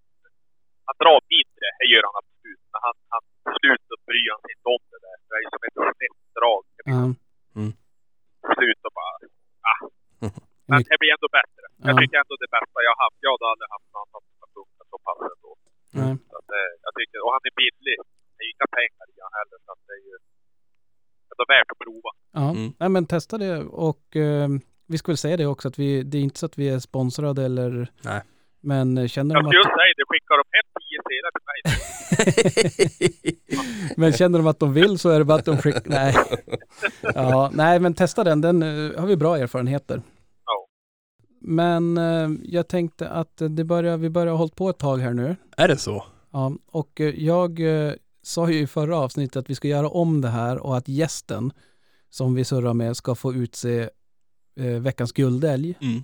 han 0.87 0.95
drar 1.01 1.19
mindre, 1.33 1.67
det 1.79 1.87
gör 1.93 2.03
han 2.09 2.15
absolut. 2.21 2.61
Men 2.77 2.83
han, 2.87 2.95
han 3.13 3.23
till 3.45 3.55
slut 3.61 3.81
så 3.89 3.95
bryr 4.07 4.27
han 4.33 4.39
sig 4.45 4.51
inte 4.55 4.69
om 4.77 4.83
det 4.93 4.99
där. 5.07 5.17
Det 5.29 5.35
är 5.41 5.43
som 5.55 5.61
ett 5.67 5.77
snett 5.97 6.19
drag. 6.39 6.61
Blir 6.77 6.93
Ja. 6.97 7.03
till 8.45 8.55
slut 8.59 8.81
och 8.87 8.93
bara, 8.99 9.13
ah. 9.71 9.81
Men 10.69 10.79
det 10.89 10.97
blir 11.01 11.11
ändå 11.17 11.29
bättre. 11.39 11.63
Jag 11.87 11.93
Ja. 11.93 11.97
tycker 11.99 12.15
ändå 12.23 12.35
det 12.45 12.51
bästa 12.57 12.77
jag 12.87 12.91
har 12.95 13.01
haft. 13.05 13.17
Jag 13.25 13.31
hade 13.35 13.47
aldrig 13.53 13.69
haft 13.75 13.87
någon 13.93 14.01
annan 14.05 14.21
som 14.41 14.47
funkat 14.57 14.87
så 14.93 14.97
pass 15.07 15.19
ändå. 15.33 15.51
Nej. 15.99 16.11
Så 16.29 16.35
att, 16.39 16.49
eh, 16.59 16.71
jag 16.85 16.93
tycker, 16.99 17.17
och 17.25 17.31
han 17.35 17.43
är 17.49 17.53
billig. 17.63 17.97
Det 18.35 18.41
är 18.45 18.49
inga 18.55 18.67
pengar 18.79 19.05
i 19.13 19.15
han 19.25 19.33
heller. 19.39 19.57
Så 19.65 19.69
att 19.73 19.81
det 19.87 19.93
är 19.99 20.03
ju 20.09 20.15
ändå 21.31 21.43
värt 21.55 21.69
att 21.73 21.81
prova. 21.85 22.11
Ja, 22.39 22.45
Mm. 22.55 22.69
Nej, 22.81 22.89
men 22.95 23.03
testa 23.15 23.35
det 23.45 23.55
och 23.87 24.05
eh, 24.25 24.47
vi 24.91 24.95
väl 25.11 25.23
säga 25.25 25.37
det 25.41 25.47
också 25.53 25.65
att 25.69 25.79
vi, 25.83 25.89
det 26.09 26.17
är 26.19 26.23
inte 26.27 26.39
så 26.41 26.45
att 26.49 26.57
vi 26.61 26.65
är 26.75 26.79
sponsrade 26.89 27.41
eller 27.49 27.71
Nej. 28.09 28.21
Men 28.61 28.97
eh, 28.97 29.07
känner 29.07 29.35
Jag 29.35 29.43
de 29.43 29.47
att, 29.47 29.53
just 29.53 29.69
säga 29.69 29.93
det, 29.97 30.05
skickar 30.07 30.37
de 30.37 30.43
hem 30.57 30.67
tio 30.79 30.99
sedlar 31.07 31.31
till 31.31 31.45
mig. 31.47 31.59
men 33.97 34.13
känner 34.13 34.39
de 34.39 34.47
att 34.47 34.59
de 34.59 34.73
vill 34.73 34.99
så 34.99 35.09
är 35.09 35.19
det 35.19 35.25
bara 35.25 35.37
att 35.37 35.45
de 35.45 35.57
skickar, 35.57 35.81
nej. 35.89 36.15
Ja, 37.01 37.51
nej 37.53 37.79
men 37.79 37.93
testa 37.93 38.23
den, 38.23 38.41
den 38.41 38.63
eh, 38.63 38.99
har 38.99 39.07
vi 39.07 39.15
bra 39.15 39.37
erfarenheter. 39.37 40.01
Ja. 40.45 40.67
Men 41.41 41.97
eh, 41.97 42.29
jag 42.43 42.67
tänkte 42.67 43.09
att 43.09 43.37
det 43.37 43.63
börjar, 43.63 43.97
vi 43.97 44.09
börjar 44.09 44.31
ha 44.31 44.37
hållit 44.37 44.55
på 44.55 44.69
ett 44.69 44.77
tag 44.77 44.97
här 44.97 45.13
nu. 45.13 45.35
Är 45.57 45.67
det 45.67 45.77
så? 45.77 46.05
Ja, 46.31 46.51
och 46.65 47.01
jag 47.15 47.59
sa 48.21 48.49
ju 48.49 48.59
i 48.59 48.67
förra 48.67 48.97
avsnittet 48.97 49.35
att 49.35 49.49
vi 49.49 49.55
ska 49.55 49.67
göra 49.67 49.89
om 49.89 50.21
det 50.21 50.29
här 50.29 50.57
och 50.57 50.77
att 50.77 50.87
gästen 50.87 51.51
som 52.09 52.35
vi 52.35 52.43
surrar 52.43 52.73
med 52.73 52.97
ska 52.97 53.15
få 53.15 53.33
utse 53.33 53.89
veckans 54.81 55.11
guldälg. 55.11 55.75
Mm. 55.81 56.03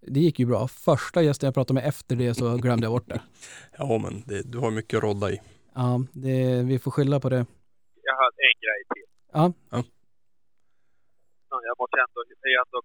Det 0.00 0.20
gick 0.20 0.38
ju 0.38 0.46
bra. 0.46 0.68
Första 0.68 1.22
gästen 1.22 1.46
jag 1.46 1.54
pratade 1.54 1.80
med 1.80 1.88
efter 1.88 2.16
det 2.16 2.34
så 2.34 2.56
glömde 2.64 2.84
jag 2.86 2.92
bort 2.92 3.08
det. 3.08 3.20
Ja 3.78 3.98
men 4.04 4.14
det, 4.28 4.42
du 4.52 4.58
har 4.58 4.70
mycket 4.70 4.96
att 4.96 5.02
rodda 5.02 5.30
i. 5.30 5.40
Ja, 5.74 5.90
det, 6.24 6.62
vi 6.70 6.78
får 6.78 6.90
skylla 6.90 7.20
på 7.20 7.28
det. 7.28 7.42
Jag 8.08 8.14
har 8.20 8.30
en 8.48 8.56
grej 8.64 8.80
till. 8.94 9.08
Ja. 9.38 9.44
Ja. 9.74 9.78
Ja, 11.50 11.56
Jag 11.68 11.76
måste 11.80 11.96
ändå, 12.06 12.20
är 12.52 12.58
ändå. 12.64 12.78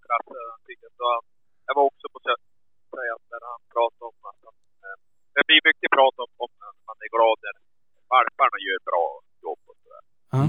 Jag 0.48 0.60
tycker 0.68 0.86
ändå 0.92 1.06
att, 1.18 1.26
jag 1.68 1.74
var 1.80 1.86
också 1.92 2.06
på 2.14 2.20
säga 2.98 3.14
att 3.18 3.26
när 3.34 3.44
han 3.52 3.62
pratade 3.76 4.06
om 4.12 4.20
att 4.30 4.42
han, 4.48 4.56
eh, 4.86 4.98
det 5.36 5.44
blir 5.50 5.62
mycket 5.70 5.90
prat 5.96 6.16
om, 6.24 6.32
om 6.44 6.52
att 6.70 6.80
man 6.90 6.98
är 7.06 7.10
glad 7.16 7.38
när 7.46 7.56
valparna 8.14 8.58
gör 8.68 8.80
bra 8.90 9.06
jobb 9.46 9.62
och 9.70 9.78
sådär. 9.82 10.04
Ja. 10.36 10.44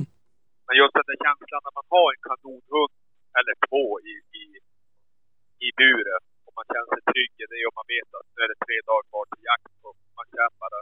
Men 0.66 0.74
just 0.80 0.94
den 0.98 1.08
där 1.10 1.18
känslan 1.26 1.62
när 1.66 1.74
man 1.78 1.88
har 1.94 2.06
en 2.14 2.22
kanonhund 2.28 2.94
eller 3.38 3.54
två 3.68 3.84
i, 4.12 4.14
i, 4.42 4.44
i 5.66 5.68
buren 5.80 6.22
och 6.46 6.52
man 6.58 6.66
känner 6.72 6.90
sig 6.94 7.04
trygg 7.12 7.32
i 7.44 7.46
det 7.52 7.62
och 7.68 7.76
man 7.80 7.88
vet 7.94 8.10
att 8.18 8.26
nu 8.34 8.38
är 8.44 8.50
det 8.52 8.60
tre 8.66 8.76
dagar 8.88 9.04
kvar 9.10 9.24
till 9.30 9.44
jakt 9.50 9.76
och 9.88 9.96
man 10.18 10.26
känner 10.36 10.58
bara 10.64 10.80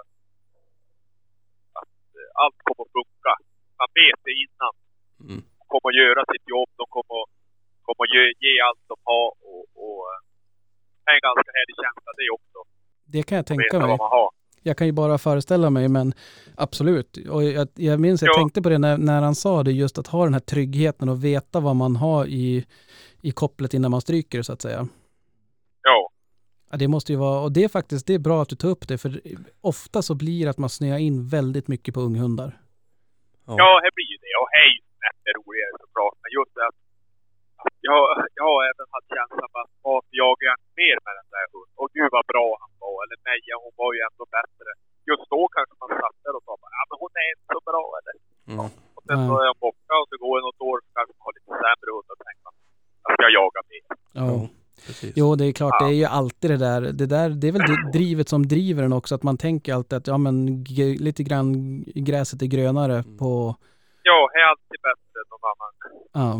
att 1.81 1.97
eh, 2.21 2.31
allt 2.43 2.59
kommer 2.67 2.85
att 2.87 2.95
funka. 2.97 3.33
Man 3.81 3.91
vet 4.01 4.21
det 4.29 4.35
innan. 4.45 4.75
Mm. 5.27 5.41
De 5.59 5.65
kommer 5.73 5.89
att 5.91 6.03
göra 6.05 6.23
sitt 6.33 6.47
jobb. 6.55 6.71
De 6.83 6.87
kommer 6.97 7.15
att, 7.23 7.31
kommer 7.87 8.03
att 8.07 8.15
ge, 8.17 8.25
ge 8.45 8.55
allt 8.69 8.85
de 8.93 8.97
har 9.11 9.29
och, 9.51 9.65
och 9.85 10.01
eh, 10.11 10.21
det 11.03 11.09
är 11.11 11.17
en 11.21 11.27
ganska 11.29 11.51
härlig 11.57 11.77
känsla 11.85 12.11
det 12.21 12.31
också. 12.39 12.59
Det 13.13 13.23
kan 13.23 13.37
jag 13.37 13.47
tänka 13.47 13.79
mig. 13.79 13.99
Jag 14.63 14.77
kan 14.77 14.87
ju 14.87 14.93
bara 14.93 15.19
föreställa 15.19 15.71
mig, 15.71 15.89
men 15.89 16.13
absolut. 16.55 17.17
Och 17.17 17.45
jag, 17.45 17.69
jag 17.75 18.01
minns, 18.01 18.23
jag 18.23 18.29
Ja. 18.29 18.35
tänkte 18.39 18.63
på 18.63 18.69
det 18.69 18.79
när, 18.79 18.99
när 18.99 19.23
han 19.23 19.35
sa 19.35 19.63
det, 19.63 19.73
just 19.73 19.99
att 19.99 20.07
ha 20.07 20.25
den 20.25 20.33
här 20.33 20.41
tryggheten 20.41 21.09
och 21.09 21.25
veta 21.25 21.61
vad 21.61 21.77
man 21.77 21.97
har 21.97 22.27
i, 22.27 22.67
i 23.23 23.31
kopplet 23.31 23.75
innan 23.75 23.91
man 23.91 24.01
stryker 24.01 24.43
så 24.43 24.53
att 24.53 24.63
säga. 24.63 24.89
Ja. 25.83 26.09
Ja, 26.71 26.77
det 26.77 26.89
måste 26.89 27.13
ju 27.13 27.19
vara, 27.19 27.41
och 27.41 27.53
det 27.53 27.65
är 27.65 27.69
faktiskt, 27.69 28.07
det 28.07 28.15
är 28.15 28.19
bra 28.19 28.43
att 28.43 28.49
du 28.49 28.57
tar 28.57 28.69
upp 28.69 28.89
det, 28.89 28.99
för 28.99 29.21
ofta 29.61 30.03
så 30.03 30.15
blir 30.15 30.45
det 30.45 30.51
att 30.51 30.59
man 30.59 30.71
snöar 30.71 30.99
in 30.99 31.29
väldigt 31.29 31.69
mycket 31.69 31.95
på 31.95 32.01
unghundar. 32.01 32.61
Ja. 33.47 33.55
Ja, 33.59 33.81
det 33.85 33.91
blir 33.95 34.09
ju 34.13 34.17
det. 34.27 34.35
Och 34.43 34.49
det 35.25 35.31
är 35.31 35.35
roligare 35.41 35.73
såklart. 35.85 36.17
Men 36.23 36.31
just 36.39 36.55
det 36.57 36.65
att 36.71 36.79
jag, 37.89 38.03
jag 38.39 38.47
har 38.53 38.61
även 38.71 38.87
haft 38.95 39.09
känslan 39.17 39.51
av 39.57 39.61
att 39.63 39.73
varför 39.89 40.13
jagar 40.23 40.45
jag 40.51 40.57
inte 40.61 40.73
mer 40.83 40.97
med 41.07 41.15
den 41.21 41.29
där 41.35 41.47
hunden? 41.53 41.75
Och 41.83 41.89
gud 41.97 42.11
vad 42.17 42.27
bra 42.33 42.47
han 42.63 42.73
var. 42.85 42.97
Eller 43.05 43.19
Meja, 43.27 43.55
hon 43.65 43.75
var 43.83 43.91
ju 43.97 44.01
ändå 44.09 44.25
bättre. 44.39 44.69
Just 45.11 45.27
då 45.35 45.41
kanske 45.57 45.75
man 45.83 45.91
satt 46.03 46.17
där 46.25 46.35
och 46.39 46.45
sa 46.47 46.53
bara, 46.63 46.73
ja 46.79 46.83
men 46.89 46.97
hon 47.03 47.13
är 47.25 47.29
inte 47.35 47.49
så 47.57 47.61
bra 47.71 47.85
eller? 47.99 48.15
Mm. 48.51 48.59
Och 48.97 49.03
sen 49.09 49.19
så 49.29 49.33
Nej. 49.35 49.41
är 49.43 49.47
jag 49.51 49.59
borta 49.67 49.95
och 50.03 50.09
så 50.11 50.17
går 50.25 50.33
det 50.39 50.43
något 50.49 50.61
år 50.71 50.77
så 50.85 50.89
kanske 50.97 51.13
man 51.17 51.25
har 51.27 51.33
lite 51.39 51.53
sämre 51.65 51.89
hund 51.97 52.09
och 52.15 52.21
tänker 52.27 52.43
man, 52.49 52.55
jag 53.05 53.11
ska 53.17 53.25
jaga 53.41 53.61
mer. 53.73 53.85
Ja. 54.21 54.25
Ja, 54.33 54.39
precis. 54.87 55.13
Jo, 55.21 55.27
det 55.39 55.45
är 55.49 55.53
klart, 55.61 55.77
Ja. 55.79 55.85
det 55.87 55.93
är 55.95 56.01
ju 56.05 56.09
alltid 56.21 56.49
det 56.55 56.61
där. 56.69 56.81
Det, 57.01 57.07
där, 57.17 57.29
det 57.41 57.47
är 57.51 57.55
väl 57.57 57.67
det 57.73 57.79
drivet 57.99 58.29
som 58.35 58.43
driver 58.55 58.83
en 58.89 58.93
också, 59.01 59.13
att 59.15 59.27
man 59.31 59.39
tänker 59.47 59.71
alltid 59.77 59.97
att 59.99 60.07
ja, 60.13 60.19
men 60.27 60.37
g- 60.65 60.97
lite 61.07 61.23
grann 61.29 61.49
gräset 62.09 62.43
är 62.47 62.51
grönare 62.57 62.97
på, 63.21 63.31
Ja, 64.11 64.19
det 64.33 64.39
är 64.45 64.47
alltid 64.53 64.81
bättre 64.89 65.17
än 65.23 65.29
någon 65.33 65.45
annan. 65.53 65.73
ja. 66.23 66.31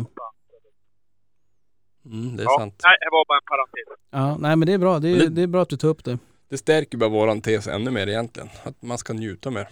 Mm, 2.05 2.35
det 2.37 2.43
är 2.43 2.45
Ja, 2.45 2.55
sant. 2.59 2.81
nej, 2.83 2.97
det 3.01 3.09
var 3.11 3.25
bara 3.27 3.37
en 3.37 3.45
parentes. 3.45 3.99
Ja, 4.11 4.37
nej 4.47 4.55
men 4.55 4.65
det 4.65 4.73
är 4.73 4.77
bra. 4.77 4.99
Det 4.99 5.09
är, 5.09 5.15
det- 5.19 5.29
det 5.29 5.41
är 5.41 5.47
bra 5.47 5.61
att 5.61 5.69
du 5.69 5.77
tar 5.77 5.87
upp 5.87 6.03
det. 6.03 6.17
Det 6.49 6.57
stärker 6.57 6.97
bara 6.97 7.09
våran 7.09 7.41
tes 7.41 7.67
ännu 7.67 7.91
mer 7.91 8.07
egentligen. 8.07 8.49
Att 8.63 8.81
man 8.81 8.97
ska 8.97 9.13
njuta 9.13 9.49
mer. 9.51 9.67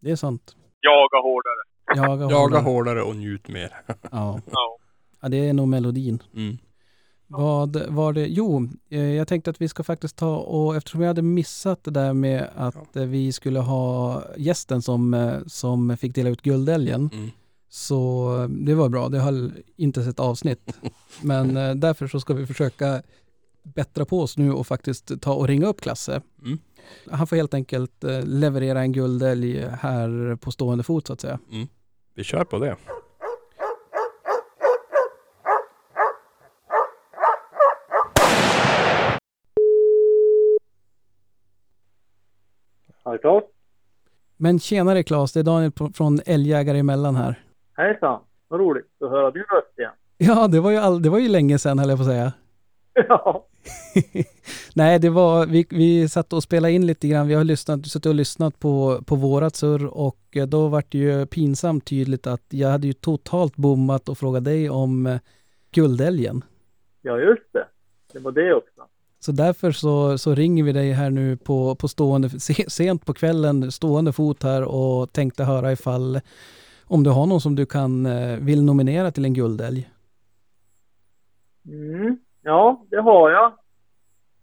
Det 0.00 0.10
är 0.10 0.16
sant. 0.16 0.56
Jaga 0.80 1.22
hårdare. 1.22 1.62
Jaga, 2.08 2.22
Jaga 2.22 2.36
hårdare. 2.36 2.62
hårdare 2.62 3.02
och 3.02 3.16
njut 3.16 3.48
mer. 3.48 3.70
Ja. 3.86 4.40
Ja. 4.50 4.76
ja, 5.20 5.28
det 5.28 5.48
är 5.48 5.52
nog 5.52 5.68
melodin. 5.68 6.22
Mm. 6.36 6.58
Vad 7.26 7.76
var 7.88 8.12
det? 8.12 8.26
Jo, 8.26 8.68
eh, 8.90 9.00
jag 9.00 9.28
tänkte 9.28 9.50
att 9.50 9.60
vi 9.60 9.68
ska 9.68 9.82
faktiskt 9.82 10.16
ta 10.16 10.36
och 10.36 10.76
eftersom 10.76 11.00
jag 11.00 11.08
hade 11.08 11.22
missat 11.22 11.84
det 11.84 11.90
där 11.90 12.12
med 12.12 12.48
att 12.56 12.96
eh, 12.96 13.04
vi 13.04 13.32
skulle 13.32 13.58
ha 13.60 14.22
gästen 14.36 14.82
som, 14.82 15.14
eh, 15.14 15.34
som 15.46 15.96
fick 15.96 16.14
dela 16.14 16.30
ut 16.30 16.42
guldälgen. 16.42 17.10
Mm. 17.12 17.30
Så 17.74 18.30
eh, 18.42 18.48
det 18.48 18.74
var 18.74 18.88
bra, 18.88 19.08
det 19.08 19.18
höll 19.18 19.52
inte 19.76 20.00
ett 20.00 20.20
avsnitt. 20.20 20.78
Men 21.22 21.56
eh, 21.56 21.74
därför 21.74 22.06
så 22.06 22.20
ska 22.20 22.34
vi 22.34 22.46
försöka 22.46 23.02
bättra 23.62 24.04
på 24.04 24.20
oss 24.20 24.38
nu 24.38 24.52
och 24.52 24.66
faktiskt 24.66 25.20
ta 25.20 25.34
och 25.34 25.48
ringa 25.48 25.66
upp 25.66 25.80
Klasse. 25.80 26.22
Mm. 26.44 26.58
Han 27.10 27.26
får 27.26 27.36
helt 27.36 27.54
enkelt 27.54 28.04
eh, 28.04 28.22
leverera 28.22 28.80
en 28.80 28.92
guldälg 28.92 29.66
här 29.80 30.36
på 30.36 30.50
stående 30.50 30.84
fot 30.84 31.06
så 31.06 31.12
att 31.12 31.20
säga. 31.20 31.38
Vi 32.14 32.24
kör 32.24 32.44
på 32.44 32.58
det. 32.58 32.76
Har 43.02 43.12
du 43.12 43.18
klart? 43.18 43.44
Men 44.36 44.58
tjenare 44.58 45.02
Claes, 45.02 45.32
det 45.32 45.40
är 45.40 45.44
Daniel 45.44 45.72
från 45.94 46.20
Älgjägare 46.26 46.78
emellan 46.78 47.16
här. 47.16 47.43
Hejsan, 47.76 48.20
vad 48.48 48.60
roligt 48.60 48.86
att 49.00 49.10
höra 49.10 49.30
din 49.30 49.42
röst 49.42 49.78
igen. 49.78 49.92
Ja, 50.18 50.48
det 50.48 50.60
var 50.60 50.70
ju, 50.70 50.76
all, 50.76 51.02
det 51.02 51.10
var 51.10 51.18
ju 51.18 51.28
länge 51.28 51.58
sedan 51.58 51.78
höll 51.78 51.88
jag 51.88 51.98
på 51.98 52.02
att 52.02 52.08
säga. 52.08 52.32
Ja, 52.94 53.46
Nej, 54.74 54.98
det 54.98 55.10
var, 55.10 55.46
vi, 55.46 55.66
vi 55.70 56.08
satt 56.08 56.32
och 56.32 56.42
spelade 56.42 56.72
in 56.72 56.86
lite 56.86 57.08
grann. 57.08 57.28
Vi 57.28 57.34
har 57.34 57.44
lyssnat, 57.44 57.86
suttit 57.86 58.06
och 58.06 58.14
lyssnat 58.14 58.58
på, 58.58 59.02
på 59.06 59.16
vårat 59.16 59.56
surr 59.56 59.86
och 59.86 60.36
då 60.48 60.68
var 60.68 60.84
det 60.88 60.98
ju 60.98 61.26
pinsamt 61.26 61.84
tydligt 61.84 62.26
att 62.26 62.44
jag 62.48 62.68
hade 62.68 62.86
ju 62.86 62.92
totalt 62.92 63.56
bommat 63.56 64.08
och 64.08 64.18
frågat 64.18 64.44
dig 64.44 64.70
om 64.70 65.06
eh, 65.06 65.18
guldälgen. 65.70 66.44
ja 67.02 67.18
just 67.18 67.52
det. 67.52 67.66
Det 68.12 68.18
var 68.18 68.32
det 68.32 68.54
också. 68.54 68.80
Så 69.20 69.32
därför 69.32 69.72
så, 69.72 70.18
så 70.18 70.34
ringer 70.34 70.64
vi 70.64 70.72
dig 70.72 70.92
här 70.92 71.10
nu 71.10 71.36
på, 71.36 71.74
på 71.74 71.88
stående, 71.88 72.30
se, 72.30 72.70
sent 72.70 73.06
på 73.06 73.14
kvällen, 73.14 73.72
stående 73.72 74.12
fot 74.12 74.42
här 74.42 74.62
och 74.62 75.12
tänkte 75.12 75.44
höra 75.44 75.72
ifall 75.72 76.20
om 76.86 77.02
du 77.02 77.10
har 77.10 77.26
någon 77.26 77.40
som 77.40 77.54
du 77.54 77.66
kan, 77.66 78.06
eh, 78.06 78.38
vill 78.38 78.64
nominera 78.64 79.10
till 79.10 79.24
en 79.24 79.34
guldälg. 79.34 79.90
Mm. 81.66 82.18
Ja, 82.42 82.84
det 82.90 83.00
har 83.00 83.30
jag. 83.30 83.52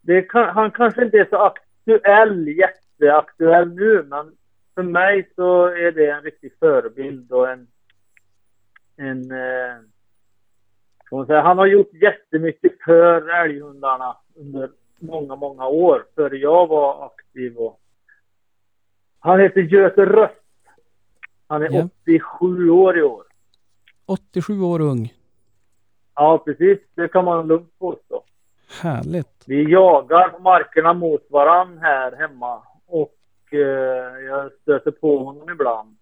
Det 0.01 0.21
kan, 0.21 0.49
han 0.49 0.71
kanske 0.71 1.05
inte 1.05 1.17
är 1.17 1.27
så 1.29 1.37
aktuell, 1.37 2.47
jätteaktuell 2.47 3.73
nu, 3.73 4.05
men 4.09 4.31
för 4.75 4.83
mig 4.83 5.31
så 5.35 5.65
är 5.65 5.91
det 5.91 6.11
en 6.11 6.21
riktig 6.21 6.51
förebild 6.59 7.31
och 7.31 7.49
en... 7.49 7.67
en 8.97 9.31
eh, 9.31 9.75
man 11.11 11.25
säga, 11.25 11.41
han 11.41 11.57
har 11.57 11.65
gjort 11.65 11.93
jättemycket 11.93 12.71
för 12.85 13.29
älghundarna 13.29 14.17
under 14.35 14.69
många, 14.99 15.35
många 15.35 15.67
år, 15.67 16.05
före 16.15 16.37
jag 16.37 16.67
var 16.67 17.05
aktiv. 17.05 17.57
Och 17.57 17.79
han 19.19 19.39
heter 19.39 19.61
Göte 19.61 20.05
Röst. 20.05 20.40
Han 21.51 21.63
är 21.63 21.69
Ja. 21.71 21.87
87 22.03 22.69
år 22.69 22.97
i 22.97 23.01
år. 23.01 23.23
87 24.05 24.61
år 24.61 24.81
ung. 24.81 25.13
Ja, 26.15 26.37
precis. 26.45 26.79
Det 26.95 27.07
kan 27.07 27.25
man 27.25 27.47
lugnt 27.47 27.79
påstå. 27.79 28.23
Härligt. 28.81 29.43
Vi 29.47 29.71
jagar 29.71 30.29
på 30.29 30.39
markerna 30.39 30.93
mot 30.93 31.27
varann 31.29 31.77
här 31.77 32.11
hemma 32.11 32.63
och 32.85 33.17
eh, 33.51 33.59
jag 34.25 34.51
stöter 34.61 34.91
på 34.91 35.23
honom 35.23 35.49
ibland. 35.49 35.97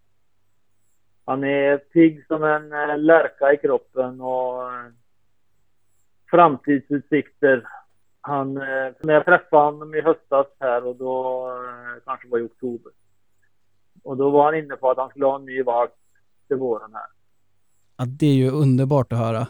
Han 1.25 1.43
är 1.43 1.77
pigg 1.77 2.25
som 2.27 2.43
en 2.43 2.73
eh, 2.73 2.97
lärka 2.97 3.53
i 3.53 3.57
kroppen 3.57 4.21
och 4.21 4.63
eh, 4.73 4.85
framtidsutsikter. 6.31 7.67
Han, 8.21 8.57
eh, 8.57 8.91
när 8.99 9.13
jag 9.13 9.25
träffade 9.25 9.63
honom 9.63 9.95
i 9.95 10.01
höstas 10.01 10.47
här 10.59 10.85
och 10.87 10.95
då 10.95 11.47
eh, 11.49 12.03
kanske 12.05 12.27
var 12.27 12.39
i 12.39 12.43
oktober. 12.43 12.91
Och 14.03 14.17
då 14.17 14.29
var 14.29 14.45
han 14.45 14.55
inne 14.55 14.75
på 14.75 14.89
att 14.89 14.97
han 14.97 15.09
skulle 15.09 15.25
ha 15.25 15.35
en 15.35 15.45
ny 15.45 15.63
valp 15.63 15.91
till 16.47 16.57
våren 16.57 16.93
här. 16.93 17.07
Ja, 17.97 18.05
det 18.07 18.25
är 18.25 18.33
ju 18.33 18.51
underbart 18.51 19.13
att 19.13 19.19
höra. 19.19 19.47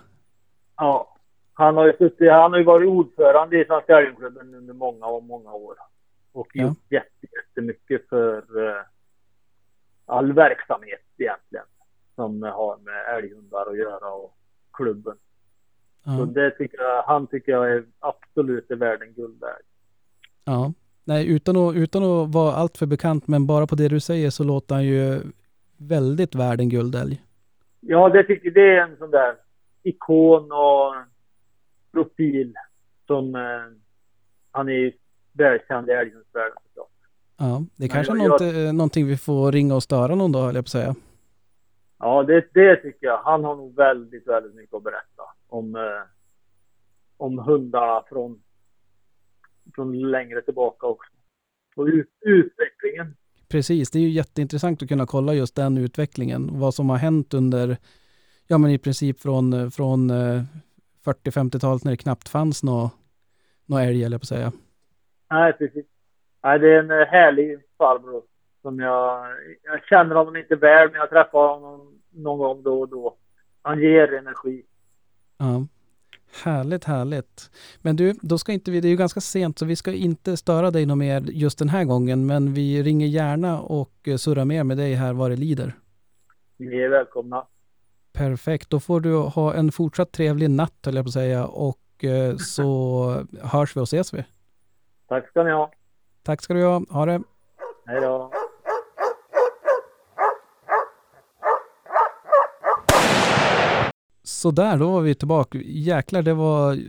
Ja. 0.78 1.16
Han 1.54 1.78
har 1.78 1.86
ju, 1.86 1.94
suttit, 1.98 2.32
han 2.32 2.52
har 2.52 2.60
ju 2.60 2.66
varit 2.66 2.88
ordförande 2.90 3.62
i 3.62 3.66
Svenska 3.66 3.98
Älgklubben 3.98 4.56
under 4.56 4.74
många 4.74 5.06
och 5.06 5.24
många 5.24 5.52
år. 5.54 5.76
Och 6.32 6.48
Ja. 6.54 6.64
gjort 6.64 6.78
jätte, 6.90 7.28
jättemycket 7.36 8.10
för 8.10 8.58
uh, 8.58 8.82
all 10.06 10.34
verksamhet 10.34 11.02
egentligen. 11.18 11.66
Som 12.16 12.42
har 12.44 12.78
med 12.78 13.16
älghundar 13.18 13.70
att 13.70 13.78
göra 13.78 14.12
och 14.14 14.38
klubben. 14.74 15.18
Så 16.04 16.10
Ja. 16.12 16.26
det 16.26 16.52
tycker 16.52 16.82
jag, 16.82 17.04
han 17.04 17.28
tycker 17.28 17.52
jag 17.52 17.72
är 17.72 17.86
absolut 18.00 18.72
är 18.72 18.76
värd 18.76 19.02
en 19.02 19.14
guldvärd. 19.14 19.62
ja. 20.44 20.74
Nej, 21.10 21.28
utan 21.36 21.58
att, 21.58 21.76
utan 21.76 22.04
att 22.04 22.34
vara 22.34 22.54
alltför 22.56 22.86
bekant, 22.86 23.28
men 23.28 23.48
bara 23.48 23.68
på 23.68 23.76
det 23.76 23.88
du 23.88 24.00
säger 24.00 24.30
så 24.30 24.44
låter 24.44 24.76
han 24.76 24.86
ju 24.86 25.22
väldigt 25.78 26.36
värd 26.36 26.60
en 26.62 26.70
guldälg. 26.70 27.22
Ja, 27.80 28.10
det 28.10 28.24
tycker 28.24 28.52
det 28.52 28.78
är 28.78 28.82
en 28.82 28.98
sån 28.98 29.12
där 29.12 29.36
ikon 29.84 30.52
och 30.52 30.94
profil 31.92 32.54
som 33.08 33.36
eh, 33.36 33.42
han 34.52 34.68
är 34.70 34.74
ju 34.74 34.92
välkänd 35.34 35.90
i 35.90 35.92
älghundsvärlden 35.92 36.58
såklart. 36.68 36.90
Ja, 37.38 37.64
det 37.76 37.86
är 37.86 37.90
kanske 37.90 38.14
är 38.14 38.18
jag- 38.18 38.30
något, 38.30 38.42
eh, 38.42 38.74
någonting 38.74 39.08
vi 39.08 39.18
får 39.18 39.52
ringa 39.52 39.76
och 39.76 39.84
störa 39.84 40.16
någon 40.16 40.32
dag, 40.32 40.42
höll 40.46 40.56
jag 40.56 40.66
på 40.66 40.68
att 40.68 40.72
säga. 40.82 40.96
Ja, 42.00 42.24
det, 42.24 42.46
det 42.54 42.76
tycker 42.76 43.08
jag. 43.08 43.18
Han 43.24 43.44
har 43.44 43.56
nog 43.56 43.76
väldigt, 43.76 44.28
väldigt 44.28 44.56
mycket 44.56 44.74
att 44.76 44.84
berätta 44.84 45.24
om, 45.48 45.76
eh, 45.76 45.82
om 47.18 47.38
hundar 47.40 47.88
från, 49.76 50.12
längre 50.12 50.42
tillbaka 50.42 50.88
också. 50.88 51.12
Och 51.76 51.86
ut, 51.86 52.10
utvecklingen. 52.22 53.16
Precis, 53.50 53.92
det 53.92 54.00
är 54.00 54.04
ju 54.04 54.10
jätteintressant 54.10 54.84
att 54.84 54.90
kunna 54.90 55.06
kolla 55.06 55.34
just 55.34 55.56
den 55.56 55.78
utvecklingen. 55.78 56.60
Vad 56.60 56.74
som 56.74 56.90
har 56.90 56.98
hänt 56.98 57.34
under, 57.34 57.78
ja 58.48 58.58
men 58.58 58.72
i 58.72 58.78
princip 58.78 59.22
från, 59.22 59.72
från 59.72 60.10
eh, 60.10 60.44
40-50-talet 61.06 61.84
när 61.84 61.92
det 61.92 61.98
knappt 61.98 62.30
fanns 62.30 62.64
någon 62.64 62.90
nå 63.66 63.78
älg, 63.78 64.04
eller 64.04 64.18
på 64.18 64.22
att 64.22 64.28
säga. 64.28 64.52
Nej, 65.30 65.54
precis. 65.54 65.86
Nej, 66.44 66.60
det 66.60 66.76
är 66.76 66.80
en 66.80 66.92
eh, 66.92 67.08
härlig 67.08 67.60
farbror 67.78 68.24
som 68.62 68.80
jag, 68.80 69.28
jag 69.64 69.84
känner 69.90 70.16
honom 70.16 70.36
inte 70.36 70.56
väl, 70.56 70.92
men 70.92 71.00
jag 71.00 71.10
träffar 71.10 71.48
honom 71.48 72.00
någon 72.12 72.38
gång 72.40 72.64
då 72.64 72.80
och 72.80 72.90
då. 72.90 73.18
Han 73.62 73.80
ger 73.80 74.14
energi. 74.14 74.66
Ja. 75.38 75.66
Härligt, 76.44 76.84
härligt. 76.84 77.52
Men 77.82 77.96
du, 77.96 78.14
då 78.22 78.38
ska 78.38 78.52
inte 78.52 78.72
vi, 78.72 78.82
det 78.82 78.88
är 78.88 78.90
ju 78.90 78.96
ganska 78.96 79.22
sent 79.22 79.60
så 79.60 79.66
vi 79.66 79.76
ska 79.76 79.94
inte 79.94 80.38
störa 80.38 80.72
dig 80.72 80.86
något 80.86 80.98
mer 80.98 81.22
just 81.22 81.60
den 81.60 81.70
här 81.70 81.84
gången, 81.84 82.26
men 82.26 82.54
vi 82.54 82.84
ringer 82.84 83.08
gärna 83.08 83.62
och 83.62 83.94
eh, 84.08 84.18
surrar 84.18 84.46
mer 84.46 84.64
med 84.64 84.78
dig 84.78 84.94
här 84.94 85.14
vad 85.14 85.32
det 85.32 85.36
lider. 85.36 85.74
Ni 86.58 86.78
är 86.78 86.90
välkomna. 86.90 87.46
Perfekt, 88.14 88.70
då 88.70 88.80
får 88.80 89.00
du 89.02 89.16
ha 89.16 89.54
en 89.54 89.72
fortsatt 89.72 90.12
trevlig 90.12 90.50
natt 90.50 90.86
höll 90.86 90.96
jag 90.96 91.06
på 91.06 91.10
att 91.10 91.14
säga 91.14 91.46
och 91.46 92.04
eh, 92.04 92.36
så 92.36 93.26
hörs 93.42 93.76
vi 93.76 93.80
och 93.80 93.84
ses 93.84 94.14
vi. 94.14 94.26
Tack 95.08 95.30
ska 95.30 95.44
ni 95.44 95.52
ha. 95.52 95.72
Tack 96.24 96.42
ska 96.42 96.54
du 96.54 96.64
ha, 96.64 96.82
ha 96.90 97.06
det. 97.06 97.22
Hej 97.86 98.02
då. 98.02 98.32
Sådär, 104.30 104.78
då 104.78 104.92
var 104.92 105.02
vi 105.02 105.16
tillbaka. 105.16 105.58
Jäklar, 105.66 106.22
det 106.22 106.34
var 106.34 106.80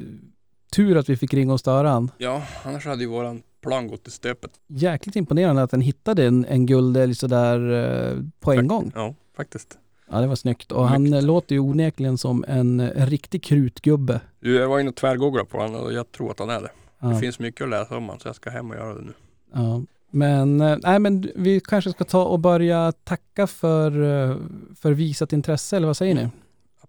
tur 0.73 0.97
att 0.97 1.09
vi 1.09 1.17
fick 1.17 1.35
ringa 1.35 1.53
och 1.53 1.61
störa 1.61 1.89
han. 1.91 2.11
Ja, 2.19 2.43
annars 2.65 2.87
hade 2.87 3.03
ju 3.03 3.09
våran 3.09 3.43
plan 3.63 3.89
gått 3.89 4.09
i 4.09 4.11
stöpet. 4.11 4.51
Jäkligt 4.67 5.17
imponerande 5.17 5.63
att 5.63 5.71
den 5.71 5.81
hittade 5.81 6.27
en, 6.27 6.45
en 6.45 6.67
guldälg 6.67 7.15
sådär 7.15 7.71
eh, 7.73 8.17
på 8.41 8.53
en 8.53 8.59
Tack. 8.59 8.67
gång. 8.69 8.93
Ja, 8.95 9.15
faktiskt. 9.37 9.79
Ja, 10.11 10.21
det 10.21 10.27
var 10.27 10.35
snyggt. 10.37 10.73
Och 10.73 10.89
han 10.89 11.07
Snyggt. 11.07 11.15
eh, 11.15 11.23
låter 11.23 11.55
ju 11.55 11.59
onekligen 11.61 12.19
som 12.19 12.45
en, 12.49 12.81
en 12.81 13.07
riktig 13.07 13.43
krutgubbe. 13.43 14.21
Du, 14.41 14.55
jag 14.55 14.69
var 14.69 14.81
inne 14.81 14.89
och 14.91 14.97
tvärgooglade 14.97 15.49
på 15.49 15.59
honom 15.59 15.81
och 15.81 15.93
jag 15.93 16.13
tror 16.13 16.31
att 16.31 16.39
han 16.39 16.51
är 16.51 16.61
det. 16.61 16.71
Ja, 17.01 17.09
Det 17.09 17.17
finns 17.17 17.39
mycket 17.39 17.63
att 17.65 17.71
läsa 17.71 17.97
om 17.97 18.03
honom 18.05 18.21
så 18.21 18.29
jag 18.29 18.37
ska 18.37 18.51
hem 18.51 18.71
och 18.71 18.77
göra 18.77 18.95
det 18.95 19.01
nu. 19.03 19.13
ja. 19.55 19.83
Men, 20.13 20.61
eh, 20.61 20.77
nej, 20.83 20.99
men 20.99 21.31
vi 21.37 21.61
kanske 21.61 21.91
ska 21.91 22.05
ta 22.05 22.25
och 22.25 22.39
börja 22.41 22.93
tacka 22.93 23.47
för, 23.47 23.91
eh, 24.31 24.37
för 24.81 24.93
visat 24.93 25.33
intresse, 25.33 25.77
eller 25.77 25.87
vad 25.87 25.97
säger 25.97 26.15
ni? 26.15 26.29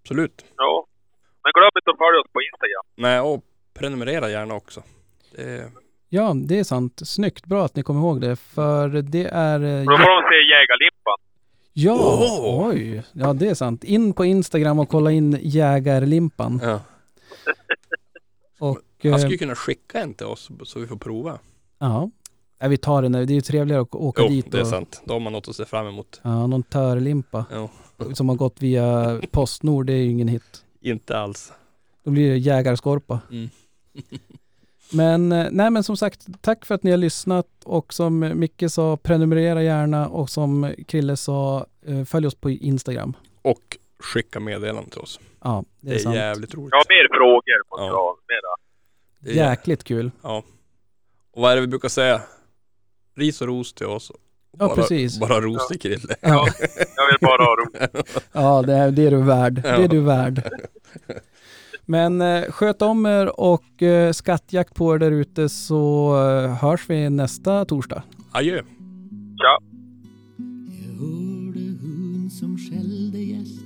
Absolut. 0.03 0.45
Ja. 0.57 0.85
Men 1.43 1.51
glöm 1.55 1.69
inte 1.79 1.91
att 1.91 1.97
följa 1.97 2.19
oss 2.21 2.31
på 2.33 2.39
Instagram. 2.41 2.83
Nej, 2.95 3.19
och 3.19 3.43
prenumerera 3.73 4.29
gärna 4.29 4.53
också. 4.53 4.83
Det 5.35 5.71
Ja, 6.13 6.33
det 6.35 6.59
är 6.59 6.63
sant. 6.63 7.01
Snyggt. 7.05 7.45
Bra 7.45 7.65
att 7.65 7.75
ni 7.75 7.83
kommer 7.83 7.99
ihåg 7.99 8.21
det. 8.21 8.35
För 8.35 8.87
det 8.89 9.25
är... 9.25 9.59
eh, 9.59 9.83
då 9.85 9.97
får 9.97 10.21
de 10.21 10.29
se 10.29 10.39
jägarlimpan. 10.53 11.17
Ja, 11.73 11.93
Åh! 12.01 12.69
oj. 12.69 13.03
Ja, 13.13 13.33
det 13.33 13.47
är 13.47 13.53
sant. 13.53 13.83
In 13.83 14.13
på 14.13 14.25
Instagram 14.25 14.79
och 14.79 14.89
kolla 14.89 15.11
in 15.11 15.37
jägarlimpan. 15.41 16.59
ja. 16.63 16.79
Och, 18.59 18.77
Han 19.03 19.11
eh, 19.11 19.17
skulle 19.17 19.31
ju 19.31 19.37
kunna 19.37 19.55
skicka 19.55 19.99
en 19.99 20.13
till 20.13 20.25
oss 20.25 20.49
så 20.63 20.79
vi 20.79 20.87
får 20.87 20.95
prova. 20.95 21.39
ja. 21.79 22.09
ja, 22.59 22.67
vi 22.67 22.77
tar 22.77 23.01
det 23.01 23.09
nu. 23.09 23.25
Det 23.25 23.33
är 23.33 23.35
ju 23.35 23.41
trevligare 23.41 23.81
att 23.81 23.95
åka 23.95 24.21
Jo, 24.21 24.27
dit 24.29 24.51
det 24.51 24.57
är 24.57 24.61
och 24.61 24.67
sant. 24.67 25.01
Då 25.05 25.13
har 25.13 25.19
man 25.19 25.33
något 25.33 25.47
att 25.47 25.55
se 25.55 25.65
fram 25.65 25.87
emot. 25.87 26.21
ja, 26.23 26.47
någon 26.47 26.63
törlimpa 26.63 27.45
Ja. 27.51 27.69
Som 28.13 28.29
har 28.29 28.35
gått 28.35 28.61
via 28.61 29.19
Postnord. 29.31 29.85
Det 29.85 29.93
är 29.93 29.97
ju 29.97 30.09
ingen 30.11 30.27
hit. 30.27 30.65
Inte 30.81 31.17
alls. 31.17 31.51
Då 32.03 32.11
blir 32.11 32.29
det 32.31 32.37
jägarskorpa. 32.37 33.19
Mm. 33.31 33.49
Men, 34.93 35.31
eh, 35.31 35.47
nej 35.51 35.69
men 35.69 35.83
som 35.83 35.97
sagt, 35.97 36.27
tack 36.41 36.65
för 36.65 36.75
att 36.75 36.83
ni 36.83 36.91
har 36.91 36.97
lyssnat 36.97 37.47
och 37.63 37.93
som 37.93 38.19
Micke 38.39 38.63
sa, 38.69 38.97
prenumerera 38.97 39.63
gärna 39.63 40.07
och 40.07 40.29
som 40.29 40.73
Krille 40.87 41.17
sa, 41.17 41.65
eh, 41.85 42.03
följ 42.03 42.27
oss 42.27 42.35
på 42.35 42.49
Instagram. 42.49 43.13
Och 43.41 43.77
skicka 43.99 44.39
meddelanden 44.39 44.89
till 44.91 44.99
oss. 45.01 45.19
Ja, 45.43 45.63
det 45.79 45.87
Det 45.89 45.93
är, 45.95 45.95
är, 45.95 46.03
sant. 46.03 46.15
jävligt 46.15 46.53
roligt. 46.55 46.71
Ja, 46.71 46.83
mer 46.89 47.17
frågor 47.17 47.69
måste 47.69 47.83
Ja. 47.83 47.87
jag 47.87 47.93
ha. 47.95 48.17
Mera. 48.27 48.55
Det 49.19 49.29
är 49.39 49.45
jä- 49.45 49.49
Jäkligt 49.49 49.83
kul. 49.83 50.11
Ja. 50.21 50.43
Och 51.31 51.41
vad 51.41 51.51
är 51.51 51.55
det 51.55 51.61
vi 51.61 51.67
brukar 51.67 51.89
säga? 51.89 52.21
Ris 53.15 53.41
och 53.41 53.47
ros 53.47 53.73
till 53.73 53.85
oss. 53.87 54.11
Ja, 54.59 54.67
bara, 54.67 54.75
precis. 54.75 55.19
Bara 55.19 55.41
rosor, 55.41 55.75
Krille. 55.75 56.15
Ja. 56.21 56.47
Jag 56.95 57.07
vill 57.07 57.17
bara 57.21 57.43
ha 57.43 57.55
ros. 57.55 58.23
Ja, 58.31 58.61
det 58.61 58.73
är, 58.73 58.91
det 58.91 59.05
är 59.07 59.11
du 59.11 59.21
värd. 59.21 59.53
Det 59.53 59.69
är 59.69 59.87
du 59.87 59.99
värd. 59.99 60.43
Men 61.85 62.21
eh, 62.21 62.43
sköt 62.51 62.81
om 62.81 63.05
er 63.05 63.39
och 63.39 63.83
eh, 63.83 64.11
skattjakt 64.11 64.75
på 64.75 64.95
er 64.95 64.99
där 64.99 65.11
ute 65.11 65.49
så 65.49 66.13
eh, 66.27 66.55
hörs 66.55 66.89
vi 66.89 67.09
nästa 67.09 67.65
torsdag. 67.65 68.03
Adjö. 68.31 68.61
Ja. 69.37 69.59
Jag 70.67 70.93
hörde 70.99 71.59
hon 71.81 72.29
som 72.39 72.57
skällde 72.57 73.17
gäst 73.19 73.61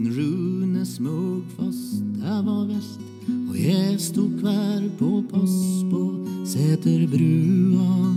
Rune 0.00 0.86
smög 0.86 1.42
fast 1.56 2.00
det 2.00 2.42
var 2.46 2.66
väst 2.74 3.00
och 3.50 3.56
jag 3.56 4.00
stod 4.00 4.40
kvar 4.40 4.98
på 4.98 5.22
Passbo 5.30 6.26
Säterbrua 6.46 8.16